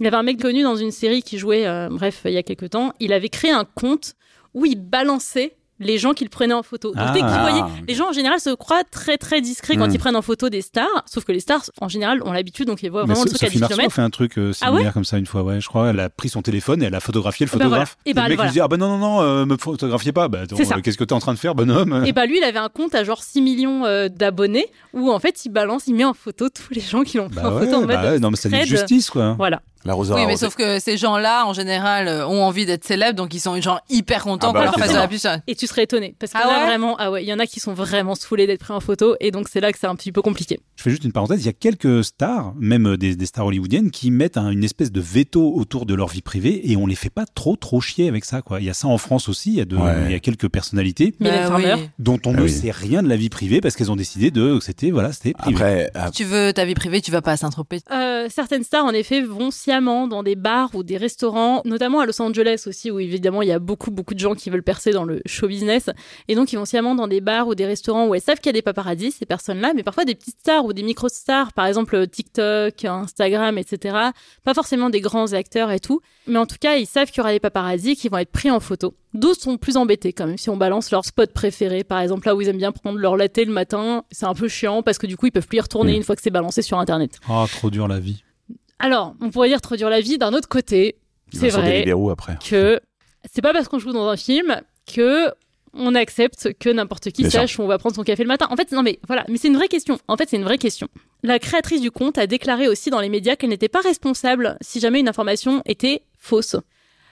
Il 0.00 0.04
y 0.04 0.06
avait 0.08 0.16
un 0.16 0.22
mec 0.22 0.40
connu 0.40 0.62
dans 0.62 0.76
une 0.76 0.90
série 0.90 1.22
qui 1.22 1.38
jouait, 1.38 1.66
euh, 1.66 1.88
bref, 1.90 2.22
il 2.24 2.32
y 2.32 2.36
a 2.36 2.42
quelques 2.42 2.70
temps, 2.70 2.92
il 3.00 3.12
avait 3.12 3.28
créé 3.28 3.50
un 3.52 3.64
compte 3.64 4.14
où 4.52 4.66
il 4.66 4.76
balançait 4.76 5.56
les 5.80 5.98
gens 5.98 6.14
qu'il 6.14 6.30
prenait 6.30 6.54
en 6.54 6.62
photo. 6.62 6.92
Donc, 6.94 7.04
Ah. 7.04 7.12
dès 7.12 7.20
voyez, 7.20 7.60
Ah. 7.60 7.68
les 7.88 7.94
gens 7.94 8.08
en 8.10 8.12
général 8.12 8.38
se 8.38 8.50
croient 8.54 8.84
très 8.88 9.18
très 9.18 9.40
discrets 9.40 9.76
quand 9.76 9.88
Mm. 9.88 9.94
ils 9.94 9.98
prennent 9.98 10.14
en 10.14 10.22
photo 10.22 10.48
des 10.48 10.62
stars, 10.62 11.02
sauf 11.04 11.24
que 11.24 11.32
les 11.32 11.40
stars, 11.40 11.62
en 11.80 11.88
général, 11.88 12.22
ont 12.22 12.30
l'habitude, 12.32 12.68
donc 12.68 12.80
ils 12.84 12.90
voient 12.92 13.02
Mais 13.02 13.06
vraiment 13.08 13.24
le 13.24 13.30
So- 13.30 13.34
truc 13.36 13.42
à 13.42 13.46
Sophie 13.46 13.56
10 13.56 13.60
Marceau 13.62 13.74
a 13.74 13.76
km. 13.78 13.92
fait 13.94 14.02
un 14.02 14.10
truc 14.10 14.38
euh, 14.38 14.52
Ah 14.60 14.66
similaire 14.68 14.92
comme 14.92 15.04
ça 15.04 15.18
une 15.18 15.26
fois, 15.26 15.42
ouais. 15.42 15.60
Je 15.60 15.66
crois, 15.66 15.90
elle 15.90 15.98
a 15.98 16.08
pris 16.10 16.28
son 16.28 16.42
téléphone 16.42 16.80
et 16.80 16.86
elle 16.86 16.94
a 16.94 17.00
photographié 17.00 17.44
le 17.46 17.50
Ah 17.52 17.58
bah 17.58 17.66
voilà. 17.68 17.86
photographe. 17.86 17.96
Et 18.06 18.14
bah, 18.14 18.22
le 18.22 18.28
mec 18.28 18.36
voilà. 18.36 18.50
lui 18.50 18.52
dit 18.54 18.60
ah 18.60 18.68
bah 18.68 18.76
non 18.76 18.86
non 18.88 18.98
non, 18.98 19.20
euh, 19.22 19.46
me 19.46 19.56
photographiez 19.56 20.12
pas. 20.12 20.28
Bah 20.28 20.42
C'est 20.56 20.64
ça. 20.64 20.76
euh, 20.76 20.80
qu'est-ce 20.80 20.96
que 20.96 21.02
t'es 21.04 21.12
en 21.12 21.18
train 21.18 21.34
de 21.34 21.38
faire, 21.40 21.56
bonhomme? 21.56 22.04
Et 22.06 22.12
bah 22.12 22.26
lui, 22.26 22.38
il 22.38 22.44
avait 22.44 22.58
un 22.60 22.68
compte 22.68 22.94
à 22.94 23.02
genre 23.02 23.24
6 23.24 23.42
millions 23.42 23.84
euh, 23.84 24.08
d'abonnés 24.08 24.68
où 24.92 25.10
en 25.10 25.18
fait, 25.18 25.44
il 25.44 25.48
balance, 25.50 25.88
il 25.88 25.96
met 25.96 26.04
en 26.04 26.14
photo 26.14 26.48
tous 26.50 26.72
les 26.72 26.80
gens 26.82 27.02
qui 27.02 27.16
l'ont 27.16 27.26
pris 27.28 27.34
Bah 27.42 27.50
en 27.50 27.54
ouais, 27.58 27.66
photo 27.66 27.78
en 27.78 27.84
bah 27.84 27.96
mode 28.00 28.12
ouais, 28.12 28.18
non 28.20 28.30
mais 28.30 28.36
c'est 28.36 28.48
thread. 28.48 28.64
justice 28.68 29.10
quoi. 29.10 29.32
Voilà. 29.32 29.60
Oui, 29.86 30.26
mais 30.26 30.36
sauf 30.36 30.54
que 30.56 30.78
ces 30.80 30.96
gens-là, 30.96 31.46
en 31.46 31.52
général, 31.52 32.08
euh, 32.08 32.26
ont 32.26 32.42
envie 32.42 32.66
d'être 32.66 32.84
célèbres, 32.84 33.16
donc 33.16 33.34
ils 33.34 33.40
sont 33.40 33.60
genre 33.60 33.80
hyper 33.90 34.22
contents 34.24 34.48
Ah 34.50 34.52
bah, 34.52 34.58
qu'on 34.60 34.64
leur 34.64 34.74
fasse 34.78 34.90
de 34.92 34.96
la 34.96 35.08
pub. 35.08 35.18
Et 35.46 35.54
tu 35.54 35.66
serais 35.66 35.82
étonné. 35.84 36.14
Parce 36.18 36.32
que 36.32 36.38
Ah 36.42 36.46
là, 36.46 36.58
ouais 36.60 36.66
vraiment, 36.66 36.96
ah 36.98 37.10
ouais, 37.10 37.22
il 37.22 37.28
y 37.28 37.32
en 37.32 37.38
a 37.38 37.46
qui 37.46 37.60
sont 37.60 37.74
vraiment 37.74 38.14
saoulés 38.14 38.46
d'être 38.46 38.60
pris 38.60 38.72
en 38.72 38.80
photo. 38.80 39.16
Et 39.20 39.30
donc, 39.30 39.48
c'est 39.48 39.60
là 39.60 39.72
que 39.72 39.78
c'est 39.78 39.86
un 39.86 39.94
petit 39.94 40.12
peu 40.12 40.22
compliqué. 40.22 40.58
Je 40.76 40.82
fais 40.82 40.90
juste 40.90 41.04
une 41.04 41.12
parenthèse, 41.12 41.40
il 41.42 41.46
y 41.46 41.48
a 41.50 41.52
quelques 41.52 42.02
stars, 42.04 42.54
même 42.58 42.96
des, 42.96 43.14
des 43.16 43.26
stars 43.26 43.46
hollywoodiennes, 43.46 43.90
qui 43.90 44.10
mettent 44.10 44.36
un- 44.36 44.50
une 44.50 44.64
espèce 44.64 44.90
de 44.90 45.00
veto 45.00 45.52
autour 45.54 45.86
de 45.86 45.94
leur 45.94 46.08
vie 46.08 46.22
privée 46.22 46.70
et 46.70 46.76
on 46.76 46.86
les 46.86 46.94
fait 46.94 47.10
pas 47.10 47.24
trop 47.26 47.56
trop 47.56 47.80
chier 47.80 48.08
avec 48.08 48.24
ça 48.24 48.42
quoi. 48.42 48.60
Il 48.60 48.66
y 48.66 48.70
a 48.70 48.74
ça 48.74 48.88
en 48.88 48.98
France 48.98 49.28
aussi, 49.28 49.50
il 49.50 49.56
y 49.56 49.60
a, 49.60 49.64
de, 49.64 49.76
Ouais. 49.76 49.92
il 50.06 50.12
y 50.12 50.14
a 50.14 50.18
quelques 50.20 50.48
personnalités 50.48 51.14
Bah 51.20 51.30
oui. 51.56 51.64
dont 51.98 52.18
on 52.26 52.32
Ah 52.34 52.38
ne 52.38 52.42
oui. 52.42 52.50
sait 52.50 52.70
rien 52.70 53.02
de 53.02 53.08
la 53.08 53.16
vie 53.16 53.28
privée 53.28 53.60
parce 53.60 53.76
qu'elles 53.76 53.90
ont 53.90 53.96
décidé 53.96 54.30
de 54.30 54.58
que 54.58 54.64
c'était 54.64 54.90
voilà 54.90 55.12
c'était 55.12 55.32
privé. 55.32 55.54
Après, 55.56 55.90
ah, 55.94 56.06
Si 56.06 56.12
tu 56.12 56.24
veux 56.24 56.52
ta 56.52 56.64
vie 56.64 56.74
privée, 56.74 57.00
tu 57.00 57.10
vas 57.10 57.22
pas 57.22 57.32
à 57.32 57.36
Saint-Tropez. 57.36 57.80
Euh, 57.92 58.28
certaines 58.30 58.64
stars, 58.64 58.84
en 58.84 58.92
effet, 58.92 59.20
vont 59.22 59.50
sciemment 59.74 60.06
dans 60.06 60.22
des 60.22 60.36
bars 60.36 60.70
ou 60.74 60.84
des 60.84 60.96
restaurants, 60.96 61.60
notamment 61.64 61.98
à 61.98 62.06
Los 62.06 62.20
Angeles 62.22 62.64
aussi, 62.66 62.92
où 62.92 63.00
évidemment, 63.00 63.42
il 63.42 63.48
y 63.48 63.52
a 63.52 63.58
beaucoup, 63.58 63.90
beaucoup 63.90 64.14
de 64.14 64.20
gens 64.20 64.34
qui 64.34 64.48
veulent 64.50 64.62
percer 64.62 64.92
dans 64.92 65.04
le 65.04 65.20
show 65.26 65.48
business. 65.48 65.90
Et 66.28 66.36
donc, 66.36 66.52
ils 66.52 66.56
vont 66.56 66.64
sciemment 66.64 66.94
dans 66.94 67.08
des 67.08 67.20
bars 67.20 67.48
ou 67.48 67.56
des 67.56 67.66
restaurants 67.66 68.06
où 68.06 68.14
elles 68.14 68.20
savent 68.20 68.36
qu'il 68.38 68.46
y 68.46 68.50
a 68.50 68.52
des 68.52 68.62
paparazzis, 68.62 69.10
ces 69.10 69.26
personnes-là, 69.26 69.72
mais 69.74 69.82
parfois 69.82 70.04
des 70.04 70.14
petites 70.14 70.38
stars 70.38 70.64
ou 70.64 70.72
des 70.72 70.84
micro-stars, 70.84 71.52
par 71.52 71.66
exemple 71.66 72.06
TikTok, 72.06 72.84
Instagram, 72.84 73.58
etc. 73.58 73.96
Pas 74.44 74.54
forcément 74.54 74.90
des 74.90 75.00
grands 75.00 75.32
acteurs 75.32 75.72
et 75.72 75.80
tout. 75.80 76.00
Mais 76.28 76.38
en 76.38 76.46
tout 76.46 76.56
cas, 76.60 76.76
ils 76.76 76.86
savent 76.86 77.08
qu'il 77.08 77.18
y 77.18 77.20
aura 77.20 77.32
des 77.32 77.40
paparazzis 77.40 77.96
qui 77.96 78.08
vont 78.08 78.18
être 78.18 78.30
pris 78.30 78.50
en 78.52 78.60
photo. 78.60 78.94
D'autres 79.12 79.42
sont 79.42 79.58
plus 79.58 79.76
embêtés 79.76 80.12
quand 80.12 80.26
même 80.26 80.38
si 80.38 80.50
on 80.50 80.56
balance 80.56 80.90
leur 80.90 81.04
spot 81.04 81.32
préféré. 81.32 81.84
Par 81.84 82.00
exemple, 82.00 82.26
là 82.26 82.34
où 82.34 82.40
ils 82.40 82.48
aiment 82.48 82.58
bien 82.58 82.72
prendre 82.72 82.98
leur 82.98 83.16
latte 83.16 83.38
le 83.38 83.46
matin, 83.52 84.04
c'est 84.10 84.26
un 84.26 84.34
peu 84.34 84.48
chiant 84.48 84.82
parce 84.82 84.98
que 84.98 85.06
du 85.06 85.16
coup, 85.16 85.26
ils 85.26 85.32
peuvent 85.32 85.46
plus 85.46 85.58
y 85.58 85.60
retourner 85.60 85.92
Mm. 85.94 85.96
une 85.96 86.02
fois 86.04 86.16
que 86.16 86.22
c'est 86.22 86.30
balancé 86.30 86.62
sur 86.62 86.78
Internet. 86.78 87.18
Ah 87.28 87.44
trop 87.50 87.70
dur 87.70 87.88
la 87.88 87.98
vie. 88.00 88.22
Alors, 88.78 89.14
on 89.20 89.30
pourrait 89.30 89.48
dire 89.48 89.60
trop 89.60 89.76
dur 89.76 89.88
la 89.90 90.00
vie. 90.00 90.18
D'un 90.18 90.32
autre 90.32 90.48
côté, 90.48 90.96
c'est 91.32 91.48
vrai 91.48 91.84
après. 92.10 92.38
que 92.48 92.80
c'est 93.32 93.42
pas 93.42 93.52
parce 93.52 93.68
qu'on 93.68 93.78
joue 93.78 93.92
dans 93.92 94.08
un 94.08 94.16
film 94.16 94.60
que 94.92 95.30
on 95.76 95.94
accepte 95.94 96.52
que 96.60 96.68
n'importe 96.70 97.10
qui 97.10 97.22
Bien 97.22 97.30
sûr. 97.30 97.40
sache 97.40 97.58
où 97.58 97.62
on 97.62 97.66
va 97.66 97.78
prendre 97.78 97.96
son 97.96 98.04
café 98.04 98.22
le 98.22 98.28
matin. 98.28 98.46
En 98.50 98.56
fait, 98.56 98.70
non 98.72 98.82
mais 98.82 99.00
voilà, 99.08 99.24
mais 99.28 99.38
c'est 99.38 99.48
une 99.48 99.56
vraie 99.56 99.68
question. 99.68 99.98
En 100.06 100.16
fait, 100.16 100.28
c'est 100.28 100.36
une 100.36 100.44
vraie 100.44 100.58
question. 100.58 100.88
La 101.22 101.38
créatrice 101.38 101.80
du 101.80 101.90
compte 101.90 102.18
a 102.18 102.26
déclaré 102.26 102.68
aussi 102.68 102.90
dans 102.90 103.00
les 103.00 103.08
médias 103.08 103.34
qu'elle 103.34 103.50
n'était 103.50 103.68
pas 103.68 103.80
responsable 103.80 104.56
si 104.60 104.78
jamais 104.78 105.00
une 105.00 105.08
information 105.08 105.62
était 105.66 106.02
fausse. 106.18 106.56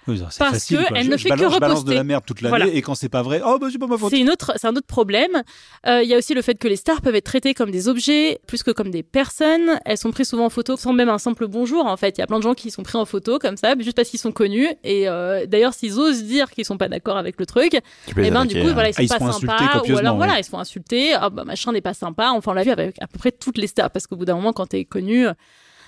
Oui, 0.08 0.18
Parce 0.20 0.36
facile, 0.36 0.78
que 0.78 0.82
quoi. 0.88 0.98
elle 0.98 1.04
Je- 1.06 1.10
ne 1.12 1.16
je 1.16 1.22
fait 1.22 1.28
que 1.30 1.34
balance, 1.36 1.54
je 1.54 1.60
balance 1.60 1.74
de 1.76 1.78
reposter. 1.80 1.94
la 1.94 2.02
merde 2.04 2.24
toute 2.26 2.40
l'année 2.40 2.56
Voilà. 2.56 2.66
et 2.72 2.82
quand 2.82 2.96
c'est 2.96 3.08
pas 3.08 3.22
vrai, 3.22 3.40
oh 3.46 3.58
bah 3.60 3.68
c'est 3.70 3.78
pas 3.78 3.86
ma 3.86 3.96
faute. 3.96 4.10
C'est 4.10 4.18
une 4.18 4.30
autre, 4.30 4.52
c'est 4.56 4.66
un 4.66 4.74
autre 4.74 4.86
problème. 4.88 5.42
Euh, 5.86 6.02
Il 6.02 6.08
y 6.08 6.14
a 6.14 6.18
aussi 6.18 6.34
le 6.34 6.42
fait 6.42 6.56
que 6.56 6.66
les 6.66 6.74
stars 6.74 7.00
peuvent 7.02 7.14
être 7.14 7.24
traitées 7.24 7.54
comme 7.54 7.70
des 7.70 7.88
objets 7.88 8.40
plus 8.48 8.64
que 8.64 8.72
comme 8.72 8.90
des 8.90 9.04
personnes. 9.04 9.78
Elles 9.84 9.96
sont 9.98 10.10
prises 10.10 10.28
souvent 10.28 10.46
en 10.46 10.50
photo 10.50 10.76
sans 10.76 10.92
même 10.92 11.08
un 11.08 11.18
simple 11.18 11.46
bonjour. 11.46 11.86
En 11.86 11.96
fait, 11.96 12.18
il 12.18 12.20
y 12.20 12.24
a 12.24 12.26
plein 12.26 12.38
de 12.38 12.42
gens 12.42 12.54
qui 12.54 12.70
sont 12.72 12.82
pris 12.82 12.98
en 12.98 13.04
photo 13.04 13.38
comme 13.38 13.56
ça, 13.56 13.74
juste 13.78 13.94
parce 13.96 14.08
qu'ils 14.08 14.18
sont 14.18 14.32
connus. 14.32 14.66
Et 14.82 15.08
euh, 15.08 15.46
d'ailleurs, 15.46 15.72
s'ils 15.72 15.98
osent 16.00 16.24
dire 16.24 16.50
qu'ils 16.50 16.64
sont 16.64 16.78
pas 16.78 16.88
d'accord 16.88 17.16
avec 17.16 17.38
le 17.38 17.46
truc, 17.46 17.78
Tu 18.08 18.24
et 18.24 18.30
ben 18.30 18.44
du 18.44 18.60
coup, 18.60 18.68
hein. 18.68 18.72
voilà, 18.72 18.88
ils 18.90 18.94
sont 18.94 19.02
Ah, 19.08 19.18
pas 19.18 19.32
sympas. 19.32 19.82
Ou 19.88 19.96
alors 19.98 20.16
voilà, 20.16 20.38
ils 20.38 20.44
se 20.44 20.50
font 20.50 20.58
insulter. 20.58 21.12
Ah 21.14 21.30
bah 21.30 21.44
machin 21.44 21.70
n'est 21.70 21.80
pas 21.80 21.94
sympa. 21.94 22.30
Enfin, 22.32 22.50
on 22.50 22.54
l'a 22.54 22.64
vu 22.64 22.70
avec 22.70 23.00
à 23.00 23.06
peu 23.06 23.18
près 23.18 23.30
toutes 23.30 23.56
les 23.58 23.68
stars, 23.68 23.90
parce 23.90 24.08
qu'au 24.08 24.16
bout 24.16 24.24
d'un 24.24 24.34
moment, 24.34 24.52
quand 24.52 24.66
t'es 24.66 24.84
connu, 24.84 25.26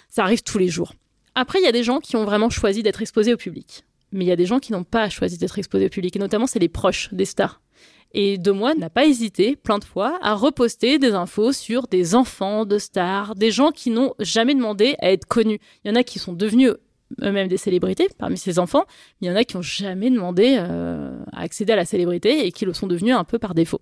ça 0.09 0.23
arrive 0.23 0.43
tous 0.45 0.59
les 0.59 0.69
jours. 0.69 0.93
Après, 1.35 1.59
il 1.59 1.65
y 1.65 1.69
a 1.69 1.73
des 1.73 1.83
gens 1.83 1.99
qui 1.99 2.15
ont 2.15 2.25
vraiment 2.25 2.49
choisi 2.49 2.85
d'être 2.85 3.03
exposés 3.03 3.35
au 3.35 3.37
public. 3.37 3.85
Mais 4.15 4.25
il 4.25 4.29
y 4.29 4.33
a 4.33 4.37
des 4.37 4.47
gens 4.47 4.61
qui 4.61 4.73
n'ont 4.73 4.85
pas 4.85 5.11
choisi 5.11 5.37
d'être 5.37 5.59
exposés 5.59 5.87
au 5.87 5.91
public. 5.91 6.17
Et 6.17 6.19
notamment, 6.19 6.47
c'est 6.47 6.59
les 6.59 6.69
proches 6.69 7.13
des 7.13 7.25
stars. 7.25 7.61
Et 8.13 8.39
De 8.39 8.53
Moi 8.53 8.75
n'a 8.75 8.89
pas 8.89 9.07
hésité, 9.07 9.57
plein 9.57 9.79
de 9.79 9.85
fois, 9.85 10.19
à 10.23 10.35
reposter 10.35 11.01
des 11.01 11.15
infos 11.15 11.53
sur 11.53 11.89
des 11.89 12.15
enfants 12.15 12.65
de 12.65 12.79
stars, 12.79 13.35
des 13.35 13.51
gens 13.51 13.73
qui 13.73 13.91
n'ont 13.91 14.15
jamais 14.21 14.55
demandé 14.55 14.95
à 15.01 15.11
être 15.11 15.27
connus. 15.27 15.59
Il 15.85 15.89
y 15.89 15.91
en 15.91 15.97
a 15.97 16.05
qui 16.05 16.21
sont 16.21 16.33
devenus 16.33 16.73
eux-mêmes 17.23 17.49
des 17.49 17.57
célébrités 17.57 18.09
parmi 18.17 18.39
ces 18.39 18.61
enfants, 18.61 18.85
mais 19.21 19.27
il 19.27 19.31
y 19.31 19.33
en 19.33 19.37
a 19.37 19.45
qui 19.45 19.57
n'ont 19.57 19.63
jamais 19.63 20.11
demandé 20.11 20.57
euh, 20.59 21.19
à 21.33 21.43
accéder 21.43 21.73
à 21.73 21.77
la 21.77 21.85
célébrité 21.85 22.47
et 22.47 22.53
qui 22.53 22.65
le 22.65 22.73
sont 22.73 22.87
devenus 22.87 23.15
un 23.15 23.25
peu 23.25 23.41
par 23.41 23.55
défaut. 23.55 23.81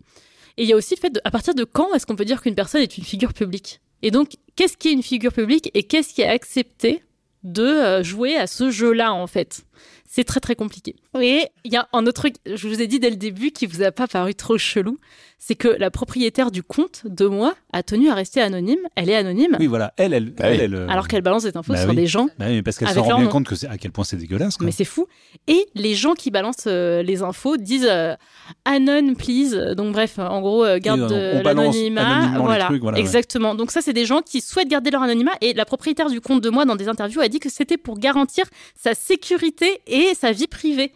Et 0.56 0.62
il 0.62 0.68
y 0.68 0.72
a 0.72 0.76
aussi 0.76 0.94
le 0.94 1.00
fait 1.00 1.10
de, 1.10 1.20
à 1.24 1.30
partir 1.30 1.54
de 1.54 1.64
quand 1.64 1.92
est-ce 1.94 2.06
qu'on 2.06 2.16
peut 2.16 2.24
dire 2.24 2.40
qu'une 2.40 2.54
personne 2.54 2.80
est 2.80 2.96
une 2.96 3.04
figure 3.04 3.34
publique? 3.34 3.80
Et 4.02 4.10
donc, 4.10 4.32
qu'est-ce 4.56 4.76
qui 4.76 4.88
est 4.88 4.92
une 4.92 5.02
figure 5.02 5.32
publique 5.32 5.70
et 5.74 5.82
qu'est-ce 5.82 6.12
qui 6.14 6.22
est 6.22 6.26
accepté 6.26 7.02
de 7.42 7.62
euh, 7.62 8.02
jouer 8.02 8.36
à 8.36 8.46
ce 8.46 8.70
jeu-là, 8.70 9.12
en 9.12 9.26
fait? 9.26 9.64
C'est 10.14 10.24
très 10.24 10.40
très 10.40 10.54
compliqué. 10.56 10.94
Et 11.20 11.46
il 11.64 11.72
y 11.72 11.76
a 11.76 11.88
un 11.92 12.06
autre 12.06 12.22
truc, 12.22 12.36
je 12.46 12.68
vous 12.68 12.80
ai 12.80 12.86
dit 12.86 12.98
dès 12.98 13.10
le 13.10 13.16
début, 13.16 13.50
qui 13.50 13.66
vous 13.66 13.82
a 13.82 13.92
pas 13.92 14.06
paru 14.06 14.34
trop 14.34 14.56
chelou, 14.56 14.98
c'est 15.38 15.56
que 15.56 15.68
la 15.68 15.90
propriétaire 15.90 16.50
du 16.50 16.62
compte 16.62 17.02
de 17.04 17.26
moi 17.26 17.54
a 17.72 17.82
tenu 17.82 18.08
à 18.08 18.14
rester 18.14 18.40
anonyme. 18.40 18.78
Elle 18.94 19.10
est 19.10 19.16
anonyme, 19.16 19.56
Oui, 19.58 19.66
voilà, 19.66 19.92
elle, 19.96 20.14
elle, 20.14 20.30
Bah 20.30 20.44
oui. 20.50 20.58
elle, 20.60 20.74
euh, 20.74 20.88
alors 20.88 21.08
qu'elle 21.08 21.20
balance 21.22 21.42
des 21.42 21.56
infos 21.56 21.72
bah 21.72 21.80
sur 21.80 21.90
oui. 21.90 21.96
des 21.96 22.06
gens. 22.06 22.26
bah 22.38 22.46
oui, 22.46 22.54
mais 22.54 22.62
parce 22.62 22.78
qu'elle 22.78 22.88
se 22.88 22.98
rend 22.98 23.16
bien 23.16 23.24
nom. 23.24 23.28
compte 23.28 23.46
que 23.48 23.66
à 23.66 23.76
quel 23.76 23.90
point 23.90 24.04
c'est 24.04 24.16
dégueulasse. 24.16 24.56
Quoi. 24.56 24.66
Mais 24.66 24.72
c'est 24.72 24.84
fou. 24.84 25.06
Et 25.48 25.66
les 25.74 25.94
gens 25.94 26.14
qui 26.14 26.30
balancent 26.30 26.68
euh, 26.68 27.02
les 27.02 27.22
infos 27.22 27.56
disent 27.56 27.88
euh, 27.90 28.14
anon 28.64 29.14
please. 29.14 29.74
Donc 29.76 29.92
bref, 29.92 30.18
en 30.18 30.40
gros, 30.40 30.64
euh, 30.64 30.78
garde 30.78 31.10
l'anonymat. 31.44 32.38
Voilà, 32.38 32.68
voilà, 32.80 32.96
ouais. 32.96 33.00
exactement. 33.00 33.54
Donc 33.54 33.70
ça, 33.72 33.80
c'est 33.82 33.92
des 33.92 34.06
gens 34.06 34.22
qui 34.22 34.40
souhaitent 34.40 34.68
garder 34.68 34.90
leur 34.92 35.02
anonymat. 35.02 35.32
Et 35.40 35.54
la 35.54 35.64
propriétaire 35.64 36.08
du 36.08 36.20
compte 36.20 36.40
de 36.40 36.50
moi, 36.50 36.64
dans 36.64 36.76
des 36.76 36.88
interviews, 36.88 37.20
a 37.20 37.28
dit 37.28 37.40
que 37.40 37.48
c'était 37.50 37.76
pour 37.76 37.98
garantir 37.98 38.44
sa 38.76 38.94
sécurité 38.94 39.80
et 39.88 40.12
sa 40.14 40.30
vie 40.32 40.46
privée, 40.46 40.92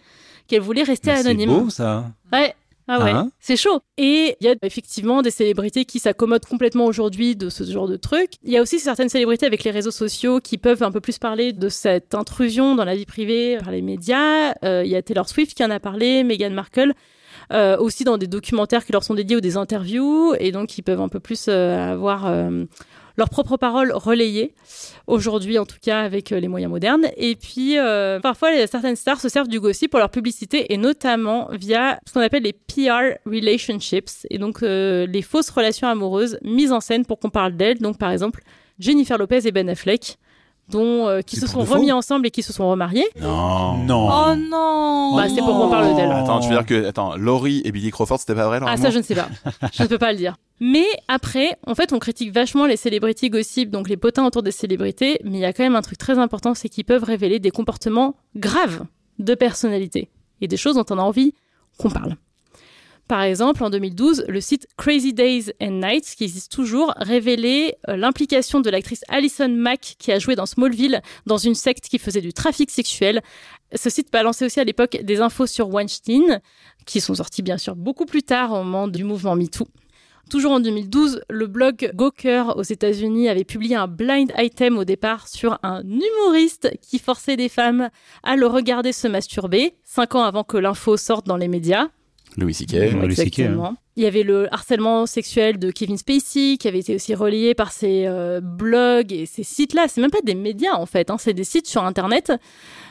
qu'elle 0.46 0.60
voulait 0.62 0.82
rester 0.82 1.10
Mais 1.10 1.16
c'est 1.22 1.28
anonyme. 1.28 1.48
beau 1.50 1.70
ça. 1.70 2.04
Ouais. 2.32 2.54
Ah 2.88 3.02
ouais, 3.02 3.10
Hein 3.10 3.30
c'est 3.40 3.56
chaud. 3.56 3.80
Et 3.98 4.36
il 4.40 4.46
y 4.46 4.48
a 4.48 4.54
effectivement 4.62 5.20
des 5.20 5.32
célébrités 5.32 5.84
qui 5.84 5.98
s'accommodent 5.98 6.44
complètement 6.46 6.84
aujourd'hui 6.84 7.34
de 7.34 7.48
ce 7.48 7.64
genre 7.64 7.88
de 7.88 7.96
truc. 7.96 8.34
Il 8.44 8.52
y 8.52 8.56
a 8.56 8.62
aussi 8.62 8.78
certaines 8.78 9.08
célébrités 9.08 9.44
avec 9.44 9.64
les 9.64 9.72
réseaux 9.72 9.90
sociaux 9.90 10.38
qui 10.38 10.56
peuvent 10.56 10.84
un 10.84 10.92
peu 10.92 11.00
plus 11.00 11.18
parler 11.18 11.52
de 11.52 11.68
cette 11.68 12.14
intrusion 12.14 12.76
dans 12.76 12.84
la 12.84 12.94
vie 12.94 13.04
privée 13.04 13.58
par 13.58 13.72
les 13.72 13.82
médias. 13.82 14.54
Euh, 14.64 14.82
Il 14.84 14.90
y 14.92 14.94
a 14.94 15.02
Taylor 15.02 15.28
Swift 15.28 15.56
qui 15.56 15.64
en 15.64 15.70
a 15.72 15.80
parlé, 15.80 16.22
Meghan 16.22 16.50
Markle. 16.50 16.92
euh, 17.52 17.76
aussi 17.78 18.04
dans 18.04 18.18
des 18.18 18.28
documentaires 18.28 18.84
qui 18.84 18.92
leur 18.92 19.02
sont 19.04 19.14
dédiés 19.14 19.36
ou 19.36 19.40
des 19.40 19.56
interviews 19.56 20.34
et 20.38 20.52
donc 20.52 20.78
ils 20.78 20.82
peuvent 20.82 21.00
un 21.00 21.08
peu 21.08 21.20
plus 21.20 21.46
euh, 21.48 21.76
avoir 21.92 22.26
leurs 23.16 23.30
propres 23.30 23.56
paroles 23.56 23.92
relayées 23.92 24.54
aujourd'hui 25.06 25.58
en 25.58 25.66
tout 25.66 25.78
cas 25.80 26.00
avec 26.00 26.32
euh, 26.32 26.40
les 26.40 26.48
moyens 26.48 26.70
modernes. 26.70 27.06
Et 27.16 27.36
puis 27.36 27.78
euh, 27.78 28.20
parfois 28.20 28.66
certaines 28.66 28.96
stars 28.96 29.20
se 29.20 29.28
servent 29.28 29.48
du 29.48 29.60
gossip 29.60 29.90
pour 29.90 30.00
leur 30.00 30.10
publicité 30.10 30.72
et 30.72 30.76
notamment 30.76 31.48
via 31.52 31.98
ce 32.06 32.12
qu'on 32.12 32.20
appelle 32.20 32.42
les 32.42 32.52
PR 32.52 33.18
relationships. 33.24 34.26
Et 34.30 34.38
donc 34.38 34.62
euh, 34.62 35.06
les 35.06 35.22
fausses 35.22 35.50
relations 35.50 35.88
amoureuses 35.88 36.38
mises 36.42 36.72
en 36.72 36.80
scène 36.80 37.04
pour 37.04 37.18
qu'on 37.18 37.30
parle 37.30 37.56
d'elles. 37.56 37.78
Donc 37.78 37.98
par 37.98 38.10
exemple 38.10 38.42
Jennifer 38.78 39.16
Lopez 39.16 39.46
et 39.46 39.52
Ben 39.52 39.68
Affleck 39.68 40.18
dont 40.68 41.06
euh, 41.06 41.20
qui 41.20 41.36
se 41.36 41.46
sont 41.46 41.60
remis 41.64 41.92
ensemble 41.92 42.26
et 42.26 42.30
qui 42.30 42.42
se 42.42 42.52
sont 42.52 42.68
remariés 42.68 43.06
Non. 43.20 43.78
Non. 43.84 44.08
Oh 44.10 44.34
non 44.36 45.14
Bah, 45.16 45.28
c'est 45.28 45.36
pour 45.40 45.56
qu'on 45.56 45.68
parle 45.68 45.94
d'elle. 45.96 46.10
Attends, 46.10 46.40
tu 46.40 46.48
veux 46.48 46.54
dire 46.54 46.66
que 46.66 46.86
attends, 46.86 47.16
Laurie 47.16 47.62
et 47.64 47.72
Billy 47.72 47.90
Crawford, 47.90 48.18
c'était 48.18 48.34
pas 48.34 48.46
vrai 48.46 48.60
leur 48.60 48.68
Ah, 48.68 48.76
ça, 48.76 48.90
je 48.90 48.98
ne 48.98 49.02
sais 49.02 49.14
pas. 49.14 49.28
je 49.72 49.82
ne 49.82 49.88
peux 49.88 49.98
pas 49.98 50.12
le 50.12 50.18
dire. 50.18 50.36
Mais 50.60 50.86
après, 51.08 51.56
en 51.66 51.74
fait, 51.74 51.92
on 51.92 51.98
critique 51.98 52.32
vachement 52.32 52.66
les 52.66 52.76
celebrity 52.76 53.30
gossip, 53.30 53.70
donc 53.70 53.88
les 53.88 53.96
potins 53.96 54.24
autour 54.26 54.42
des 54.42 54.50
célébrités, 54.50 55.20
mais 55.24 55.38
il 55.38 55.40
y 55.40 55.44
a 55.44 55.52
quand 55.52 55.62
même 55.62 55.76
un 55.76 55.82
truc 55.82 55.98
très 55.98 56.18
important, 56.18 56.54
c'est 56.54 56.68
qu'ils 56.68 56.84
peuvent 56.84 57.04
révéler 57.04 57.38
des 57.38 57.50
comportements 57.50 58.16
graves 58.36 58.84
de 59.18 59.34
personnalité 59.34 60.10
et 60.40 60.48
des 60.48 60.56
choses 60.56 60.74
dont 60.74 60.84
on 60.90 60.98
a 60.98 61.02
envie 61.02 61.32
qu'on 61.78 61.90
parle. 61.90 62.16
Par 63.08 63.22
exemple, 63.22 63.62
en 63.62 63.70
2012, 63.70 64.24
le 64.26 64.40
site 64.40 64.66
Crazy 64.76 65.14
Days 65.14 65.52
and 65.62 65.80
Nights, 65.80 66.14
qui 66.16 66.24
existe 66.24 66.50
toujours, 66.50 66.92
révélait 66.96 67.78
euh, 67.88 67.96
l'implication 67.96 68.58
de 68.58 68.68
l'actrice 68.68 69.04
Alison 69.08 69.48
Mack, 69.48 69.94
qui 69.98 70.10
a 70.10 70.18
joué 70.18 70.34
dans 70.34 70.46
Smallville, 70.46 71.00
dans 71.24 71.36
une 71.36 71.54
secte 71.54 71.88
qui 71.88 72.00
faisait 72.00 72.20
du 72.20 72.32
trafic 72.32 72.68
sexuel. 72.68 73.22
Ce 73.72 73.90
site 73.90 74.12
balançait 74.12 74.44
aussi 74.44 74.58
à 74.58 74.64
l'époque 74.64 74.98
des 75.02 75.20
infos 75.20 75.46
sur 75.46 75.68
Weinstein, 75.68 76.40
qui 76.84 77.00
sont 77.00 77.14
sorties 77.14 77.42
bien 77.42 77.58
sûr 77.58 77.76
beaucoup 77.76 78.06
plus 78.06 78.24
tard 78.24 78.52
au 78.52 78.64
moment 78.64 78.88
du 78.88 79.04
mouvement 79.04 79.36
MeToo. 79.36 79.68
Toujours 80.28 80.50
en 80.50 80.60
2012, 80.60 81.22
le 81.30 81.46
blog 81.46 81.92
Gawker 81.94 82.56
aux 82.56 82.64
États-Unis 82.64 83.28
avait 83.28 83.44
publié 83.44 83.76
un 83.76 83.86
blind 83.86 84.32
item 84.36 84.76
au 84.78 84.84
départ 84.84 85.28
sur 85.28 85.60
un 85.62 85.84
humoriste 85.84 86.72
qui 86.82 86.98
forçait 86.98 87.36
des 87.36 87.48
femmes 87.48 87.90
à 88.24 88.34
le 88.34 88.48
regarder 88.48 88.92
se 88.92 89.06
masturber, 89.06 89.76
cinq 89.84 90.16
ans 90.16 90.24
avant 90.24 90.42
que 90.42 90.56
l'info 90.56 90.96
sorte 90.96 91.28
dans 91.28 91.36
les 91.36 91.46
médias. 91.46 91.90
Louis 92.36 92.54
C.K. 92.54 92.70
C.K., 92.70 93.04
Exactement. 93.04 93.76
Il 93.96 94.02
y 94.02 94.06
avait 94.06 94.22
le 94.22 94.52
harcèlement 94.52 95.06
sexuel 95.06 95.58
de 95.58 95.70
Kevin 95.70 95.96
Spacey 95.96 96.58
qui 96.58 96.68
avait 96.68 96.80
été 96.80 96.94
aussi 96.94 97.14
relayé 97.14 97.54
par 97.54 97.72
ses 97.72 98.06
euh, 98.06 98.40
blogs 98.42 99.12
et 99.12 99.24
ces 99.24 99.42
sites-là. 99.42 99.86
C'est 99.88 100.02
même 100.02 100.10
pas 100.10 100.20
des 100.22 100.34
médias 100.34 100.74
en 100.74 100.84
fait, 100.84 101.10
hein, 101.10 101.16
c'est 101.18 101.32
des 101.32 101.44
sites 101.44 101.66
sur 101.66 101.82
Internet. 101.82 102.32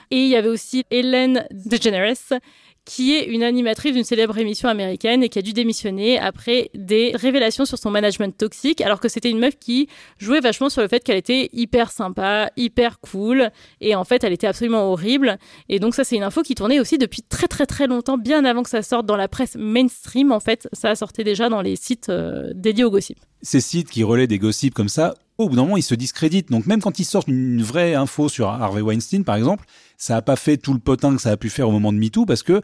Et 0.10 0.18
il 0.18 0.30
y 0.30 0.36
avait 0.36 0.50
aussi 0.50 0.84
Hélène 0.90 1.46
DeGeneres 1.52 2.40
qui 2.86 3.16
est 3.16 3.26
une 3.26 3.44
animatrice 3.44 3.94
d'une 3.94 4.04
célèbre 4.04 4.38
émission 4.38 4.70
américaine 4.70 5.24
et 5.24 5.30
qui 5.30 5.40
a 5.40 5.42
dû 5.42 5.54
démissionner 5.54 6.20
après 6.20 6.70
des 6.76 7.12
révélations 7.16 7.66
sur 7.66 7.80
son 7.80 7.90
management 7.90 8.38
toxique, 8.38 8.82
alors 8.82 9.00
que 9.00 9.10
c'était 9.10 9.32
une 9.32 9.40
meuf 9.40 9.58
qui 9.60 9.90
jouait 10.20 10.40
vachement 10.40 10.70
sur 10.70 10.82
le 10.82 10.88
fait 10.88 11.04
qu'elle 11.04 11.18
était 11.18 11.50
hyper 11.52 11.92
sympa, 11.92 12.52
hyper 12.56 13.00
cool, 13.00 13.50
et 13.82 13.96
en 13.96 14.04
fait 14.04 14.24
elle 14.24 14.34
était 14.34 14.48
absolument 14.48 14.92
horrible. 14.92 15.40
Et 15.68 15.80
donc 15.80 15.96
ça 15.96 16.04
c'est 16.04 16.16
une 16.16 16.24
info 16.24 16.44
qui 16.44 16.54
tournait 16.54 16.80
aussi 16.80 16.98
depuis 17.00 17.24
très 17.24 17.48
très 17.48 17.66
très 17.66 17.88
longtemps, 17.88 18.18
bien 18.18 18.46
avant 18.46 18.62
que 18.62 18.70
ça 18.70 18.84
sorte 18.84 19.08
dans 19.08 19.18
la 19.18 19.28
presse 19.28 19.56
mainstream 19.58 20.32
en 20.32 20.40
fait, 20.40 20.70
ça 20.72 20.96
sortait 20.96 21.24
déjà 21.24 21.50
dans 21.50 21.62
les 21.62 21.76
sites 21.76 22.10
euh, 22.10 22.52
dédiés 22.54 22.84
au 22.84 22.92
gossip. 22.92 23.18
Ces 23.42 23.62
sites 23.62 23.90
qui 23.90 24.04
relaient 24.04 24.28
des 24.28 24.40
gossips 24.40 24.74
comme 24.74 24.90
ça, 24.90 25.16
au 25.38 25.50
bout 25.50 25.56
d'un 25.56 25.64
moment, 25.64 25.78
ils 25.78 25.84
se 25.84 25.96
discréditent. 25.96 26.50
Donc 26.50 26.66
même 26.66 26.82
quand 26.82 27.00
ils 27.00 27.06
sortent 27.06 27.28
une 27.28 27.62
vraie 27.62 27.96
info 27.96 28.30
sur 28.30 28.48
Harvey 28.48 28.82
Weinstein, 28.82 29.24
par 29.24 29.36
exemple, 29.36 29.66
ça 29.98 30.18
a 30.18 30.22
pas 30.22 30.36
fait 30.36 30.58
tout 30.58 30.74
le 30.74 30.80
potin 30.80 31.16
que 31.16 31.22
ça 31.22 31.32
a 31.32 31.38
pu 31.38 31.50
faire 31.50 31.68
au 31.70 31.72
moment 31.72 31.92
de 31.92 31.98
MeToo 31.98 32.26
parce 32.26 32.44
que 32.44 32.62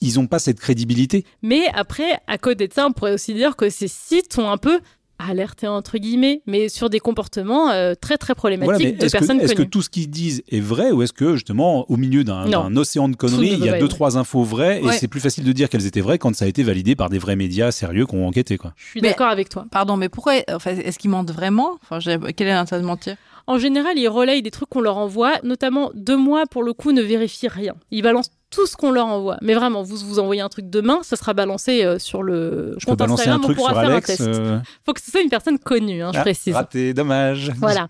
ils 0.00 0.18
ont 0.18 0.26
pas 0.26 0.38
cette 0.38 0.60
crédibilité. 0.60 1.24
Mais 1.42 1.66
après, 1.74 2.20
à 2.26 2.38
côté 2.38 2.68
de 2.68 2.72
ça, 2.72 2.86
on 2.86 2.92
pourrait 2.92 3.14
aussi 3.14 3.34
dire 3.34 3.56
que 3.56 3.70
ces 3.70 3.88
sites 3.88 4.38
ont 4.38 4.50
un 4.50 4.58
peu 4.58 4.80
alerté 5.28 5.66
entre 5.66 5.98
guillemets, 5.98 6.42
mais 6.46 6.68
sur 6.68 6.90
des 6.90 7.00
comportements 7.00 7.70
euh, 7.70 7.94
très 7.94 8.16
très 8.16 8.34
problématiques 8.34 8.74
Voilà, 8.74 8.90
de 8.92 9.04
est-ce 9.04 9.12
que, 9.12 9.18
personnes 9.18 9.40
est-ce 9.40 9.54
que 9.54 9.62
tout 9.62 9.82
ce 9.82 9.90
qu'ils 9.90 10.10
disent 10.10 10.42
est 10.48 10.60
vrai 10.60 10.90
ou 10.90 11.02
est-ce 11.02 11.12
que 11.12 11.34
justement 11.34 11.90
au 11.90 11.96
milieu 11.96 12.24
d'un 12.24 12.76
océan 12.76 13.08
de 13.08 13.16
conneries, 13.16 13.52
il 13.52 13.64
y 13.64 13.68
a 13.68 13.78
deux 13.78 13.88
trois 13.88 14.16
infos 14.16 14.42
vraies 14.42 14.82
et 14.82 14.92
c'est 14.92 15.08
plus 15.08 15.20
facile 15.20 15.44
de 15.44 15.52
dire 15.52 15.68
qu'elles 15.68 15.86
étaient 15.86 16.00
vraies 16.00 16.18
quand 16.18 16.34
ça 16.34 16.44
a 16.44 16.48
été 16.48 16.62
validé 16.62 16.96
par 16.96 17.10
des 17.10 17.18
vrais 17.18 17.36
médias 17.36 17.70
sérieux 17.70 18.06
qui 18.06 18.14
ont 18.14 18.26
enquêté 18.26 18.58
quoi. 18.58 18.72
Je 18.76 18.86
suis 18.86 19.00
d'accord 19.00 19.28
avec 19.28 19.48
toi. 19.48 19.66
Pardon, 19.70 19.96
mais 19.96 20.08
pourquoi 20.08 20.34
enfin, 20.50 20.72
Est-ce 20.72 20.98
qu'ils 20.98 21.10
mentent 21.10 21.30
vraiment? 21.30 21.78
Enfin, 21.82 21.98
Quel 22.36 22.48
est 22.48 22.52
l'intérêt 22.52 22.80
de 22.80 22.86
mentir? 22.86 23.16
En 23.46 23.58
général, 23.58 23.98
ils 23.98 24.08
relayent 24.08 24.42
des 24.42 24.50
trucs 24.50 24.70
qu'on 24.70 24.80
leur 24.80 24.96
envoie, 24.96 25.34
notamment 25.42 25.90
de 25.94 26.14
moi 26.14 26.44
pour 26.50 26.62
le 26.62 26.72
coup 26.72 26.92
ne 26.92 27.02
vérifie 27.02 27.48
rien. 27.48 27.74
Ils 27.90 28.02
balancent 28.02 28.30
tout 28.50 28.66
ce 28.66 28.76
qu'on 28.76 28.90
leur 28.92 29.06
envoie. 29.06 29.36
Mais 29.42 29.54
vraiment, 29.54 29.82
vous 29.82 29.96
vous 29.96 30.18
envoyez 30.18 30.40
un 30.40 30.48
truc 30.48 30.70
demain, 30.70 31.00
ça 31.02 31.16
sera 31.16 31.34
balancé 31.34 31.84
euh, 31.84 31.98
sur 31.98 32.22
le 32.22 32.74
Je 32.78 32.86
compte 32.86 33.00
Instagram, 33.00 33.42
on 33.44 33.54
pourra 33.54 33.72
faire 33.74 33.90
Alex. 33.90 34.10
un 34.10 34.16
test. 34.16 34.28
euh, 34.28 34.60
Faut 34.86 34.92
que 34.92 35.00
ce 35.00 35.10
soit 35.10 35.20
une 35.22 35.28
personne 35.30 35.58
connue, 35.58 36.02
hein, 36.02 36.10
je 36.12 36.18
ah, 36.18 36.22
précise. 36.22 36.54
Raté, 36.54 36.94
dommage. 36.94 37.52
Voilà. 37.58 37.88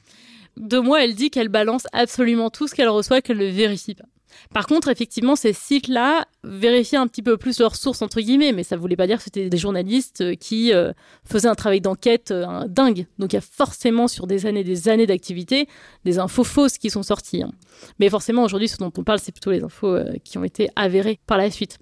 De 0.57 0.79
moi, 0.79 1.05
elle 1.05 1.15
dit 1.15 1.31
qu'elle 1.31 1.49
balance 1.49 1.87
absolument 1.93 2.49
tout 2.49 2.69
ce 2.69 2.75
qu'elle 2.75 2.89
reçoit, 2.89 3.21
qu'elle 3.21 3.39
ne 3.39 3.47
vérifie 3.47 3.95
pas. 3.95 4.05
Par 4.53 4.67
contre, 4.67 4.89
effectivement, 4.89 5.37
ces 5.37 5.53
sites-là 5.53 6.27
vérifiaient 6.43 6.99
un 6.99 7.07
petit 7.07 7.23
peu 7.23 7.37
plus 7.37 7.59
leurs 7.59 7.77
sources, 7.77 8.03
entre 8.03 8.21
guillemets, 8.21 8.53
mais 8.53 8.63
ça 8.63 8.77
voulait 8.77 8.97
pas 8.97 9.07
dire 9.07 9.19
que 9.19 9.25
c'était 9.25 9.49
des 9.49 9.57
journalistes 9.57 10.21
euh, 10.21 10.35
qui 10.35 10.73
euh, 10.73 10.93
faisaient 11.25 11.49
un 11.49 11.55
travail 11.55 11.81
d'enquête 11.81 12.31
euh, 12.31 12.67
dingue. 12.69 13.07
Donc 13.19 13.33
il 13.33 13.37
y 13.37 13.39
a 13.39 13.43
forcément, 13.43 14.09
sur 14.09 14.27
des 14.27 14.47
années 14.47 14.65
des 14.65 14.89
années 14.89 15.07
d'activité, 15.07 15.69
des 16.05 16.19
infos 16.19 16.45
fausses 16.45 16.79
qui 16.79 16.91
sont 16.91 17.03
sorties. 17.03 17.43
hein. 17.43 17.53
Mais 17.99 18.09
forcément, 18.09 18.43
aujourd'hui, 18.43 18.69
ce 18.69 18.77
dont 18.77 18.93
on 18.97 19.05
parle, 19.05 19.19
c'est 19.19 19.33
plutôt 19.33 19.51
les 19.51 19.63
infos 19.63 19.99
qui 20.25 20.39
ont 20.39 20.45
été 20.45 20.69
avérées 20.77 21.19
par 21.27 21.39
la 21.39 21.51
suite. 21.51 21.79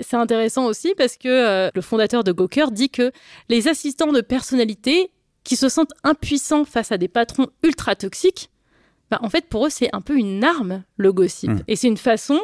c'est 0.00 0.16
intéressant 0.16 0.66
aussi 0.66 0.94
parce 0.96 1.16
que 1.16 1.70
le 1.74 1.80
fondateur 1.80 2.22
de 2.24 2.32
Gawker 2.32 2.70
dit 2.70 2.90
que 2.90 3.12
les 3.48 3.68
assistants 3.68 4.12
de 4.12 4.20
personnalité 4.20 5.10
qui 5.44 5.56
se 5.56 5.68
sentent 5.68 5.92
impuissants 6.04 6.64
face 6.64 6.92
à 6.92 6.98
des 6.98 7.08
patrons 7.08 7.46
ultra 7.62 7.94
toxiques, 7.94 8.50
bah, 9.10 9.18
en 9.22 9.30
fait, 9.30 9.46
pour 9.48 9.66
eux, 9.66 9.70
c'est 9.70 9.88
un 9.94 10.00
peu 10.00 10.16
une 10.16 10.42
arme, 10.44 10.82
le 10.96 11.12
gossip. 11.12 11.50
Mm. 11.50 11.62
Et 11.68 11.76
c'est 11.76 11.88
une 11.88 11.96
façon 11.96 12.40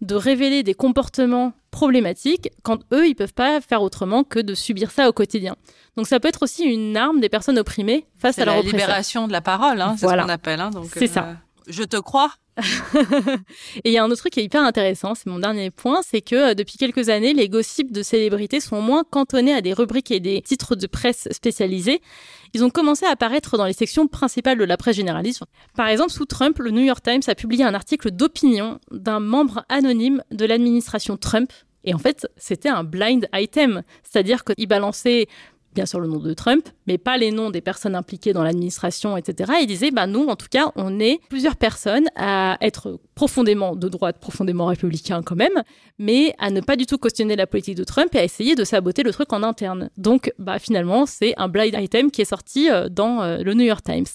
de 0.00 0.14
révéler 0.14 0.62
des 0.62 0.74
comportements 0.74 1.52
problématiques 1.70 2.50
quand 2.62 2.80
eux, 2.92 3.06
ils 3.08 3.14
peuvent 3.14 3.32
pas 3.34 3.60
faire 3.60 3.82
autrement 3.82 4.22
que 4.22 4.38
de 4.38 4.54
subir 4.54 4.90
ça 4.90 5.08
au 5.08 5.12
quotidien. 5.12 5.56
Donc 5.96 6.06
ça 6.06 6.20
peut 6.20 6.28
être 6.28 6.42
aussi 6.42 6.64
une 6.64 6.96
arme 6.96 7.20
des 7.20 7.28
personnes 7.28 7.58
opprimées 7.58 8.06
face 8.18 8.38
à 8.38 8.44
leur 8.44 8.56
la 8.56 8.62
libération 8.62 9.26
de 9.26 9.32
la 9.32 9.40
parole, 9.40 9.80
hein, 9.80 9.94
c'est 9.98 10.06
Voilà. 10.06 10.22
ce 10.22 10.26
qu'on 10.26 10.32
appelle. 10.32 10.60
Hein, 10.60 10.70
donc, 10.70 10.86
C'est 10.94 11.06
ça. 11.06 11.36
Je 11.66 11.82
te 11.82 11.96
crois. 11.96 12.32
Et 13.84 13.90
il 13.90 13.92
y 13.92 13.98
a 13.98 14.04
un 14.04 14.10
autre 14.10 14.20
truc 14.20 14.34
qui 14.34 14.40
est 14.40 14.44
hyper 14.44 14.62
intéressant, 14.62 15.14
c'est 15.14 15.26
mon 15.26 15.40
dernier 15.40 15.70
point, 15.70 16.02
c'est 16.02 16.20
que 16.20 16.50
euh, 16.50 16.54
depuis 16.54 16.78
quelques 16.78 17.08
années, 17.08 17.32
les 17.32 17.48
gossips 17.48 17.90
de 17.90 18.02
célébrités 18.02 18.60
sont 18.60 18.80
moins 18.80 19.02
cantonnés 19.02 19.52
à 19.52 19.60
des 19.60 19.72
rubriques 19.72 20.12
et 20.12 20.20
des 20.20 20.40
titres 20.40 20.76
de 20.76 20.86
presse 20.86 21.28
spécialisés. 21.32 22.00
Ils 22.52 22.64
ont 22.64 22.70
commencé 22.70 23.06
à 23.06 23.10
apparaître 23.10 23.56
dans 23.56 23.64
les 23.64 23.72
sections 23.72 24.06
principales 24.06 24.58
de 24.58 24.64
la 24.64 24.76
presse 24.76 24.96
généraliste. 24.96 25.42
Par 25.74 25.88
exemple, 25.88 26.12
sous 26.12 26.26
Trump, 26.26 26.58
le 26.58 26.70
New 26.70 26.82
York 26.82 27.02
Times 27.02 27.22
a 27.26 27.34
publié 27.34 27.64
un 27.64 27.74
article 27.74 28.12
d'opinion 28.12 28.78
d'un 28.92 29.18
membre 29.18 29.64
anonyme 29.68 30.22
de 30.30 30.44
l'administration 30.44 31.16
Trump. 31.16 31.52
Et 31.82 31.92
en 31.92 31.98
fait, 31.98 32.26
c'était 32.36 32.68
un 32.68 32.84
blind 32.84 33.28
item, 33.34 33.82
c'est-à-dire 34.04 34.44
qu'il 34.44 34.68
balançait 34.68 35.26
bien 35.74 35.86
sûr 35.86 36.00
le 36.00 36.08
nom 36.08 36.18
de 36.18 36.32
Trump, 36.34 36.68
mais 36.86 36.98
pas 36.98 37.16
les 37.16 37.30
noms 37.30 37.50
des 37.50 37.60
personnes 37.60 37.94
impliquées 37.94 38.32
dans 38.32 38.42
l'administration, 38.42 39.16
etc. 39.16 39.52
Il 39.60 39.66
disait, 39.66 39.90
bah 39.90 40.06
nous, 40.06 40.26
en 40.26 40.36
tout 40.36 40.46
cas, 40.50 40.72
on 40.76 41.00
est 41.00 41.20
plusieurs 41.28 41.56
personnes 41.56 42.06
à 42.16 42.56
être 42.60 42.98
profondément 43.14 43.76
de 43.76 43.88
droite, 43.88 44.18
profondément 44.20 44.66
républicain 44.66 45.22
quand 45.22 45.36
même, 45.36 45.62
mais 45.98 46.34
à 46.38 46.50
ne 46.50 46.60
pas 46.60 46.76
du 46.76 46.86
tout 46.86 46.98
cautionner 46.98 47.36
la 47.36 47.46
politique 47.46 47.76
de 47.76 47.84
Trump 47.84 48.14
et 48.14 48.18
à 48.18 48.24
essayer 48.24 48.54
de 48.54 48.64
saboter 48.64 49.02
le 49.02 49.12
truc 49.12 49.32
en 49.32 49.42
interne. 49.42 49.90
Donc, 49.96 50.32
bah 50.38 50.58
finalement, 50.58 51.06
c'est 51.06 51.34
un 51.36 51.48
blind 51.48 51.74
item 51.78 52.10
qui 52.10 52.22
est 52.22 52.26
sorti 52.26 52.70
euh, 52.70 52.88
dans 52.88 53.22
euh, 53.22 53.38
le 53.38 53.54
New 53.54 53.64
York 53.64 53.84
Times. 53.84 54.06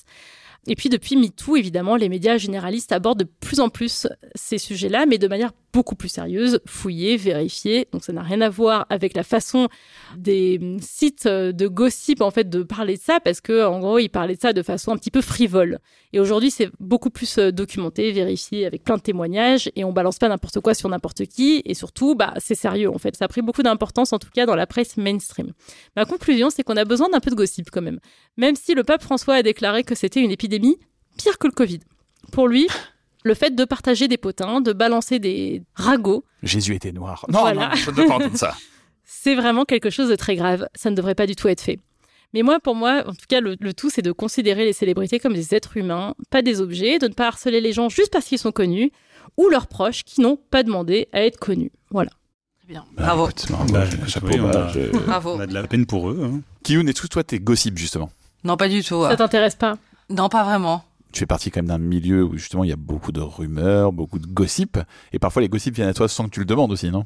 Et 0.67 0.75
puis 0.75 0.89
depuis 0.89 1.15
MeToo, 1.15 1.55
évidemment, 1.55 1.95
les 1.95 2.09
médias 2.09 2.37
généralistes 2.37 2.91
abordent 2.91 3.19
de 3.19 3.27
plus 3.39 3.59
en 3.59 3.69
plus 3.69 4.07
ces 4.35 4.57
sujets-là, 4.57 5.05
mais 5.05 5.17
de 5.17 5.27
manière 5.27 5.51
beaucoup 5.71 5.95
plus 5.95 6.09
sérieuse, 6.09 6.59
fouillée, 6.65 7.15
vérifiée. 7.15 7.87
Donc 7.91 8.03
ça 8.03 8.11
n'a 8.11 8.23
rien 8.23 8.41
à 8.41 8.49
voir 8.49 8.85
avec 8.89 9.15
la 9.15 9.23
façon 9.23 9.69
des 10.17 10.59
sites 10.81 11.27
de 11.27 11.67
gossip 11.67 12.21
en 12.21 12.31
fait 12.31 12.49
de 12.49 12.63
parler 12.63 12.97
de 12.97 13.01
ça, 13.01 13.19
parce 13.19 13.39
que 13.39 13.65
en 13.65 13.79
gros 13.79 13.99
ils 13.99 14.09
parlaient 14.09 14.35
de 14.35 14.41
ça 14.41 14.51
de 14.51 14.63
façon 14.63 14.91
un 14.91 14.97
petit 14.97 15.11
peu 15.11 15.21
frivole. 15.21 15.79
Et 16.11 16.19
aujourd'hui 16.19 16.49
c'est 16.49 16.69
beaucoup 16.79 17.11
plus 17.11 17.37
euh, 17.37 17.51
documenté, 17.51 18.11
vérifié, 18.11 18.65
avec 18.65 18.83
plein 18.83 18.97
de 18.97 19.01
témoignages, 19.01 19.69
et 19.75 19.83
on 19.83 19.93
balance 19.93 20.17
pas 20.17 20.27
n'importe 20.27 20.59
quoi 20.59 20.73
sur 20.73 20.89
n'importe 20.89 21.25
qui. 21.27 21.61
Et 21.65 21.75
surtout, 21.75 22.15
bah 22.15 22.33
c'est 22.37 22.55
sérieux 22.55 22.89
en 22.89 22.97
fait. 22.97 23.15
Ça 23.15 23.25
a 23.25 23.27
pris 23.27 23.41
beaucoup 23.41 23.63
d'importance 23.63 24.11
en 24.11 24.19
tout 24.19 24.29
cas 24.33 24.45
dans 24.45 24.55
la 24.55 24.65
presse 24.65 24.97
mainstream. 24.97 25.53
Ma 25.95 26.05
conclusion, 26.05 26.49
c'est 26.49 26.63
qu'on 26.63 26.77
a 26.77 26.85
besoin 26.85 27.09
d'un 27.09 27.19
peu 27.19 27.29
de 27.29 27.35
gossip 27.35 27.69
quand 27.71 27.81
même. 27.81 27.99
Même 28.37 28.55
si 28.55 28.73
le 28.73 28.83
pape 28.83 29.03
François 29.03 29.35
a 29.35 29.43
déclaré 29.43 29.83
que 29.83 29.93
c'était 29.93 30.21
une 30.21 30.31
épidémie 30.31 30.48
pire 31.17 31.37
que 31.37 31.47
le 31.47 31.53
Covid. 31.53 31.79
Pour 32.31 32.47
lui, 32.47 32.67
le 33.23 33.33
fait 33.33 33.55
de 33.55 33.65
partager 33.65 34.07
des 34.07 34.17
potins, 34.17 34.61
de 34.61 34.73
balancer 34.73 35.19
des 35.19 35.61
ragots, 35.75 36.23
Jésus 36.43 36.75
était 36.75 36.91
noir. 36.91 37.25
Non, 37.29 37.39
Voilà. 37.41 37.69
non, 37.69 37.75
je 37.75 37.89
ne 37.91 38.07
pas 38.07 38.15
entendre 38.15 38.37
ça. 38.37 38.55
c'est 39.05 39.35
vraiment 39.35 39.65
quelque 39.65 39.89
chose 39.89 40.09
de 40.09 40.15
très 40.15 40.35
grave. 40.35 40.67
Ça 40.75 40.89
ne 40.89 40.95
devrait 40.95 41.15
pas 41.15 41.27
du 41.27 41.35
tout 41.35 41.47
être 41.47 41.61
fait. 41.61 41.79
Mais 42.33 42.43
moi, 42.43 42.59
pour 42.59 42.75
moi, 42.75 43.03
en 43.07 43.11
tout 43.13 43.25
cas, 43.27 43.41
le, 43.41 43.55
le 43.59 43.73
tout, 43.73 43.89
c'est 43.89 44.03
de 44.03 44.11
considérer 44.11 44.63
les 44.63 44.73
célébrités 44.73 45.19
comme 45.19 45.33
des 45.33 45.55
êtres 45.55 45.77
humains, 45.77 46.13
pas 46.29 46.41
des 46.43 46.61
objets, 46.61 46.99
de 46.99 47.07
ne 47.07 47.13
pas 47.13 47.27
harceler 47.27 47.59
les 47.59 47.73
gens 47.73 47.89
juste 47.89 48.11
parce 48.13 48.25
qu'ils 48.25 48.37
sont 48.37 48.51
connus, 48.51 48.91
ou 49.37 49.49
leurs 49.49 49.65
proches 49.67 50.03
qui 50.03 50.21
n'ont 50.21 50.37
pas 50.37 50.61
demandé 50.63 51.07
à 51.11 51.21
être 51.25 51.39
connus. 51.39 51.71
Voilà. 51.89 52.11
Très 52.59 52.67
bien. 52.73 52.85
Bah, 52.95 53.03
Bravo. 53.07 53.25
écoute, 53.25 53.45
bravo, 53.49 53.73
Bah, 53.73 53.85
chapeau, 54.07 54.27
oui, 54.27 54.39
on 54.39 54.47
a- 54.49 54.67
je- 54.69 54.91
Bravo. 55.05 55.31
On 55.35 55.39
a 55.39 55.47
de 55.47 55.53
la 55.55 55.63
peine 55.65 55.87
pour 55.87 56.11
eux. 56.11 56.21
hein. 56.23 56.41
Kiyun, 56.63 56.85
est-ce 56.87 57.01
que 57.01 57.07
toi, 57.07 57.23
t'es 57.23 57.39
gossip, 57.39 57.77
justement? 57.79 58.11
Non, 58.43 58.57
pas 58.57 58.69
du 58.69 58.83
tout. 58.83 59.01
Ça 59.03 59.15
t'intéresse 59.17 59.55
pas? 59.55 59.77
Non, 60.09 60.29
pas 60.29 60.43
vraiment. 60.43 60.83
Tu 61.11 61.19
fais 61.19 61.25
partie 61.25 61.49
quand 61.51 61.59
même 61.59 61.67
d'un 61.67 61.77
milieu 61.79 62.23
où, 62.23 62.37
justement, 62.37 62.63
il 62.63 62.69
y 62.69 62.73
a 62.73 62.77
beaucoup 62.77 63.11
de 63.11 63.21
rumeurs, 63.21 63.91
beaucoup 63.91 64.19
de 64.19 64.27
gossip. 64.27 64.77
Et 65.11 65.19
parfois, 65.19 65.41
les 65.41 65.49
gossips 65.49 65.73
viennent 65.75 65.89
à 65.89 65.93
toi 65.93 66.07
sans 66.07 66.25
que 66.25 66.29
tu 66.29 66.39
le 66.39 66.45
demandes 66.45 66.71
aussi, 66.71 66.91
non? 66.91 67.05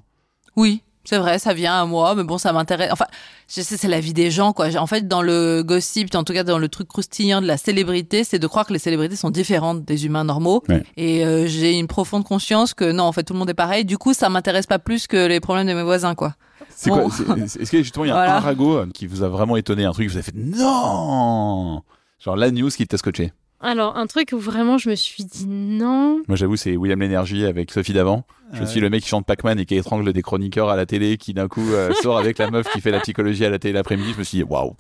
Oui, 0.58 0.82
c'est 1.06 1.18
vrai, 1.18 1.40
ça 1.40 1.54
vient 1.54 1.74
à 1.82 1.86
moi, 1.86 2.14
mais 2.16 2.24
bon, 2.24 2.38
ça 2.38 2.52
m'intéresse. 2.54 2.90
Enfin, 2.92 3.06
je 3.48 3.62
sais, 3.62 3.78
c'est 3.78 3.88
la 3.88 4.00
vie 4.02 4.14
des 4.14 4.30
gens, 4.30 4.52
quoi. 4.54 4.68
En 4.78 4.88
fait, 4.88 5.08
dans 5.08 5.22
le 5.22 5.64
gossip, 5.66 6.14
en 6.16 6.24
tout 6.26 6.34
cas 6.34 6.44
dans 6.44 6.58
le 6.58 6.68
truc 6.68 6.88
croustillant 6.90 7.42
de 7.42 7.48
la 7.48 7.58
célébrité, 7.58 8.24
c'est 8.26 8.40
de 8.40 8.48
croire 8.48 8.66
que 8.66 8.74
les 8.74 8.80
célébrités 8.80 9.16
sont 9.16 9.30
différentes 9.30 9.84
des 9.86 10.06
humains 10.06 10.26
normaux. 10.26 10.64
Ouais. 10.70 10.84
Et 10.98 11.26
euh, 11.26 11.48
j'ai 11.48 11.78
une 11.80 11.88
profonde 11.88 12.24
conscience 12.26 12.74
que 12.74 12.92
non, 12.92 13.04
en 13.04 13.12
fait, 13.14 13.24
tout 13.24 13.34
le 13.34 13.40
monde 13.40 13.50
est 13.50 13.54
pareil. 13.54 13.86
Du 13.86 13.98
coup, 13.98 14.14
ça 14.14 14.28
m'intéresse 14.30 14.66
pas 14.68 14.80
plus 14.80 15.08
que 15.08 15.28
les 15.28 15.40
problèmes 15.40 15.68
de 15.68 15.74
mes 15.74 15.84
voisins, 15.84 16.14
quoi. 16.16 16.36
C'est 16.76 16.90
Bon. 16.90 17.10
quoi 17.10 17.38
Est-ce 17.38 17.72
que 17.72 17.78
justement, 17.84 18.04
il 18.06 18.10
y 18.10 18.12
a 18.12 18.16
Voilà. 18.16 18.38
un 18.38 18.40
ragot 18.40 18.78
euh, 18.78 18.88
qui 18.94 19.08
vous 19.08 19.24
a 19.24 19.30
vraiment 19.30 19.56
étonné, 19.56 19.86
un 19.86 19.92
truc 19.94 20.08
que 20.08 20.12
vous 20.12 20.18
avez 20.18 20.24
fait 20.26 20.36
non 20.36 21.82
Genre 22.24 22.36
la 22.36 22.52
news 22.52 22.70
qui 22.70 22.88
t'a 22.88 22.98
scotché. 22.98 23.32
Alors, 23.60 23.96
un 23.98 24.08
truc 24.08 24.30
où 24.34 24.38
vraiment 24.40 24.78
je 24.78 24.90
me 24.90 24.96
suis 24.96 25.24
dit 25.24 25.46
non. 25.48 26.22
Moi, 26.28 26.36
j'avoue, 26.36 26.58
c'est 26.58 26.76
William 26.76 27.00
Lénergie 27.00 27.46
avec 27.46 27.72
Sophie 27.72 27.94
Davant. 27.94 28.26
Je 28.54 28.64
suis 28.66 28.80
le 28.82 28.90
mec 28.90 29.04
qui 29.04 29.10
chante 29.10 29.26
Pac-Man 29.26 29.58
et 29.60 29.66
qui 29.66 29.76
étrangle 29.76 30.12
des 30.14 30.22
chroniqueurs 30.22 30.70
à 30.70 30.76
la 30.76 30.86
télé, 30.86 31.18
qui 31.18 31.34
d'un 31.34 31.48
coup 31.48 31.66
euh, 31.72 31.92
sort 32.04 32.18
avec 32.18 32.38
la 32.40 32.52
meuf 32.52 32.68
qui 32.72 32.82
fait 32.82 32.92
la 32.92 33.00
psychologie 33.00 33.46
à 33.46 33.50
la 33.50 33.60
télé 33.60 33.74
l'après-midi. 33.74 34.12
Je 34.14 34.20
me 34.20 34.24
suis 34.24 34.38
dit, 34.40 34.44
waouh, 34.44 34.76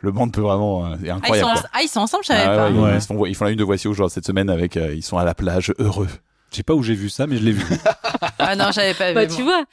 le 0.00 0.12
monde 0.12 0.32
peut 0.32 0.40
vraiment. 0.40 0.86
euh, 0.86 0.96
c'est 1.00 1.08
Ah 1.10 1.14
ils, 1.14 1.18
incroyable. 1.18 1.58
sont, 1.58 1.64
ah, 1.74 1.82
ils 1.82 1.88
sont 1.88 2.00
ensemble, 2.00 2.24
je 2.24 2.28
savais 2.28 2.42
Ah 2.44 2.56
pas. 2.56 2.64
ouais, 2.70 2.74
ils, 2.74 2.80
Ouais. 2.80 2.94
ils 2.96 3.02
se 3.02 3.06
font- 3.06 3.26
ils 3.26 3.34
font 3.34 3.44
la 3.44 3.50
une 3.50 3.58
de 3.58 3.64
Voici 3.64 3.86
aujourd'hui 3.86 4.14
cette 4.14 4.26
semaine 4.26 4.48
avec. 4.50 4.76
euh, 4.76 4.94
ils 4.94 5.02
sont 5.02 5.18
à 5.18 5.24
la 5.24 5.34
plage 5.34 5.72
heureux. 5.78 6.08
Je 6.52 6.56
sais 6.56 6.62
pas 6.62 6.74
où 6.74 6.82
j'ai 6.82 6.94
vu 6.94 7.10
ça, 7.10 7.26
mais 7.26 7.36
je 7.36 7.44
l'ai 7.44 7.52
vu. 7.52 7.64
Ah 8.38 8.54
non, 8.56 8.66
j'avais 8.72 8.94
pas 8.94 9.12
Bah, 9.12 9.24
vu. 9.26 9.34
tu 9.36 9.42
moi. 9.42 9.64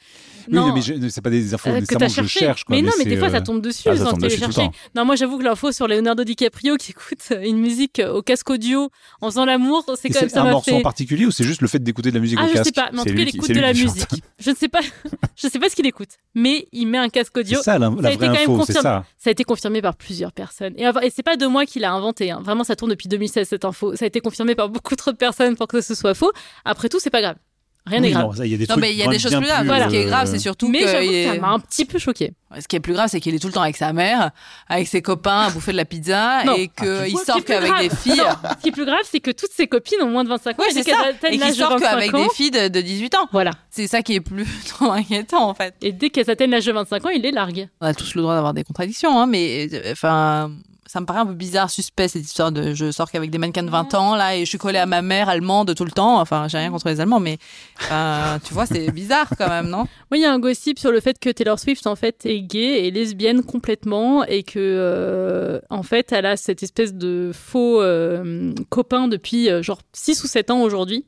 Vois. 0.50 0.60
Oui, 0.62 0.68
non, 0.68 0.74
mais 0.74 0.82
je- 0.82 1.08
c'est 1.08 1.20
pas 1.20 1.30
des 1.30 1.54
infos 1.54 1.68
Euh, 1.70 1.80
que 1.80 1.86
t'as 1.86 1.98
que 2.06 2.08
je 2.08 2.14
cherché. 2.14 2.38
cherche. 2.40 2.64
Quoi, 2.64 2.76
mais 2.76 2.82
non, 2.82 2.90
mais 2.98 3.04
c'est, 3.04 3.08
des 3.10 3.16
fois, 3.16 3.28
euh, 3.28 3.32
ça 3.32 3.40
tombe 3.40 3.60
dessus 3.60 3.88
Ah, 3.88 3.96
ça 3.96 4.04
sans 4.04 4.10
tombe 4.12 4.20
dessus 4.22 4.40
temps. 4.40 4.72
Non, 4.94 5.04
moi, 5.04 5.16
j'avoue 5.16 5.38
que 5.38 5.44
l'info 5.44 5.72
sur 5.72 5.88
Leonardo 5.88 6.24
DiCaprio 6.24 6.76
qui 6.76 6.92
écoute 6.92 7.32
une 7.42 7.58
musique 7.58 8.00
au 8.06 8.22
casque 8.22 8.48
audio 8.50 8.90
en 9.20 9.30
faisant 9.30 9.44
l'amour, 9.44 9.84
c'est 10.00 10.08
quand 10.08 10.20
même 10.20 10.28
C'est 10.28 10.34
ça 10.34 10.40
un 10.42 10.44
m'a 10.44 10.50
morceau 10.52 10.70
fait. 10.72 10.76
en 10.76 10.82
particulier 10.82 11.26
ou 11.26 11.30
c'est 11.30 11.44
juste 11.44 11.60
le 11.62 11.68
fait 11.68 11.78
d'écouter 11.82 12.10
de 12.10 12.14
la 12.16 12.20
musique 12.20 12.38
Ah, 12.40 12.44
au 12.44 12.48
je 12.48 12.52
casque 12.54 12.66
sais 12.66 12.72
pas, 12.72 12.90
mais 12.92 13.00
en 13.00 13.02
C'est 13.04 13.10
tout 13.10 13.16
cas, 13.16 13.22
il 13.22 13.28
écoute 13.28 13.46
c'est 13.46 13.52
de 13.52 13.60
la 13.60 13.72
musique. 13.72 14.22
Je 14.38 14.50
ne 14.50 14.56
sais 14.56 14.68
pas, 14.68 14.80
je 15.36 15.48
sais 15.48 15.58
pas 15.58 15.68
ce 15.68 15.76
qu'il 15.76 15.86
écoute, 15.86 16.10
mais 16.34 16.66
il 16.72 16.86
met 16.86 16.98
un 16.98 17.08
casque 17.08 17.36
audio. 17.36 17.58
C'est 17.58 17.64
ça 17.64 17.78
la, 17.78 17.88
vraie 17.90 18.14
info, 18.28 18.62
c'est 18.66 18.72
ça. 18.74 19.04
Ça 19.18 19.30
a 19.30 19.32
été 19.32 19.44
confirmé 19.44 19.80
par 19.82 19.96
plusieurs 19.96 20.32
personnes. 20.32 20.74
Et 20.76 20.84
c'est 21.14 21.22
pas 21.22 21.36
de 21.36 21.46
moi 21.46 21.64
qui 21.66 21.78
l'a 21.78 21.92
inventé. 21.92 22.30
hein. 22.30 22.40
Vraiment, 22.44 22.64
ça 22.64 22.76
tourne 22.76 22.90
depuis 22.90 23.08
2016 23.08 23.48
cette 23.48 23.64
info. 23.64 23.96
Ça 23.96 24.04
a 24.04 24.08
été 24.08 24.20
confirmé 24.20 24.54
par 24.54 24.68
beaucoup 24.68 24.96
trop 24.96 25.12
de 25.12 25.16
personnes 25.16 25.56
pour 25.56 25.66
que 25.68 25.80
ce 25.80 25.94
soit 25.94 26.14
faux. 26.14 26.30
Après 26.64 26.88
tout, 26.88 26.98
c'est 27.00 27.10
pas 27.10 27.20
grave. 27.22 27.36
Rien 27.86 28.00
n'est 28.00 28.06
Oui, 28.08 28.12
grave. 28.14 28.24
non, 28.24 28.32
ça, 28.32 28.46
il 28.46 28.52
y 28.52 28.54
a 28.54 28.56
des 28.56 28.62
Non, 28.64 28.68
trucs 28.76 28.80
mais 28.80 28.92
il 28.92 28.96
y 28.98 29.02
a 29.02 29.06
des 29.08 29.18
choses 29.18 29.36
plus 29.36 29.44
graves. 29.46 29.66
Voilà. 29.66 29.84
Ce 29.84 29.90
qui 29.90 29.96
est 29.96 30.04
grave, 30.06 30.26
euh, 30.26 30.30
c'est 30.30 30.38
surtout 30.38 30.68
mais 30.68 30.80
que 30.80 30.86
est- 30.86 31.26
ça 31.26 31.38
m'a 31.38 31.48
un 31.48 31.58
petit 31.58 31.84
peu 31.84 31.98
choqué. 31.98 32.32
Ce 32.58 32.66
qui 32.66 32.76
est 32.76 32.80
plus 32.80 32.94
grave, 32.94 33.08
c'est 33.10 33.20
qu'il 33.20 33.34
est 33.34 33.38
tout 33.38 33.48
le 33.48 33.52
temps 33.52 33.60
avec 33.60 33.76
sa 33.76 33.92
mère, 33.92 34.30
avec 34.68 34.86
ses 34.88 35.02
copains, 35.02 35.40
à 35.42 35.50
bouffer 35.50 35.72
de 35.72 35.76
la 35.76 35.84
pizza, 35.84 36.44
Non. 36.44 36.54
et 36.56 36.70
Ah, 36.78 36.82
qu'il 37.06 37.18
sort 37.18 37.44
qu'avec 37.44 37.68
grave. 37.70 37.82
des 37.82 37.94
filles. 37.94 38.22
Ce 38.56 38.62
qui 38.62 38.68
est 38.68 38.72
plus 38.72 38.86
grave, 38.86 39.00
c'est 39.04 39.20
que 39.20 39.32
toutes 39.32 39.50
ses 39.52 39.66
copines 39.66 40.00
ont 40.02 40.08
moins 40.08 40.24
de 40.24 40.30
25 40.30 40.58
ans. 40.58 40.62
Ouais, 40.62 40.70
et 40.70 40.72
dès 40.72 40.82
c'est 40.82 40.90
qu'elles 40.92 40.94
ça. 41.00 41.08
atteignent 41.10 41.34
Et 41.34 41.38
qu'il 41.38 41.54
sort 41.54 41.70
25 41.72 41.90
qu'avec 41.90 42.14
ans, 42.14 42.22
des 42.22 42.30
filles 42.34 42.50
de, 42.52 42.68
de 42.68 42.80
18 42.80 43.14
ans. 43.16 43.28
Voilà. 43.32 43.50
C'est 43.70 43.86
ça 43.86 44.00
qui 44.02 44.14
est 44.14 44.20
plus 44.20 44.46
trop 44.68 44.90
inquiétant, 44.92 45.46
en 45.46 45.52
fait. 45.54 45.74
Et 45.82 45.92
dès 45.92 46.08
qu'elles 46.08 46.30
atteignent 46.30 46.52
l'âge 46.52 46.64
de 46.64 46.72
25 46.72 47.04
ans, 47.04 47.10
il 47.10 47.20
les 47.20 47.32
largue. 47.32 47.68
On 47.82 47.86
a 47.86 47.92
tous 47.92 48.14
le 48.14 48.22
droit 48.22 48.34
d'avoir 48.34 48.54
des 48.54 48.64
contradictions, 48.64 49.18
hein, 49.20 49.26
mais 49.26 49.68
euh, 49.72 49.92
enfin, 49.92 50.50
ça 50.94 51.00
me 51.00 51.06
paraît 51.06 51.18
un 51.18 51.26
peu 51.26 51.34
bizarre, 51.34 51.70
suspect 51.70 52.06
cette 52.06 52.22
histoire 52.22 52.52
de 52.52 52.72
je 52.72 52.92
sors 52.92 53.10
qu'avec 53.10 53.28
des 53.28 53.38
mannequins 53.38 53.64
de 53.64 53.68
20 53.70 53.94
ans 53.94 54.14
là 54.14 54.36
et 54.36 54.44
je 54.44 54.48
suis 54.48 54.58
collée 54.58 54.78
à 54.78 54.86
ma 54.86 55.02
mère 55.02 55.28
allemande 55.28 55.74
tout 55.74 55.84
le 55.84 55.90
temps. 55.90 56.20
Enfin, 56.20 56.46
j'ai 56.46 56.58
rien 56.58 56.70
contre 56.70 56.86
les 56.88 57.00
Allemands, 57.00 57.18
mais 57.18 57.38
enfin, 57.80 58.38
tu 58.44 58.54
vois, 58.54 58.64
c'est 58.64 58.92
bizarre 58.92 59.28
quand 59.36 59.48
même, 59.48 59.66
non? 59.68 59.88
Oui, 60.12 60.20
il 60.20 60.22
y 60.22 60.24
a 60.24 60.32
un 60.32 60.38
gossip 60.38 60.78
sur 60.78 60.92
le 60.92 61.00
fait 61.00 61.18
que 61.18 61.30
Taylor 61.30 61.58
Swift 61.58 61.88
en 61.88 61.96
fait 61.96 62.24
est 62.26 62.42
gay 62.42 62.86
et 62.86 62.92
lesbienne 62.92 63.42
complètement 63.42 64.24
et 64.24 64.44
que 64.44 64.60
euh, 64.60 65.60
en 65.68 65.82
fait 65.82 66.12
elle 66.12 66.26
a 66.26 66.36
cette 66.36 66.62
espèce 66.62 66.94
de 66.94 67.32
faux 67.34 67.82
euh, 67.82 68.54
copain 68.68 69.08
depuis 69.08 69.50
euh, 69.50 69.64
genre 69.64 69.80
6 69.94 70.22
ou 70.22 70.28
7 70.28 70.52
ans 70.52 70.62
aujourd'hui. 70.62 71.04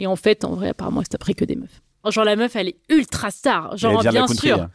Et 0.00 0.08
en 0.08 0.16
fait, 0.16 0.44
en 0.44 0.54
vrai, 0.54 0.70
apparemment, 0.70 1.02
c'est 1.02 1.14
après 1.14 1.34
que 1.34 1.44
des 1.44 1.54
meufs. 1.54 1.80
Genre 2.10 2.24
la 2.24 2.34
meuf, 2.34 2.56
elle 2.56 2.68
est 2.70 2.76
ultra 2.88 3.30
star, 3.30 3.76
genre 3.76 4.00
bien 4.02 4.26
country. 4.26 4.48
sûr. 4.48 4.62
hein. 4.62 4.70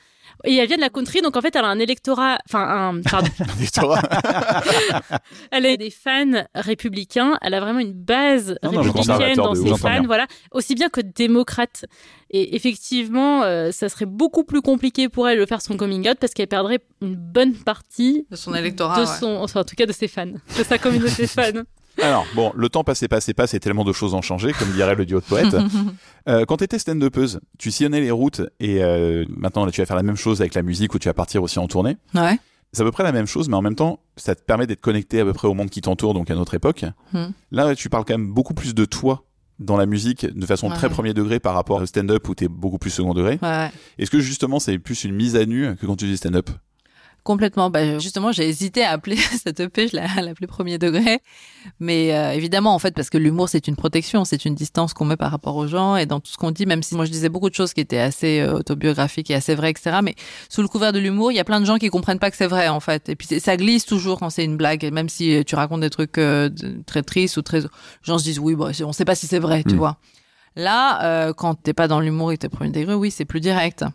Et 0.46 0.56
elle 0.56 0.68
vient 0.68 0.78
de 0.78 0.82
la 0.82 0.90
country, 0.90 1.22
donc 1.22 1.36
en 1.36 1.42
fait, 1.42 1.56
elle 1.56 1.66
a 1.66 1.68
un 1.68 1.80
électorat, 1.80 2.38
enfin 2.46 2.94
un, 2.96 3.02
pardon, 3.10 3.30
elle 5.52 5.66
a 5.66 5.78
des 5.78 5.90
fans 5.90 6.46
républicains, 6.56 7.38
elle 7.42 7.54
a 7.54 7.60
vraiment 7.60 7.80
une 7.80 7.94
base 7.94 8.58
Non, 8.64 8.72
non, 8.72 8.82
républicaine 8.82 9.36
dans 9.36 9.56
ses 9.56 9.76
fans, 9.78 10.04
voilà, 10.06 10.28
aussi 10.52 10.76
bien 10.76 10.90
que 10.90 11.02
démocrate. 11.02 11.86
Et 12.32 12.56
effectivement, 12.56 13.44
euh, 13.44 13.72
ça 13.72 13.90
serait 13.90 14.06
beaucoup 14.06 14.44
plus 14.44 14.62
compliqué 14.62 15.10
pour 15.10 15.28
elle 15.28 15.40
de 15.40 15.46
faire 15.46 15.62
son 15.62 15.76
coming 15.78 16.08
out 16.10 16.18
parce 16.20 16.34
qu'elle 16.34 16.48
perdrait 16.48 16.80
une 17.02 17.16
bonne 17.16 17.56
partie 17.56 18.28
De 18.30 18.36
son 18.36 18.54
électorat. 18.54 19.02
de 19.02 19.06
son, 19.06 19.38
enfin 19.38 19.62
en 19.62 19.64
tout 19.64 19.76
cas 19.76 19.88
de 19.88 19.94
ses 19.94 20.08
fans, 20.08 20.28
de 20.28 20.64
sa 20.64 20.78
communauté 20.78 21.28
fan. 21.28 21.64
Alors, 22.02 22.26
bon, 22.36 22.52
le 22.56 22.70
temps 22.70 22.84
passé, 22.84 23.08
passé, 23.08 23.34
passe 23.34 23.54
et 23.54 23.60
tellement 23.60 23.84
de 23.84 23.94
choses 23.94 24.14
ont 24.14 24.22
changé, 24.22 24.54
comme 24.54 24.72
dirait 24.72 24.96
le 24.96 25.06
duo 25.06 25.20
de 25.20 25.26
poètes. 25.26 25.56
Euh, 26.28 26.46
quand 26.46 26.58
tu 26.58 26.66
étais 26.66 26.78
stand-upeuse, 26.78 27.40
tu 27.58 27.72
sillonnais 27.72 28.02
les 28.02 28.12
routes 28.12 28.42
et 28.60 28.84
euh, 28.84 29.26
maintenant 29.36 29.66
là, 29.66 29.72
tu 29.72 29.82
vas 29.82 29.86
faire 29.88 29.96
la 29.96 30.04
même 30.04 30.18
chose 30.18 30.42
avec 30.42 30.54
la 30.54 30.62
musique 30.62 30.94
où 30.94 31.00
tu 31.00 31.08
vas 31.08 31.14
partir 31.14 31.42
aussi 31.42 31.58
en 31.58 31.68
tournée. 31.68 31.98
Ouais. 32.14 32.38
C'est 32.72 32.82
à 32.82 32.86
peu 32.86 32.92
près 32.92 33.04
la 33.04 33.14
même 33.14 33.26
chose, 33.26 33.50
mais 33.50 33.56
en 33.56 33.64
même 33.64 33.74
temps, 33.74 34.02
ça 34.16 34.36
te 34.36 34.44
permet 34.44 34.68
d'être 34.68 34.82
connecté 34.82 35.22
à 35.22 35.26
peu 35.26 35.34
près 35.34 35.48
au 35.48 35.56
monde 35.56 35.72
qui 35.72 35.82
t'entoure, 35.82 36.14
donc 36.14 36.30
à 36.30 36.36
notre 36.36 36.54
époque. 36.54 36.86
Hmm. 37.14 37.30
Là, 37.52 37.74
tu 37.74 37.90
parles 37.90 38.06
quand 38.06 38.14
même 38.14 38.32
beaucoup 38.32 38.54
plus 38.54 38.76
de 38.76 38.86
toi 38.86 39.24
dans 39.60 39.76
la 39.76 39.88
musique 39.88 40.26
de 40.26 40.46
façon 40.46 40.70
très 40.70 40.90
premier 40.90 41.14
degré 41.14 41.40
par 41.40 41.54
rapport 41.56 41.82
au 41.82 41.86
stand-up 41.86 42.28
où 42.30 42.36
t'es 42.36 42.48
beaucoup 42.48 42.78
plus 42.78 42.92
second 42.92 43.14
degré. 43.14 43.40
Ouais. 43.42 43.72
Est-ce 43.98 44.12
que 44.12 44.20
justement 44.20 44.60
c'est 44.60 44.78
plus 44.78 45.04
une 45.04 45.16
mise 45.16 45.36
à 45.36 45.46
nu 45.46 45.76
que 45.78 45.86
quand 45.86 45.96
tu 45.96 46.06
dis 46.06 46.18
stand-up? 46.18 46.50
Complètement. 47.30 47.70
Bah, 47.70 48.00
justement, 48.00 48.32
j'ai 48.32 48.50
hésité 48.50 48.84
à 48.84 48.90
appeler 48.90 49.16
cette 49.44 49.60
EP, 49.60 49.88
je 49.88 49.96
l'ai 49.98 50.48
premier 50.48 50.80
degré. 50.80 51.20
Mais 51.80 52.12
euh, 52.12 52.32
évidemment, 52.32 52.74
en 52.74 52.80
fait, 52.80 52.96
parce 52.96 53.12
que 53.12 53.20
l'humour, 53.20 53.50
c'est 53.50 53.68
une 53.68 53.76
protection, 53.76 54.26
c'est 54.26 54.46
une 54.46 54.56
distance 54.56 54.96
qu'on 54.96 55.06
met 55.06 55.16
par 55.16 55.30
rapport 55.30 55.56
aux 55.56 55.68
gens 55.68 55.96
et 55.96 56.08
dans 56.08 56.20
tout 56.20 56.32
ce 56.32 56.38
qu'on 56.38 56.50
dit, 56.50 56.66
même 56.66 56.82
si 56.82 56.96
moi 56.96 57.06
je 57.06 57.12
disais 57.12 57.30
beaucoup 57.30 57.48
de 57.52 57.54
choses 57.54 57.74
qui 57.76 57.82
étaient 57.82 58.00
assez 58.00 58.40
euh, 58.40 58.54
autobiographiques 58.56 59.30
et 59.30 59.36
assez 59.36 59.54
vraies, 59.54 59.70
etc. 59.70 60.00
Mais 60.02 60.16
sous 60.50 60.64
le 60.64 60.68
couvert 60.68 60.92
de 60.92 60.98
l'humour, 60.98 61.32
il 61.32 61.36
y 61.36 61.40
a 61.40 61.44
plein 61.44 61.60
de 61.60 61.66
gens 61.66 61.78
qui 61.78 61.90
comprennent 61.90 62.18
pas 62.18 62.32
que 62.32 62.38
c'est 62.38 62.48
vrai, 62.48 62.68
en 62.68 62.80
fait. 62.80 63.10
Et 63.10 63.16
puis 63.16 63.28
ça 63.40 63.56
glisse 63.58 63.86
toujours 63.86 64.18
quand 64.18 64.32
c'est 64.32 64.44
une 64.44 64.58
blague, 64.58 64.84
et 64.84 64.90
même 64.90 65.08
si 65.08 65.46
tu 65.46 65.54
racontes 65.54 65.82
des 65.82 65.92
trucs 65.92 66.18
euh, 66.18 66.50
très 66.88 67.04
tristes 67.04 67.38
ou 67.38 67.44
très... 67.44 67.60
Les 67.60 67.68
gens 68.02 68.18
se 68.18 68.24
disent, 68.24 68.40
oui, 68.40 68.56
bah, 68.56 68.74
c'est- 68.74 68.84
on 68.86 68.92
sait 68.92 69.06
pas 69.06 69.14
si 69.14 69.28
c'est 69.28 69.38
vrai, 69.38 69.64
tu 69.64 69.76
Mm. 69.76 69.78
vois. 69.78 69.98
Là, 70.56 71.32
quand 71.34 71.54
t'es 71.54 71.74
pas 71.74 71.88
dans 71.88 72.00
l'humour 72.00 72.32
et 72.32 72.38
t'es 72.40 72.50
premier 72.50 72.72
degré, 72.72 72.96
oui, 72.96 73.12
c'est 73.12 73.24
plus 73.26 73.40
direct. 73.40 73.86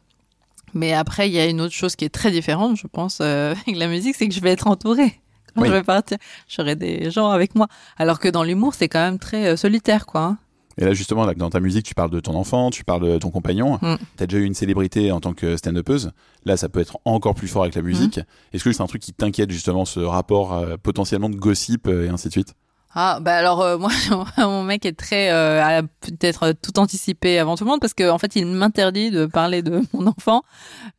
Mais 0.74 0.92
après, 0.92 1.28
il 1.28 1.32
y 1.34 1.38
a 1.38 1.46
une 1.46 1.60
autre 1.60 1.72
chose 1.74 1.96
qui 1.96 2.04
est 2.04 2.08
très 2.14 2.30
différente, 2.30 2.76
je 2.76 2.86
pense, 2.86 3.18
euh, 3.20 3.54
avec 3.66 3.76
la 3.78 3.88
musique, 3.88 4.16
c'est 4.16 4.28
que 4.28 4.34
je 4.34 4.40
vais 4.40 4.50
être 4.50 4.66
entourée. 4.66 5.20
Quand 5.54 5.62
Oui. 5.62 5.68
je 5.68 5.72
vais 5.72 5.82
partir, 5.84 6.18
j'aurai 6.48 6.74
des 6.74 7.10
gens 7.12 7.30
avec 7.30 7.54
moi. 7.54 7.68
Alors 7.96 8.18
que 8.18 8.28
dans 8.28 8.42
l'humour, 8.42 8.74
c'est 8.74 8.88
quand 8.88 9.00
même 9.00 9.18
très 9.20 9.46
euh, 9.46 9.56
solitaire, 9.56 10.04
quoi. 10.06 10.20
hein. 10.22 10.38
Et 10.76 10.84
là 10.84 10.92
justement, 10.92 11.24
là, 11.24 11.34
dans 11.34 11.50
ta 11.50 11.60
musique, 11.60 11.86
tu 11.86 11.94
parles 11.94 12.10
de 12.10 12.18
ton 12.18 12.34
enfant, 12.34 12.70
tu 12.70 12.82
parles 12.82 13.08
de 13.08 13.18
ton 13.18 13.30
compagnon. 13.30 13.78
Mm. 13.80 13.94
T'as 14.16 14.26
déjà 14.26 14.38
eu 14.42 14.44
une 14.44 14.54
célébrité 14.54 15.12
en 15.12 15.20
tant 15.20 15.32
que 15.32 15.56
stand-upeuse. 15.56 16.10
Là, 16.44 16.56
ça 16.56 16.68
peut 16.68 16.80
être 16.80 16.98
encore 17.04 17.36
plus 17.36 17.46
fort 17.46 17.62
avec 17.62 17.76
la 17.76 17.82
musique. 17.82 18.18
Mm. 18.18 18.22
Est-ce 18.54 18.64
que 18.64 18.72
c'est 18.72 18.82
un 18.82 18.88
truc 18.88 19.00
qui 19.00 19.12
t'inquiète 19.12 19.52
justement, 19.52 19.84
ce 19.84 20.00
rapport 20.00 20.52
euh, 20.52 20.76
potentiellement 20.82 21.30
de 21.30 21.36
gossip 21.36 21.86
et 21.86 22.08
ainsi 22.08 22.26
de 22.26 22.32
suite? 22.32 22.54
Ah, 22.94 23.18
bah 23.20 23.34
alors 23.36 23.60
euh, 23.60 23.76
moi, 23.78 23.90
mon 24.38 24.62
mec 24.62 24.86
est 24.86 24.96
très 24.96 25.30
euh, 25.30 25.62
a 25.62 25.82
peut-être 25.82 26.52
tout 26.52 26.78
anticipé 26.78 27.38
avant 27.38 27.56
tout 27.56 27.64
le 27.64 27.70
monde 27.70 27.80
parce 27.80 27.92
qu'en 27.94 28.14
en 28.14 28.18
fait, 28.18 28.36
il 28.36 28.46
m'interdit 28.46 29.10
de 29.10 29.26
parler 29.26 29.62
de 29.62 29.82
mon 29.92 30.06
enfant 30.06 30.42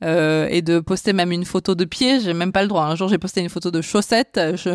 euh, 0.03 0.47
et 0.49 0.61
de 0.61 0.79
poster 0.79 1.13
même 1.13 1.31
une 1.31 1.45
photo 1.45 1.73
de 1.73 1.85
pied. 1.85 2.19
J'ai 2.19 2.33
même 2.33 2.51
pas 2.51 2.61
le 2.63 2.67
droit. 2.67 2.83
Un 2.83 2.95
jour, 2.95 3.07
j'ai 3.07 3.17
posté 3.17 3.41
une 3.41 3.49
photo 3.49 3.71
de 3.71 3.81
chaussettes. 3.81 4.39
Je... 4.55 4.71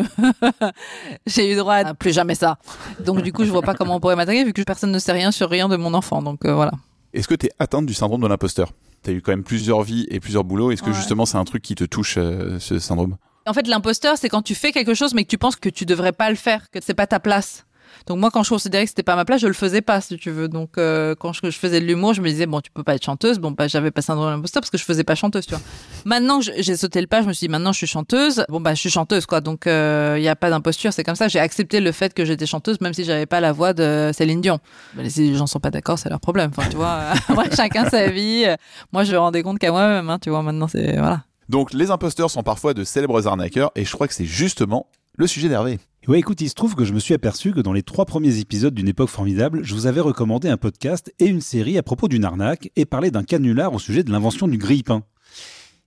j'ai 1.27 1.51
eu 1.51 1.55
droit 1.55 1.75
à 1.75 1.93
plus 1.93 2.11
jamais 2.11 2.35
ça. 2.35 2.57
Donc 3.05 3.21
du 3.21 3.31
coup, 3.31 3.45
je 3.45 3.51
vois 3.51 3.61
pas 3.61 3.73
comment 3.75 3.95
on 3.95 3.99
pourrait 3.99 4.15
m'attaquer 4.15 4.43
vu 4.43 4.53
que 4.53 4.61
personne 4.63 4.91
ne 4.91 4.99
sait 4.99 5.11
rien 5.11 5.31
sur 5.31 5.49
rien 5.49 5.69
de 5.69 5.75
mon 5.75 5.93
enfant. 5.93 6.21
Donc 6.21 6.45
euh, 6.45 6.53
voilà. 6.53 6.71
Est-ce 7.13 7.27
que 7.27 7.35
t'es 7.35 7.49
atteinte 7.59 7.85
du 7.85 7.93
syndrome 7.93 8.21
de 8.21 8.27
l'imposteur? 8.27 8.71
T'as 9.03 9.11
eu 9.11 9.21
quand 9.21 9.31
même 9.31 9.43
plusieurs 9.43 9.81
vies 9.81 10.05
et 10.09 10.19
plusieurs 10.19 10.43
boulots. 10.43 10.71
Est-ce 10.71 10.81
que 10.81 10.89
Ouais. 10.89 10.95
justement 10.95 11.25
c'est 11.25 11.37
un 11.37 11.43
truc 11.43 11.61
qui 11.61 11.75
te 11.75 11.83
touche, 11.83 12.15
euh, 12.17 12.57
ce 12.59 12.79
syndrome? 12.79 13.17
En 13.47 13.53
fait, 13.53 13.67
l'imposteur, 13.67 14.17
c'est 14.17 14.29
quand 14.29 14.43
tu 14.43 14.55
fais 14.55 14.71
quelque 14.71 14.93
chose, 14.93 15.13
mais 15.13 15.23
que 15.23 15.29
tu 15.29 15.37
penses 15.37 15.55
que 15.55 15.69
tu 15.69 15.85
devrais 15.85 16.11
pas 16.11 16.29
le 16.29 16.35
faire, 16.35 16.69
que 16.69 16.79
c'est 16.81 16.93
pas 16.93 17.07
ta 17.07 17.19
place. 17.19 17.65
Donc 18.07 18.19
moi, 18.19 18.31
quand 18.31 18.43
je 18.43 18.49
considérais 18.49 18.83
que 18.83 18.89
c'était 18.89 19.03
pas 19.03 19.15
ma 19.15 19.25
place, 19.25 19.41
je 19.41 19.47
le 19.47 19.53
faisais 19.53 19.81
pas, 19.81 20.01
si 20.01 20.17
tu 20.17 20.31
veux. 20.31 20.47
Donc 20.47 20.77
euh, 20.77 21.15
quand 21.15 21.33
je, 21.33 21.49
faisais 21.51 21.79
de 21.79 21.85
l'humour, 21.85 22.13
je 22.13 22.21
me 22.21 22.29
disais 22.29 22.45
bon, 22.45 22.61
tu 22.61 22.71
peux 22.71 22.83
pas 22.83 22.95
être 22.95 23.03
chanteuse. 23.03 23.39
Bon, 23.39 23.51
bah 23.51 23.67
j'avais 23.67 23.91
pas 23.91 24.01
syndrome 24.01 24.33
d'imposteur 24.33 24.61
parce 24.61 24.69
que 24.69 24.77
je 24.77 24.83
faisais 24.83 25.03
pas 25.03 25.15
chanteuse, 25.15 25.45
tu 25.45 25.53
vois. 25.53 25.63
Maintenant 26.05 26.39
j'ai 26.41 26.75
sauté 26.75 27.01
le 27.01 27.07
pas, 27.07 27.21
je 27.21 27.27
me 27.27 27.33
suis 27.33 27.47
dit 27.47 27.51
maintenant 27.51 27.71
je 27.71 27.77
suis 27.77 27.87
chanteuse. 27.87 28.45
Bon 28.49 28.59
bah 28.59 28.73
je 28.73 28.79
suis 28.79 28.89
chanteuse 28.89 29.25
quoi. 29.25 29.41
Donc 29.41 29.63
il 29.65 30.21
y 30.21 30.27
a 30.27 30.35
pas 30.35 30.49
d'imposture, 30.49 30.93
c'est 30.93 31.03
comme 31.03 31.15
ça. 31.15 31.27
J'ai 31.27 31.39
accepté 31.39 31.79
le 31.79 31.91
fait 31.91 32.13
que 32.13 32.25
j'étais 32.25 32.45
chanteuse, 32.45 32.79
même 32.81 32.93
si 32.93 33.03
j'avais 33.03 33.25
pas 33.25 33.39
la 33.39 33.51
voix 33.51 33.73
de 33.73 34.11
Céline 34.13 34.41
Dion. 34.41 34.59
Bah, 34.93 35.03
si 35.07 35.31
les 35.31 35.35
gens 35.35 35.47
sont 35.47 35.59
pas 35.59 35.71
d'accord, 35.71 35.99
c'est 35.99 36.09
leur 36.09 36.19
problème. 36.19 36.51
Enfin, 36.55 36.69
tu 36.69 36.77
vois. 36.77 37.13
Chacun 37.55 37.89
sa 37.89 38.07
vie. 38.07 38.45
Moi, 38.91 39.03
je 39.03 39.11
me 39.11 39.19
rendais 39.19 39.43
compte 39.43 39.59
qu'à 39.59 39.71
moi-même. 39.71 40.09
Hein, 40.09 40.19
tu 40.19 40.29
vois. 40.29 40.41
Maintenant, 40.41 40.67
c'est 40.67 40.97
voilà. 40.97 41.23
Donc 41.51 41.73
les 41.73 41.91
imposteurs 41.91 42.31
sont 42.31 42.43
parfois 42.43 42.73
de 42.73 42.85
célèbres 42.85 43.27
arnaqueurs 43.27 43.71
et 43.75 43.83
je 43.83 43.91
crois 43.91 44.07
que 44.07 44.13
c'est 44.13 44.23
justement 44.23 44.87
le 45.17 45.27
sujet 45.27 45.49
d'Hervé. 45.49 45.79
Ouais, 46.07 46.17
écoute, 46.17 46.39
il 46.39 46.47
se 46.47 46.55
trouve 46.55 46.75
que 46.75 46.85
je 46.85 46.93
me 46.93 46.99
suis 46.99 47.13
aperçu 47.13 47.51
que 47.51 47.59
dans 47.59 47.73
les 47.73 47.83
trois 47.83 48.05
premiers 48.05 48.39
épisodes 48.39 48.73
d'une 48.73 48.87
époque 48.87 49.09
formidable, 49.09 49.59
je 49.61 49.73
vous 49.73 49.85
avais 49.85 49.99
recommandé 49.99 50.47
un 50.47 50.55
podcast 50.55 51.13
et 51.19 51.25
une 51.25 51.41
série 51.41 51.77
à 51.77 51.83
propos 51.83 52.07
d'une 52.07 52.23
arnaque 52.23 52.71
et 52.77 52.85
parlé 52.85 53.11
d'un 53.11 53.25
canular 53.25 53.73
au 53.73 53.79
sujet 53.79 54.05
de 54.05 54.13
l'invention 54.13 54.47
du 54.47 54.57
grille-pain. 54.57 55.03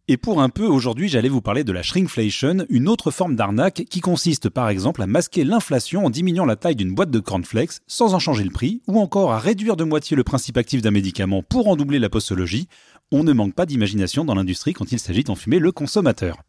Et 0.06 0.18
pour 0.18 0.42
un 0.42 0.50
peu, 0.50 0.66
aujourd'hui, 0.66 1.08
j'allais 1.08 1.30
vous 1.30 1.40
parler 1.40 1.64
de 1.64 1.72
la 1.72 1.82
shrinkflation, 1.82 2.66
une 2.68 2.88
autre 2.88 3.10
forme 3.10 3.36
d'arnaque 3.36 3.84
qui 3.88 4.00
consiste 4.00 4.50
par 4.50 4.68
exemple 4.68 5.00
à 5.00 5.06
masquer 5.06 5.44
l'inflation 5.44 6.04
en 6.04 6.10
diminuant 6.10 6.44
la 6.44 6.56
taille 6.56 6.76
d'une 6.76 6.94
boîte 6.94 7.10
de 7.10 7.20
cornflakes 7.20 7.78
sans 7.86 8.12
en 8.12 8.18
changer 8.18 8.44
le 8.44 8.50
prix, 8.50 8.82
ou 8.86 9.00
encore 9.00 9.32
à 9.32 9.38
réduire 9.38 9.76
de 9.76 9.84
moitié 9.84 10.14
le 10.14 10.22
principe 10.22 10.58
actif 10.58 10.82
d'un 10.82 10.90
médicament 10.90 11.42
pour 11.42 11.68
en 11.68 11.76
doubler 11.76 11.98
la 11.98 12.10
postologie. 12.10 12.68
On 13.12 13.24
ne 13.24 13.32
manque 13.32 13.54
pas 13.54 13.66
d'imagination 13.66 14.24
dans 14.24 14.34
l'industrie 14.34 14.72
quand 14.72 14.92
il 14.92 14.98
s'agit 14.98 15.24
d'enfumer 15.24 15.58
le 15.58 15.72
consommateur. 15.72 16.42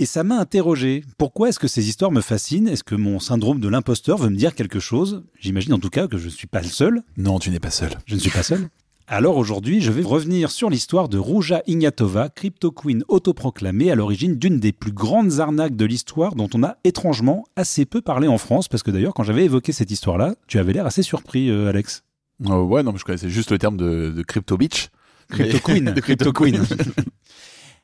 Et 0.00 0.06
ça 0.06 0.24
m'a 0.24 0.40
interrogé. 0.40 1.04
Pourquoi 1.18 1.48
est-ce 1.48 1.60
que 1.60 1.68
ces 1.68 1.88
histoires 1.88 2.10
me 2.10 2.20
fascinent? 2.20 2.66
Est-ce 2.66 2.82
que 2.82 2.96
mon 2.96 3.20
syndrome 3.20 3.60
de 3.60 3.68
l'imposteur 3.68 4.18
veut 4.18 4.28
me 4.28 4.36
dire 4.36 4.56
quelque 4.56 4.80
chose? 4.80 5.22
J'imagine 5.38 5.72
en 5.72 5.78
tout 5.78 5.90
cas 5.90 6.08
que 6.08 6.18
je 6.18 6.24
ne 6.24 6.30
suis 6.30 6.48
pas 6.48 6.62
le 6.62 6.66
seul. 6.66 7.02
Non, 7.16 7.38
tu 7.38 7.50
n'es 7.50 7.60
pas 7.60 7.70
seul. 7.70 7.90
Je 8.06 8.16
ne 8.16 8.20
suis 8.20 8.30
pas 8.30 8.42
seul. 8.42 8.68
Alors 9.06 9.36
aujourd'hui, 9.36 9.82
je 9.82 9.92
vais 9.92 10.02
revenir 10.02 10.50
sur 10.50 10.70
l'histoire 10.70 11.10
de 11.10 11.18
Ruja 11.18 11.62
Ignatova, 11.66 12.30
crypto 12.30 12.72
queen 12.72 13.04
autoproclamée 13.06 13.90
à 13.90 13.94
l'origine 13.94 14.36
d'une 14.36 14.58
des 14.58 14.72
plus 14.72 14.92
grandes 14.92 15.40
arnaques 15.40 15.76
de 15.76 15.84
l'histoire 15.84 16.34
dont 16.34 16.48
on 16.54 16.64
a 16.64 16.78
étrangement 16.84 17.44
assez 17.54 17.84
peu 17.84 18.00
parlé 18.00 18.28
en 18.28 18.38
France 18.38 18.66
parce 18.66 18.82
que 18.82 18.90
d'ailleurs 18.90 19.12
quand 19.12 19.22
j'avais 19.22 19.44
évoqué 19.44 19.72
cette 19.72 19.90
histoire-là, 19.90 20.34
tu 20.46 20.58
avais 20.58 20.72
l'air 20.72 20.86
assez 20.86 21.02
surpris 21.02 21.50
euh, 21.50 21.68
Alex. 21.68 22.02
Euh, 22.46 22.62
ouais, 22.62 22.82
non, 22.82 22.92
mais 22.92 22.98
je 22.98 23.04
connaissais 23.04 23.28
juste 23.28 23.50
le 23.50 23.58
terme 23.58 23.76
de, 23.76 24.10
de 24.10 24.22
crypto 24.22 24.56
bitch. 24.56 24.88
Crypto 25.28 25.58
Queen. 25.58 25.84
de 25.94 26.00
Crypto 26.00 26.32
Queen. 26.32 26.64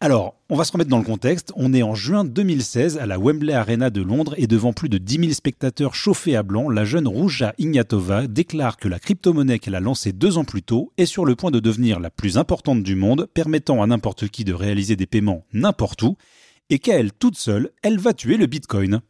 Alors, 0.03 0.35
on 0.49 0.57
va 0.57 0.65
se 0.65 0.73
remettre 0.73 0.89
dans 0.89 0.99
le 0.99 1.05
contexte. 1.05 1.53
On 1.57 1.75
est 1.75 1.83
en 1.83 1.95
juin 1.95 2.25
2016 2.25 2.97
à 2.97 3.05
la 3.05 3.19
Wembley 3.19 3.53
Arena 3.53 3.91
de 3.91 4.01
Londres 4.01 4.33
et 4.39 4.47
devant 4.47 4.73
plus 4.73 4.89
de 4.89 4.97
10 4.97 5.21
000 5.21 5.33
spectateurs 5.33 5.95
chauffés 5.95 6.37
à 6.37 6.43
blanc, 6.43 6.71
la 6.71 6.87
jeune 6.87 7.07
Ruja 7.07 7.53
Ignatova 7.59 8.27
déclare 8.27 8.79
que 8.79 8.89
la 8.89 8.99
crypto-monnaie 8.99 9.59
qu'elle 9.59 9.75
a 9.75 9.81
lancée 9.81 10.15
deux 10.15 10.39
ans 10.39 10.45
plus 10.45 10.63
tôt 10.63 10.91
est 10.97 11.05
sur 11.05 11.27
le 11.27 11.37
point 11.37 11.51
de 11.51 11.61
devenir 11.61 12.01
la 12.01 12.09
plus 12.09 12.39
importante 12.39 12.83
du 12.83 12.95
monde, 12.95 13.29
permettant 13.35 13.83
à 13.83 13.87
n'importe 13.87 14.29
qui 14.29 14.45
de 14.45 14.55
réaliser 14.55 14.97
des 14.97 15.05
paiements 15.05 15.45
n'importe 15.53 16.03
où, 16.03 16.17
et 16.71 16.79
qu'à 16.79 16.99
elle 16.99 17.13
toute 17.13 17.37
seule, 17.37 17.69
elle 17.83 17.99
va 17.99 18.15
tuer 18.15 18.39
le 18.39 18.47
Bitcoin. 18.47 19.01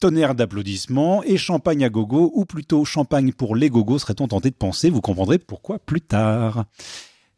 Tonnerre 0.00 0.34
d'applaudissements 0.34 1.22
et 1.22 1.38
champagne 1.38 1.82
à 1.82 1.88
gogo, 1.88 2.30
ou 2.34 2.44
plutôt 2.44 2.84
champagne 2.84 3.32
pour 3.32 3.56
les 3.56 3.70
gogos, 3.70 4.00
serait-on 4.00 4.28
tenté 4.28 4.50
de 4.50 4.54
penser, 4.54 4.90
vous 4.90 5.00
comprendrez 5.00 5.38
pourquoi 5.38 5.78
plus 5.78 6.02
tard. 6.02 6.66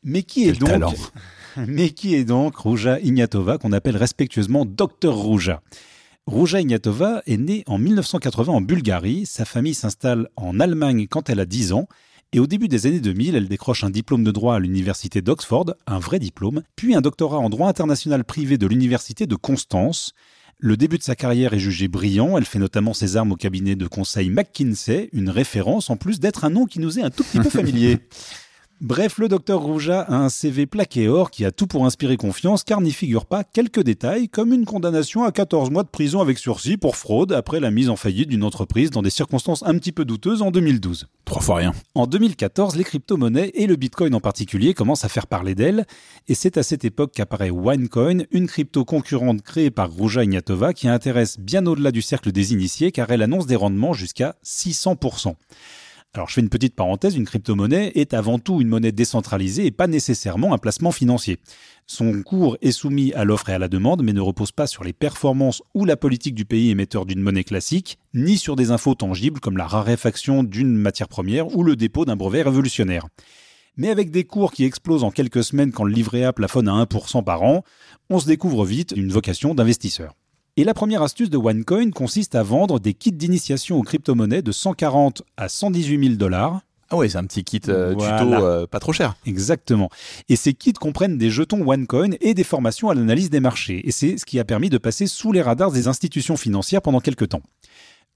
Mais 0.04 0.22
qui 0.22 0.42
est 0.42 0.52
Quel 0.52 0.58
donc 0.58 0.68
talent. 0.68 0.94
mais 1.66 1.90
qui 1.90 2.14
est 2.14 2.24
donc 2.24 2.56
Ruja 2.56 2.98
Ignatova, 3.00 3.58
qu'on 3.58 3.72
appelle 3.72 3.96
respectueusement 3.96 4.64
Docteur 4.64 5.16
Ruja 5.16 5.62
Ruja 6.26 6.60
Ignatova 6.60 7.22
est 7.26 7.36
née 7.36 7.64
en 7.66 7.78
1980 7.78 8.52
en 8.52 8.60
Bulgarie. 8.60 9.26
Sa 9.26 9.44
famille 9.44 9.74
s'installe 9.74 10.28
en 10.36 10.60
Allemagne 10.60 11.06
quand 11.08 11.28
elle 11.28 11.40
a 11.40 11.46
10 11.46 11.72
ans. 11.72 11.88
Et 12.32 12.38
au 12.38 12.46
début 12.46 12.68
des 12.68 12.86
années 12.86 13.00
2000, 13.00 13.34
elle 13.34 13.48
décroche 13.48 13.84
un 13.84 13.90
diplôme 13.90 14.24
de 14.24 14.30
droit 14.30 14.54
à 14.54 14.58
l'université 14.58 15.20
d'Oxford, 15.20 15.74
un 15.86 15.98
vrai 15.98 16.18
diplôme, 16.18 16.62
puis 16.76 16.94
un 16.94 17.02
doctorat 17.02 17.38
en 17.38 17.50
droit 17.50 17.68
international 17.68 18.24
privé 18.24 18.56
de 18.56 18.66
l'université 18.66 19.26
de 19.26 19.34
Constance. 19.34 20.12
Le 20.58 20.76
début 20.76 20.96
de 20.96 21.02
sa 21.02 21.16
carrière 21.16 21.54
est 21.54 21.58
jugé 21.58 21.88
brillant. 21.88 22.38
Elle 22.38 22.44
fait 22.44 22.60
notamment 22.60 22.94
ses 22.94 23.16
armes 23.16 23.32
au 23.32 23.36
cabinet 23.36 23.74
de 23.74 23.86
conseil 23.88 24.30
McKinsey, 24.30 25.10
une 25.12 25.28
référence 25.28 25.90
en 25.90 25.96
plus 25.96 26.20
d'être 26.20 26.44
un 26.44 26.50
nom 26.50 26.66
qui 26.66 26.78
nous 26.78 27.00
est 27.00 27.02
un 27.02 27.10
tout 27.10 27.24
petit 27.24 27.40
peu 27.40 27.50
familier. 27.50 27.98
Bref, 28.82 29.18
le 29.18 29.28
docteur 29.28 29.60
Rouja 29.60 30.00
a 30.00 30.16
un 30.16 30.28
CV 30.28 30.66
plaqué 30.66 31.06
or 31.06 31.30
qui 31.30 31.44
a 31.44 31.52
tout 31.52 31.68
pour 31.68 31.86
inspirer 31.86 32.16
confiance 32.16 32.64
car 32.64 32.80
n'y 32.80 32.90
figurent 32.90 33.26
pas 33.26 33.44
quelques 33.44 33.84
détails 33.84 34.28
comme 34.28 34.52
une 34.52 34.64
condamnation 34.64 35.22
à 35.22 35.30
14 35.30 35.70
mois 35.70 35.84
de 35.84 35.88
prison 35.88 36.20
avec 36.20 36.36
sursis 36.36 36.76
pour 36.76 36.96
fraude 36.96 37.30
après 37.32 37.60
la 37.60 37.70
mise 37.70 37.88
en 37.88 37.94
faillite 37.94 38.28
d'une 38.28 38.42
entreprise 38.42 38.90
dans 38.90 39.00
des 39.00 39.10
circonstances 39.10 39.62
un 39.64 39.78
petit 39.78 39.92
peu 39.92 40.04
douteuses 40.04 40.42
en 40.42 40.50
2012. 40.50 41.06
Trois 41.24 41.40
fois 41.40 41.56
rien. 41.58 41.72
En 41.94 42.08
2014, 42.08 42.74
les 42.74 42.82
crypto-monnaies 42.82 43.52
et 43.54 43.68
le 43.68 43.76
Bitcoin 43.76 44.16
en 44.16 44.20
particulier 44.20 44.74
commencent 44.74 45.04
à 45.04 45.08
faire 45.08 45.28
parler 45.28 45.54
d'elle, 45.54 45.86
et 46.26 46.34
c'est 46.34 46.56
à 46.56 46.64
cette 46.64 46.84
époque 46.84 47.12
qu'apparaît 47.14 47.50
OneCoin, 47.50 48.24
une 48.32 48.48
crypto 48.48 48.84
concurrente 48.84 49.42
créée 49.42 49.70
par 49.70 49.94
Ruja 49.94 50.24
Ignatova 50.24 50.72
qui 50.72 50.88
intéresse 50.88 51.38
bien 51.38 51.64
au-delà 51.66 51.92
du 51.92 52.02
cercle 52.02 52.32
des 52.32 52.52
initiés 52.52 52.90
car 52.90 53.08
elle 53.12 53.22
annonce 53.22 53.46
des 53.46 53.54
rendements 53.54 53.92
jusqu'à 53.92 54.34
600%. 54.44 55.36
Alors 56.14 56.28
je 56.28 56.34
fais 56.34 56.40
une 56.42 56.50
petite 56.50 56.74
parenthèse, 56.74 57.16
une 57.16 57.24
crypto-monnaie 57.24 57.92
est 57.94 58.12
avant 58.12 58.38
tout 58.38 58.60
une 58.60 58.68
monnaie 58.68 58.92
décentralisée 58.92 59.64
et 59.64 59.70
pas 59.70 59.86
nécessairement 59.86 60.52
un 60.52 60.58
placement 60.58 60.90
financier. 60.90 61.38
Son 61.86 62.22
cours 62.22 62.58
est 62.60 62.70
soumis 62.70 63.14
à 63.14 63.24
l'offre 63.24 63.48
et 63.48 63.54
à 63.54 63.58
la 63.58 63.68
demande, 63.68 64.02
mais 64.02 64.12
ne 64.12 64.20
repose 64.20 64.52
pas 64.52 64.66
sur 64.66 64.84
les 64.84 64.92
performances 64.92 65.62
ou 65.72 65.86
la 65.86 65.96
politique 65.96 66.34
du 66.34 66.44
pays 66.44 66.68
émetteur 66.68 67.06
d'une 67.06 67.22
monnaie 67.22 67.44
classique, 67.44 67.98
ni 68.12 68.36
sur 68.36 68.56
des 68.56 68.70
infos 68.72 68.94
tangibles 68.94 69.40
comme 69.40 69.56
la 69.56 69.66
raréfaction 69.66 70.44
d'une 70.44 70.76
matière 70.76 71.08
première 71.08 71.56
ou 71.56 71.62
le 71.62 71.76
dépôt 71.76 72.04
d'un 72.04 72.16
brevet 72.16 72.42
révolutionnaire. 72.42 73.06
Mais 73.78 73.88
avec 73.88 74.10
des 74.10 74.24
cours 74.24 74.52
qui 74.52 74.64
explosent 74.64 75.04
en 75.04 75.10
quelques 75.10 75.42
semaines 75.42 75.72
quand 75.72 75.84
le 75.84 75.94
livret 75.94 76.24
A 76.24 76.34
plafonne 76.34 76.68
à 76.68 76.74
1% 76.84 77.24
par 77.24 77.42
an, 77.42 77.64
on 78.10 78.18
se 78.18 78.26
découvre 78.26 78.66
vite 78.66 78.92
une 78.94 79.10
vocation 79.10 79.54
d'investisseur. 79.54 80.14
Et 80.58 80.64
la 80.64 80.74
première 80.74 81.00
astuce 81.00 81.30
de 81.30 81.38
OneCoin 81.38 81.92
consiste 81.92 82.34
à 82.34 82.42
vendre 82.42 82.78
des 82.78 82.92
kits 82.92 83.10
d'initiation 83.10 83.78
aux 83.78 83.82
crypto-monnaies 83.82 84.42
de 84.42 84.52
140 84.52 85.22
à 85.38 85.48
118 85.48 86.04
000 86.08 86.16
dollars. 86.16 86.60
Ah 86.90 86.96
ouais, 86.96 87.08
c'est 87.08 87.16
un 87.16 87.24
petit 87.24 87.42
kit 87.42 87.62
euh, 87.68 87.94
Voilà. 87.96 88.18
tuto 88.18 88.34
euh, 88.34 88.66
pas 88.66 88.78
trop 88.78 88.92
cher. 88.92 89.14
Exactement. 89.24 89.88
Et 90.28 90.36
ces 90.36 90.52
kits 90.52 90.74
comprennent 90.74 91.16
des 91.16 91.30
jetons 91.30 91.66
OneCoin 91.66 92.10
et 92.20 92.34
des 92.34 92.44
formations 92.44 92.90
à 92.90 92.94
l'analyse 92.94 93.30
des 93.30 93.40
marchés. 93.40 93.80
Et 93.88 93.92
c'est 93.92 94.18
ce 94.18 94.26
qui 94.26 94.38
a 94.38 94.44
permis 94.44 94.68
de 94.68 94.76
passer 94.76 95.06
sous 95.06 95.32
les 95.32 95.40
radars 95.40 95.72
des 95.72 95.88
institutions 95.88 96.36
financières 96.36 96.82
pendant 96.82 97.00
quelques 97.00 97.30
temps. 97.30 97.42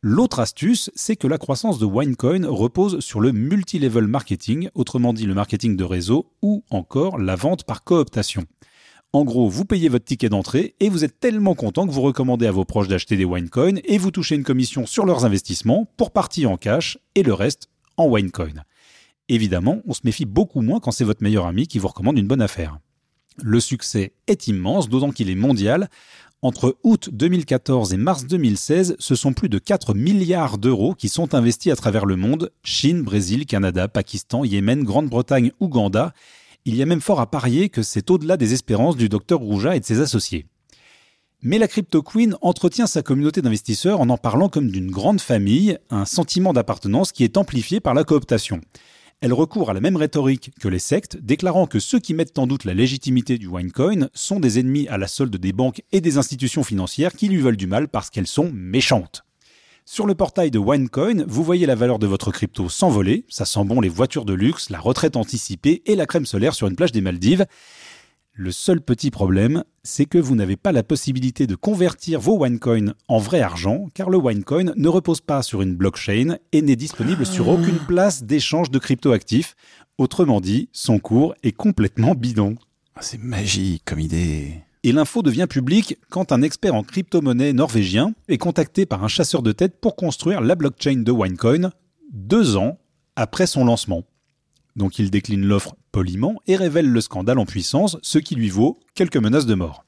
L'autre 0.02 0.40
astuce, 0.40 0.90
c'est 0.94 1.16
que 1.16 1.26
la 1.26 1.38
croissance 1.38 1.78
de 1.78 1.86
Winecoin 1.86 2.46
repose 2.46 3.00
sur 3.00 3.20
le 3.20 3.32
multi-level 3.32 4.06
marketing, 4.06 4.68
autrement 4.74 5.14
dit 5.14 5.24
le 5.24 5.32
marketing 5.32 5.74
de 5.74 5.84
réseau 5.84 6.30
ou 6.42 6.62
encore 6.68 7.16
la 7.16 7.34
vente 7.34 7.64
par 7.64 7.82
cooptation. 7.82 8.44
En 9.12 9.24
gros, 9.24 9.48
vous 9.48 9.64
payez 9.64 9.88
votre 9.88 10.04
ticket 10.04 10.28
d'entrée 10.28 10.74
et 10.80 10.88
vous 10.88 11.04
êtes 11.04 11.18
tellement 11.20 11.54
content 11.54 11.86
que 11.86 11.92
vous 11.92 12.02
recommandez 12.02 12.46
à 12.46 12.52
vos 12.52 12.64
proches 12.64 12.88
d'acheter 12.88 13.16
des 13.16 13.24
Winecoin 13.24 13.76
et 13.84 13.98
vous 13.98 14.10
touchez 14.10 14.34
une 14.34 14.44
commission 14.44 14.84
sur 14.84 15.06
leurs 15.06 15.24
investissements 15.24 15.88
pour 15.96 16.10
partie 16.10 16.46
en 16.46 16.56
cash 16.56 16.98
et 17.14 17.22
le 17.22 17.32
reste 17.32 17.68
en 17.96 18.08
Winecoin. 18.08 18.64
Évidemment, 19.28 19.80
on 19.86 19.94
se 19.94 20.02
méfie 20.04 20.26
beaucoup 20.26 20.60
moins 20.60 20.80
quand 20.80 20.90
c'est 20.90 21.04
votre 21.04 21.22
meilleur 21.22 21.46
ami 21.46 21.66
qui 21.66 21.78
vous 21.78 21.88
recommande 21.88 22.18
une 22.18 22.26
bonne 22.26 22.42
affaire. 22.42 22.78
Le 23.42 23.60
succès 23.60 24.12
est 24.26 24.48
immense, 24.48 24.88
d'autant 24.88 25.10
qu'il 25.10 25.30
est 25.30 25.34
mondial. 25.34 25.88
Entre 26.42 26.76
août 26.82 27.10
2014 27.12 27.92
et 27.92 27.96
mars 27.96 28.26
2016, 28.26 28.96
ce 28.98 29.14
sont 29.14 29.32
plus 29.32 29.48
de 29.48 29.58
4 29.58 29.94
milliards 29.94 30.58
d'euros 30.58 30.94
qui 30.94 31.08
sont 31.08 31.34
investis 31.34 31.72
à 31.72 31.76
travers 31.76 32.06
le 32.06 32.16
monde, 32.16 32.50
Chine, 32.62 33.02
Brésil, 33.02 33.46
Canada, 33.46 33.88
Pakistan, 33.88 34.44
Yémen, 34.44 34.84
Grande-Bretagne, 34.84 35.52
Ouganda. 35.60 36.12
Il 36.68 36.74
y 36.74 36.82
a 36.82 36.86
même 36.86 37.00
fort 37.00 37.20
à 37.20 37.30
parier 37.30 37.68
que 37.68 37.84
c'est 37.84 38.10
au-delà 38.10 38.36
des 38.36 38.52
espérances 38.52 38.96
du 38.96 39.08
docteur 39.08 39.38
Rouja 39.38 39.76
et 39.76 39.80
de 39.80 39.84
ses 39.84 40.00
associés. 40.00 40.46
Mais 41.40 41.58
la 41.58 41.68
Crypto 41.68 42.02
Queen 42.02 42.34
entretient 42.42 42.88
sa 42.88 43.02
communauté 43.02 43.40
d'investisseurs 43.40 44.00
en 44.00 44.08
en 44.08 44.18
parlant 44.18 44.48
comme 44.48 44.72
d'une 44.72 44.90
grande 44.90 45.20
famille, 45.20 45.78
un 45.90 46.04
sentiment 46.04 46.52
d'appartenance 46.52 47.12
qui 47.12 47.22
est 47.22 47.36
amplifié 47.36 47.78
par 47.78 47.94
la 47.94 48.02
cooptation. 48.02 48.60
Elle 49.20 49.32
recourt 49.32 49.70
à 49.70 49.74
la 49.74 49.80
même 49.80 49.94
rhétorique 49.94 50.50
que 50.58 50.66
les 50.66 50.80
sectes, 50.80 51.16
déclarant 51.18 51.68
que 51.68 51.78
ceux 51.78 52.00
qui 52.00 52.14
mettent 52.14 52.36
en 52.36 52.48
doute 52.48 52.64
la 52.64 52.74
légitimité 52.74 53.38
du 53.38 53.46
Winecoin 53.46 54.08
sont 54.12 54.40
des 54.40 54.58
ennemis 54.58 54.88
à 54.88 54.98
la 54.98 55.06
solde 55.06 55.36
des 55.36 55.52
banques 55.52 55.82
et 55.92 56.00
des 56.00 56.18
institutions 56.18 56.64
financières 56.64 57.12
qui 57.12 57.28
lui 57.28 57.38
veulent 57.38 57.56
du 57.56 57.68
mal 57.68 57.86
parce 57.86 58.10
qu'elles 58.10 58.26
sont 58.26 58.50
méchantes. 58.52 59.25
Sur 59.88 60.08
le 60.08 60.16
portail 60.16 60.50
de 60.50 60.58
Winecoin, 60.58 61.24
vous 61.28 61.44
voyez 61.44 61.64
la 61.64 61.76
valeur 61.76 62.00
de 62.00 62.08
votre 62.08 62.32
crypto 62.32 62.68
s'envoler, 62.68 63.24
ça 63.28 63.44
sent 63.44 63.62
bon 63.64 63.80
les 63.80 63.88
voitures 63.88 64.24
de 64.24 64.34
luxe, 64.34 64.68
la 64.68 64.80
retraite 64.80 65.14
anticipée 65.14 65.82
et 65.86 65.94
la 65.94 66.06
crème 66.06 66.26
solaire 66.26 66.54
sur 66.54 66.66
une 66.66 66.74
plage 66.74 66.90
des 66.90 67.00
Maldives. 67.00 67.46
Le 68.32 68.50
seul 68.50 68.80
petit 68.80 69.12
problème, 69.12 69.62
c'est 69.84 70.04
que 70.04 70.18
vous 70.18 70.34
n'avez 70.34 70.56
pas 70.56 70.72
la 70.72 70.82
possibilité 70.82 71.46
de 71.46 71.54
convertir 71.54 72.18
vos 72.18 72.36
Winecoin 72.36 72.94
en 73.06 73.18
vrai 73.18 73.40
argent, 73.40 73.86
car 73.94 74.10
le 74.10 74.18
Winecoin 74.18 74.72
ne 74.74 74.88
repose 74.88 75.20
pas 75.20 75.44
sur 75.44 75.62
une 75.62 75.76
blockchain 75.76 76.38
et 76.50 76.62
n'est 76.62 76.74
disponible 76.74 77.24
sur 77.24 77.46
aucune 77.48 77.78
place 77.78 78.24
d'échange 78.24 78.72
de 78.72 78.80
cryptoactifs. 78.80 79.54
Autrement 79.98 80.40
dit, 80.40 80.68
son 80.72 80.98
cours 80.98 81.36
est 81.44 81.52
complètement 81.52 82.16
bidon. 82.16 82.56
Ah, 82.96 83.02
c'est 83.02 83.22
magique 83.22 83.84
comme 83.84 84.00
idée. 84.00 84.65
Et 84.86 84.92
l'info 84.92 85.22
devient 85.22 85.48
publique 85.50 85.98
quand 86.10 86.30
un 86.30 86.42
expert 86.42 86.76
en 86.76 86.84
crypto-monnaie 86.84 87.52
norvégien 87.52 88.14
est 88.28 88.38
contacté 88.38 88.86
par 88.86 89.02
un 89.02 89.08
chasseur 89.08 89.42
de 89.42 89.50
tête 89.50 89.80
pour 89.80 89.96
construire 89.96 90.40
la 90.40 90.54
blockchain 90.54 90.98
de 90.98 91.10
Winecoin 91.10 91.72
deux 92.12 92.56
ans 92.56 92.78
après 93.16 93.48
son 93.48 93.64
lancement. 93.64 94.04
Donc 94.76 95.00
il 95.00 95.10
décline 95.10 95.44
l'offre 95.44 95.74
poliment 95.90 96.40
et 96.46 96.54
révèle 96.54 96.88
le 96.88 97.00
scandale 97.00 97.40
en 97.40 97.46
puissance, 97.46 97.96
ce 98.00 98.20
qui 98.20 98.36
lui 98.36 98.48
vaut 98.48 98.78
quelques 98.94 99.16
menaces 99.16 99.46
de 99.46 99.56
mort. 99.56 99.84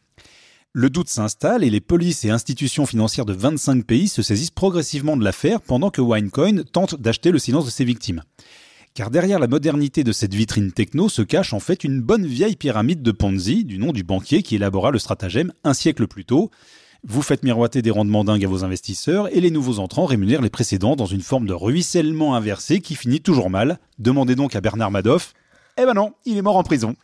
Le 0.73 0.91
doute 0.91 1.09
s'installe 1.09 1.63
et 1.63 1.71
les 1.71 1.81
polices 1.81 2.25
et 2.25 2.31
institutions 2.31 2.85
financières 2.85 3.25
de 3.25 3.35
25 3.35 3.85
pays 3.85 4.09
se 4.09 4.23
saisissent 4.23 4.51
progressivement 4.51 5.17
de 5.17 5.23
l'affaire 5.23 5.61
pendant 5.61 5.91
que 5.91 6.01
Winecoin 6.01 6.65
tente 6.65 7.01
d'acheter 7.01 7.31
le 7.31 7.39
silence 7.39 7.67
de 7.67 7.71
ses 7.71 7.85
victimes. 7.85 8.25
Car 8.99 9.13
derrière 9.13 9.39
la 9.39 9.47
modernité 9.47 10.03
de 10.03 10.11
cette 10.11 10.35
vitrine 10.35 10.73
techno 10.73 11.09
se 11.09 11.23
cache 11.23 11.53
en 11.53 11.61
fait 11.61 11.85
une 11.85 12.01
bonne 12.01 12.27
vieille 12.27 12.57
pyramide 12.57 13.01
de 13.01 13.13
Ponzi, 13.13 13.65
du 13.65 13.79
nom 13.79 13.93
du 13.93 14.03
banquier 14.03 14.43
qui 14.43 14.57
élabora 14.57 14.91
le 14.91 14.99
stratagème 14.99 15.53
un 15.63 15.73
siècle 15.73 16.09
plus 16.09 16.25
tôt. 16.25 16.51
Vous 17.05 17.23
faites 17.23 17.45
miroiter 17.45 17.81
des 17.81 17.93
rendements 17.93 18.25
dingues 18.25 18.45
à 18.45 18.49
vos 18.49 18.65
investisseurs 18.65 19.33
et 19.33 19.41
les 19.41 19.53
nouveaux 19.53 19.79
entrants 19.79 20.05
rémunèrent 20.05 20.43
les 20.43 20.51
précédents 20.51 20.97
dans 20.97 21.07
une 21.07 21.21
forme 21.21 21.47
de 21.47 21.53
ruissellement 21.53 22.35
inversé 22.35 22.81
qui 22.81 22.97
finit 22.97 23.21
toujours 23.21 23.51
mal. 23.51 23.79
Demandez 24.01 24.35
donc 24.35 24.57
à 24.57 24.61
Bernard 24.61 24.91
Madoff. 24.91 25.33
Eh 25.81 25.85
ben 25.85 25.95
non, 25.95 26.15
il 26.27 26.37
est 26.37 26.43
mort 26.43 26.57
en 26.57 26.65
prison. 26.65 26.97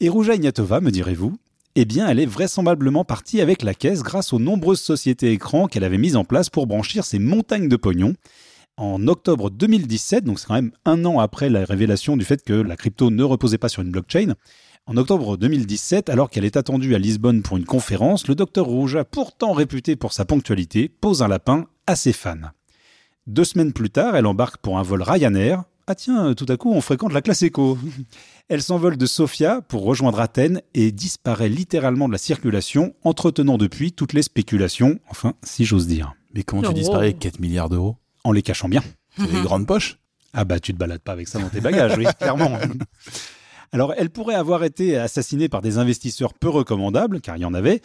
Et 0.00 0.08
Rouja 0.08 0.36
Ignatova, 0.36 0.80
me 0.80 0.90
direz-vous? 0.90 1.36
Eh 1.74 1.84
bien, 1.84 2.08
elle 2.08 2.18
est 2.18 2.24
vraisemblablement 2.24 3.04
partie 3.04 3.42
avec 3.42 3.60
la 3.60 3.74
caisse 3.74 4.02
grâce 4.02 4.32
aux 4.32 4.38
nombreuses 4.38 4.80
sociétés 4.80 5.32
écrans 5.32 5.68
qu'elle 5.68 5.84
avait 5.84 5.98
mises 5.98 6.16
en 6.16 6.24
place 6.24 6.48
pour 6.48 6.66
branchir 6.66 7.04
ses 7.04 7.18
montagnes 7.18 7.68
de 7.68 7.76
pognon. 7.76 8.14
En 8.78 9.06
octobre 9.06 9.50
2017, 9.50 10.24
donc 10.24 10.38
c'est 10.38 10.46
quand 10.46 10.54
même 10.54 10.72
un 10.84 11.04
an 11.04 11.18
après 11.20 11.50
la 11.50 11.64
révélation 11.64 12.16
du 12.16 12.24
fait 12.24 12.42
que 12.42 12.54
la 12.54 12.76
crypto 12.76 13.10
ne 13.10 13.22
reposait 13.22 13.58
pas 13.58 13.68
sur 13.68 13.82
une 13.82 13.90
blockchain, 13.90 14.34
en 14.86 14.96
octobre 14.96 15.36
2017, 15.36 16.08
alors 16.08 16.28
qu'elle 16.28 16.44
est 16.44 16.56
attendue 16.56 16.96
à 16.96 16.98
Lisbonne 16.98 17.42
pour 17.42 17.56
une 17.56 17.64
conférence, 17.64 18.26
le 18.26 18.34
docteur 18.34 18.66
Rouja, 18.66 19.04
pourtant 19.04 19.52
réputé 19.52 19.94
pour 19.94 20.12
sa 20.12 20.24
ponctualité, 20.24 20.88
pose 20.88 21.22
un 21.22 21.28
lapin 21.28 21.66
à 21.86 21.94
ses 21.94 22.12
fans. 22.12 22.50
Deux 23.28 23.44
semaines 23.44 23.72
plus 23.72 23.90
tard, 23.90 24.16
elle 24.16 24.26
embarque 24.26 24.56
pour 24.56 24.78
un 24.78 24.82
vol 24.82 25.02
Ryanair. 25.02 25.62
Ah 25.86 25.94
tiens, 25.94 26.34
tout 26.34 26.46
à 26.48 26.56
coup, 26.56 26.72
on 26.72 26.80
fréquente 26.80 27.12
la 27.12 27.22
classe 27.22 27.42
éco. 27.42 27.78
Elle 28.48 28.62
s'envole 28.62 28.96
de 28.96 29.06
Sofia 29.06 29.62
pour 29.62 29.82
rejoindre 29.82 30.20
Athènes 30.20 30.62
et 30.74 30.92
disparaît 30.92 31.48
littéralement 31.48 32.06
de 32.06 32.12
la 32.12 32.18
circulation, 32.18 32.94
entretenant 33.02 33.58
depuis 33.58 33.92
toutes 33.92 34.12
les 34.12 34.22
spéculations, 34.22 35.00
enfin, 35.08 35.34
si 35.42 35.64
j'ose 35.64 35.86
dire. 35.86 36.14
Mais 36.34 36.44
comment 36.44 36.62
tu 36.62 36.74
disparais 36.74 37.06
avec 37.06 37.18
4 37.18 37.40
milliards 37.40 37.68
d'euros? 37.68 37.96
En 38.24 38.32
les 38.32 38.42
cachant 38.42 38.68
bien. 38.68 38.82
C'est 39.16 39.30
des 39.30 39.42
grandes 39.42 39.66
poches 39.66 39.98
Ah 40.32 40.44
bah 40.44 40.60
tu 40.60 40.72
te 40.72 40.78
balades 40.78 41.02
pas 41.02 41.12
avec 41.12 41.28
ça 41.28 41.38
dans 41.38 41.48
tes 41.48 41.60
bagages, 41.60 41.96
oui, 41.98 42.06
clairement. 42.18 42.58
Alors 43.74 43.94
elle 43.96 44.10
pourrait 44.10 44.34
avoir 44.34 44.64
été 44.64 44.98
assassinée 44.98 45.48
par 45.48 45.62
des 45.62 45.78
investisseurs 45.78 46.34
peu 46.34 46.50
recommandables, 46.50 47.22
car 47.22 47.38
il 47.38 47.40
y 47.40 47.46
en 47.46 47.54
avait, 47.54 47.80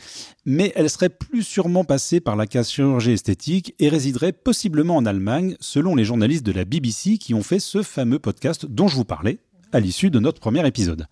mais 0.45 0.73
elle 0.75 0.89
serait 0.89 1.09
plus 1.09 1.43
sûrement 1.43 1.85
passée 1.85 2.19
par 2.19 2.35
la 2.35 2.45
case 2.45 2.69
chirurgie 2.69 3.13
esthétique 3.13 3.73
et 3.79 3.87
résiderait 3.87 4.33
possiblement 4.33 4.97
en 4.97 5.05
Allemagne, 5.05 5.55
selon 5.61 5.95
les 5.95 6.03
journalistes 6.03 6.45
de 6.45 6.51
la 6.51 6.65
BBC 6.65 7.17
qui 7.17 7.33
ont 7.33 7.43
fait 7.43 7.59
ce 7.59 7.83
fameux 7.83 8.19
podcast 8.19 8.65
dont 8.65 8.89
je 8.89 8.97
vous 8.97 9.05
parlais 9.05 9.39
à 9.71 9.79
l'issue 9.79 10.09
de 10.09 10.19
notre 10.19 10.41
premier 10.41 10.65
épisode. 10.67 11.07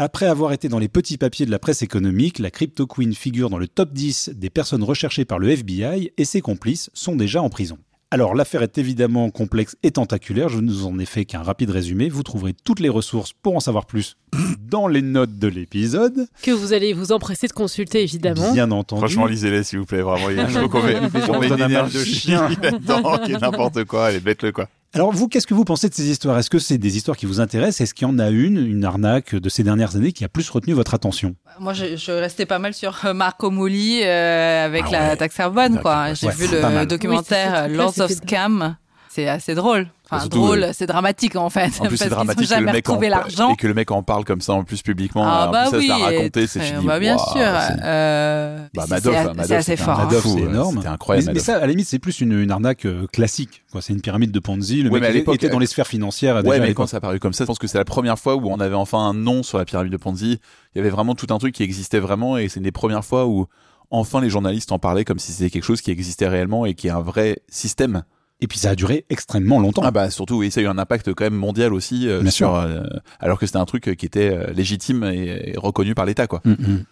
Après 0.00 0.26
avoir 0.26 0.52
été 0.52 0.68
dans 0.68 0.78
les 0.78 0.88
petits 0.88 1.18
papiers 1.18 1.44
de 1.44 1.50
la 1.50 1.58
presse 1.58 1.82
économique, 1.82 2.38
la 2.38 2.52
Crypto 2.52 2.86
Queen 2.86 3.14
figure 3.14 3.50
dans 3.50 3.58
le 3.58 3.66
top 3.66 3.92
10 3.92 4.30
des 4.36 4.48
personnes 4.48 4.84
recherchées 4.84 5.24
par 5.24 5.40
le 5.40 5.50
FBI 5.50 6.12
et 6.16 6.24
ses 6.24 6.40
complices 6.40 6.88
sont 6.94 7.16
déjà 7.16 7.42
en 7.42 7.48
prison. 7.48 7.78
Alors 8.10 8.34
l'affaire 8.34 8.62
est 8.62 8.78
évidemment 8.78 9.28
complexe 9.28 9.76
et 9.82 9.90
tentaculaire, 9.90 10.48
je 10.48 10.60
ne 10.60 10.72
vous 10.72 10.86
en 10.86 10.98
ai 10.98 11.04
fait 11.04 11.26
qu'un 11.26 11.42
rapide 11.42 11.68
résumé, 11.68 12.08
vous 12.08 12.22
trouverez 12.22 12.54
toutes 12.64 12.80
les 12.80 12.88
ressources 12.88 13.34
pour 13.34 13.54
en 13.54 13.60
savoir 13.60 13.84
plus 13.84 14.16
dans 14.70 14.88
les 14.88 15.02
notes 15.02 15.38
de 15.38 15.46
l'épisode, 15.46 16.26
Que 16.42 16.50
vous 16.50 16.72
allez 16.72 16.94
vous 16.94 17.12
empresser 17.12 17.48
de 17.48 17.52
consulter, 17.52 18.02
évidemment. 18.02 18.52
bien 18.54 18.70
entendu. 18.70 19.00
Franchement, 19.00 19.26
lisez-les 19.26 19.62
s'il 19.62 19.80
vous 19.80 19.84
plaît, 19.84 20.00
vraiment. 20.00 20.30
Il 20.30 20.36
y 20.36 20.40
a 20.40 20.46
un 20.46 20.48
jeu 20.48 20.68
qu'on 20.68 20.82
met, 20.82 20.96
on 21.28 21.38
met 21.38 21.48
une 21.48 21.52
un 21.52 21.66
énergie 21.66 21.98
de 21.98 22.04
chien 22.04 22.48
chien. 22.50 22.58
là-dedans, 22.62 23.18
qui 23.24 23.32
est 23.32 23.40
n'importe 23.40 23.84
quoi. 23.84 24.06
Allez, 24.06 24.20
bête-le 24.20 24.52
quoi. 24.52 24.68
Alors 24.94 25.12
vous, 25.12 25.28
qu'est-ce 25.28 25.46
que 25.46 25.52
vous 25.52 25.64
pensez 25.64 25.88
de 25.90 25.94
ces 25.94 26.08
histoires? 26.08 26.38
Est-ce 26.38 26.48
que 26.48 26.58
c'est 26.58 26.78
des 26.78 26.96
histoires 26.96 27.16
qui 27.16 27.26
vous 27.26 27.40
intéressent? 27.40 27.82
Est-ce 27.82 27.92
qu'il 27.92 28.08
y 28.08 28.10
en 28.10 28.18
a 28.18 28.30
une, 28.30 28.56
une 28.56 28.84
arnaque 28.84 29.34
de 29.34 29.48
ces 29.50 29.62
dernières 29.62 29.96
années 29.96 30.12
qui 30.12 30.24
a 30.24 30.28
plus 30.30 30.48
retenu 30.48 30.72
votre 30.72 30.94
attention? 30.94 31.34
Moi, 31.60 31.74
je, 31.74 31.96
je 31.96 32.10
restais 32.10 32.46
pas 32.46 32.58
mal 32.58 32.72
sur 32.72 32.98
euh, 33.04 33.12
Marco 33.12 33.50
Moli 33.50 34.00
euh, 34.02 34.64
avec 34.64 34.84
Ah 34.88 34.92
la 35.10 35.16
taxe 35.16 35.36
carbone, 35.36 35.78
quoi. 35.80 36.14
J'ai 36.14 36.28
ouais, 36.28 36.32
vu 36.34 36.46
le 36.50 36.62
mal. 36.62 36.86
documentaire 36.86 37.66
Oui, 37.68 37.74
euh, 37.74 37.76
Lords 37.76 38.00
of 38.00 38.10
Scam. 38.10 38.76
C'est 39.18 39.28
assez 39.28 39.56
drôle. 39.56 39.88
Enfin, 40.08 40.20
Surtout, 40.20 40.38
drôle, 40.38 40.62
euh, 40.62 40.70
c'est 40.72 40.86
dramatique 40.86 41.34
en 41.34 41.50
fait. 41.50 41.72
En 41.80 41.86
plus, 41.86 41.96
c'est 41.96 42.08
dramatique 42.08 42.46
que 42.48 42.54
le 42.54 42.60
jamais 42.60 42.72
mec 42.72 42.88
en 42.88 43.00
l'argent. 43.00 43.52
et 43.52 43.56
que 43.56 43.66
le 43.66 43.74
mec 43.74 43.90
en 43.90 44.04
parle 44.04 44.24
comme 44.24 44.40
ça 44.40 44.52
en 44.52 44.62
plus 44.62 44.80
publiquement. 44.80 45.24
Ah 45.26 45.48
en 45.48 45.50
bah 45.50 45.64
plus, 45.70 45.78
oui, 45.78 45.88
ça 45.88 45.98
et 45.98 46.02
raconté, 46.18 46.46
c'est 46.46 46.60
fini. 46.60 46.86
bah 46.86 47.00
bien 47.00 47.18
sûr. 47.18 47.26
c'est- 47.34 47.82
euh, 47.82 48.64
Bah, 48.74 48.84
Madoff, 48.88 49.12
c'est- 49.16 49.24
Madoff, 49.24 49.46
c'est 49.48 49.56
assez 49.56 49.76
fort. 49.76 49.98
hein. 49.98 50.04
Madoff, 50.04 50.22
c'est 50.24 50.38
énorme. 50.40 50.76
C'était 50.76 50.86
incroyable. 50.88 51.30
Mais, 51.34 51.40
ça, 51.40 51.56
à 51.56 51.60
la 51.62 51.66
limite, 51.66 51.88
c'est 51.88 51.98
plus 51.98 52.20
une, 52.20 52.32
une 52.40 52.50
arnaque 52.52 52.86
euh, 52.86 53.08
classique. 53.12 53.64
quoi. 53.72 53.82
C'est 53.82 53.92
une 53.92 54.00
pyramide 54.00 54.30
de 54.30 54.38
Ponzi. 54.38 54.82
Le 54.82 54.88
Ouais, 54.88 54.94
mec 54.94 55.00
mais 55.00 55.06
à 55.06 55.10
était- 55.10 55.18
l'époque, 55.18 55.34
était 55.34 55.48
dans 55.48 55.58
les 55.58 55.66
sphères 55.66 55.88
financières. 55.88 56.36
Ouais, 56.36 56.42
déjà 56.42 56.58
mais 56.60 56.74
quand 56.74 56.86
ça 56.86 56.96
a 56.96 56.98
apparu 56.98 57.18
comme 57.18 57.32
ça, 57.32 57.42
je 57.42 57.46
pense 57.48 57.58
que 57.58 57.66
c'est 57.66 57.78
la 57.78 57.84
première 57.84 58.20
fois 58.20 58.36
où 58.36 58.48
on 58.48 58.60
avait 58.60 58.76
enfin 58.76 58.98
un 59.00 59.14
nom 59.14 59.42
sur 59.42 59.58
la 59.58 59.64
pyramide 59.64 59.90
de 59.90 59.96
Ponzi. 59.96 60.38
Il 60.74 60.78
y 60.78 60.80
avait 60.80 60.90
vraiment 60.90 61.16
tout 61.16 61.26
un 61.30 61.38
truc 61.38 61.56
qui 61.56 61.64
existait 61.64 61.98
vraiment 61.98 62.38
et 62.38 62.48
c'est 62.48 62.58
une 62.60 62.64
des 62.64 62.70
premières 62.70 63.04
fois 63.04 63.26
où 63.26 63.46
enfin 63.90 64.20
les 64.20 64.30
journalistes 64.30 64.70
en 64.70 64.78
parlaient 64.78 65.04
comme 65.04 65.18
si 65.18 65.32
c'était 65.32 65.50
quelque 65.50 65.64
chose 65.64 65.80
qui 65.80 65.90
existait 65.90 66.28
réellement 66.28 66.64
et 66.66 66.74
qui 66.74 66.86
est 66.86 66.90
un 66.92 67.00
vrai 67.00 67.40
système. 67.48 68.04
Et 68.40 68.46
puis 68.46 68.58
ça 68.58 68.70
a 68.70 68.74
duré 68.76 69.04
extrêmement 69.10 69.58
longtemps. 69.58 69.82
Ah 69.84 69.90
bah 69.90 70.10
surtout, 70.10 70.36
oui, 70.36 70.50
ça 70.50 70.60
a 70.60 70.62
eu 70.62 70.66
un 70.68 70.78
impact 70.78 71.12
quand 71.14 71.24
même 71.24 71.34
mondial 71.34 71.74
aussi, 71.74 72.08
euh, 72.08 72.20
Bien 72.20 72.30
sur, 72.30 72.48
sûr. 72.50 72.54
euh, 72.56 72.82
alors 73.18 73.38
que 73.38 73.46
c'était 73.46 73.58
un 73.58 73.64
truc 73.64 73.96
qui 73.96 74.06
était 74.06 74.30
euh, 74.32 74.52
légitime 74.52 75.02
et, 75.04 75.50
et 75.50 75.58
reconnu 75.58 75.94
par 75.94 76.06
l'État, 76.06 76.26
quoi. 76.28 76.40
Mm, 76.44 76.50
mm. 76.52 76.84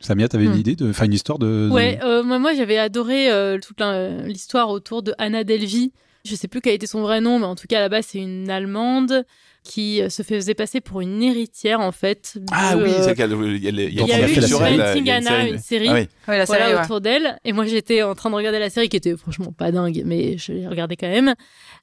Samia, 0.00 0.28
t'avais 0.28 0.44
une 0.44 0.52
Mm. 0.54 0.58
idée 0.58 0.76
de, 0.76 0.90
enfin 0.90 1.04
une 1.06 1.12
histoire 1.14 1.38
de. 1.38 1.68
de- 1.68 1.70
Ouais, 1.70 1.98
euh, 2.02 2.22
moi, 2.22 2.38
moi, 2.38 2.54
j'avais 2.54 2.78
adoré 2.78 3.30
euh, 3.30 3.58
toute 3.58 3.80
l'histoire 4.26 4.68
autour 4.70 5.02
de 5.02 5.14
Anna 5.18 5.44
Delvey. 5.44 5.90
Je 6.24 6.34
sais 6.34 6.48
plus 6.48 6.60
quel 6.60 6.74
était 6.74 6.86
son 6.86 7.02
vrai 7.02 7.20
nom, 7.20 7.38
mais 7.38 7.44
en 7.46 7.54
tout 7.56 7.66
cas, 7.68 7.80
là-bas, 7.80 8.02
c'est 8.02 8.18
une 8.18 8.50
Allemande 8.50 9.24
qui 9.66 10.00
euh, 10.00 10.08
se 10.08 10.22
faisait 10.22 10.54
passer 10.54 10.80
pour 10.80 11.00
une 11.00 11.22
héritière, 11.22 11.80
en 11.80 11.92
fait. 11.92 12.32
de, 12.36 12.44
Ah 12.52 12.76
oui, 12.76 12.84
euh, 12.90 13.02
c'est 13.02 13.14
qu'elle- 13.14 13.32
il 13.32 13.64
y 13.64 13.66
a, 13.68 13.70
il 13.70 13.76
y 13.80 13.80
a 13.80 13.88
il 13.88 13.94
y 13.98 14.00
on 14.02 14.06
a 14.08 14.14
a 14.24 14.28
eu 14.28 14.34
sur 14.34 14.58
série. 14.58 14.76
Painting 14.78 15.02
il 15.02 15.06
y 15.06 15.10
a 15.10 15.16
Anna, 15.16 15.48
une 15.48 15.58
série. 15.58 15.88
Ah 15.88 15.94
oui. 15.94 16.08
Ouais, 16.28 16.38
la 16.38 16.44
voilà, 16.44 16.64
série, 16.66 16.74
ouais. 16.78 16.84
autour 16.84 17.00
d'elle. 17.00 17.38
Et 17.44 17.52
moi, 17.52 17.64
j'étais 17.66 18.02
en 18.02 18.14
train 18.14 18.30
de 18.30 18.34
regarder 18.36 18.58
la 18.58 18.70
série 18.70 18.88
qui 18.88 18.96
était 18.96 19.16
franchement 19.16 19.52
pas 19.52 19.72
dingue, 19.72 20.02
mais 20.06 20.38
je 20.38 20.52
l'ai 20.52 20.66
regardée 20.68 20.96
quand 20.96 21.08
même, 21.08 21.34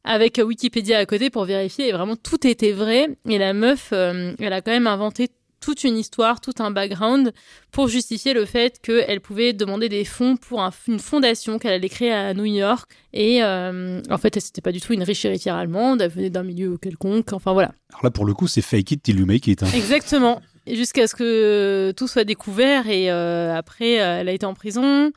avec 0.03 0.41
Wikipédia 0.43 0.97
à 0.99 1.05
côté 1.05 1.29
pour 1.29 1.45
vérifier. 1.45 1.89
Et 1.89 1.91
vraiment, 1.91 2.15
tout 2.15 2.47
était 2.47 2.71
vrai. 2.71 3.09
Et 3.29 3.37
la 3.37 3.53
meuf, 3.53 3.89
euh, 3.93 4.33
elle 4.39 4.53
a 4.53 4.61
quand 4.61 4.71
même 4.71 4.87
inventé 4.87 5.27
toute 5.63 5.83
une 5.85 5.97
histoire, 5.97 6.41
tout 6.41 6.53
un 6.59 6.71
background 6.71 7.31
pour 7.71 7.87
justifier 7.87 8.33
le 8.33 8.43
fait 8.45 8.79
qu'elle 8.81 9.21
pouvait 9.21 9.53
demander 9.53 9.87
des 9.87 10.03
fonds 10.03 10.35
pour 10.35 10.61
un- 10.61 10.71
une 10.89 10.99
fondation 10.99 11.57
qu'elle 11.57 11.71
allait 11.73 11.87
créer 11.89 12.11
à 12.11 12.33
New 12.33 12.43
York. 12.45 12.89
Et 13.13 13.41
euh, 13.43 14.01
en 14.09 14.17
fait, 14.17 14.37
c'était 14.41 14.61
pas 14.61 14.71
du 14.73 14.81
tout 14.81 14.91
une 14.93 15.03
riche 15.03 15.23
héritière 15.23 15.55
allemande, 15.55 16.01
elle 16.01 16.11
venait 16.11 16.29
d'un 16.29 16.43
milieu 16.43 16.77
quelconque. 16.77 17.31
Enfin 17.31 17.53
voilà. 17.53 17.71
Alors 17.91 18.03
là, 18.03 18.11
pour 18.11 18.25
le 18.25 18.33
coup, 18.33 18.47
c'est 18.47 18.61
fake 18.61 18.91
it 18.91 19.03
till 19.03 19.19
you 19.19 19.25
make 19.25 19.47
it. 19.47 19.63
hein. 19.63 19.67
Exactement. 19.73 20.41
Jusqu'à 20.71 21.07
ce 21.07 21.15
que 21.15 21.91
tout 21.97 22.07
soit 22.07 22.23
découvert 22.23 22.87
et 22.87 23.11
euh, 23.11 23.53
après, 23.55 23.99
euh, 24.01 24.19
elle 24.21 24.29
a 24.29 24.31
été 24.31 24.45
en 24.45 24.53
prison. 24.53 25.11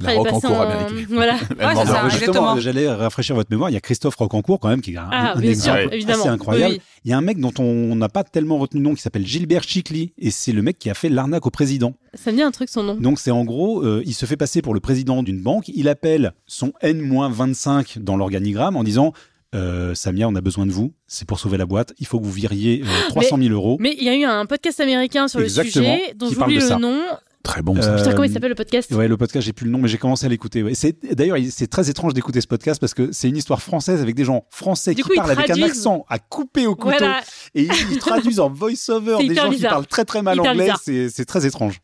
La 0.00 0.08
Après, 0.10 0.14
est 0.14 0.18
Rocancourt 0.18 0.50
en- 0.52 0.60
américaine. 0.62 1.06
Voilà. 1.10 1.36
La 1.58 1.68
Ouais, 1.74 1.84
ça, 1.86 2.08
justement, 2.08 2.58
j'allais 2.58 2.88
rafraîchir 2.88 3.34
votre 3.34 3.50
mémoire. 3.50 3.68
Il 3.68 3.74
y 3.74 3.76
a 3.76 3.80
Christophe 3.80 4.14
Rocancourt, 4.16 4.58
quand 4.58 4.68
même, 4.68 4.80
qui 4.80 4.94
est 4.94 4.96
un, 4.96 5.08
Ah, 5.12 5.32
un 5.36 5.40
bien 5.40 5.54
sûr, 5.54 5.74
exemple 5.76 5.94
évidemment. 5.94 6.20
assez 6.20 6.28
incroyable. 6.28 6.72
Oui, 6.74 6.78
oui. 6.78 6.86
Il 7.04 7.10
y 7.10 7.14
a 7.14 7.18
un 7.18 7.20
mec 7.20 7.38
dont 7.40 7.52
on 7.58 7.94
n'a 7.96 8.08
pas 8.08 8.24
tellement 8.24 8.58
retenu 8.58 8.80
le 8.80 8.84
nom, 8.88 8.94
qui 8.94 9.02
s'appelle 9.02 9.26
Gilbert 9.26 9.64
Chicli, 9.64 10.12
et 10.18 10.30
c'est 10.30 10.52
le 10.52 10.62
mec 10.62 10.78
qui 10.78 10.88
a 10.88 10.94
fait 10.94 11.08
l'arnaque 11.10 11.46
au 11.46 11.50
président. 11.50 11.94
Ça 12.14 12.30
me 12.32 12.36
dit 12.36 12.42
un 12.42 12.50
truc 12.52 12.68
son 12.70 12.82
nom. 12.84 12.94
Donc 12.94 13.18
c'est 13.18 13.30
en 13.32 13.44
gros, 13.44 13.82
euh, 13.84 14.02
il 14.06 14.14
se 14.14 14.24
fait 14.24 14.36
passer 14.38 14.62
pour 14.62 14.72
le 14.72 14.80
président 14.80 15.22
d'une 15.22 15.42
banque, 15.42 15.68
il 15.68 15.88
appelle 15.88 16.32
son 16.46 16.72
N-25 16.80 17.98
dans 17.98 18.16
l'organigramme 18.16 18.76
en 18.76 18.84
disant 18.84 19.12
euh, 19.54 19.94
Samia, 19.94 20.28
on 20.28 20.34
a 20.34 20.40
besoin 20.40 20.66
de 20.66 20.72
vous, 20.72 20.94
c'est 21.06 21.26
pour 21.26 21.38
sauver 21.38 21.58
la 21.58 21.66
boîte, 21.66 21.92
il 21.98 22.06
faut 22.06 22.18
que 22.20 22.24
vous 22.24 22.32
viriez 22.32 22.82
euh, 22.84 23.08
300 23.08 23.36
000 23.38 23.50
euros. 23.50 23.76
Mais 23.80 23.94
il 23.98 24.04
y 24.04 24.08
a 24.08 24.14
eu 24.16 24.24
un 24.24 24.46
podcast 24.46 24.80
américain 24.80 25.28
sur 25.28 25.40
Exactement, 25.40 25.88
le 25.92 25.98
sujet 26.00 26.14
dont 26.14 26.26
qui 26.28 26.34
j'oublie 26.34 26.38
parle 26.40 26.54
de 26.54 26.60
le 26.60 26.66
ça. 26.68 26.78
nom. 26.78 27.00
Très 27.42 27.60
bon. 27.60 27.74
ça. 27.82 27.88
Euh, 27.94 27.96
Putain, 27.98 28.12
comment 28.12 28.22
il 28.22 28.32
s'appelle 28.32 28.50
le 28.50 28.54
podcast? 28.54 28.90
Ouais, 28.92 29.08
le 29.08 29.16
podcast, 29.16 29.44
j'ai 29.44 29.52
plus 29.52 29.64
le 29.66 29.72
nom, 29.72 29.78
mais 29.78 29.88
j'ai 29.88 29.98
commencé 29.98 30.24
à 30.26 30.28
l'écouter. 30.28 30.62
ouais. 30.62 30.74
C'est 30.74 30.96
d'ailleurs, 31.16 31.36
il- 31.38 31.50
c'est 31.50 31.66
très 31.66 31.90
étrange 31.90 32.14
d'écouter 32.14 32.40
ce 32.40 32.46
podcast 32.46 32.80
parce 32.80 32.94
que 32.94 33.10
c'est 33.10 33.28
une 33.28 33.36
histoire 33.36 33.60
française 33.60 34.00
avec 34.00 34.14
des 34.14 34.24
gens 34.24 34.44
français 34.48 34.94
Du 34.94 35.02
qui 35.02 35.08
coup, 35.08 35.14
parlent 35.16 35.32
avec 35.32 35.50
un 35.50 35.60
accent 35.62 36.06
à 36.08 36.20
couper 36.20 36.68
au 36.68 36.76
couteau 36.76 36.90
Voilà. 36.98 37.20
et 37.56 37.64
ils, 37.64 37.72
ils 37.90 37.98
traduisent 37.98 38.38
en 38.38 38.48
voice-over 38.48 39.18
des 39.26 39.34
gens 39.34 39.50
qui 39.50 39.60
parlent 39.62 39.86
très 39.88 40.04
très 40.04 40.22
mal 40.22 40.38
Hyper 40.38 40.52
anglais. 40.52 40.70
c'est 41.10 41.24
très 41.24 41.44
étrange. 41.44 41.80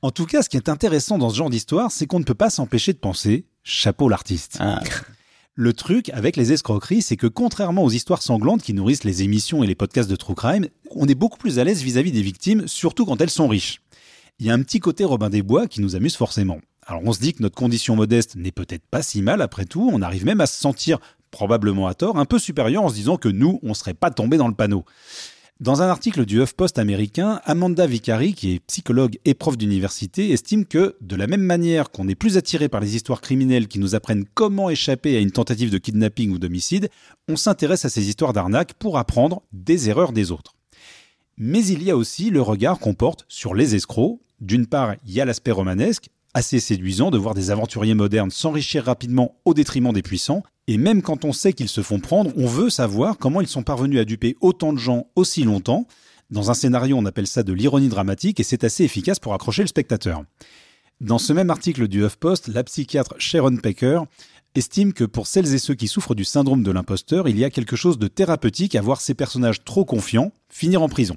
En 0.00 0.10
tout 0.12 0.26
cas, 0.26 0.42
ce 0.42 0.48
qui 0.48 0.56
est 0.58 0.68
intéressant 0.68 1.18
dans 1.18 1.28
ce 1.30 1.36
genre 1.36 1.50
d'histoire, 1.50 1.90
c'est 1.90 2.06
qu'on 2.06 2.20
ne 2.20 2.24
peut 2.24 2.34
pas 2.34 2.50
s'empêcher 2.50 2.92
de 2.92 2.98
penser 2.98 3.46
chapeau 3.64 4.08
l'artiste. 4.08 4.58
Ah. 4.60 4.80
Le 5.56 5.72
truc 5.72 6.10
avec 6.10 6.36
les 6.36 6.52
escroqueries, 6.52 7.02
c'est 7.02 7.16
que 7.16 7.28
contrairement 7.28 7.84
aux 7.84 7.90
histoires 7.90 8.22
sanglantes 8.22 8.60
qui 8.60 8.74
nourrissent 8.74 9.04
les 9.04 9.22
émissions 9.22 9.62
et 9.62 9.68
les 9.68 9.76
podcasts 9.76 10.10
de 10.10 10.16
True 10.16 10.34
Crime, 10.34 10.66
on 10.90 11.06
est 11.06 11.14
beaucoup 11.14 11.38
plus 11.38 11.60
à 11.60 11.64
l'aise 11.64 11.80
vis-à-vis 11.80 12.10
des 12.10 12.22
victimes, 12.22 12.66
surtout 12.66 13.06
quand 13.06 13.20
elles 13.20 13.30
sont 13.30 13.46
riches. 13.46 13.80
Il 14.40 14.46
y 14.46 14.50
a 14.50 14.52
un 14.52 14.62
petit 14.62 14.80
côté 14.80 15.04
Robin 15.04 15.30
des 15.30 15.42
Bois 15.42 15.68
qui 15.68 15.80
nous 15.80 15.94
amuse 15.94 16.16
forcément. 16.16 16.58
Alors 16.84 17.02
on 17.04 17.12
se 17.12 17.20
dit 17.20 17.34
que 17.34 17.42
notre 17.42 17.54
condition 17.54 17.94
modeste 17.94 18.34
n'est 18.34 18.50
peut-être 18.50 18.84
pas 18.90 19.00
si 19.00 19.22
mal 19.22 19.40
après 19.40 19.64
tout, 19.64 19.88
on 19.92 20.02
arrive 20.02 20.24
même 20.24 20.40
à 20.40 20.46
se 20.46 20.60
sentir, 20.60 20.98
probablement 21.30 21.86
à 21.86 21.94
tort, 21.94 22.18
un 22.18 22.24
peu 22.24 22.40
supérieur 22.40 22.82
en 22.82 22.88
se 22.88 22.94
disant 22.94 23.16
que 23.16 23.28
nous, 23.28 23.60
on 23.62 23.74
serait 23.74 23.94
pas 23.94 24.10
tombé 24.10 24.38
dans 24.38 24.48
le 24.48 24.54
panneau. 24.54 24.84
Dans 25.60 25.82
un 25.82 25.88
article 25.88 26.24
du 26.26 26.42
HuffPost 26.42 26.80
américain, 26.80 27.40
Amanda 27.44 27.86
Vicari, 27.86 28.34
qui 28.34 28.54
est 28.54 28.58
psychologue 28.66 29.20
et 29.24 29.34
prof 29.34 29.56
d'université, 29.56 30.32
estime 30.32 30.64
que, 30.64 30.96
de 31.00 31.14
la 31.14 31.28
même 31.28 31.42
manière 31.42 31.92
qu'on 31.92 32.08
est 32.08 32.16
plus 32.16 32.36
attiré 32.36 32.68
par 32.68 32.80
les 32.80 32.96
histoires 32.96 33.20
criminelles 33.20 33.68
qui 33.68 33.78
nous 33.78 33.94
apprennent 33.94 34.24
comment 34.34 34.68
échapper 34.68 35.16
à 35.16 35.20
une 35.20 35.30
tentative 35.30 35.70
de 35.70 35.78
kidnapping 35.78 36.32
ou 36.32 36.40
d'homicide, 36.40 36.90
on 37.28 37.36
s'intéresse 37.36 37.84
à 37.84 37.88
ces 37.88 38.08
histoires 38.08 38.32
d'arnaque 38.32 38.74
pour 38.74 38.98
apprendre 38.98 39.42
des 39.52 39.88
erreurs 39.88 40.12
des 40.12 40.32
autres. 40.32 40.56
Mais 41.38 41.64
il 41.64 41.84
y 41.84 41.90
a 41.92 41.96
aussi 41.96 42.30
le 42.30 42.42
regard 42.42 42.80
qu'on 42.80 42.94
porte 42.94 43.24
sur 43.28 43.54
les 43.54 43.76
escrocs. 43.76 44.18
D'une 44.40 44.66
part, 44.66 44.96
il 45.06 45.12
y 45.12 45.20
a 45.20 45.24
l'aspect 45.24 45.52
romanesque, 45.52 46.08
assez 46.34 46.58
séduisant 46.58 47.12
de 47.12 47.18
voir 47.18 47.34
des 47.34 47.52
aventuriers 47.52 47.94
modernes 47.94 48.32
s'enrichir 48.32 48.84
rapidement 48.84 49.36
au 49.44 49.54
détriment 49.54 49.92
des 49.92 50.02
puissants, 50.02 50.42
et 50.66 50.78
même 50.78 51.02
quand 51.02 51.24
on 51.24 51.32
sait 51.32 51.52
qu'ils 51.52 51.68
se 51.68 51.82
font 51.82 52.00
prendre, 52.00 52.32
on 52.36 52.46
veut 52.46 52.70
savoir 52.70 53.18
comment 53.18 53.40
ils 53.40 53.48
sont 53.48 53.62
parvenus 53.62 54.00
à 54.00 54.04
duper 54.04 54.36
autant 54.40 54.72
de 54.72 54.78
gens 54.78 55.06
aussi 55.14 55.42
longtemps. 55.42 55.86
Dans 56.30 56.50
un 56.50 56.54
scénario, 56.54 56.96
on 56.96 57.04
appelle 57.04 57.26
ça 57.26 57.42
de 57.42 57.52
l'ironie 57.52 57.88
dramatique, 57.88 58.40
et 58.40 58.44
c'est 58.44 58.64
assez 58.64 58.84
efficace 58.84 59.20
pour 59.20 59.34
accrocher 59.34 59.62
le 59.62 59.68
spectateur. 59.68 60.24
Dans 61.00 61.18
ce 61.18 61.32
même 61.32 61.50
article 61.50 61.86
du 61.86 62.04
HuffPost, 62.04 62.48
la 62.48 62.64
psychiatre 62.64 63.14
Sharon 63.18 63.56
Pecker 63.56 64.00
estime 64.54 64.92
que 64.92 65.04
pour 65.04 65.26
celles 65.26 65.52
et 65.52 65.58
ceux 65.58 65.74
qui 65.74 65.88
souffrent 65.88 66.14
du 66.14 66.24
syndrome 66.24 66.62
de 66.62 66.70
l'imposteur, 66.70 67.28
il 67.28 67.38
y 67.38 67.44
a 67.44 67.50
quelque 67.50 67.76
chose 67.76 67.98
de 67.98 68.08
thérapeutique 68.08 68.74
à 68.74 68.80
voir 68.80 69.00
ces 69.00 69.14
personnages 69.14 69.64
trop 69.64 69.84
confiants 69.84 70.32
finir 70.48 70.80
en 70.80 70.88
prison. 70.88 71.16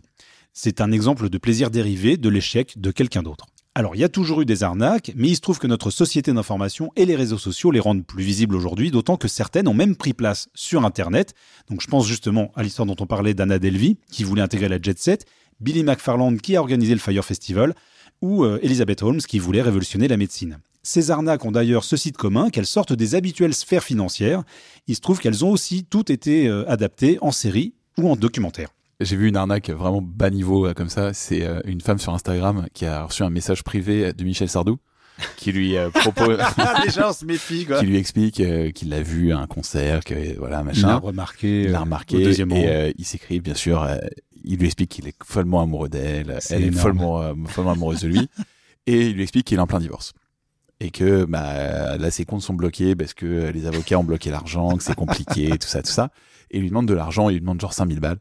C'est 0.53 0.81
un 0.81 0.91
exemple 0.91 1.29
de 1.29 1.37
plaisir 1.37 1.69
dérivé 1.69 2.17
de 2.17 2.29
l'échec 2.29 2.79
de 2.79 2.91
quelqu'un 2.91 3.23
d'autre. 3.23 3.45
Alors, 3.77 3.95
il 3.95 3.99
y 3.99 4.03
a 4.03 4.09
toujours 4.09 4.41
eu 4.41 4.45
des 4.45 4.63
arnaques, 4.63 5.11
mais 5.15 5.29
il 5.29 5.35
se 5.35 5.41
trouve 5.41 5.59
que 5.59 5.67
notre 5.67 5.91
société 5.91 6.33
d'information 6.33 6.91
et 6.95 7.05
les 7.05 7.15
réseaux 7.15 7.37
sociaux 7.37 7.69
les 7.69 7.79
rendent 7.79 8.03
plus 8.03 8.23
visibles 8.23 8.55
aujourd'hui, 8.55 8.89
d'autant 8.89 9.17
que 9.17 9.27
certaines 9.27 9.67
ont 9.67 9.75
même 9.75 9.95
pris 9.95 10.13
place 10.13 10.49
sur 10.55 10.83
Internet. 10.83 11.35
Donc, 11.69 11.81
je 11.81 11.85
pense 11.87 12.07
justement 12.07 12.51
à 12.55 12.63
l'histoire 12.63 12.87
dont 12.87 12.95
on 12.99 13.05
parlait 13.05 13.35
d'Anna 13.35 13.59
Delvey, 13.59 13.97
qui 14.11 14.23
voulait 14.23 14.41
intégrer 14.41 14.67
la 14.67 14.81
Jet 14.81 14.97
Set, 14.97 15.27
Billy 15.59 15.83
McFarland, 15.83 16.37
qui 16.37 16.55
a 16.55 16.59
organisé 16.59 16.91
le 16.95 16.99
Fire 16.99 17.23
Festival, 17.23 17.75
ou 18.23 18.45
euh, 18.45 18.57
Elizabeth 18.63 19.03
Holmes, 19.03 19.21
qui 19.21 19.37
voulait 19.37 19.61
révolutionner 19.61 20.07
la 20.07 20.17
médecine. 20.17 20.57
Ces 20.81 21.11
arnaques 21.11 21.45
ont 21.45 21.51
d'ailleurs 21.51 21.83
ceci 21.83 22.11
de 22.11 22.17
commun 22.17 22.49
qu'elles 22.49 22.65
sortent 22.65 22.93
des 22.93 23.13
habituelles 23.13 23.53
sphères 23.53 23.83
financières. 23.83 24.41
Il 24.87 24.95
se 24.95 25.01
trouve 25.01 25.19
qu'elles 25.19 25.45
ont 25.45 25.51
aussi 25.51 25.83
toutes 25.83 26.09
été 26.09 26.47
euh, 26.47 26.67
adaptées 26.67 27.19
en 27.21 27.31
série 27.31 27.75
ou 27.99 28.09
en 28.09 28.15
documentaire. 28.15 28.69
J'ai 28.99 29.15
vu 29.15 29.27
une 29.27 29.37
arnaque 29.37 29.69
vraiment 29.69 30.01
bas 30.01 30.29
niveau 30.29 30.65
euh, 30.67 30.73
comme 30.73 30.89
ça. 30.89 31.13
C'est 31.13 31.43
euh, 31.43 31.61
une 31.65 31.81
femme 31.81 31.99
sur 31.99 32.13
Instagram 32.13 32.67
qui 32.73 32.85
a 32.85 33.03
reçu 33.05 33.23
un 33.23 33.29
message 33.29 33.63
privé 33.63 34.11
de 34.13 34.23
Michel 34.23 34.49
Sardou 34.49 34.79
qui 35.35 35.51
lui 35.51 35.75
euh, 35.77 35.89
propose, 35.89 36.37
Ah, 36.39 36.81
déjà, 36.85 37.09
on 37.09 37.13
se 37.13 37.25
méfie, 37.25 37.65
quoi. 37.65 37.79
qui 37.79 37.87
lui 37.87 37.97
explique 37.97 38.39
euh, 38.39 38.69
qu'il 38.71 38.89
l'a 38.89 39.01
vu 39.01 39.31
à 39.33 39.39
un 39.39 39.47
concert, 39.47 40.03
que 40.03 40.13
voilà 40.37 40.57
Il 40.57 40.59
l'a 40.59 40.63
machin. 40.63 40.95
remarqué. 40.97 41.63
Il 41.63 41.71
l'a 41.71 41.79
euh, 41.79 41.81
remarqué 41.81 42.17
au 42.17 42.29
et 42.29 42.69
euh, 42.69 42.91
il 42.97 43.05
s'écrit 43.05 43.39
bien 43.39 43.55
sûr. 43.55 43.81
euh, 43.81 43.97
il 44.43 44.59
lui 44.59 44.67
explique 44.67 44.91
qu'il 44.91 45.07
est 45.07 45.15
follement 45.25 45.61
amoureux 45.61 45.89
d'elle, 45.89 46.37
elle 46.51 46.63
est 46.63 46.71
follement, 46.71 47.21
euh, 47.21 47.33
follement 47.47 47.71
amoureuse 47.71 48.01
de 48.01 48.07
lui, 48.09 48.29
et 48.87 49.07
il 49.07 49.15
lui 49.15 49.23
explique 49.23 49.47
qu'il 49.47 49.57
est 49.57 49.61
en 49.61 49.67
plein 49.67 49.79
divorce 49.79 50.13
et 50.79 50.91
que 50.91 51.25
bah 51.25 51.97
là 51.97 52.11
ses 52.11 52.23
comptes 52.23 52.43
sont 52.43 52.53
bloqués 52.53 52.95
parce 52.95 53.15
que 53.15 53.49
les 53.49 53.65
avocats 53.65 53.97
ont 53.97 54.03
bloqué 54.03 54.29
l'argent, 54.29 54.77
que 54.77 54.83
c'est 54.83 54.95
compliqué, 54.95 55.49
tout 55.59 55.67
ça, 55.67 55.81
tout 55.81 55.91
ça. 55.91 56.11
Et 56.51 56.57
il 56.57 56.61
lui 56.61 56.69
demande 56.69 56.87
de 56.87 56.93
l'argent, 56.93 57.29
il 57.29 57.33
lui 57.33 57.41
demande 57.41 57.59
genre 57.59 57.73
5000 57.73 57.99
balles. 57.99 58.19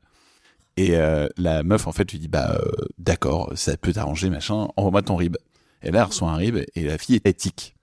Et 0.77 0.97
euh, 0.97 1.29
la 1.37 1.63
meuf 1.63 1.87
en 1.87 1.93
fait 1.93 2.11
lui 2.13 2.19
dit 2.19 2.29
bah 2.29 2.59
euh, 2.59 2.71
d'accord, 2.99 3.53
ça 3.55 3.77
peut 3.77 3.93
t'arranger 3.93 4.29
machin, 4.31 4.69
envoie-moi 4.77 5.03
ton 5.03 5.17
rib. 5.17 5.37
Et 5.83 5.91
là 5.91 6.01
elle 6.01 6.07
reçoit 6.07 6.31
un 6.31 6.37
rib 6.37 6.59
et 6.75 6.85
la 6.85 6.99
fille 6.99 7.17
est 7.17 7.27
éthique. 7.27 7.77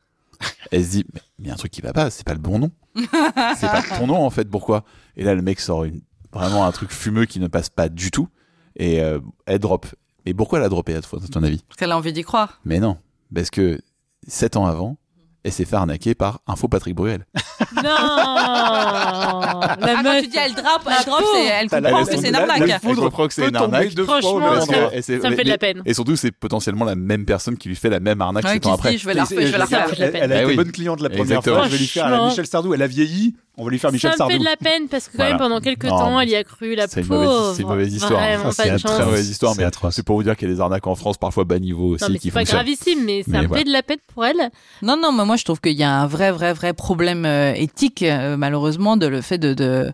Elle 0.72 0.86
se 0.86 0.90
dit 0.92 1.06
mais 1.14 1.22
il 1.40 1.48
y 1.48 1.50
a 1.50 1.54
un 1.54 1.58
truc 1.58 1.72
qui 1.72 1.82
va 1.82 1.94
pas, 1.94 2.10
c'est 2.10 2.26
pas 2.26 2.34
le 2.34 2.40
bon 2.40 2.60
nom. 2.60 2.72
c'est 2.96 3.68
pas 3.68 3.82
ton 3.98 4.08
nom 4.08 4.24
en 4.24 4.30
fait, 4.30 4.50
pourquoi? 4.50 4.84
Et 5.18 5.24
là 5.24 5.34
le 5.34 5.42
mec 5.42 5.60
sort 5.60 5.86
une, 5.86 6.02
vraiment 6.32 6.66
un 6.66 6.72
truc 6.72 6.92
fumeux 6.92 7.26
qui 7.26 7.40
ne 7.40 7.48
passe 7.48 7.70
pas 7.70 7.90
du 7.90 8.12
tout 8.12 8.30
et 8.76 9.02
euh, 9.02 9.20
elle 9.46 9.60
drop. 9.60 9.88
Et 10.26 10.34
pourquoi 10.34 10.60
elle 10.60 10.66
a 10.66 10.70
droppé 10.70 10.96
à 10.96 11.02
ton 11.02 11.44
avis? 11.44 11.64
Parce 11.68 11.78
qu'elle 11.78 11.92
a 11.92 11.98
envie 11.98 12.14
d'y 12.14 12.24
croire. 12.24 12.62
Mais 12.64 12.80
non, 12.80 12.98
parce 13.34 13.50
que 13.50 13.82
sept 14.28 14.56
ans 14.56 14.66
avant, 14.66 14.98
elle 15.44 15.52
s'est 15.52 15.66
fait 15.66 15.76
arnaquer 15.76 16.16
par 16.16 16.40
un 16.48 16.56
faux 16.56 16.68
Patrick 16.68 16.96
Bruel. 16.96 17.26
Non 17.84 17.84
Ah, 18.46 19.76
La 19.80 19.96
quand 19.96 20.04
meuf. 20.04 20.22
tu 20.24 20.28
dis 20.30 20.38
elle 20.38 20.54
drop, 20.54 20.82
elle 20.88 21.06
drop, 21.06 21.24
c'est- 21.34 21.46
elle 21.46 21.70
comprend 21.70 22.06
que 22.06 22.16
c'est 22.18 22.30
une 22.30 22.36
arnaque. 22.36 22.62
Elle 22.62 22.96
comprend 22.96 23.28
que 23.28 23.34
c'est 23.34 23.48
une 23.50 23.56
arnaque. 23.56 24.00
Franchement, 24.02 24.62
ça- 24.62 25.30
me 25.30 25.36
fait 25.36 25.44
de 25.44 25.50
la 25.50 25.58
peine. 25.58 25.82
Et 25.86 25.94
surtout, 25.94 26.16
c'est 26.16 26.32
potentiellement 26.32 26.86
la 26.86 26.96
même 26.96 27.26
personne 27.26 27.58
qui 27.58 27.70
lui 27.70 27.76
fait 27.76 27.90
la 27.90 28.00
même 28.00 28.22
arnaque 28.22 28.46
Ouais, 28.46 28.68
ans 28.68 28.74
après. 28.74 28.98
je 28.98 29.06
vais 29.06 29.14
la 29.14 29.24
refaire, 29.24 29.42
je 29.48 29.52
vais 29.52 29.58
la 29.58 29.66
refaire. 29.66 29.88
de 29.90 29.96
Elle, 30.04 30.12
peine. 30.12 30.22
elle 30.24 30.32
a 30.34 30.38
été 30.42 30.46
oui. 30.46 30.56
bonne 30.56 30.72
cliente 30.72 31.02
la 31.02 31.10
première 31.10 31.24
Exactement. 31.38 31.56
fois. 31.58 31.66
Je 31.68 31.72
vais 31.72 31.78
lui 31.78 31.88
faire. 31.88 32.26
Michel 32.26 32.48
Sardou. 32.48 32.74
Elle 32.74 32.82
a 32.82 32.88
vieilli. 32.88 33.36
On 33.56 33.66
va 33.66 33.70
lui 33.70 33.78
faire 33.78 33.92
Michel 33.92 34.10
ça 34.12 34.16
me 34.16 34.18
Sardou. 34.18 34.34
fait 34.34 34.40
de 34.40 34.46
la 34.46 34.56
peine 34.58 34.88
parce 34.88 35.06
que 35.06 35.12
quand 35.12 35.18
Voilà. 35.18 35.32
même 35.34 35.40
pendant 35.40 35.60
quelques 35.60 35.84
Non, 35.86 35.98
temps 36.00 36.20
elle 36.20 36.30
y 36.30 36.36
a 36.36 36.44
cru 36.44 36.74
la 36.74 36.88
c'est 36.88 37.02
une 37.02 37.08
pauvre. 37.08 37.24
mauvaise- 37.24 37.56
c'est 37.56 37.62
une 37.62 37.68
mauvaise 37.68 37.94
histoire. 37.94 38.22
C'est 38.52 38.72
de 38.72 38.78
chance. 38.80 38.92
Très 38.96 39.06
mauvaise 39.06 39.30
histoire, 39.30 39.54
C'est 39.54 39.62
mais 39.62 39.68
atroce. 39.68 39.94
c'est 39.94 40.04
pour 40.04 40.16
vous 40.16 40.24
dire 40.24 40.36
qu'il 40.36 40.48
y 40.50 40.52
a 40.52 40.56
des 40.56 40.60
arnaques 40.62 40.88
en 40.88 40.96
France, 40.96 41.18
parfois 41.18 41.44
bas 41.44 41.60
niveau 41.60 41.90
aussi, 41.94 42.04
Non 42.04 42.10
mais 42.12 42.18
qui 42.18 42.30
c'est 42.30 42.34
pas 42.34 42.44
gravissime 42.46 43.04
mais 43.06 43.22
ça 43.24 43.42
me 43.44 43.48
fait 43.56 43.64
de 43.64 43.72
la 43.72 43.84
peine 43.84 44.00
pour 44.14 44.26
elle. 44.26 44.50
Non, 44.82 44.98
non, 44.98 45.12
mais 45.12 45.22
moi 45.34 45.38
je 45.38 45.46
trouve 45.46 45.62
qu'il 45.62 45.72
y 45.76 45.82
a 45.82 45.92
un 45.92 46.06
vrai, 46.06 46.32
vrai, 46.32 46.54
vrai 46.54 46.74
problème 46.74 47.26
euh, 47.26 47.56
éthique, 47.56 48.04
euh, 48.04 48.38
malheureusement, 48.38 48.98
de 48.98 49.08
le 49.08 49.20
fait 49.22 49.40
de. 49.40 49.56
de 49.56 49.92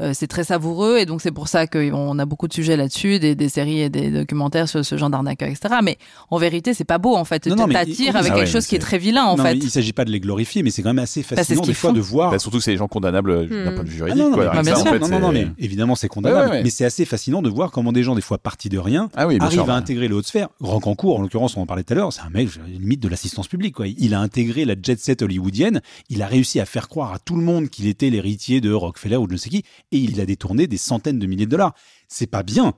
euh, 0.00 0.12
c'est 0.14 0.26
très 0.26 0.44
savoureux 0.44 0.98
et 0.98 1.06
donc 1.06 1.22
c'est 1.22 1.30
pour 1.32 1.48
ça 1.48 1.66
qu'on 1.66 2.18
a 2.18 2.24
beaucoup 2.26 2.48
de 2.48 2.52
sujets 2.52 2.76
là-dessus, 2.76 3.18
des, 3.18 3.34
des 3.34 3.48
séries 3.48 3.80
et 3.80 3.88
des 3.90 4.10
documentaires 4.10 4.68
sur 4.68 4.84
ce 4.84 4.96
genre 4.96 5.10
d'arnaqueurs, 5.10 5.48
etc. 5.48 5.76
Mais 5.82 5.98
en 6.30 6.38
vérité, 6.38 6.74
c'est 6.74 6.84
pas 6.84 6.98
beau 6.98 7.16
en 7.16 7.24
fait. 7.24 7.46
Non, 7.46 7.56
non, 7.56 7.66
mais- 7.66 7.74
T'attires 7.74 8.16
avec 8.16 8.32
ah 8.32 8.34
quelque 8.36 8.46
ouais, 8.46 8.52
chose 8.52 8.66
qui 8.66 8.74
est 8.76 8.80
très 8.80 8.98
vilain 8.98 9.24
en 9.24 9.36
non, 9.36 9.44
fait. 9.44 9.54
il 9.54 9.70
s'agit 9.70 9.92
pas 9.92 10.04
de 10.04 10.10
les 10.10 10.20
glorifier, 10.20 10.62
mais 10.62 10.70
c'est 10.70 10.82
quand 10.82 10.90
même 10.90 10.98
assez 10.98 11.22
c'est 11.22 11.34
fascinant 11.36 11.62
des 11.62 11.74
fois 11.74 11.90
font. 11.90 11.96
de 11.96 12.00
voir. 12.00 12.30
Bah, 12.30 12.38
surtout, 12.38 12.60
c'est 12.60 12.72
des 12.72 12.76
gens 12.76 12.88
condamnables 12.88 13.30
euh, 13.30 13.46
d'un 13.64 13.70
Hmm. 13.72 13.74
point 13.74 13.84
de 13.84 13.88
vue 13.88 13.94
Ah 14.02 14.06
juridique. 14.06 14.22
non, 14.22 14.30
non, 14.30 14.34
quoi. 14.36 14.44
mais 14.44 14.50
Rien 14.50 14.60
que 14.60 14.64
bien 14.66 14.74
ça, 14.74 14.80
en 14.80 14.84
sûr. 14.84 14.92
fait, 14.92 14.98
non, 15.10 15.18
non, 15.20 15.32
mais 15.32 15.48
évidemment 15.58 15.94
c'est 15.94 16.08
condamnable, 16.08 16.40
Ouais, 16.40 16.50
ouais, 16.50 16.56
ouais. 16.58 16.62
mais 16.64 16.70
c'est 16.70 16.84
assez 16.84 17.04
fascinant 17.04 17.42
de 17.42 17.48
voir 17.48 17.70
comment 17.70 17.92
des 17.92 18.02
gens 18.02 18.14
des 18.14 18.20
fois 18.20 18.38
partis 18.38 18.68
de 18.68 18.78
rien 18.78 19.08
Ah 19.16 19.26
oui, 19.26 19.36
bien 19.38 19.46
arrivent 19.46 19.60
sûr. 19.62 19.70
à 19.70 19.76
intégrer 19.76 20.08
le 20.08 20.16
haute 20.16 20.26
sphère. 20.26 20.48
Rancancourt, 20.60 21.18
en 21.18 21.22
l'occurrence, 21.22 21.56
on 21.56 21.62
en 21.62 21.66
parlait 21.66 21.82
tout 21.84 21.92
à 21.92 21.96
l'heure, 21.96 22.12
c'est 22.12 22.20
un 22.22 22.30
mec 22.30 22.48
limite 22.68 23.00
de 23.00 23.08
l'assistance 23.08 23.48
publique. 23.48 23.74
Quoi. 23.74 23.86
Il 23.88 24.14
a 24.14 24.20
intégré 24.20 24.64
la 24.64 24.74
jet 24.80 24.98
set 25.00 25.22
hollywoodienne. 25.22 25.80
Il 26.10 26.22
a 26.22 26.26
réussi 26.26 26.60
à 26.60 26.66
faire 26.66 26.88
croire 26.88 27.12
à 27.12 27.18
tout 27.18 27.36
le 27.36 27.42
monde 27.42 27.68
qu'il 27.68 27.86
était 27.86 28.10
l'héritier 28.10 28.60
de 28.60 28.72
Rockefeller 28.72 29.16
ou 29.16 29.26
de 29.26 29.30
je 29.30 29.34
ne 29.34 29.38
sais 29.38 29.50
qui, 29.50 29.64
et 29.92 29.98
il 29.98 30.20
a 30.20 30.26
détourné 30.26 30.66
des 30.66 30.76
centaines 30.78 31.18
de 31.18 31.26
milliers 31.26 31.46
de 31.46 31.50
dollars. 31.50 31.74
C'est 32.08 32.26
pas 32.26 32.42
bien, 32.42 32.74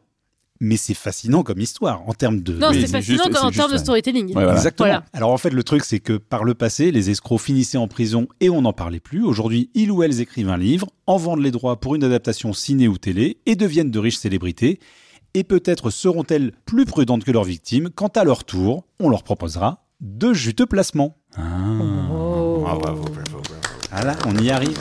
mais 0.61 0.77
c'est 0.77 0.95
fascinant 0.95 1.43
comme 1.43 1.61
histoire 1.61 2.03
en 2.09 2.15
termes 2.15 2.41
de. 2.41 2.55
Non 2.55 2.71
c'est 2.73 2.87
fascinant 2.89 3.25
juste- 3.25 3.37
en 3.37 3.51
termes 3.51 3.73
de 3.73 3.79
storytelling. 3.79 4.27
Ouais, 4.29 4.33
voilà. 4.35 4.55
Exactement. 4.55 4.89
Voilà. 4.89 5.05
Alors 5.13 5.31
en 5.31 5.39
fait, 5.39 5.51
le 5.51 5.63
truc, 5.63 5.85
c'est 5.85 6.01
que 6.01 6.15
par 6.17 6.45
le 6.45 6.55
passé, 6.55 6.91
les 6.91 7.11
escrocs 7.11 7.41
finissaient 7.41 7.79
en 7.79 7.89
prison 7.89 8.27
et 8.41 8.51
on 8.51 8.63
n'en 8.63 8.73
parlait 8.73 9.01
plus. 9.01 9.25
Aujourd'hui, 9.25 9.71
ils 9.75 9.91
ou 9.91 10.03
elles 10.03 10.21
écrivent 10.21 10.49
un 10.51 10.59
livre, 10.59 10.89
en 11.07 11.17
vendent 11.17 11.43
les 11.43 11.51
droits 11.53 11.79
pour 11.81 11.95
une 11.95 12.05
adaptation 12.05 12.53
ciné 12.53 12.89
ou 12.89 12.99
télé 12.99 13.39
et 13.47 13.55
deviennent 13.57 13.91
de 13.91 13.99
riches 13.99 14.19
célébrités. 14.19 14.81
Et 15.35 15.45
peut-être 15.45 15.91
seront-elles 15.91 16.53
plus 16.65 16.87
prudentes 16.87 17.23
que 17.23 17.31
leurs 17.31 17.45
victimes 17.45 17.91
quand 17.95 18.17
à 18.17 18.25
leur 18.25 18.45
tour, 18.45 18.85
on 18.99 19.11
leur 19.11 19.23
proposera 19.23 19.85
de 20.01 20.33
juteux 20.33 20.67
placements. 20.67 21.17
Ah. 21.37 21.43
Oh. 22.11 22.65
Ah, 22.67 22.75
bravo, 22.77 23.03
bravo, 23.03 23.13
bravo. 23.13 23.43
Voilà, 23.93 24.17
on 24.27 24.37
y 24.37 24.51
arrive. 24.51 24.79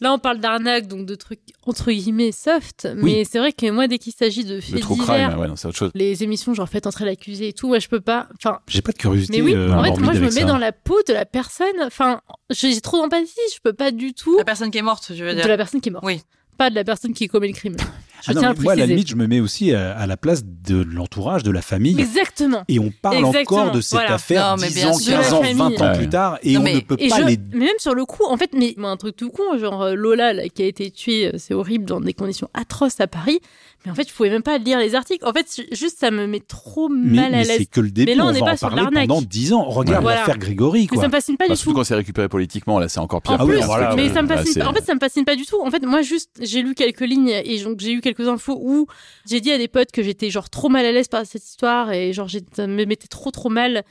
Là, 0.00 0.12
on 0.12 0.18
parle 0.18 0.38
d'arnaque, 0.38 0.86
donc 0.88 1.06
de 1.06 1.14
trucs 1.14 1.40
entre 1.64 1.90
guillemets 1.90 2.32
soft. 2.32 2.88
Mais 2.96 3.24
c'est 3.24 3.38
vrai 3.38 3.52
que 3.52 3.70
moi, 3.70 3.88
dès 3.88 3.98
qu'il 3.98 4.12
s'agit 4.12 4.44
de 4.44 4.60
faits 4.60 4.86
divers, 4.86 5.28
crime, 5.30 5.38
ouais, 5.40 5.48
non, 5.48 5.56
c'est 5.56 5.68
autre 5.68 5.76
chose. 5.78 5.90
les 5.94 6.22
émissions 6.22 6.52
genre 6.54 6.68
faites 6.68 6.86
entrer 6.86 7.04
l'accusé 7.04 7.48
et 7.48 7.52
tout, 7.52 7.68
ouais, 7.68 7.80
je 7.80 7.88
peux 7.88 8.00
pas. 8.00 8.28
Enfin, 8.36 8.60
J'ai 8.68 8.82
pas 8.82 8.92
de 8.92 8.98
curiosité 8.98 9.38
mais 9.38 9.42
oui, 9.42 9.54
euh, 9.54 9.72
en 9.72 9.82
fait, 9.82 9.96
moi, 10.00 10.12
je 10.12 10.20
me 10.20 10.26
mets 10.26 10.30
ça. 10.30 10.44
dans 10.44 10.58
la 10.58 10.72
peau 10.72 10.98
de 11.08 11.12
la 11.12 11.24
personne. 11.24 11.66
Enfin, 11.82 12.20
j'ai 12.50 12.80
trop 12.80 12.98
d'empathie. 12.98 13.32
Je 13.54 13.60
peux 13.62 13.72
pas 13.72 13.90
du 13.90 14.12
tout 14.14 14.36
La 14.38 14.44
personne 14.44 14.70
qui 14.70 14.78
est 14.78 14.82
morte, 14.82 15.12
je 15.14 15.24
veux 15.24 15.30
de 15.30 15.36
dire. 15.36 15.48
la 15.48 15.56
personne 15.56 15.80
qui 15.80 15.88
est 15.88 15.92
morte. 15.92 16.04
Oui. 16.04 16.20
Pas 16.58 16.70
de 16.70 16.74
la 16.74 16.84
personne 16.84 17.12
qui 17.12 17.28
commet 17.28 17.48
le 17.48 17.52
crime. 17.54 17.76
Je 18.22 18.30
Ah 18.30 18.34
non, 18.34 18.40
tiens 18.40 18.50
à 18.50 18.54
mais 18.54 18.60
moi, 18.62 18.72
à 18.72 18.76
la 18.76 18.86
limite, 18.86 19.08
je 19.08 19.14
me 19.16 19.26
mets 19.26 19.40
aussi 19.40 19.72
à, 19.72 19.96
à 19.96 20.06
la 20.06 20.16
place 20.16 20.44
de 20.44 20.82
l'entourage, 20.82 21.42
de 21.42 21.50
la 21.50 21.62
famille. 21.62 21.98
Exactement. 22.00 22.64
Et 22.68 22.78
on 22.78 22.90
parle 22.90 23.16
Exactement, 23.26 23.60
encore 23.62 23.72
de 23.74 23.80
cette 23.80 23.92
voilà. 23.92 24.14
affaire 24.14 24.50
Non, 24.56 24.56
mais 24.60 24.68
10 24.68 24.74
bien 24.74 24.88
ans, 24.90 24.94
sûr. 24.98 25.12
15 25.16 25.32
ans, 25.32 25.40
De 25.40 25.44
la 25.46 25.52
20 25.54 25.80
ans 25.82 25.96
plus 25.96 26.08
tard, 26.08 26.38
et 26.42 26.54
Non, 26.54 26.60
on 26.60 26.62
mais- 26.64 26.74
ne 26.74 26.80
peut 26.80 26.96
pas 26.96 27.04
je, 27.20 27.24
les... 27.26 27.38
mais 27.52 27.66
même 27.66 27.78
sur 27.78 27.94
le 27.94 28.04
coup, 28.04 28.24
en 28.28 28.36
fait, 28.36 28.50
mais, 28.54 28.74
mais 28.76 28.86
un 28.88 28.96
truc 28.96 29.16
tout 29.16 29.30
con, 29.30 29.56
genre 29.58 29.82
euh, 29.82 29.94
Lola 29.94 30.32
là, 30.32 30.48
qui 30.48 30.62
a 30.62 30.66
été 30.66 30.90
tuée, 30.90 31.28
euh, 31.28 31.38
c'est 31.38 31.54
horrible 31.54 31.84
dans 31.84 32.00
des 32.00 32.14
conditions 32.14 32.48
atroces 32.54 33.00
à 33.00 33.06
Paris. 33.06 33.40
Mais 33.84 33.92
en 33.92 33.94
fait, 33.94 34.08
je 34.08 34.12
pouvais 34.14 34.30
même 34.30 34.42
pas 34.42 34.58
lire 34.58 34.80
les 34.80 34.96
articles. 34.96 35.24
En 35.24 35.32
fait, 35.32 35.46
ju- 35.54 35.68
juste 35.70 35.98
ça 36.00 36.10
me 36.10 36.26
met 36.26 36.40
trop 36.40 36.88
Mais, 36.88 37.16
mal 37.20 37.34
à 37.34 37.36
mais 37.38 37.44
c'est 37.44 37.58
l'aise. 37.58 37.68
que 37.70 37.80
le 37.80 37.90
début, 37.92 38.14
là, 38.14 38.24
on 38.24 38.28
on 38.28 38.32
n'est 38.32 38.40
va 38.40 38.46
pas 38.46 38.52
en 38.54 38.56
sur 38.56 38.68
parler 38.68 38.82
l'arnaque. 38.82 39.06
pendant 39.06 39.22
10 39.22 39.52
ans. 39.52 39.62
Regarde 39.64 40.02
Voilà. 40.02 40.20
l'affaire 40.20 40.38
Grégory, 40.38 40.80
Mais 40.82 40.86
quoi. 40.88 41.02
ça 41.02 41.06
me 41.08 41.12
fascine 41.12 41.36
pas 41.36 41.44
Bah, 41.46 41.54
du 41.54 41.56
surtout 41.56 41.70
tout. 41.70 41.76
quand 41.76 41.84
c'est 41.84 41.94
récupéré 41.94 42.28
politiquement, 42.28 42.80
là, 42.80 42.88
c'est 42.88 42.98
encore 42.98 43.22
pire. 43.22 43.32
En 43.32 43.36
Ah 43.38 43.44
plus, 43.46 43.54
mais 43.96 44.08
ça 44.12 44.22
me 44.22 44.28
fascine. 44.28 44.62
En 44.64 44.72
fait, 44.72 44.84
ça 44.84 44.94
me 44.94 44.98
fascine 44.98 45.24
pas 45.24 45.36
du 45.36 45.46
tout. 45.46 45.60
En 45.64 45.70
fait, 45.70 45.84
moi, 45.86 46.02
juste, 46.02 46.30
j'ai 46.40 46.62
lu 46.62 46.74
quelques 46.74 47.00
lignes 47.02 47.28
et 47.44 47.62
donc 47.62 47.78
j'ai 47.78 47.92
eu 47.92 48.00
quelques 48.06 48.28
infos 48.28 48.58
où 48.60 48.86
j'ai 49.28 49.40
dit 49.40 49.50
à 49.50 49.58
des 49.58 49.66
potes 49.66 49.90
que 49.90 50.02
j'étais 50.02 50.30
genre 50.30 50.48
trop 50.48 50.68
mal 50.68 50.86
à 50.86 50.92
l'aise 50.92 51.08
par 51.08 51.26
cette 51.26 51.44
histoire 51.44 51.92
et 51.92 52.12
genre 52.12 52.30
ça 52.52 52.66
me 52.68 52.84
mettait 52.84 53.08
trop 53.08 53.32
trop 53.32 53.48
mal. 53.48 53.84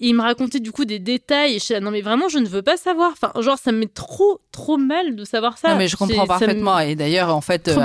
Et 0.00 0.08
ils 0.08 0.14
me 0.14 0.22
racontaient 0.22 0.60
du 0.60 0.72
coup 0.72 0.84
des 0.84 0.98
détails 0.98 1.56
et 1.56 1.58
je 1.58 1.64
suis 1.64 1.74
là, 1.74 1.80
non 1.80 1.90
mais 1.90 2.00
vraiment 2.00 2.28
je 2.28 2.38
ne 2.38 2.46
veux 2.46 2.62
pas 2.62 2.76
savoir. 2.76 3.10
Enfin 3.12 3.32
genre 3.40 3.58
ça 3.58 3.70
me 3.72 3.78
met 3.80 3.86
trop 3.86 4.40
trop 4.52 4.76
mal 4.78 5.14
de 5.14 5.24
savoir 5.24 5.58
ça. 5.58 5.70
Non, 5.70 5.76
mais 5.76 5.88
je 5.88 5.96
comprends 5.96 6.22
me- 6.22 6.26
parfaitement. 6.28 6.78
Et 6.80 6.94
d'ailleurs, 6.96 7.34
en 7.34 7.40
fait, 7.40 7.68
euh, 7.68 7.76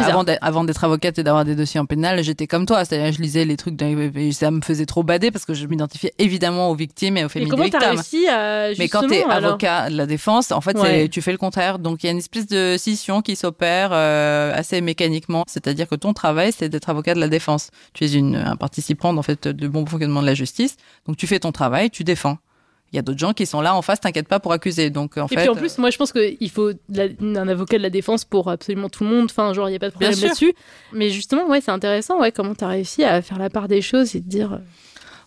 avant 0.42 0.64
d'être- 0.64 0.84
avocate 0.84 1.20
et 1.20 1.24
d'avoir 1.24 1.46
des 1.46 1.56
dossiers 1.56 1.80
en 1.80 1.86
pénal, 1.86 2.24
j'étais 2.24 2.48
comme 2.48 2.66
toi. 2.66 2.84
C'est-à-dire, 2.86 3.12
je 3.14 3.22
lisais 3.22 3.46
les 3.46 3.56
trucs, 3.58 3.80
et 3.82 4.32
ça 4.32 4.50
me 4.52 4.62
faisait 4.62 4.86
trop 4.86 5.04
bader 5.04 5.30
parce 5.32 5.46
que 5.46 5.54
je 5.54 5.66
m'identifiais 5.68 6.14
évidemment 6.18 6.70
aux 6.70 6.76
victimes 6.76 7.18
et 7.18 7.22
aux 7.22 7.26
Mais 7.26 7.30
familles 7.30 7.46
des 7.50 7.52
comment 7.52 7.70
t'as 7.70 7.90
réussi 7.92 8.28
à 8.28 8.70
Mais 8.80 8.88
quand 8.88 9.08
t'es 9.08 9.24
avocat 9.24 9.90
de 9.90 9.98
la 9.98 10.06
défense, 10.06 10.52
en 10.52 10.62
fait, 10.62 10.78
Ouais. 10.80 11.08
tu 11.10 11.22
fais 11.22 11.32
le 11.32 11.38
contraire. 11.38 11.80
Donc, 11.80 12.04
il 12.04 12.08
y 12.08 12.10
a 12.10 12.12
une 12.14 12.18
espèce 12.18 12.48
de 12.48 12.76
scission 12.78 13.22
qui 13.22 13.36
s'opère 13.36 13.90
euh, 13.94 14.54
assez 14.56 14.82
mécaniquement. 14.82 15.44
C'est-à-dire 15.48 15.88
que 15.88 15.96
ton 15.96 16.14
travail, 16.14 16.52
c'est 16.58 16.70
d'être 16.70 16.90
avocat 16.90 17.14
de 17.14 17.20
la 17.20 17.28
défense. 17.28 17.70
Tu 17.94 18.06
es 18.06 18.14
une, 18.14 18.36
un 18.38 18.56
participant, 18.56 19.16
en 19.16 19.22
fait, 19.24 19.48
de 19.48 19.68
bon 19.68 19.86
fonctionnement 19.86 20.22
de 20.22 20.26
la 20.28 20.34
justice. 20.34 20.78
Donc, 21.08 21.18
tu 21.18 21.28
fais 21.28 21.40
ton 21.40 21.52
travail, 21.52 21.90
tu 21.92 22.04
défends. 22.06 22.38
Il 22.94 22.96
y 22.96 23.00
a 23.00 23.02
d'autres 23.02 23.20
gens 23.20 23.34
qui 23.34 23.46
sont 23.46 23.60
là 23.60 23.76
en 23.76 23.82
face, 23.82 24.00
t'inquiète 24.00 24.28
pas 24.30 24.40
pour 24.40 24.54
accuser. 24.54 24.90
Donc, 24.90 25.18
en 25.18 25.26
Et 25.26 25.30
fait, 25.30 25.36
puis 25.42 25.50
en 25.50 25.56
plus, 25.56 25.78
moi 25.80 25.90
je 25.90 25.98
pense 25.98 26.14
qu'il 26.14 26.50
faut 26.50 26.70
la- 26.88 27.08
un 27.20 27.48
avocat 27.48 27.78
de 27.78 27.84
la 27.84 27.90
défense 27.90 28.24
pour 28.24 28.50
absolument 28.50 28.88
tout 28.88 29.04
le 29.04 29.10
monde. 29.10 29.26
Enfin, 29.26 29.52
genre, 29.54 29.68
il 29.68 29.72
n'y 29.72 29.76
a 29.76 29.80
pas 29.80 29.88
de 29.88 29.92
problème 29.94 30.14
là-dessus. 30.18 30.54
Mais 30.94 31.10
justement, 31.10 31.46
ouais, 31.50 31.60
c'est 31.60 31.72
intéressant, 31.72 32.22
ouais, 32.22 32.32
comment 32.32 32.56
t'as 32.56 32.68
réussi 32.68 33.04
à 33.04 33.22
faire 33.22 33.40
la 33.40 33.50
part 33.50 33.68
des 33.68 33.82
choses 33.82 34.16
et 34.16 34.22
de 34.22 34.30
dire. 34.30 34.62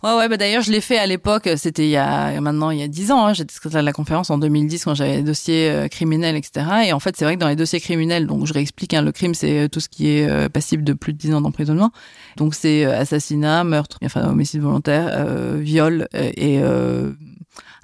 Ouais, 0.05 0.15
ouais, 0.17 0.29
bah 0.29 0.37
d'ailleurs, 0.37 0.63
je 0.63 0.71
l'ai 0.71 0.81
fait 0.81 0.97
à 0.97 1.07
l'époque, 1.07 1.49
c'était 1.57 1.85
il 1.85 1.91
y 1.91 1.97
a 1.97 2.41
maintenant 2.41 2.71
il 2.71 2.79
y 2.79 2.83
a 2.85 2.89
10 2.89 3.11
ans, 3.11 3.27
hein, 3.27 3.33
j'étais 3.33 3.55
de 3.69 3.79
la 3.81 3.93
conférence 3.93 4.31
en 4.31 4.39
2010 4.39 4.85
quand 4.85 4.95
j'avais 4.95 5.17
des 5.17 5.23
dossiers 5.23 5.71
euh, 5.71 5.89
criminels, 5.89 6.37
etc. 6.37 6.67
Et 6.87 6.93
en 6.93 7.01
fait, 7.01 7.17
c'est 7.17 7.25
vrai 7.25 7.35
que 7.35 7.41
dans 7.41 7.49
les 7.49 7.57
dossiers 7.57 7.81
criminels, 7.81 8.29
donc 8.29 8.47
je 8.47 8.53
réexplique, 8.53 8.95
hein, 8.95 9.03
le 9.03 9.11
crime, 9.11 9.35
c'est 9.35 9.65
euh, 9.65 9.69
tout 9.69 9.81
ce 9.81 9.89
qui 9.89 10.09
est 10.09 10.29
euh, 10.29 10.49
passible 10.49 10.85
de 10.85 10.93
plus 10.93 11.13
de 11.15 11.19
10 11.19 11.35
ans 11.35 11.41
d'emprisonnement. 11.41 11.91
Donc 12.37 12.55
c'est 12.55 12.85
euh, 12.85 12.97
assassinat, 13.01 13.65
meurtre, 13.65 13.99
enfin 14.05 14.29
homicide 14.29 14.61
volontaire, 14.61 15.09
euh, 15.11 15.57
viol 15.61 16.07
euh, 16.15 16.31
et 16.37 16.61
euh, 16.63 17.13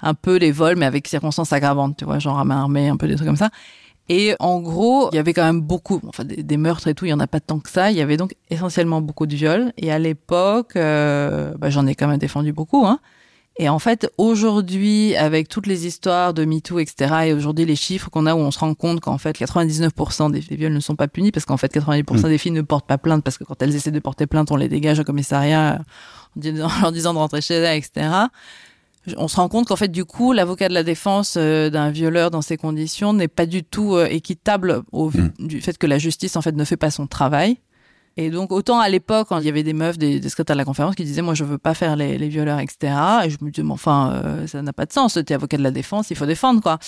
un 0.01 0.13
peu 0.13 0.37
les 0.37 0.53
vols, 0.53 0.77
mais 0.77 0.85
avec 0.85 1.09
circonstances 1.09 1.51
aggravantes, 1.51 1.97
tu 1.97 2.05
vois, 2.05 2.19
genre 2.19 2.39
à 2.39 2.45
main 2.45 2.61
armée, 2.61 2.87
un 2.87 2.95
peu 2.95 3.07
des 3.09 3.15
trucs 3.15 3.27
comme 3.27 3.35
ça. 3.35 3.49
Et 4.07 4.35
en 4.39 4.59
gros, 4.59 5.09
il 5.11 5.15
y 5.15 5.19
avait 5.19 5.33
quand 5.33 5.43
même 5.43 5.61
beaucoup, 5.61 5.99
enfin 6.07 6.23
des, 6.23 6.43
des 6.43 6.57
meurtres 6.57 6.87
et 6.87 6.93
tout, 6.93 7.05
il 7.05 7.09
y 7.09 7.13
en 7.13 7.19
a 7.19 7.27
pas 7.27 7.39
tant 7.39 7.59
que 7.59 7.69
ça. 7.69 7.91
Il 7.91 7.97
y 7.97 8.01
avait 8.01 8.17
donc 8.17 8.35
essentiellement 8.49 9.01
beaucoup 9.01 9.25
de 9.25 9.35
viols. 9.35 9.73
Et 9.77 9.91
à 9.91 9.97
l'époque, 9.99 10.75
euh, 10.75 11.53
bah, 11.57 11.69
j'en 11.69 11.87
ai 11.87 11.95
quand 11.95 12.07
même 12.07 12.19
défendu 12.19 12.53
beaucoup. 12.53 12.85
Hein. 12.85 12.99
Et 13.57 13.69
en 13.69 13.79
fait, 13.79 14.11
aujourd'hui, 14.17 15.15
avec 15.15 15.47
toutes 15.47 15.65
les 15.65 15.87
histoires 15.87 16.33
de 16.33 16.43
MeToo, 16.43 16.79
etc., 16.79 17.13
et 17.27 17.33
aujourd'hui 17.33 17.63
les 17.63 17.77
chiffres 17.77 18.09
qu'on 18.09 18.25
a 18.25 18.35
où 18.35 18.39
on 18.39 18.51
se 18.51 18.59
rend 18.59 18.73
compte 18.73 18.99
qu'en 18.99 19.17
fait 19.17 19.39
99% 19.39 20.29
des, 20.29 20.41
des 20.41 20.55
viols 20.57 20.73
ne 20.73 20.81
sont 20.81 20.97
pas 20.97 21.07
punis 21.07 21.31
parce 21.31 21.45
qu'en 21.45 21.55
fait 21.55 21.73
90% 21.73 22.27
des 22.27 22.37
filles 22.37 22.51
ne 22.51 22.61
portent 22.61 22.85
pas 22.85 22.97
plainte 22.97 23.23
parce 23.23 23.37
que 23.37 23.45
quand 23.45 23.61
elles 23.61 23.73
essaient 23.73 23.91
de 23.91 23.99
porter 23.99 24.27
plainte, 24.27 24.51
on 24.51 24.57
les 24.57 24.67
dégage 24.67 24.99
au 24.99 25.05
commissariat 25.05 25.79
en 26.35 26.39
disant- 26.39 26.67
en 26.77 26.81
leur 26.81 26.91
disant 26.91 27.13
de 27.13 27.19
rentrer 27.19 27.41
chez 27.41 27.53
elles, 27.53 27.77
etc 27.77 28.09
on 29.17 29.27
se 29.27 29.35
rend 29.35 29.47
compte 29.49 29.67
qu'en 29.67 29.75
fait 29.75 29.87
du 29.89 30.05
coup 30.05 30.33
l'avocat 30.33 30.67
de 30.69 30.73
la 30.73 30.83
défense 30.83 31.35
euh, 31.37 31.69
d'un 31.69 31.89
violeur 31.91 32.31
dans 32.31 32.41
ces 32.41 32.57
conditions 32.57 33.13
n'est 33.13 33.27
pas 33.27 33.45
du 33.45 33.63
tout 33.63 33.95
euh, 33.95 34.05
équitable 34.05 34.81
au 34.91 35.09
vu 35.09 35.21
Mm. 35.39 35.47
du 35.47 35.61
fait 35.61 35.77
que 35.77 35.87
la 35.87 35.97
justice 35.97 36.35
en 36.35 36.41
fait 36.41 36.55
ne 36.55 36.63
fait 36.63 36.77
pas 36.77 36.91
son 36.91 37.07
travail 37.07 37.57
et 38.17 38.29
donc 38.29 38.51
autant 38.51 38.79
à 38.79 38.87
l'époque 38.89 39.27
quand 39.29 39.39
il 39.39 39.45
y 39.45 39.49
avait 39.49 39.63
des 39.63 39.73
meufs 39.73 39.97
des, 39.97 40.19
des 40.19 40.29
secrétaires 40.29 40.55
de 40.55 40.59
la 40.59 40.65
conférence 40.65 40.95
qui 40.95 41.03
disaient 41.03 41.21
moi 41.21 41.33
je 41.33 41.43
veux 41.43 41.57
pas 41.57 41.73
faire 41.73 41.95
les, 41.95 42.17
les 42.17 42.29
violeurs 42.29 42.59
etc 42.59 42.93
et 43.25 43.29
je 43.29 43.37
me 43.41 43.51
disais 43.51 43.63
mais 43.63 43.73
enfin 43.73 44.13
euh, 44.23 44.47
ça 44.47 44.61
n'a 44.61 44.73
pas 44.73 44.85
de 44.85 44.93
sens 44.93 45.13
t'es 45.25 45.33
avocat 45.33 45.57
de 45.57 45.63
la 45.63 45.71
défense 45.71 46.09
il 46.11 46.15
faut 46.15 46.25
défendre 46.25 46.61
quoi 46.61 46.79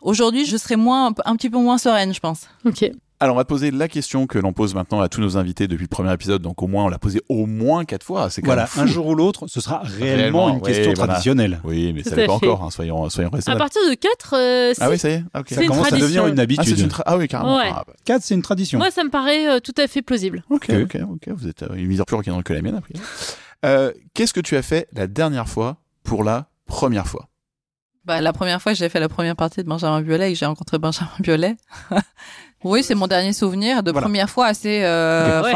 aujourd'hui 0.00 0.46
je 0.46 0.56
serais 0.56 0.76
moins 0.76 1.12
un 1.24 1.36
petit 1.36 1.50
peu 1.50 1.58
moins 1.58 1.78
sereine 1.78 2.14
je 2.14 2.20
pense 2.20 2.42
Ok. 2.64 2.90
Alors, 3.18 3.34
on 3.34 3.38
va 3.38 3.44
te 3.44 3.48
poser 3.48 3.70
la 3.70 3.88
question 3.88 4.26
que 4.26 4.38
l'on 4.38 4.52
pose 4.52 4.74
maintenant 4.74 5.00
à 5.00 5.08
tous 5.08 5.22
nos 5.22 5.38
invités 5.38 5.68
depuis 5.68 5.84
le 5.84 5.88
premier 5.88 6.12
épisode. 6.12 6.42
Donc, 6.42 6.62
au 6.62 6.66
moins, 6.66 6.84
on 6.84 6.88
l'a 6.88 6.98
posé 6.98 7.22
au 7.30 7.46
moins 7.46 7.86
quatre 7.86 8.04
fois. 8.04 8.28
C'est 8.28 8.44
Voilà, 8.44 8.68
un 8.76 8.84
jour 8.86 9.06
ou 9.06 9.14
l'autre, 9.14 9.46
ce 9.46 9.60
sera 9.62 9.78
réellement, 9.78 10.04
Réellement, 10.16 10.48
une 10.50 10.54
ouais, 10.56 10.60
question 10.72 10.92
voilà. 10.94 11.14
traditionnelle. 11.14 11.60
Oui, 11.64 11.94
mais 11.94 12.02
Tout 12.02 12.10
ça 12.10 12.14
à 12.14 12.18
n'est 12.18 12.26
pas 12.26 12.38
fait. 12.38 12.46
encore. 12.46 12.62
hein, 12.64 12.70
soyons, 12.70 13.08
soyons 13.08 13.30
À 13.32 13.36
raisonnables. 13.36 13.58
partir 13.58 13.80
de 13.88 13.94
4, 13.94 14.74
Ah 14.80 14.90
oui, 14.90 14.98
ça 14.98 15.08
y 15.08 15.12
est. 15.12 15.22
Ça 15.54 15.66
commence 15.66 15.92
à 15.92 15.96
devenir 15.96 16.26
une 16.26 16.38
Ah, 16.38 16.42
habitude. 16.42 16.78
une 16.78 16.88
tra- 16.88 17.02
ah 17.06 17.16
oui, 17.16 17.26
carrément. 17.26 17.56
Ouais. 17.56 17.70
Ah, 17.72 17.84
bah, 17.86 17.94
4, 18.04 18.22
c'est 18.22 18.34
une 18.34 18.42
tradition. 18.42 18.78
moi 18.78 18.90
ça 18.90 19.02
me 19.02 19.08
paraît 19.10 19.48
euh, 19.48 19.60
tout 19.60 19.74
à 19.78 19.86
fait 19.88 20.02
plausible. 20.02 20.44
ok, 20.50 20.70
Ok. 20.82 20.98
ok. 21.10 21.28
Vous 21.34 21.48
êtes 21.48 21.62
euh, 21.62 21.74
une 21.74 21.86
misère 21.86 22.04
plus 22.04 22.16
rock'n'roll 22.16 22.42
que 22.44 22.52
la 22.52 22.60
mienne, 22.60 22.76
après. 22.76 22.92
Euh, 23.64 23.92
Qu'est-ce 24.12 24.34
que 24.34 24.40
tu 24.40 24.56
as 24.56 24.62
fait 24.62 24.88
la 24.92 25.06
dernière 25.06 25.48
fois 25.48 25.78
pour 26.02 26.22
la 26.22 26.50
première 26.66 27.06
fois? 27.06 27.28
Bah, 28.04 28.20
la 28.20 28.32
première 28.32 28.62
fois 28.62 28.72
que 28.72 28.78
j'ai 28.78 28.88
fait 28.88 29.00
la 29.00 29.08
première 29.08 29.34
partie 29.34 29.62
de 29.64 29.68
Benjamin 29.68 30.00
Biolay 30.02 30.30
et 30.30 30.32
que 30.34 30.38
j'ai 30.38 30.46
rencontré 30.46 30.78
Benjamin 30.78 31.10
Biolay. 31.20 31.56
oui, 32.70 32.82
c'est 32.82 32.94
mon 32.94 33.06
dernier 33.06 33.32
souvenir 33.32 33.82
de 33.82 33.90
Voilà. 33.90 34.06
première 34.06 34.28
fois 34.30 34.46
assez, 34.46 34.82
euh, 34.82 35.42
Ça 35.42 35.48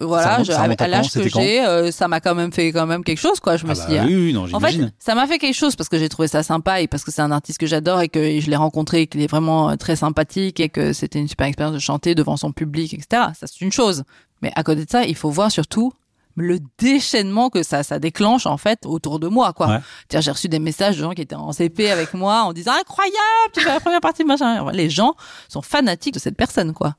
voilà, 0.00 0.34
remonte- 0.36 0.46
je- 0.46 0.52
à 0.52 0.84
à 0.84 0.88
l'âge 0.88 1.10
que 1.12 1.28
j'ai, 1.28 1.60
euh, 1.64 1.90
ça 1.90 2.08
m'a 2.08 2.20
quand 2.20 2.34
même 2.34 2.52
fait 2.52 2.68
quand 2.72 2.86
même 2.86 3.04
quelque 3.04 3.18
chose, 3.18 3.40
quoi. 3.40 3.56
Je 3.56 3.66
me 3.66 3.72
Ah 3.72 3.74
suis 3.74 3.94
bah 3.94 4.04
dit, 4.04 4.14
oui, 4.14 4.26
oui, 4.26 4.32
non, 4.32 4.46
En 4.52 4.60
fait, 4.60 4.74
ça 4.98 5.14
m'a 5.14 5.26
fait 5.26 5.38
quelque 5.38 5.54
chose 5.56 5.76
parce 5.76 5.88
que 5.88 5.98
j'ai 5.98 6.08
trouvé 6.08 6.28
ça 6.28 6.42
sympa 6.42 6.80
et 6.80 6.86
parce 6.88 7.04
que 7.04 7.10
c'est 7.10 7.22
un 7.22 7.30
artiste 7.32 7.58
que 7.58 7.66
j'adore 7.66 8.00
et 8.00 8.08
que 8.08 8.40
je 8.40 8.50
l'ai 8.50 8.56
rencontré 8.56 9.02
et 9.02 9.06
qu'il 9.06 9.20
est 9.22 9.26
vraiment 9.30 9.70
euh, 9.70 9.76
très 9.76 9.96
sympathique 9.96 10.60
et 10.60 10.68
que 10.68 10.92
c'était 10.92 11.18
une 11.18 11.28
super 11.28 11.46
expérience 11.46 11.74
de 11.74 11.80
chanter 11.80 12.14
devant 12.14 12.36
son 12.36 12.52
public, 12.52 12.94
etc. 12.94 13.06
Ça, 13.38 13.46
c'est 13.46 13.60
une 13.60 13.72
chose. 13.72 14.04
Mais 14.42 14.50
à 14.56 14.62
côté 14.62 14.84
de 14.84 14.90
ça, 14.90 15.04
il 15.04 15.14
faut 15.16 15.30
voir 15.30 15.50
surtout 15.50 15.92
le 16.40 16.58
déchaînement 16.78 17.50
que 17.50 17.62
ça, 17.62 17.82
ça 17.82 17.98
déclenche, 17.98 18.46
en 18.46 18.56
fait, 18.56 18.86
autour 18.86 19.20
de 19.20 19.28
moi, 19.28 19.52
quoi. 19.52 19.68
Ouais. 19.68 20.20
J'ai 20.20 20.30
reçu 20.30 20.48
des 20.48 20.58
messages 20.58 20.96
de 20.96 21.02
gens 21.02 21.12
qui 21.12 21.22
étaient 21.22 21.34
en 21.34 21.52
CP 21.52 21.90
avec 21.90 22.14
moi 22.14 22.42
en 22.42 22.52
disant 22.52 22.72
incroyable, 22.72 23.16
tu 23.52 23.60
fais 23.60 23.68
la 23.68 23.80
première 23.80 24.00
partie 24.00 24.22
de 24.22 24.28
machin. 24.28 24.70
Les 24.72 24.90
gens 24.90 25.14
sont 25.48 25.62
fanatiques 25.62 26.14
de 26.14 26.18
cette 26.18 26.36
personne, 26.36 26.72
quoi. 26.72 26.94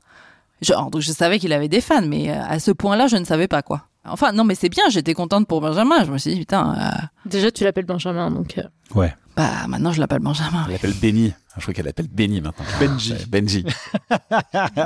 Genre, 0.60 0.90
donc 0.90 1.02
je 1.02 1.12
savais 1.12 1.38
qu'il 1.38 1.52
avait 1.52 1.68
des 1.68 1.80
fans, 1.80 2.06
mais 2.06 2.30
euh, 2.30 2.40
à 2.48 2.60
ce 2.60 2.70
point-là, 2.70 3.08
je 3.08 3.16
ne 3.16 3.24
savais 3.24 3.48
pas, 3.48 3.62
quoi. 3.62 3.82
Enfin, 4.04 4.32
non, 4.32 4.42
mais 4.44 4.54
c'est 4.56 4.68
bien, 4.68 4.84
j'étais 4.88 5.14
contente 5.14 5.46
pour 5.46 5.60
Benjamin. 5.60 6.04
Je 6.04 6.10
me 6.10 6.18
suis 6.18 6.32
dit, 6.34 6.40
putain, 6.40 6.74
euh, 6.76 7.06
Déjà 7.24 7.50
tu 7.50 7.62
l'appelles 7.64 7.84
Benjamin 7.86 8.30
donc. 8.30 8.58
euh, 8.58 8.62
Ouais. 8.94 9.14
bah, 9.36 9.66
maintenant 9.68 9.92
je 9.92 10.00
l'appelle 10.00 10.18
Benjamin. 10.18 10.64
Elle 10.66 10.72
l'appelle 10.72 10.94
Benny. 11.00 11.32
Ah, 11.34 11.54
Je 11.58 11.62
crois 11.62 11.74
qu'elle 11.74 11.84
l'appelle 11.86 12.08
Benny 12.08 12.40
maintenant. 12.40 12.64
Benji. 12.80 13.14
Benji. 13.28 13.64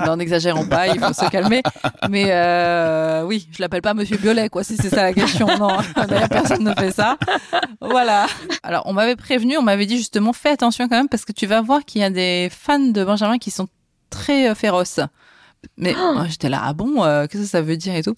Non, 0.07 0.17
n'exagérons 0.17 0.67
pas, 0.67 0.89
il 0.89 0.99
faut 1.01 1.13
se 1.13 1.29
calmer. 1.31 1.63
Mais 2.11 2.27
euh, 2.31 3.23
oui, 3.25 3.49
je 3.53 3.61
l'appelle 3.63 3.83
pas 3.83 3.95
Monsieur 3.95 4.17
Violet, 4.17 4.49
quoi, 4.49 4.65
si 4.65 4.77
c'est 4.77 4.89
ça 4.91 5.03
la 5.03 5.13
question. 5.13 5.47
Non, 5.59 5.79
d'ailleurs, 6.09 6.29
personne 6.29 6.63
ne 6.65 6.73
fait 6.75 6.91
ça. 6.93 7.17
Voilà. 7.81 8.27
Alors, 8.63 8.83
on 8.87 8.93
m'avait 8.93 9.17
prévenu, 9.17 9.57
on 9.59 9.63
m'avait 9.63 9.87
dit 9.87 9.97
justement, 9.97 10.33
fais 10.33 10.51
attention 10.51 10.89
quand 10.89 10.97
même, 10.97 11.09
parce 11.09 11.25
que 11.25 11.33
tu 11.33 11.47
vas 11.47 11.61
voir 11.63 11.85
qu'il 11.85 12.01
y 12.01 12.05
a 12.05 12.11
des 12.11 12.49
fans 12.51 12.79
de 12.79 13.05
Benjamin 13.05 13.39
qui 13.39 13.51
sont 13.51 13.69
très 14.11 14.49
euh, 14.51 14.55
féroces. 14.55 15.01
Mais 15.77 15.95
euh, 15.95 16.25
j'étais 16.29 16.49
là, 16.49 16.61
ah 16.65 16.73
bon, 16.73 17.05
euh, 17.05 17.27
qu'est-ce 17.27 17.43
que 17.45 17.49
ça 17.49 17.63
veut 17.63 17.77
dire 17.77 17.95
et 17.95 18.03
tout. 18.03 18.15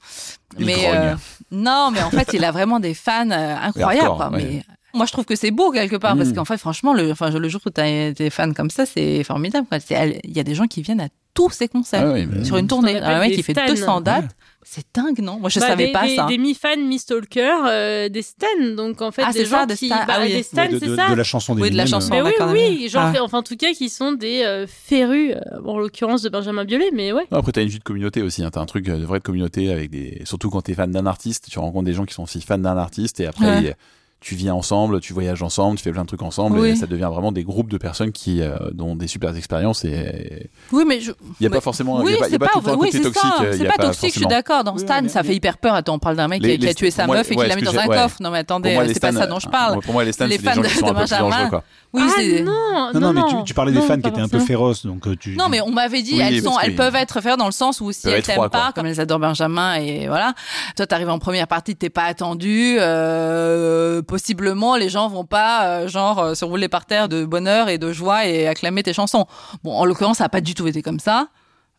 Il 0.59 0.67
mais 0.67 0.91
euh, 0.95 1.15
non, 1.51 1.91
mais 1.93 2.03
en 2.03 2.11
fait, 2.11 2.31
il 2.33 2.45
a 2.45 2.51
vraiment 2.53 2.81
des 2.81 2.95
fans 2.95 3.31
euh, 3.31 3.57
incroyables. 3.57 4.07
hardcore, 4.07 4.17
quoi. 4.17 4.31
ouais. 4.31 4.45
Mais 4.45 4.63
moi, 4.95 5.07
je 5.07 5.13
trouve 5.13 5.25
que 5.25 5.37
c'est 5.37 5.51
beau 5.51 5.71
quelque 5.71 5.97
part, 5.97 6.17
parce 6.17 6.31
Mm. 6.31 6.35
qu'en 6.35 6.45
fait, 6.45 6.57
franchement, 6.59 6.95
le, 6.95 7.11
enfin, 7.13 7.31
le 7.31 7.49
jour 7.49 7.61
où 7.67 7.71
tu 7.71 7.81
as 7.81 8.13
des 8.13 8.31
fans 8.31 8.53
comme 8.53 8.71
ça, 8.71 8.87
c'est 8.87 9.23
formidable. 9.25 9.67
Il 9.91 10.37
y 10.37 10.41
a 10.41 10.45
des 10.45 10.55
gens 10.55 10.67
qui 10.67 10.83
viennent 10.83 11.01
à 11.01 11.09
tous 11.35 11.51
ces 11.51 11.69
concerts 11.69 12.05
Ah 12.07 12.13
oui, 12.15 12.27
sur 12.45 12.57
une 12.57 12.67
tournée. 12.67 12.99
Un 13.01 13.21
mec 13.21 13.31
des 13.31 13.37
qui 13.37 13.43
fait 13.43 13.53
stans. 13.53 13.67
200 13.67 14.01
dates, 14.01 14.35
C'est 14.71 14.85
dingue, 14.95 15.21
non? 15.21 15.39
Moi, 15.39 15.49
je 15.49 15.61
Bah, 15.61 15.69
savais 15.69 15.87
des, 15.87 15.93
pas 15.93 16.07
des, 16.07 16.15
ça. 16.17 16.27
Des 16.27 16.37
mi-fans, 16.37 16.77
mi-stalkers, 16.77 17.65
euh, 17.67 18.09
des 18.11 18.21
stans. 18.21 18.47
Donc 18.77 19.01
en 19.01 19.11
fait, 19.11 19.23
Ah, 19.25 19.33
des 19.33 19.39
c'est 19.41 19.45
gens 19.47 19.61
ça, 19.61 19.67
des 19.67 19.77
qui, 19.77 19.87
stans. 19.87 19.97
bah, 20.07 20.15
Ah 20.17 20.21
oui. 20.23 20.33
des 20.35 20.43
stans, 20.43 20.61
Ouais, 20.63 20.69
de, 20.69 20.79
c'est 20.79 20.87
de- 20.89 20.97
ça. 20.97 21.09
de 21.09 21.15
la 21.15 21.25
chanson 21.25 21.57
Oui, 21.59 21.71
de 21.71 21.77
la 21.77 21.87
chanson. 21.87 22.11
Mais 22.11 22.21
oui, 22.21 22.33
oui, 22.53 22.89
genre, 22.91 23.05
Ah. 23.15 23.23
enfin 23.23 23.39
en 23.39 23.43
tout 23.43 23.57
cas, 23.57 23.73
qui 23.73 23.89
sont 23.89 24.13
des 24.13 24.43
euh, 24.45 24.67
férus, 24.67 25.33
euh, 25.35 25.63
en 25.65 25.79
l'occurrence 25.79 26.21
de 26.21 26.29
Benjamin 26.29 26.65
Biolay, 26.67 26.91
mais 26.93 27.13
ouais. 27.13 27.27
Après, 27.31 27.51
t'as 27.53 27.63
une 27.63 27.69
vie 27.69 27.79
de 27.79 27.85
communauté 27.85 28.21
aussi. 28.21 28.45
Hein. 28.45 28.51
T'as 28.53 28.61
un 28.61 28.67
truc 28.67 28.87
euh, 28.91 28.99
de 28.99 29.07
vraie 29.07 29.21
communauté 29.21 29.71
avec 29.73 29.91
des. 29.91 30.21
Surtout 30.27 30.51
quand 30.51 30.61
t'es 30.61 30.75
fan 30.75 30.91
d'un 30.91 31.07
artiste, 31.07 31.49
tu 31.51 31.59
rencontres 31.59 31.87
des 31.87 31.95
gens 31.95 32.05
qui 32.05 32.13
sont 32.13 32.25
aussi 32.25 32.43
fans 32.43 32.59
d'un 32.59 32.77
artiste 32.77 33.21
et 33.21 33.27
après. 33.27 33.47
Ouais. 33.47 33.63
ils- 33.63 33.75
Tu 34.21 34.35
vis 34.35 34.51
ensemble, 34.51 34.99
tu 35.01 35.13
voyages 35.13 35.45
ensemble, 35.45 35.79
tu 35.79 35.85
fais 35.85 35.93
plein 35.93 36.03
de 36.03 36.09
trucs 36.09 36.23
ensemble, 36.23 36.59
Oui. 36.59 36.71
et 36.71 36.75
ça 36.77 36.87
devient 36.87 37.09
vraiment 37.09 37.31
des 37.31 37.45
groupes 37.45 37.71
de 37.71 37.79
personnes 37.79 38.11
qui 38.11 38.43
euh, 38.43 38.57
ont 38.81 38.97
des 38.97 39.07
super 39.07 39.35
expériences. 39.37 39.85
Et 39.85 40.51
Oui, 40.73 40.83
mais 40.85 40.99
je... 41.01 41.13
il 41.39 41.45
y 41.45 41.47
a 41.47 41.49
Mais- 41.49 41.55
pas 41.55 41.61
forcément, 41.61 42.01
il 42.01 42.07
Oui, 42.07 42.13
y 42.13 42.15
a 42.17 42.19
pas, 42.19 42.27
il 42.27 42.33
y 42.33 42.35
a 42.35 42.35
c'est 42.35 42.39
pas 42.41 42.47
pas, 42.47 42.53
tout 42.55 42.59
le 42.59 42.65
temps 42.65 42.71
un 42.73 42.75
oui, 42.79 42.87
côté 42.91 42.99
c'est 42.99 43.05
toxique. 43.05 43.33
euh, 43.43 43.55
C'est 43.57 43.65
pas 43.67 43.75
toxique, 43.85 44.13
je 44.15 44.19
suis 44.19 44.27
d'accord. 44.27 44.65
Dans 44.65 44.75
Oui, 44.75 44.81
Stan, 44.81 45.03
mais- 45.03 45.09
ça 45.09 45.23
fait 45.23 45.37
hyper 45.37 45.59
peur. 45.59 45.75
Attends, 45.75 45.95
on 45.95 45.99
parle 46.01 46.17
d'un 46.17 46.27
mec 46.27 46.43
Les- 46.43 46.49
qui, 46.49 46.55
a, 46.55 46.59
qui 46.59 46.65
a 46.65 46.69
les- 46.71 46.75
tué 46.75 46.91
sa 46.91 47.07
moi- 47.07 47.19
meuf 47.19 47.31
et 47.31 47.37
ouais, 47.37 47.45
qui 47.45 47.49
l'a 47.51 47.55
mis 47.57 47.63
dans 47.63 47.79
un 47.79 47.87
ouais. 47.87 47.97
coffre. 47.97 48.17
Non, 48.21 48.31
mais 48.33 48.39
attendez, 48.39 48.77
les 48.77 48.95
c'est 48.95 48.99
pas 49.01 49.13
ça 49.13 49.29
dont 49.29 49.39
je 49.39 49.47
euh, 49.47 49.51
parle. 49.51 49.81
Pour 49.83 49.93
moi, 49.95 50.03
les 50.03 50.11
stans, 50.11 50.27
Les 50.27 50.33
c'est 50.33 50.43
des 50.43 50.49
fans 50.49 50.55
gens 50.55 50.63
de- 50.63 50.67
qui 50.67 50.75
sont 50.75 50.87
un 50.87 50.89
de 50.89 50.95
peu 50.95 51.01
plus 51.05 51.11
Benjamin. 51.11 51.31
dangereux, 51.31 51.49
quoi. 51.51 51.65
Oui, 51.95 52.03
ah 52.05 52.13
c'est. 52.17 52.43
non, 52.43 52.53
Non, 52.93 53.01
non, 53.01 53.13
mais 53.15 53.23
tu, 53.31 53.45
tu 53.45 53.55
parlais 53.55 53.73
des 53.73 53.81
fans 53.81 53.99
qui 54.01 54.09
étaient 54.09 54.21
un 54.21 54.29
peu 54.29 54.41
féroces, 54.41 54.85
donc 54.85 55.07
euh, 55.07 55.17
tu. 55.17 55.37
Non, 55.37 55.49
mais 55.49 55.61
on 55.63 55.71
m'avait 55.71 56.03
dit, 56.03 56.15
Oui, 56.15 56.21
elles, 56.21 56.43
sont, 56.43 56.57
peuvent 56.77 56.97
être 56.97 57.21
faire 57.23 57.37
dans 57.39 57.47
le 57.47 57.53
sens 57.53 57.81
où 57.81 57.93
si 57.93 58.09
elles 58.09 58.23
t'aiment 58.23 58.41
pas, 58.41 58.49
quoi. 58.51 58.73
comme 58.75 58.87
elles 58.87 59.01
adorent 59.01 59.21
Benjamin, 59.21 59.77
et 59.77 60.07
voilà, 60.09 60.35
toi 60.77 60.87
t'arrives 60.87 61.09
en 61.09 61.19
première 61.21 61.47
partie, 61.47 61.77
t'es 61.77 61.89
pas 61.89 62.03
attendu, 62.05 62.77
euh, 62.79 64.03
possiblement 64.09 64.75
les 64.77 64.89
gens 64.89 65.09
vont 65.09 65.25
pas 65.25 65.67
euh, 65.69 65.89
genre 65.89 66.19
euh, 66.19 66.35
se 66.35 66.45
rouler 66.45 66.69
par 66.69 66.85
terre 66.87 67.09
de 67.09 67.25
bonheur 67.25 67.69
et 67.69 67.79
de 67.79 67.93
joie 67.93 68.27
et 68.27 68.49
acclamer 68.49 68.83
tes 68.83 68.93
chansons. 68.93 69.27
Bon, 69.63 69.73
en 69.73 69.85
l'occurrence, 69.85 70.17
ça 70.19 70.25
a 70.25 70.29
pas 70.29 70.41
du 70.41 70.55
tout 70.55 70.67
été 70.67 70.83
comme 70.83 70.99
ça. 70.99 71.29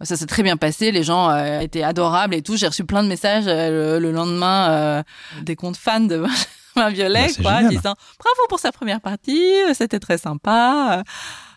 Ça 0.01 0.15
s'est 0.15 0.27
très 0.27 0.43
bien 0.43 0.55
passé, 0.55 0.91
les 0.93 1.03
gens 1.03 1.29
euh, 1.29 1.59
étaient 1.59 1.83
adorables 1.83 2.33
et 2.33 2.41
tout. 2.41 2.55
J'ai 2.55 2.67
reçu 2.67 2.85
plein 2.85 3.03
de 3.03 3.09
messages 3.09 3.43
euh, 3.47 3.97
le, 3.97 3.99
le 3.99 4.11
lendemain 4.13 5.03
des 5.41 5.57
comptes 5.57 5.75
fans 5.75 5.99
de 5.99 6.17
Benjamin 6.75 6.89
Violet, 6.93 7.27
Bah, 7.39 7.43
quoi, 7.43 7.55
génial. 7.57 7.69
disant 7.69 7.95
bravo 8.19 8.41
pour 8.47 8.59
sa 8.59 8.71
première 8.71 9.01
partie, 9.01 9.43
c'était 9.73 9.99
très 9.99 10.17
sympa. 10.17 11.03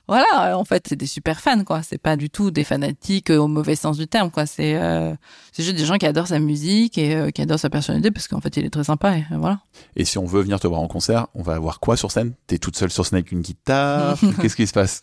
Voilà, 0.09 0.59
en 0.59 0.64
fait, 0.64 0.85
c'est 0.89 0.97
des 0.97 1.07
super 1.07 1.41
fans, 1.41 1.62
quoi. 1.62 1.83
C'est 1.85 1.97
pas 1.99 2.16
du 2.16 2.29
tout 2.29 2.51
des 2.51 2.64
fanatiques 2.64 3.31
au 3.31 3.47
mauvais 3.47 3.77
sens 3.77 3.97
du 3.97 4.09
terme, 4.09 4.33
quoi. 4.33 4.47
C'est 4.47 4.75
euh, 4.75 5.14
c'est 5.53 5.63
juste 5.63 5.77
des 5.77 5.85
gens 5.85 5.97
qui 5.99 6.07
adorent 6.07 6.27
sa 6.29 6.39
musique 6.39 6.99
et 6.99 7.15
euh, 7.15 7.31
qui 7.31 7.43
adorent 7.43 7.59
sa 7.61 7.71
personnalité 7.71 8.11
parce 8.11 8.27
qu'en 8.27 8.41
fait, 8.41 8.57
il 8.57 8.65
est 8.65 8.71
très 8.71 8.85
sympa. 8.85 9.17
Et 9.19 9.25
euh, 9.33 9.37
voilà. 9.39 9.61
Et 9.97 10.05
si 10.05 10.19
on 10.19 10.25
veut 10.25 10.43
venir 10.43 10.59
te 10.59 10.67
voir 10.67 10.81
en 10.81 10.89
concert, 10.89 11.27
on 11.35 11.43
va 11.43 11.55
avoir 11.55 11.79
quoi 11.81 11.97
sur 11.97 12.11
scène? 12.11 12.33
T'es 12.47 12.59
toute 12.59 12.77
seule 12.77 12.91
sur 12.91 13.05
scène 13.07 13.19
avec 13.19 13.33
une 13.33 13.43
guitare? 13.43 14.19
Qu'est-ce 14.41 14.57
qui 14.57 14.67
se 14.67 14.73
passe? 14.73 15.03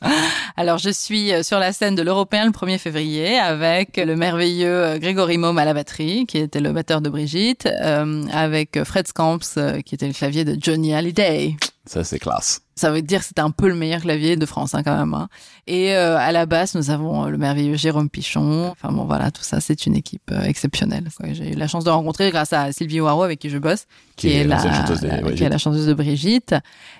Alors, 0.57 0.77
je 0.77 0.89
suis 0.89 1.31
euh, 1.31 1.43
sur 1.43 1.59
la 1.59 1.71
scène 1.71 1.95
de 1.95 2.01
l'Européen 2.01 2.45
le 2.45 2.51
1er 2.51 2.77
février 2.79 3.37
avec 3.37 3.97
le 3.97 4.15
merveilleux 4.15 4.97
Grégory 4.97 5.37
Maume 5.37 5.57
à 5.57 5.65
la 5.65 5.73
batterie, 5.73 6.25
qui 6.25 6.37
était 6.37 6.59
le 6.59 6.71
batteur 6.73 7.01
de 7.01 7.09
Brigitte, 7.09 7.65
euh, 7.67 8.23
avec 8.31 8.83
Fred 8.83 9.07
Scamps, 9.07 9.39
euh, 9.57 9.81
qui 9.81 9.95
était 9.95 10.07
le 10.07 10.13
clavier 10.13 10.45
de 10.45 10.57
Johnny 10.59 10.93
Hallyday. 10.93 11.55
Ça, 11.85 12.03
c'est 12.03 12.19
classe. 12.19 12.61
Ça 12.75 12.91
veut 12.91 13.01
dire 13.01 13.19
que 13.19 13.25
c'était 13.25 13.41
un 13.41 13.51
peu 13.51 13.67
le 13.67 13.75
meilleur 13.75 14.01
clavier 14.01 14.35
de 14.37 14.45
France, 14.45 14.73
hein, 14.75 14.83
quand 14.83 14.95
même. 14.97 15.13
hein. 15.13 15.27
Et 15.67 15.95
euh, 15.95 16.17
à 16.17 16.31
la 16.31 16.45
basse, 16.45 16.75
nous 16.75 16.91
avons 16.91 17.25
le 17.25 17.37
merveilleux 17.37 17.75
Jérôme 17.75 18.09
Pichon. 18.09 18.69
Enfin 18.69 18.91
bon, 18.91 19.05
voilà, 19.05 19.31
tout 19.31 19.43
ça, 19.43 19.59
c'est 19.59 19.85
une 19.85 19.95
équipe 19.95 20.31
exceptionnelle. 20.43 21.05
quoi. 21.17 21.33
J'ai 21.33 21.51
eu 21.53 21.55
la 21.55 21.67
chance 21.67 21.83
de 21.83 21.89
rencontrer 21.89 22.29
grâce 22.31 22.53
à 22.53 22.71
Sylvie 22.71 22.99
Waro, 23.01 23.23
avec 23.23 23.39
qui 23.39 23.49
je 23.49 23.57
bosse, 23.57 23.85
qui, 24.15 24.29
est, 24.31 24.43
la, 24.43 24.57
chanteuse 24.61 25.01
des 25.01 25.07
la- 25.07 25.17
qui 25.17 25.21
Brigitte. 25.23 25.41
est 25.45 25.49
la 25.49 25.57
chanteuse 25.57 25.87
de 25.87 25.93
Brigitte, 25.93 26.55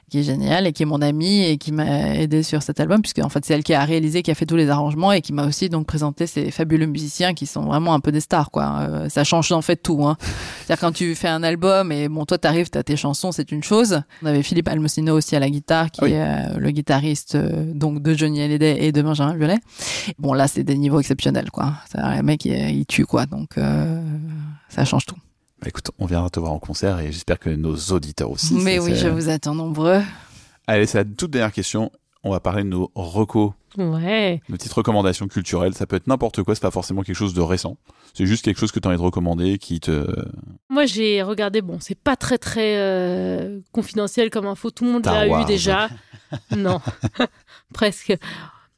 qui 0.10 0.20
est 0.20 0.24
géniale 0.24 0.66
et 0.68 0.74
qui 0.74 0.84
est 0.84 0.86
mon 0.86 1.02
amie 1.02 1.44
et 1.44 1.58
qui 1.58 1.72
m'a 1.72 2.16
aidé 2.16 2.44
sur 2.44 2.62
cet 2.64 2.80
album, 2.80 3.02
puisque 3.02 3.20
en 3.20 3.30
fait, 3.30 3.44
c'est 3.46 3.54
elle 3.54 3.64
qui 3.64 3.74
a 3.74 3.84
réalisé, 3.84 4.22
qui 4.24 4.32
a 4.32 4.36
fait 4.36 4.46
tous 4.46 4.56
les 4.56 4.70
arrangements 4.70 5.12
et 5.12 5.22
qui 5.22 5.34
m'a 5.34 5.46
aussi 5.46 5.70
donc 5.70 5.86
présenté 5.86 6.28
ces 6.28 6.50
fabuleux 6.52 6.86
musiciens 6.88 7.34
qui 7.34 7.46
sont 7.46 7.62
vraiment 7.64 7.94
un 7.94 8.00
peu 8.00 8.12
des 8.12 8.20
stars, 8.22 8.50
quoi. 8.52 8.80
Euh, 8.90 9.10
ça 9.10 9.24
change 9.24 9.52
en 9.52 9.62
fait 9.62 9.76
tout, 9.78 10.04
hein. 10.06 10.18
C'est-à-dire 10.66 10.80
quand 10.82 10.92
tu 10.92 11.14
fais 11.16 11.28
un 11.28 11.44
album 11.44 11.92
et 11.92 12.08
bon, 12.10 12.26
toi 12.26 12.38
t'arrives, 12.38 12.70
t'as 12.70 12.84
tes 12.84 12.96
chansons, 12.96 13.32
c'est 13.32 13.52
une 13.52 13.64
chose. 13.64 14.02
On 14.24 14.28
avait 14.28 14.44
Philippe 14.44 14.68
Almocino 14.68 15.16
aussi 15.16 15.36
à 15.36 15.40
la 15.40 15.50
guitare, 15.50 15.92
qui 15.92 16.04
oui. 16.04 16.12
est 16.14 16.22
euh, 16.22 16.58
le 16.58 16.72
guitariste 16.72 17.36
euh, 17.36 17.72
donc 17.74 18.02
de 18.02 18.14
Johnny 18.14 18.42
Hallyday 18.42 18.78
et 18.86 18.92
de 18.92 19.02
Benjamin 19.02 19.36
Violet. 19.36 19.58
Bon 20.18 20.34
là, 20.34 20.48
c'est 20.48 20.64
des 20.64 20.76
niveaux 20.78 21.00
exceptionnels, 21.00 21.52
quoi. 21.52 21.74
C'est-à-dire, 21.90 22.18
Le 22.18 22.24
mec, 22.24 22.46
il, 22.46 22.54
il 22.78 22.86
tue, 22.86 23.06
quoi. 23.06 23.26
Donc 23.30 23.58
euh, 23.58 24.02
ça 24.70 24.86
change 24.86 25.06
tout. 25.06 25.16
Bah, 25.62 25.68
écoute, 25.68 25.92
on 26.00 26.06
viendra 26.06 26.30
te 26.30 26.40
voir 26.40 26.52
en 26.54 26.60
concert 26.60 27.00
et 27.00 27.12
j'espère 27.12 27.40
que 27.40 27.50
nos 27.50 27.76
auditeurs 27.76 28.32
aussi. 28.32 28.54
Mais 28.56 28.80
oui, 28.80 28.96
je 28.96 29.08
vous 29.08 29.30
attends 29.30 29.56
nombreux. 29.56 30.02
Allez, 30.68 30.86
c'est 30.86 30.98
la 31.00 31.06
toute 31.06 31.32
dernière 31.32 31.52
question. 31.52 31.92
On 32.24 32.32
va 32.32 32.40
parler 32.40 32.64
de 32.64 32.70
nos 32.70 32.92
recos, 32.96 33.54
Ouais. 33.78 34.42
nos 34.50 34.58
petites 34.58 34.74
recommandations 34.74 35.28
culturelles. 35.28 35.74
Ça 35.74 35.86
peut 35.86 35.96
être 35.96 36.08
n'importe 36.08 36.44
quoi, 36.44 36.54
c'est 36.54 36.62
pas 36.62 36.72
forcément 36.72 37.02
quelque 37.02 37.16
chose 37.16 37.34
de 37.34 37.42
récent. 37.42 37.78
C'est 38.14 38.26
juste 38.26 38.44
quelque 38.44 38.60
chose 38.60 38.72
que 38.72 38.80
tu 38.80 38.88
as 38.88 38.92
envie 38.92 38.98
de 38.98 39.04
recommander 39.04 39.58
qui 39.58 39.80
te. 39.80 40.06
Moi, 40.70 40.86
j'ai 40.86 41.22
regardé, 41.24 41.62
bon, 41.62 41.78
c'est 41.80 41.98
pas 41.98 42.16
très 42.16 42.38
très 42.38 42.78
euh, 42.78 43.60
confidentiel 43.72 44.30
comme 44.32 44.48
info, 44.48 44.70
tout 44.72 44.84
le 44.86 44.92
monde 44.92 45.06
l'a 45.06 45.28
eu 45.28 45.46
déjà. 45.46 45.90
non, 46.56 46.82
presque. 47.74 48.18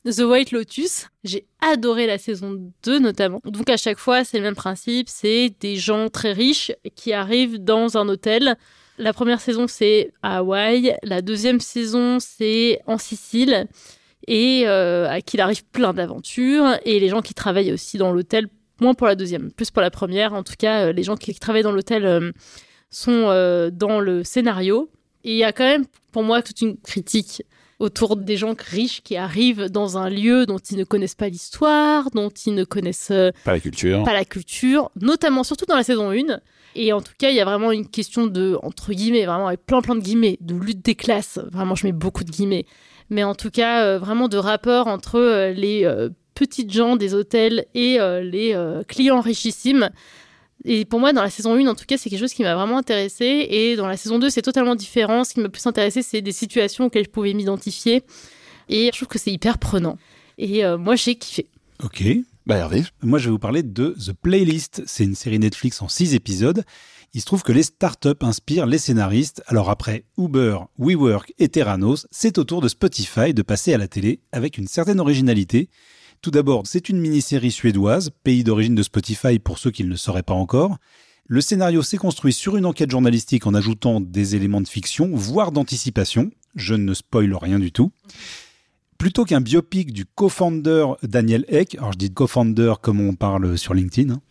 The 0.03 0.21
White 0.21 0.51
Lotus, 0.51 1.09
j'ai 1.23 1.45
adoré 1.61 2.07
la 2.07 2.17
saison 2.17 2.71
2 2.83 2.99
notamment. 2.99 3.39
Donc 3.45 3.69
à 3.69 3.77
chaque 3.77 3.99
fois, 3.99 4.23
c'est 4.23 4.37
le 4.37 4.43
même 4.43 4.55
principe, 4.55 5.07
c'est 5.07 5.53
des 5.59 5.75
gens 5.75 6.09
très 6.09 6.31
riches 6.31 6.71
qui 6.95 7.13
arrivent 7.13 7.63
dans 7.63 7.97
un 7.97 8.09
hôtel. 8.09 8.55
La 8.97 9.13
première 9.13 9.39
saison, 9.39 9.67
c'est 9.67 10.11
à 10.23 10.37
Hawaï. 10.37 10.95
La 11.03 11.21
deuxième 11.21 11.59
saison, 11.59 12.17
c'est 12.19 12.79
en 12.87 12.97
Sicile. 12.97 13.67
Et 14.27 14.63
euh, 14.65 15.07
à 15.07 15.21
qu'il 15.21 15.39
arrive 15.39 15.65
plein 15.65 15.93
d'aventures. 15.93 16.77
Et 16.83 16.99
les 16.99 17.09
gens 17.09 17.21
qui 17.21 17.35
travaillent 17.35 17.71
aussi 17.71 17.99
dans 17.99 18.11
l'hôtel, 18.11 18.47
moins 18.79 18.95
pour 18.95 19.05
la 19.05 19.15
deuxième, 19.15 19.51
plus 19.51 19.69
pour 19.69 19.83
la 19.83 19.91
première. 19.91 20.33
En 20.33 20.41
tout 20.41 20.55
cas, 20.57 20.87
euh, 20.87 20.93
les 20.93 21.03
gens 21.03 21.15
qui, 21.15 21.31
qui 21.31 21.39
travaillent 21.39 21.63
dans 21.63 21.71
l'hôtel 21.71 22.05
euh, 22.05 22.31
sont 22.89 23.27
dans 23.71 23.99
le 23.99 24.23
scénario. 24.23 24.89
Et 25.23 25.33
il 25.33 25.37
y 25.37 25.43
a 25.43 25.51
quand 25.51 25.63
même, 25.63 25.85
pour 26.11 26.23
moi, 26.23 26.41
toute 26.41 26.61
une 26.61 26.77
critique 26.77 27.43
autour 27.81 28.15
des 28.15 28.37
gens 28.37 28.53
riches 28.57 29.01
qui 29.01 29.17
arrivent 29.17 29.65
dans 29.65 29.97
un 29.97 30.09
lieu 30.09 30.45
dont 30.45 30.59
ils 30.59 30.77
ne 30.77 30.83
connaissent 30.83 31.15
pas 31.15 31.29
l'histoire, 31.29 32.11
dont 32.11 32.29
ils 32.29 32.53
ne 32.53 32.63
connaissent 32.63 33.09
euh, 33.11 33.31
Pas 33.43 33.53
la 33.53 33.59
culture. 33.59 34.03
pas 34.03 34.13
la 34.13 34.23
culture, 34.23 34.91
notamment 35.01 35.43
surtout 35.43 35.65
dans 35.65 35.75
la 35.75 35.83
saison 35.83 36.11
1. 36.11 36.39
Et 36.75 36.93
en 36.93 37.01
tout 37.01 37.13
cas, 37.17 37.29
il 37.31 37.35
y 37.35 37.39
a 37.39 37.45
vraiment 37.45 37.71
une 37.71 37.87
question 37.87 38.27
de, 38.27 38.57
entre 38.61 38.93
guillemets, 38.93 39.25
vraiment 39.25 39.47
avec 39.47 39.65
plein 39.65 39.81
plein 39.81 39.95
de 39.95 40.01
guillemets, 40.01 40.37
de 40.41 40.53
lutte 40.55 40.85
des 40.85 40.95
classes. 40.95 41.39
Vraiment, 41.51 41.75
je 41.75 41.87
mets 41.87 41.91
beaucoup 41.91 42.23
de 42.23 42.29
guillemets. 42.29 42.65
Mais 43.09 43.23
en 43.23 43.35
tout 43.35 43.49
cas, 43.49 43.83
euh, 43.83 43.97
vraiment 43.99 44.27
de 44.29 44.37
rapport 44.37 44.87
entre 44.87 45.19
euh, 45.19 45.51
les 45.51 45.85
petites 46.35 46.71
gens 46.71 46.95
des 46.95 47.13
hôtels 47.13 47.65
et 47.73 47.97
les 48.21 48.55
clients 48.87 49.21
richissimes. 49.21 49.89
Et 50.65 50.85
pour 50.85 50.99
moi, 50.99 51.13
dans 51.13 51.23
la 51.23 51.29
saison 51.29 51.55
1, 51.55 51.67
en 51.67 51.75
tout 51.75 51.85
cas, 51.87 51.97
c'est 51.97 52.09
quelque 52.09 52.19
chose 52.19 52.33
qui 52.33 52.43
m'a 52.43 52.55
vraiment 52.55 52.77
intéressée. 52.77 53.47
Et 53.49 53.75
dans 53.75 53.87
la 53.87 53.97
saison 53.97 54.19
2, 54.19 54.29
c'est 54.29 54.41
totalement 54.41 54.75
différent. 54.75 55.23
Ce 55.23 55.33
qui 55.33 55.39
m'a 55.39 55.49
plus 55.49 55.65
intéressé, 55.65 56.01
c'est 56.01 56.21
des 56.21 56.31
situations 56.31 56.85
auxquelles 56.85 57.05
je 57.05 57.09
pouvais 57.09 57.33
m'identifier. 57.33 58.03
Et 58.69 58.87
je 58.87 58.97
trouve 58.97 59.07
que 59.07 59.19
c'est 59.19 59.31
hyper 59.31 59.57
prenant. 59.57 59.97
Et 60.37 60.63
euh, 60.63 60.77
moi, 60.77 60.95
j'ai 60.95 61.15
kiffé. 61.15 61.47
Ok. 61.83 62.03
Bah 62.47 62.57
Hervé, 62.57 62.83
Moi, 63.03 63.19
je 63.19 63.25
vais 63.25 63.31
vous 63.31 63.39
parler 63.39 63.63
de 63.63 63.95
The 63.99 64.13
Playlist. 64.13 64.83
C'est 64.85 65.03
une 65.03 65.15
série 65.15 65.39
Netflix 65.39 65.81
en 65.81 65.87
six 65.87 66.15
épisodes. 66.15 66.63
Il 67.13 67.21
se 67.21 67.25
trouve 67.25 67.43
que 67.43 67.51
les 67.51 67.63
startups 67.63 68.09
inspirent 68.21 68.65
les 68.65 68.77
scénaristes. 68.77 69.43
Alors 69.47 69.69
après 69.69 70.05
Uber, 70.17 70.57
WeWork 70.79 71.33
et 71.39 71.49
Terranos, 71.49 72.07
c'est 72.09 72.37
au 72.37 72.45
tour 72.45 72.61
de 72.61 72.69
Spotify 72.69 73.33
de 73.33 73.41
passer 73.41 73.73
à 73.73 73.77
la 73.77 73.87
télé 73.87 74.21
avec 74.31 74.57
une 74.57 74.67
certaine 74.67 74.99
originalité. 74.99 75.69
Tout 76.21 76.29
d'abord, 76.29 76.67
c'est 76.67 76.89
une 76.89 76.99
mini-série 76.99 77.49
suédoise, 77.49 78.11
pays 78.23 78.43
d'origine 78.43 78.75
de 78.75 78.83
Spotify 78.83 79.39
pour 79.39 79.57
ceux 79.57 79.71
qui 79.71 79.83
ne 79.83 79.89
le 79.89 79.97
sauraient 79.97 80.21
pas 80.21 80.35
encore. 80.35 80.77
Le 81.25 81.41
scénario 81.41 81.81
s'est 81.81 81.97
construit 81.97 82.31
sur 82.31 82.57
une 82.57 82.67
enquête 82.67 82.91
journalistique 82.91 83.47
en 83.47 83.55
ajoutant 83.55 83.99
des 83.99 84.35
éléments 84.35 84.61
de 84.61 84.67
fiction, 84.67 85.09
voire 85.15 85.51
d'anticipation. 85.51 86.29
Je 86.55 86.75
ne 86.75 86.93
spoil 86.93 87.33
rien 87.33 87.57
du 87.57 87.71
tout. 87.71 87.91
Plutôt 88.99 89.25
qu'un 89.25 89.41
biopic 89.41 89.93
du 89.93 90.05
co-founder 90.05 90.89
Daniel 91.01 91.43
Eck, 91.47 91.73
alors 91.79 91.93
je 91.93 91.97
dis 91.97 92.13
co-founder 92.13 92.75
comme 92.83 93.01
on 93.01 93.15
parle 93.15 93.57
sur 93.57 93.73
LinkedIn, 93.73 94.13
hein, 94.13 94.21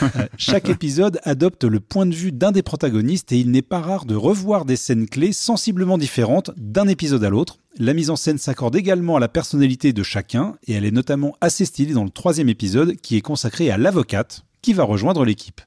chaque 0.38 0.68
épisode 0.68 1.18
adopte 1.24 1.64
le 1.64 1.80
point 1.80 2.06
de 2.06 2.14
vue 2.14 2.32
d'un 2.32 2.52
des 2.52 2.62
protagonistes 2.62 3.32
et 3.32 3.38
il 3.38 3.50
n'est 3.50 3.62
pas 3.62 3.80
rare 3.80 4.04
de 4.04 4.14
revoir 4.14 4.64
des 4.64 4.76
scènes 4.76 5.08
clés 5.08 5.32
sensiblement 5.32 5.98
différentes 5.98 6.50
d'un 6.56 6.88
épisode 6.88 7.24
à 7.24 7.30
l'autre. 7.30 7.58
La 7.78 7.94
mise 7.94 8.10
en 8.10 8.16
scène 8.16 8.38
s'accorde 8.38 8.76
également 8.76 9.16
à 9.16 9.20
la 9.20 9.28
personnalité 9.28 9.92
de 9.92 10.02
chacun 10.02 10.56
et 10.66 10.72
elle 10.72 10.84
est 10.84 10.90
notamment 10.90 11.36
assez 11.40 11.64
stylée 11.64 11.94
dans 11.94 12.04
le 12.04 12.10
troisième 12.10 12.48
épisode 12.48 12.96
qui 12.96 13.16
est 13.16 13.20
consacré 13.22 13.70
à 13.70 13.76
l'avocate 13.78 14.42
qui 14.62 14.72
va 14.72 14.84
rejoindre 14.84 15.24
l'équipe. 15.24 15.60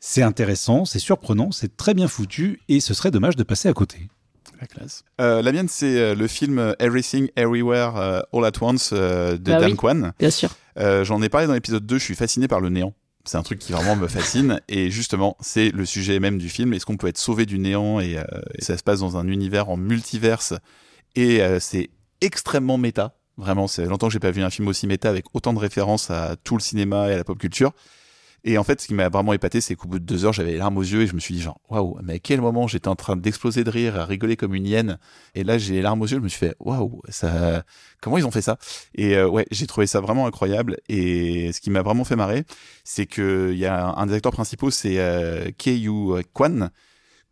C'est 0.00 0.22
intéressant, 0.22 0.84
c'est 0.84 0.98
surprenant, 0.98 1.52
c'est 1.52 1.76
très 1.76 1.94
bien 1.94 2.08
foutu 2.08 2.60
et 2.68 2.80
ce 2.80 2.92
serait 2.94 3.10
dommage 3.10 3.36
de 3.36 3.44
passer 3.44 3.68
à 3.68 3.72
côté. 3.72 4.08
la 4.60 4.66
classe. 4.66 5.04
Euh, 5.20 5.42
la 5.42 5.52
mienne, 5.52 5.68
c'est 5.68 5.96
euh, 5.98 6.14
le 6.14 6.26
film 6.26 6.74
Everything 6.80 7.28
Everywhere 7.36 7.96
euh, 7.96 8.20
All 8.32 8.44
at 8.44 8.52
Once 8.60 8.92
de 8.92 9.36
Bah 9.36 9.60
Dan 9.60 9.70
oui. 9.70 9.76
Kwan. 9.76 10.12
Bien 10.18 10.30
sûr. 10.30 10.50
Euh, 10.78 11.04
J'en 11.04 11.22
ai 11.22 11.28
parlé 11.28 11.46
dans 11.46 11.52
l'épisode 11.54 11.86
2, 11.86 11.98
je 11.98 12.04
suis 12.04 12.14
fasciné 12.14 12.48
par 12.48 12.60
le 12.60 12.68
néant. 12.68 12.94
C'est 13.24 13.36
un 13.36 13.42
truc 13.42 13.60
qui 13.60 13.72
vraiment 13.72 13.94
me 13.94 14.08
fascine 14.08 14.60
et 14.68 14.90
justement 14.90 15.36
c'est 15.40 15.70
le 15.70 15.84
sujet 15.86 16.18
même 16.18 16.38
du 16.38 16.48
film. 16.48 16.74
Est-ce 16.74 16.84
qu'on 16.86 16.96
peut 16.96 17.06
être 17.06 17.18
sauvé 17.18 17.46
du 17.46 17.58
néant 17.58 18.00
et, 18.00 18.18
euh, 18.18 18.24
ça 18.58 18.76
se 18.76 18.82
passe 18.82 19.00
dans 19.00 19.16
un 19.16 19.28
univers 19.28 19.68
en 19.68 19.76
multiverse 19.76 20.54
et 21.14 21.40
euh, 21.40 21.60
c'est 21.60 21.90
extrêmement 22.20 22.78
méta. 22.78 23.16
Vraiment, 23.36 23.66
c'est 23.66 23.86
longtemps 23.86 24.08
que 24.08 24.12
j'ai 24.12 24.20
pas 24.20 24.30
vu 24.30 24.42
un 24.42 24.50
film 24.50 24.68
aussi 24.68 24.86
méta 24.86 25.08
avec 25.08 25.24
autant 25.34 25.52
de 25.52 25.58
références 25.58 26.10
à 26.10 26.36
tout 26.42 26.56
le 26.56 26.62
cinéma 26.62 27.08
et 27.08 27.14
à 27.14 27.16
la 27.16 27.24
pop 27.24 27.38
culture. 27.38 27.72
Et 28.44 28.58
en 28.58 28.64
fait, 28.64 28.80
ce 28.80 28.88
qui 28.88 28.94
m'a 28.94 29.08
vraiment 29.08 29.32
épaté, 29.32 29.60
c'est 29.60 29.76
qu'au 29.76 29.86
bout 29.86 30.00
de 30.00 30.04
deux 30.04 30.24
heures, 30.24 30.32
j'avais 30.32 30.52
les 30.52 30.58
larmes 30.58 30.76
aux 30.76 30.82
yeux 30.82 31.02
et 31.02 31.06
je 31.06 31.14
me 31.14 31.20
suis 31.20 31.32
dit 31.34 31.40
genre, 31.40 31.60
waouh, 31.70 31.96
mais 32.02 32.14
à 32.14 32.18
quel 32.18 32.40
moment 32.40 32.66
j'étais 32.66 32.88
en 32.88 32.96
train 32.96 33.14
d'exploser 33.16 33.62
de 33.62 33.70
rire, 33.70 34.00
à 34.00 34.04
rigoler 34.04 34.36
comme 34.36 34.52
une 34.54 34.66
hyène. 34.66 34.98
Et 35.36 35.44
là, 35.44 35.58
j'ai 35.58 35.74
les 35.74 35.82
larmes 35.82 36.02
aux 36.02 36.06
yeux, 36.06 36.16
je 36.18 36.22
me 36.22 36.28
suis 36.28 36.40
fait, 36.40 36.56
waouh, 36.58 37.00
ça, 37.08 37.62
comment 38.00 38.18
ils 38.18 38.26
ont 38.26 38.32
fait 38.32 38.42
ça? 38.42 38.58
Et 38.96 39.16
euh, 39.16 39.28
ouais, 39.28 39.46
j'ai 39.52 39.68
trouvé 39.68 39.86
ça 39.86 40.00
vraiment 40.00 40.26
incroyable. 40.26 40.78
Et 40.88 41.52
ce 41.52 41.60
qui 41.60 41.70
m'a 41.70 41.82
vraiment 41.82 42.02
fait 42.04 42.16
marrer, 42.16 42.44
c'est 42.82 43.06
que 43.06 43.50
il 43.52 43.58
y 43.58 43.66
a 43.66 43.86
un, 43.96 44.06
des 44.06 44.14
acteurs 44.14 44.32
principaux, 44.32 44.70
c'est 44.72 44.98
euh, 44.98 45.50
Kei-Yu 45.56 46.22
Kwan, 46.32 46.70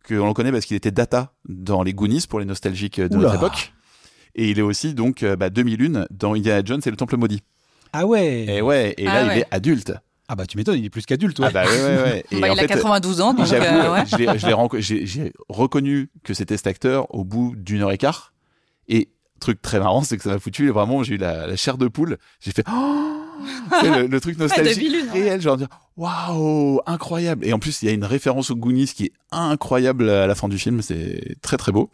que 0.05 0.15
on 0.15 0.27
le 0.27 0.33
connaît 0.33 0.51
parce 0.53 0.65
qu'il 0.65 0.77
était 0.77 0.91
Data 0.91 1.33
dans 1.49 1.83
les 1.83 1.93
Goonies 1.93 2.25
pour 2.29 2.39
les 2.39 2.45
nostalgiques 2.45 3.01
de 3.01 3.07
Oula. 3.17 3.23
notre 3.23 3.35
époque. 3.35 3.73
Et 4.35 4.49
il 4.49 4.59
est 4.59 4.63
aussi 4.63 4.93
donc 4.93 5.23
euh, 5.23 5.35
bah, 5.35 5.49
2001 5.49 6.05
dans 6.09 6.35
Indiana 6.35 6.61
Jones 6.63 6.81
et 6.85 6.89
le 6.89 6.95
Temple 6.95 7.17
maudit. 7.17 7.43
Ah 7.91 8.05
ouais. 8.05 8.45
Et 8.47 8.61
ouais, 8.61 8.93
et 8.97 9.05
Ah 9.07 9.13
là 9.23 9.27
ouais. 9.27 9.35
il 9.35 9.39
est 9.41 9.47
adulte. 9.51 9.91
Ah 10.33 10.35
bah 10.37 10.45
tu 10.45 10.55
m'étonnes, 10.55 10.79
il 10.79 10.85
est 10.85 10.89
plus 10.89 11.05
qu'adulte, 11.05 11.37
ouais. 11.39 11.47
Ah 11.49 11.51
bah 11.51 11.65
ouais 11.65 11.83
ouais 11.83 12.01
ouais. 12.03 12.25
Et 12.31 12.39
Bah, 12.39 12.51
en 12.51 12.53
il 12.53 12.59
a 12.59 12.61
fait, 12.61 12.67
92 12.69 13.19
ans, 13.19 13.33
donc 13.33 13.51
euh, 13.51 13.93
ouais. 13.93 14.03
j'ai 14.07 15.33
reconnu 15.49 16.09
que 16.23 16.33
c'était 16.33 16.55
cet 16.55 16.67
acteur 16.67 17.13
au 17.13 17.25
bout 17.25 17.53
d'une 17.57 17.81
heure 17.81 17.91
et 17.91 17.97
quart. 17.97 18.31
Et 18.87 19.09
truc 19.41 19.61
très 19.61 19.79
marrant, 19.79 20.03
c'est 20.03 20.15
que 20.15 20.23
ça 20.23 20.29
m'a 20.29 20.39
foutu 20.39 20.69
vraiment, 20.69 21.03
j'ai 21.03 21.15
eu 21.15 21.17
la, 21.17 21.47
la 21.47 21.57
chair 21.57 21.77
de 21.77 21.89
poule. 21.89 22.17
J'ai 22.39 22.51
fait 22.51 22.63
oh 22.71 23.11
le, 23.83 24.07
le 24.07 24.21
truc 24.21 24.37
nostalgique 24.39 24.89
ouais. 24.89 25.11
réel, 25.11 25.41
genre 25.41 25.57
dire 25.57 25.67
waouh 25.97 26.79
incroyable. 26.85 27.45
Et 27.45 27.51
en 27.51 27.59
plus, 27.59 27.81
il 27.81 27.87
y 27.87 27.89
a 27.89 27.91
une 27.91 28.05
référence 28.05 28.51
aux 28.51 28.55
Goonies 28.55 28.87
qui 28.95 29.07
est 29.07 29.13
incroyable 29.33 30.09
à 30.09 30.27
la 30.27 30.35
fin 30.35 30.47
du 30.47 30.57
film. 30.57 30.81
C'est 30.81 31.35
très 31.41 31.57
très 31.57 31.73
beau. 31.73 31.89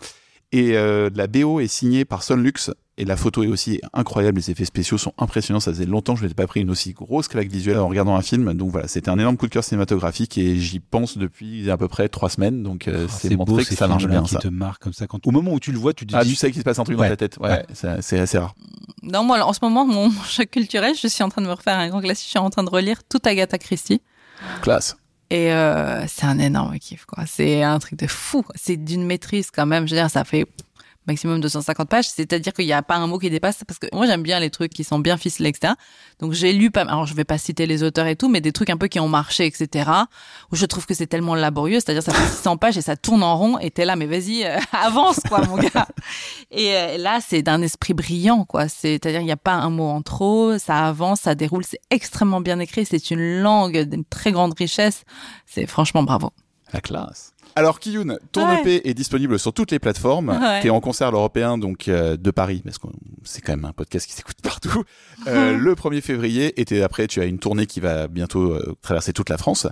Et 0.52 0.78
euh, 0.78 1.10
la 1.16 1.26
BO 1.26 1.60
est 1.60 1.68
signée 1.68 2.06
par 2.06 2.22
Sonlux 2.22 2.70
et 2.98 3.06
la 3.06 3.16
photo 3.18 3.44
est 3.44 3.48
aussi 3.48 3.80
incroyable. 3.94 4.38
Les 4.40 4.52
effets 4.52 4.66
spéciaux 4.66 4.98
sont 4.98 5.14
impressionnants. 5.18 5.60
Ça 5.60 5.72
faisait 5.72 5.86
longtemps 5.86 6.14
que 6.14 6.20
je 6.20 6.26
n'avais 6.26 6.34
pas 6.34 6.48
pris 6.48 6.62
une 6.62 6.70
aussi 6.72 6.94
grosse 6.94 7.28
claque 7.28 7.48
visuelle 7.50 7.78
en 7.78 7.88
regardant 7.88 8.16
un 8.16 8.22
film. 8.22 8.54
Donc 8.56 8.72
voilà, 8.72 8.88
c'était 8.88 9.10
un 9.10 9.20
énorme 9.20 9.38
coup 9.38 9.48
de 9.48 9.52
cœur 9.54 9.64
cinématographique 9.64 10.38
et 10.38 10.58
j'y 10.58 10.80
pense 10.80 11.18
depuis 11.18 11.70
à 11.70 11.78
peu 11.78 11.88
près 11.88 12.10
trois 12.10 12.30
semaines. 12.30 12.64
Donc 12.64 12.88
euh, 12.88 13.06
Ah, 13.08 13.14
c'est 13.16 13.36
montré 13.36 13.54
beau, 13.54 13.60
que 13.60 13.76
ça 13.76 13.88
marche 13.88 14.08
bien. 14.08 14.24
qui 14.24 14.34
Ça. 14.34 14.40
te 14.40 14.48
marquent 14.48 14.82
comme 14.82 14.94
ça. 14.94 15.06
Quand... 15.08 15.26
Au 15.28 15.32
moment 15.32 15.54
où 15.54 15.60
tu 15.60 15.72
le 15.72 15.78
vois, 15.78 15.94
tu 15.94 16.06
te 16.08 16.16
Ah, 16.16 16.24
dis. 16.24 16.32
tu 16.32 16.36
sais 16.36 16.50
qu'il 16.52 16.60
se 16.60 16.64
passe 16.66 16.80
un 16.80 16.84
truc 16.84 16.98
Ouais. 17.00 17.08
dans 17.10 17.16
ta 17.16 17.18
tête. 17.28 17.38
Ouais, 17.40 17.64
c'est 17.74 18.20
assez 18.20 18.38
rare. 18.38 18.56
Non, 19.04 19.24
moi, 19.24 19.40
en 19.46 19.54
ce 19.54 19.60
moment, 19.62 19.86
mon 19.86 20.10
choc 20.26 20.50
culturel, 20.50 20.96
je 21.02 21.08
suis 21.08 21.24
en 21.24 21.30
train 21.30 21.42
de 21.42 21.48
me 21.48 21.54
refaire 21.54 21.78
un 21.78 21.90
grand 21.90 22.02
classique. 22.02 22.26
Je 22.26 22.30
suis 22.32 22.40
en 22.40 22.50
train 22.50 22.64
de 22.64 22.70
relire 22.70 23.04
toute 23.08 23.28
Agatha 23.28 23.58
Christie. 23.58 24.02
Classe. 24.62 24.98
Et 25.30 25.52
euh, 25.52 26.06
c'est 26.08 26.26
un 26.26 26.40
énorme 26.40 26.80
kiff, 26.80 27.06
quoi. 27.06 27.26
C'est 27.28 27.62
un 27.62 27.78
truc 27.80 28.00
de 28.00 28.08
fou. 28.08 28.46
C'est 28.56 28.78
d'une 28.78 29.06
maîtrise 29.06 29.52
quand 29.52 29.66
même. 29.66 29.86
Je 29.88 29.94
veux 29.94 30.00
dire, 30.02 30.10
ça 30.10 30.24
fait 30.24 30.46
maximum 31.08 31.42
250 31.42 31.90
pages. 31.90 32.10
C'est-à-dire 32.10 32.54
qu'il 32.54 32.66
n'y 32.66 32.74
a 32.74 32.82
pas 32.82 32.96
un 32.96 33.08
mot 33.08 33.18
qui 33.18 33.30
dépasse. 33.30 33.64
Parce 33.66 33.80
que 33.80 33.88
moi, 33.94 34.06
j'aime 34.06 34.24
bien 34.24 34.40
les 34.40 34.50
trucs 34.50 34.74
qui 34.74 34.84
sont 34.84 35.00
bien 35.00 35.18
ficelés, 35.18 35.50
etc. 35.50 35.74
Donc, 36.20 36.34
j'ai 36.34 36.54
lu 36.54 36.72
pas 36.72 36.82
Alors, 36.82 37.06
je 37.06 37.14
vais 37.14 37.24
pas 37.24 37.38
citer 37.38 37.66
les 37.66 37.84
auteurs 37.84 38.08
et 38.08 38.16
tout, 38.16 38.30
mais 38.30 38.42
des 38.42 38.52
trucs 38.52 38.70
un 38.70 38.78
peu 38.78 38.88
qui 38.88 39.00
ont 39.00 39.08
marché, 39.08 39.46
etc. 39.46 39.90
Où 40.52 40.56
je 40.56 40.66
trouve 40.66 40.86
que 40.86 40.94
c'est 40.94 41.08
tellement 41.08 41.36
laborieux. 41.36 41.80
C'est-à-dire, 41.80 42.04
ça 42.04 42.14
fait 42.14 42.28
600 42.28 42.58
pages 42.58 42.78
et 42.78 42.82
ça 42.82 42.96
tourne 42.96 43.24
en 43.24 43.38
rond. 43.38 43.58
Et 43.60 43.72
t'es 43.72 43.86
là, 43.86 43.96
mais 43.96 44.06
vas-y, 44.06 44.44
euh, 44.44 44.60
avance, 44.72 45.20
quoi, 45.28 45.46
mon 45.46 45.58
gars. 45.58 45.88
Et 46.52 46.76
euh, 46.76 46.98
là, 46.98 47.20
c'est 47.26 47.42
d'un 47.42 47.62
esprit 47.62 47.94
brillant, 47.94 48.46
quoi. 48.46 48.68
C'est-à-dire, 48.68 49.22
il 49.22 49.26
n'y 49.26 49.32
a 49.32 49.38
pas 49.38 49.54
un 49.54 49.70
mot 49.70 49.88
en 49.88 50.02
trop. 50.02 50.58
Ça 50.58 50.88
avance, 50.88 51.22
ça 51.22 51.36
déroule. 51.36 51.64
C'est 51.64 51.82
extrêmement 51.90 52.42
bien 52.42 52.60
écrit. 52.60 52.86
C'est 52.86 53.12
une 53.12 53.42
langue 53.42 53.80
d'une 53.84 54.06
très 54.06 54.32
grande 54.32 54.54
richesse. 54.58 55.04
C'est 55.46 55.68
franchement 55.68 56.04
bravo. 56.04 56.32
La 56.74 56.82
classe. 56.82 57.34
Alors 57.58 57.80
Kiyun, 57.80 58.20
ton 58.32 58.48
Ouais. 58.48 58.62
EP 58.62 58.88
est 58.88 58.94
disponible 58.94 59.40
sur 59.40 59.52
toutes 59.52 59.72
les 59.72 59.80
plateformes. 59.80 60.30
Ouais. 60.30 60.62
T'es 60.62 60.70
en 60.70 60.80
concert 60.80 61.08
à 61.08 61.12
l'Européen 61.12 61.58
donc 61.58 61.88
euh, 61.88 62.16
de 62.16 62.30
Paris, 62.30 62.62
parce 62.64 62.78
que 62.78 62.86
c'est 63.24 63.42
quand 63.42 63.54
même 63.54 63.66
un 63.66 63.72
podcast 63.74 64.06
qui 64.06 64.14
s'écoute 64.14 64.38
partout. 64.44 64.84
Euh, 65.26 65.58
le 65.58 65.74
1er 65.74 66.02
février, 66.02 66.54
et 66.62 66.84
après 66.84 67.08
tu 67.08 67.20
as 67.20 67.26
une 67.26 67.40
tournée 67.40 67.66
qui 67.66 67.80
va 67.80 68.08
bientôt 68.08 68.52
euh, 68.52 68.76
traverser 68.84 69.12
toute 69.12 69.30
la 69.30 69.40
France. 69.40 69.66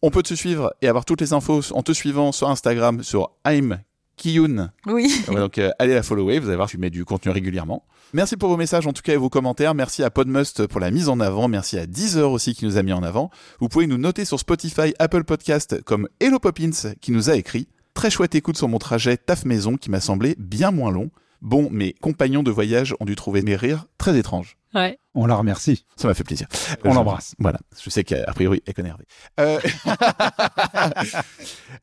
On 0.00 0.10
peut 0.10 0.22
te 0.22 0.32
suivre 0.32 0.72
et 0.80 0.88
avoir 0.88 1.04
toutes 1.04 1.20
les 1.20 1.34
infos 1.34 1.60
en 1.74 1.82
te 1.82 1.92
suivant 1.92 2.32
sur 2.32 2.48
Instagram 2.48 3.02
sur 3.02 3.32
I'm 3.46 3.82
Kiyun. 4.20 4.70
Oui. 4.86 5.10
Ouais, 5.28 5.34
donc 5.36 5.56
euh, 5.56 5.70
allez 5.78 5.94
la 5.94 6.02
follower, 6.02 6.38
vous 6.40 6.48
allez 6.48 6.56
voir, 6.56 6.68
tu 6.68 6.76
mets 6.76 6.90
du 6.90 7.06
contenu 7.06 7.32
régulièrement. 7.32 7.86
Merci 8.12 8.36
pour 8.36 8.50
vos 8.50 8.58
messages 8.58 8.86
en 8.86 8.92
tout 8.92 9.00
cas 9.00 9.14
et 9.14 9.16
vos 9.16 9.30
commentaires. 9.30 9.74
Merci 9.74 10.02
à 10.02 10.10
Podmust 10.10 10.66
pour 10.66 10.78
la 10.78 10.90
mise 10.90 11.08
en 11.08 11.20
avant. 11.20 11.48
Merci 11.48 11.78
à 11.78 11.86
Deezer 11.86 12.30
aussi 12.30 12.54
qui 12.54 12.66
nous 12.66 12.76
a 12.76 12.82
mis 12.82 12.92
en 12.92 13.02
avant. 13.02 13.30
Vous 13.60 13.68
pouvez 13.68 13.86
nous 13.86 13.96
noter 13.96 14.26
sur 14.26 14.38
Spotify, 14.38 14.92
Apple 14.98 15.24
Podcast 15.24 15.82
comme 15.84 16.06
Hello 16.20 16.38
Poppins 16.38 16.92
qui 17.00 17.12
nous 17.12 17.30
a 17.30 17.36
écrit. 17.36 17.66
Très 17.94 18.10
chouette 18.10 18.34
écoute 18.34 18.58
sur 18.58 18.68
mon 18.68 18.78
trajet 18.78 19.16
taf 19.16 19.46
maison 19.46 19.76
qui 19.76 19.90
m'a 19.90 20.00
semblé 20.00 20.36
bien 20.38 20.70
moins 20.70 20.90
long. 20.90 21.10
Bon, 21.40 21.70
mes 21.70 21.94
compagnons 21.94 22.42
de 22.42 22.50
voyage 22.50 22.94
ont 23.00 23.06
dû 23.06 23.16
trouver 23.16 23.40
mes 23.40 23.56
rires 23.56 23.86
très 23.96 24.18
étranges. 24.18 24.58
Ouais. 24.74 24.98
On 25.14 25.26
la 25.26 25.34
remercie. 25.34 25.84
Ça 25.96 26.06
m'a 26.06 26.14
fait 26.14 26.22
plaisir. 26.24 26.46
On 26.84 26.94
l'embrasse. 26.94 27.34
Voilà. 27.38 27.58
Je 27.82 27.90
sais 27.90 28.04
qu'a 28.04 28.24
priori, 28.32 28.62
elle 28.66 28.74
connaît 28.74 28.90
Hervé. 28.90 29.04
Euh, 29.40 29.58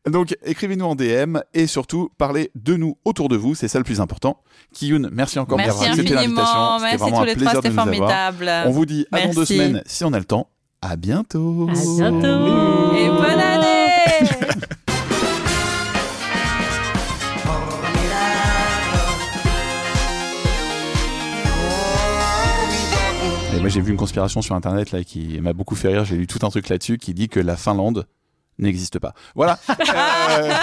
Donc, 0.09 0.35
écrivez-nous 0.43 0.85
en 0.85 0.95
DM 0.95 1.37
et 1.53 1.67
surtout, 1.67 2.09
parlez 2.17 2.51
de 2.55 2.75
nous 2.75 2.97
autour 3.03 3.27
de 3.29 3.35
vous. 3.35 3.55
C'est 3.55 3.67
ça 3.67 3.77
le 3.79 3.83
plus 3.83 3.99
important. 3.99 4.41
Kiyun, 4.73 5.09
merci 5.11 5.39
encore 5.39 5.57
Merci 5.57 5.71
d'avoir 5.71 5.89
accepté 5.91 6.13
l'invitation. 6.13 6.79
Merci 6.79 6.97
vraiment 6.97 7.17
tous 7.17 7.23
un 7.23 7.25
les 7.25 7.33
plaisir 7.35 7.51
trois, 7.51 7.61
de 7.61 7.67
avoir. 7.67 7.85
formidable. 7.85 8.51
On 8.65 8.71
vous 8.71 8.85
dit 8.85 9.05
à 9.11 9.27
dans 9.27 9.33
deux 9.33 9.45
semaines 9.45 9.83
si 9.85 10.03
on 10.05 10.13
a 10.13 10.19
le 10.19 10.25
temps. 10.25 10.49
À 10.81 10.95
bientôt. 10.95 11.67
À 11.69 11.73
bientôt. 11.73 12.95
Et 12.95 13.09
bonne 13.09 13.39
Et 23.57 23.59
moi, 23.59 23.69
j'ai 23.69 23.81
vu 23.81 23.89
une 23.91 23.97
conspiration 23.97 24.43
sur 24.43 24.53
Internet 24.53 24.91
là 24.91 25.03
qui 25.03 25.39
m'a 25.41 25.51
beaucoup 25.51 25.73
fait 25.75 25.87
rire. 25.87 26.05
J'ai 26.05 26.15
lu 26.15 26.27
tout 26.27 26.45
un 26.45 26.49
truc 26.49 26.69
là-dessus 26.69 26.99
qui 26.99 27.15
dit 27.15 27.27
que 27.27 27.39
la 27.39 27.57
Finlande 27.57 28.05
n'existe 28.59 28.99
pas. 28.99 29.13
Voilà. 29.35 29.57
Euh, 30.29 30.53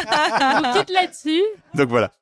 On 0.62 0.78
quitte 0.78 0.90
là-dessus. 0.90 1.42
donc 1.74 1.88
voilà. 1.88 2.12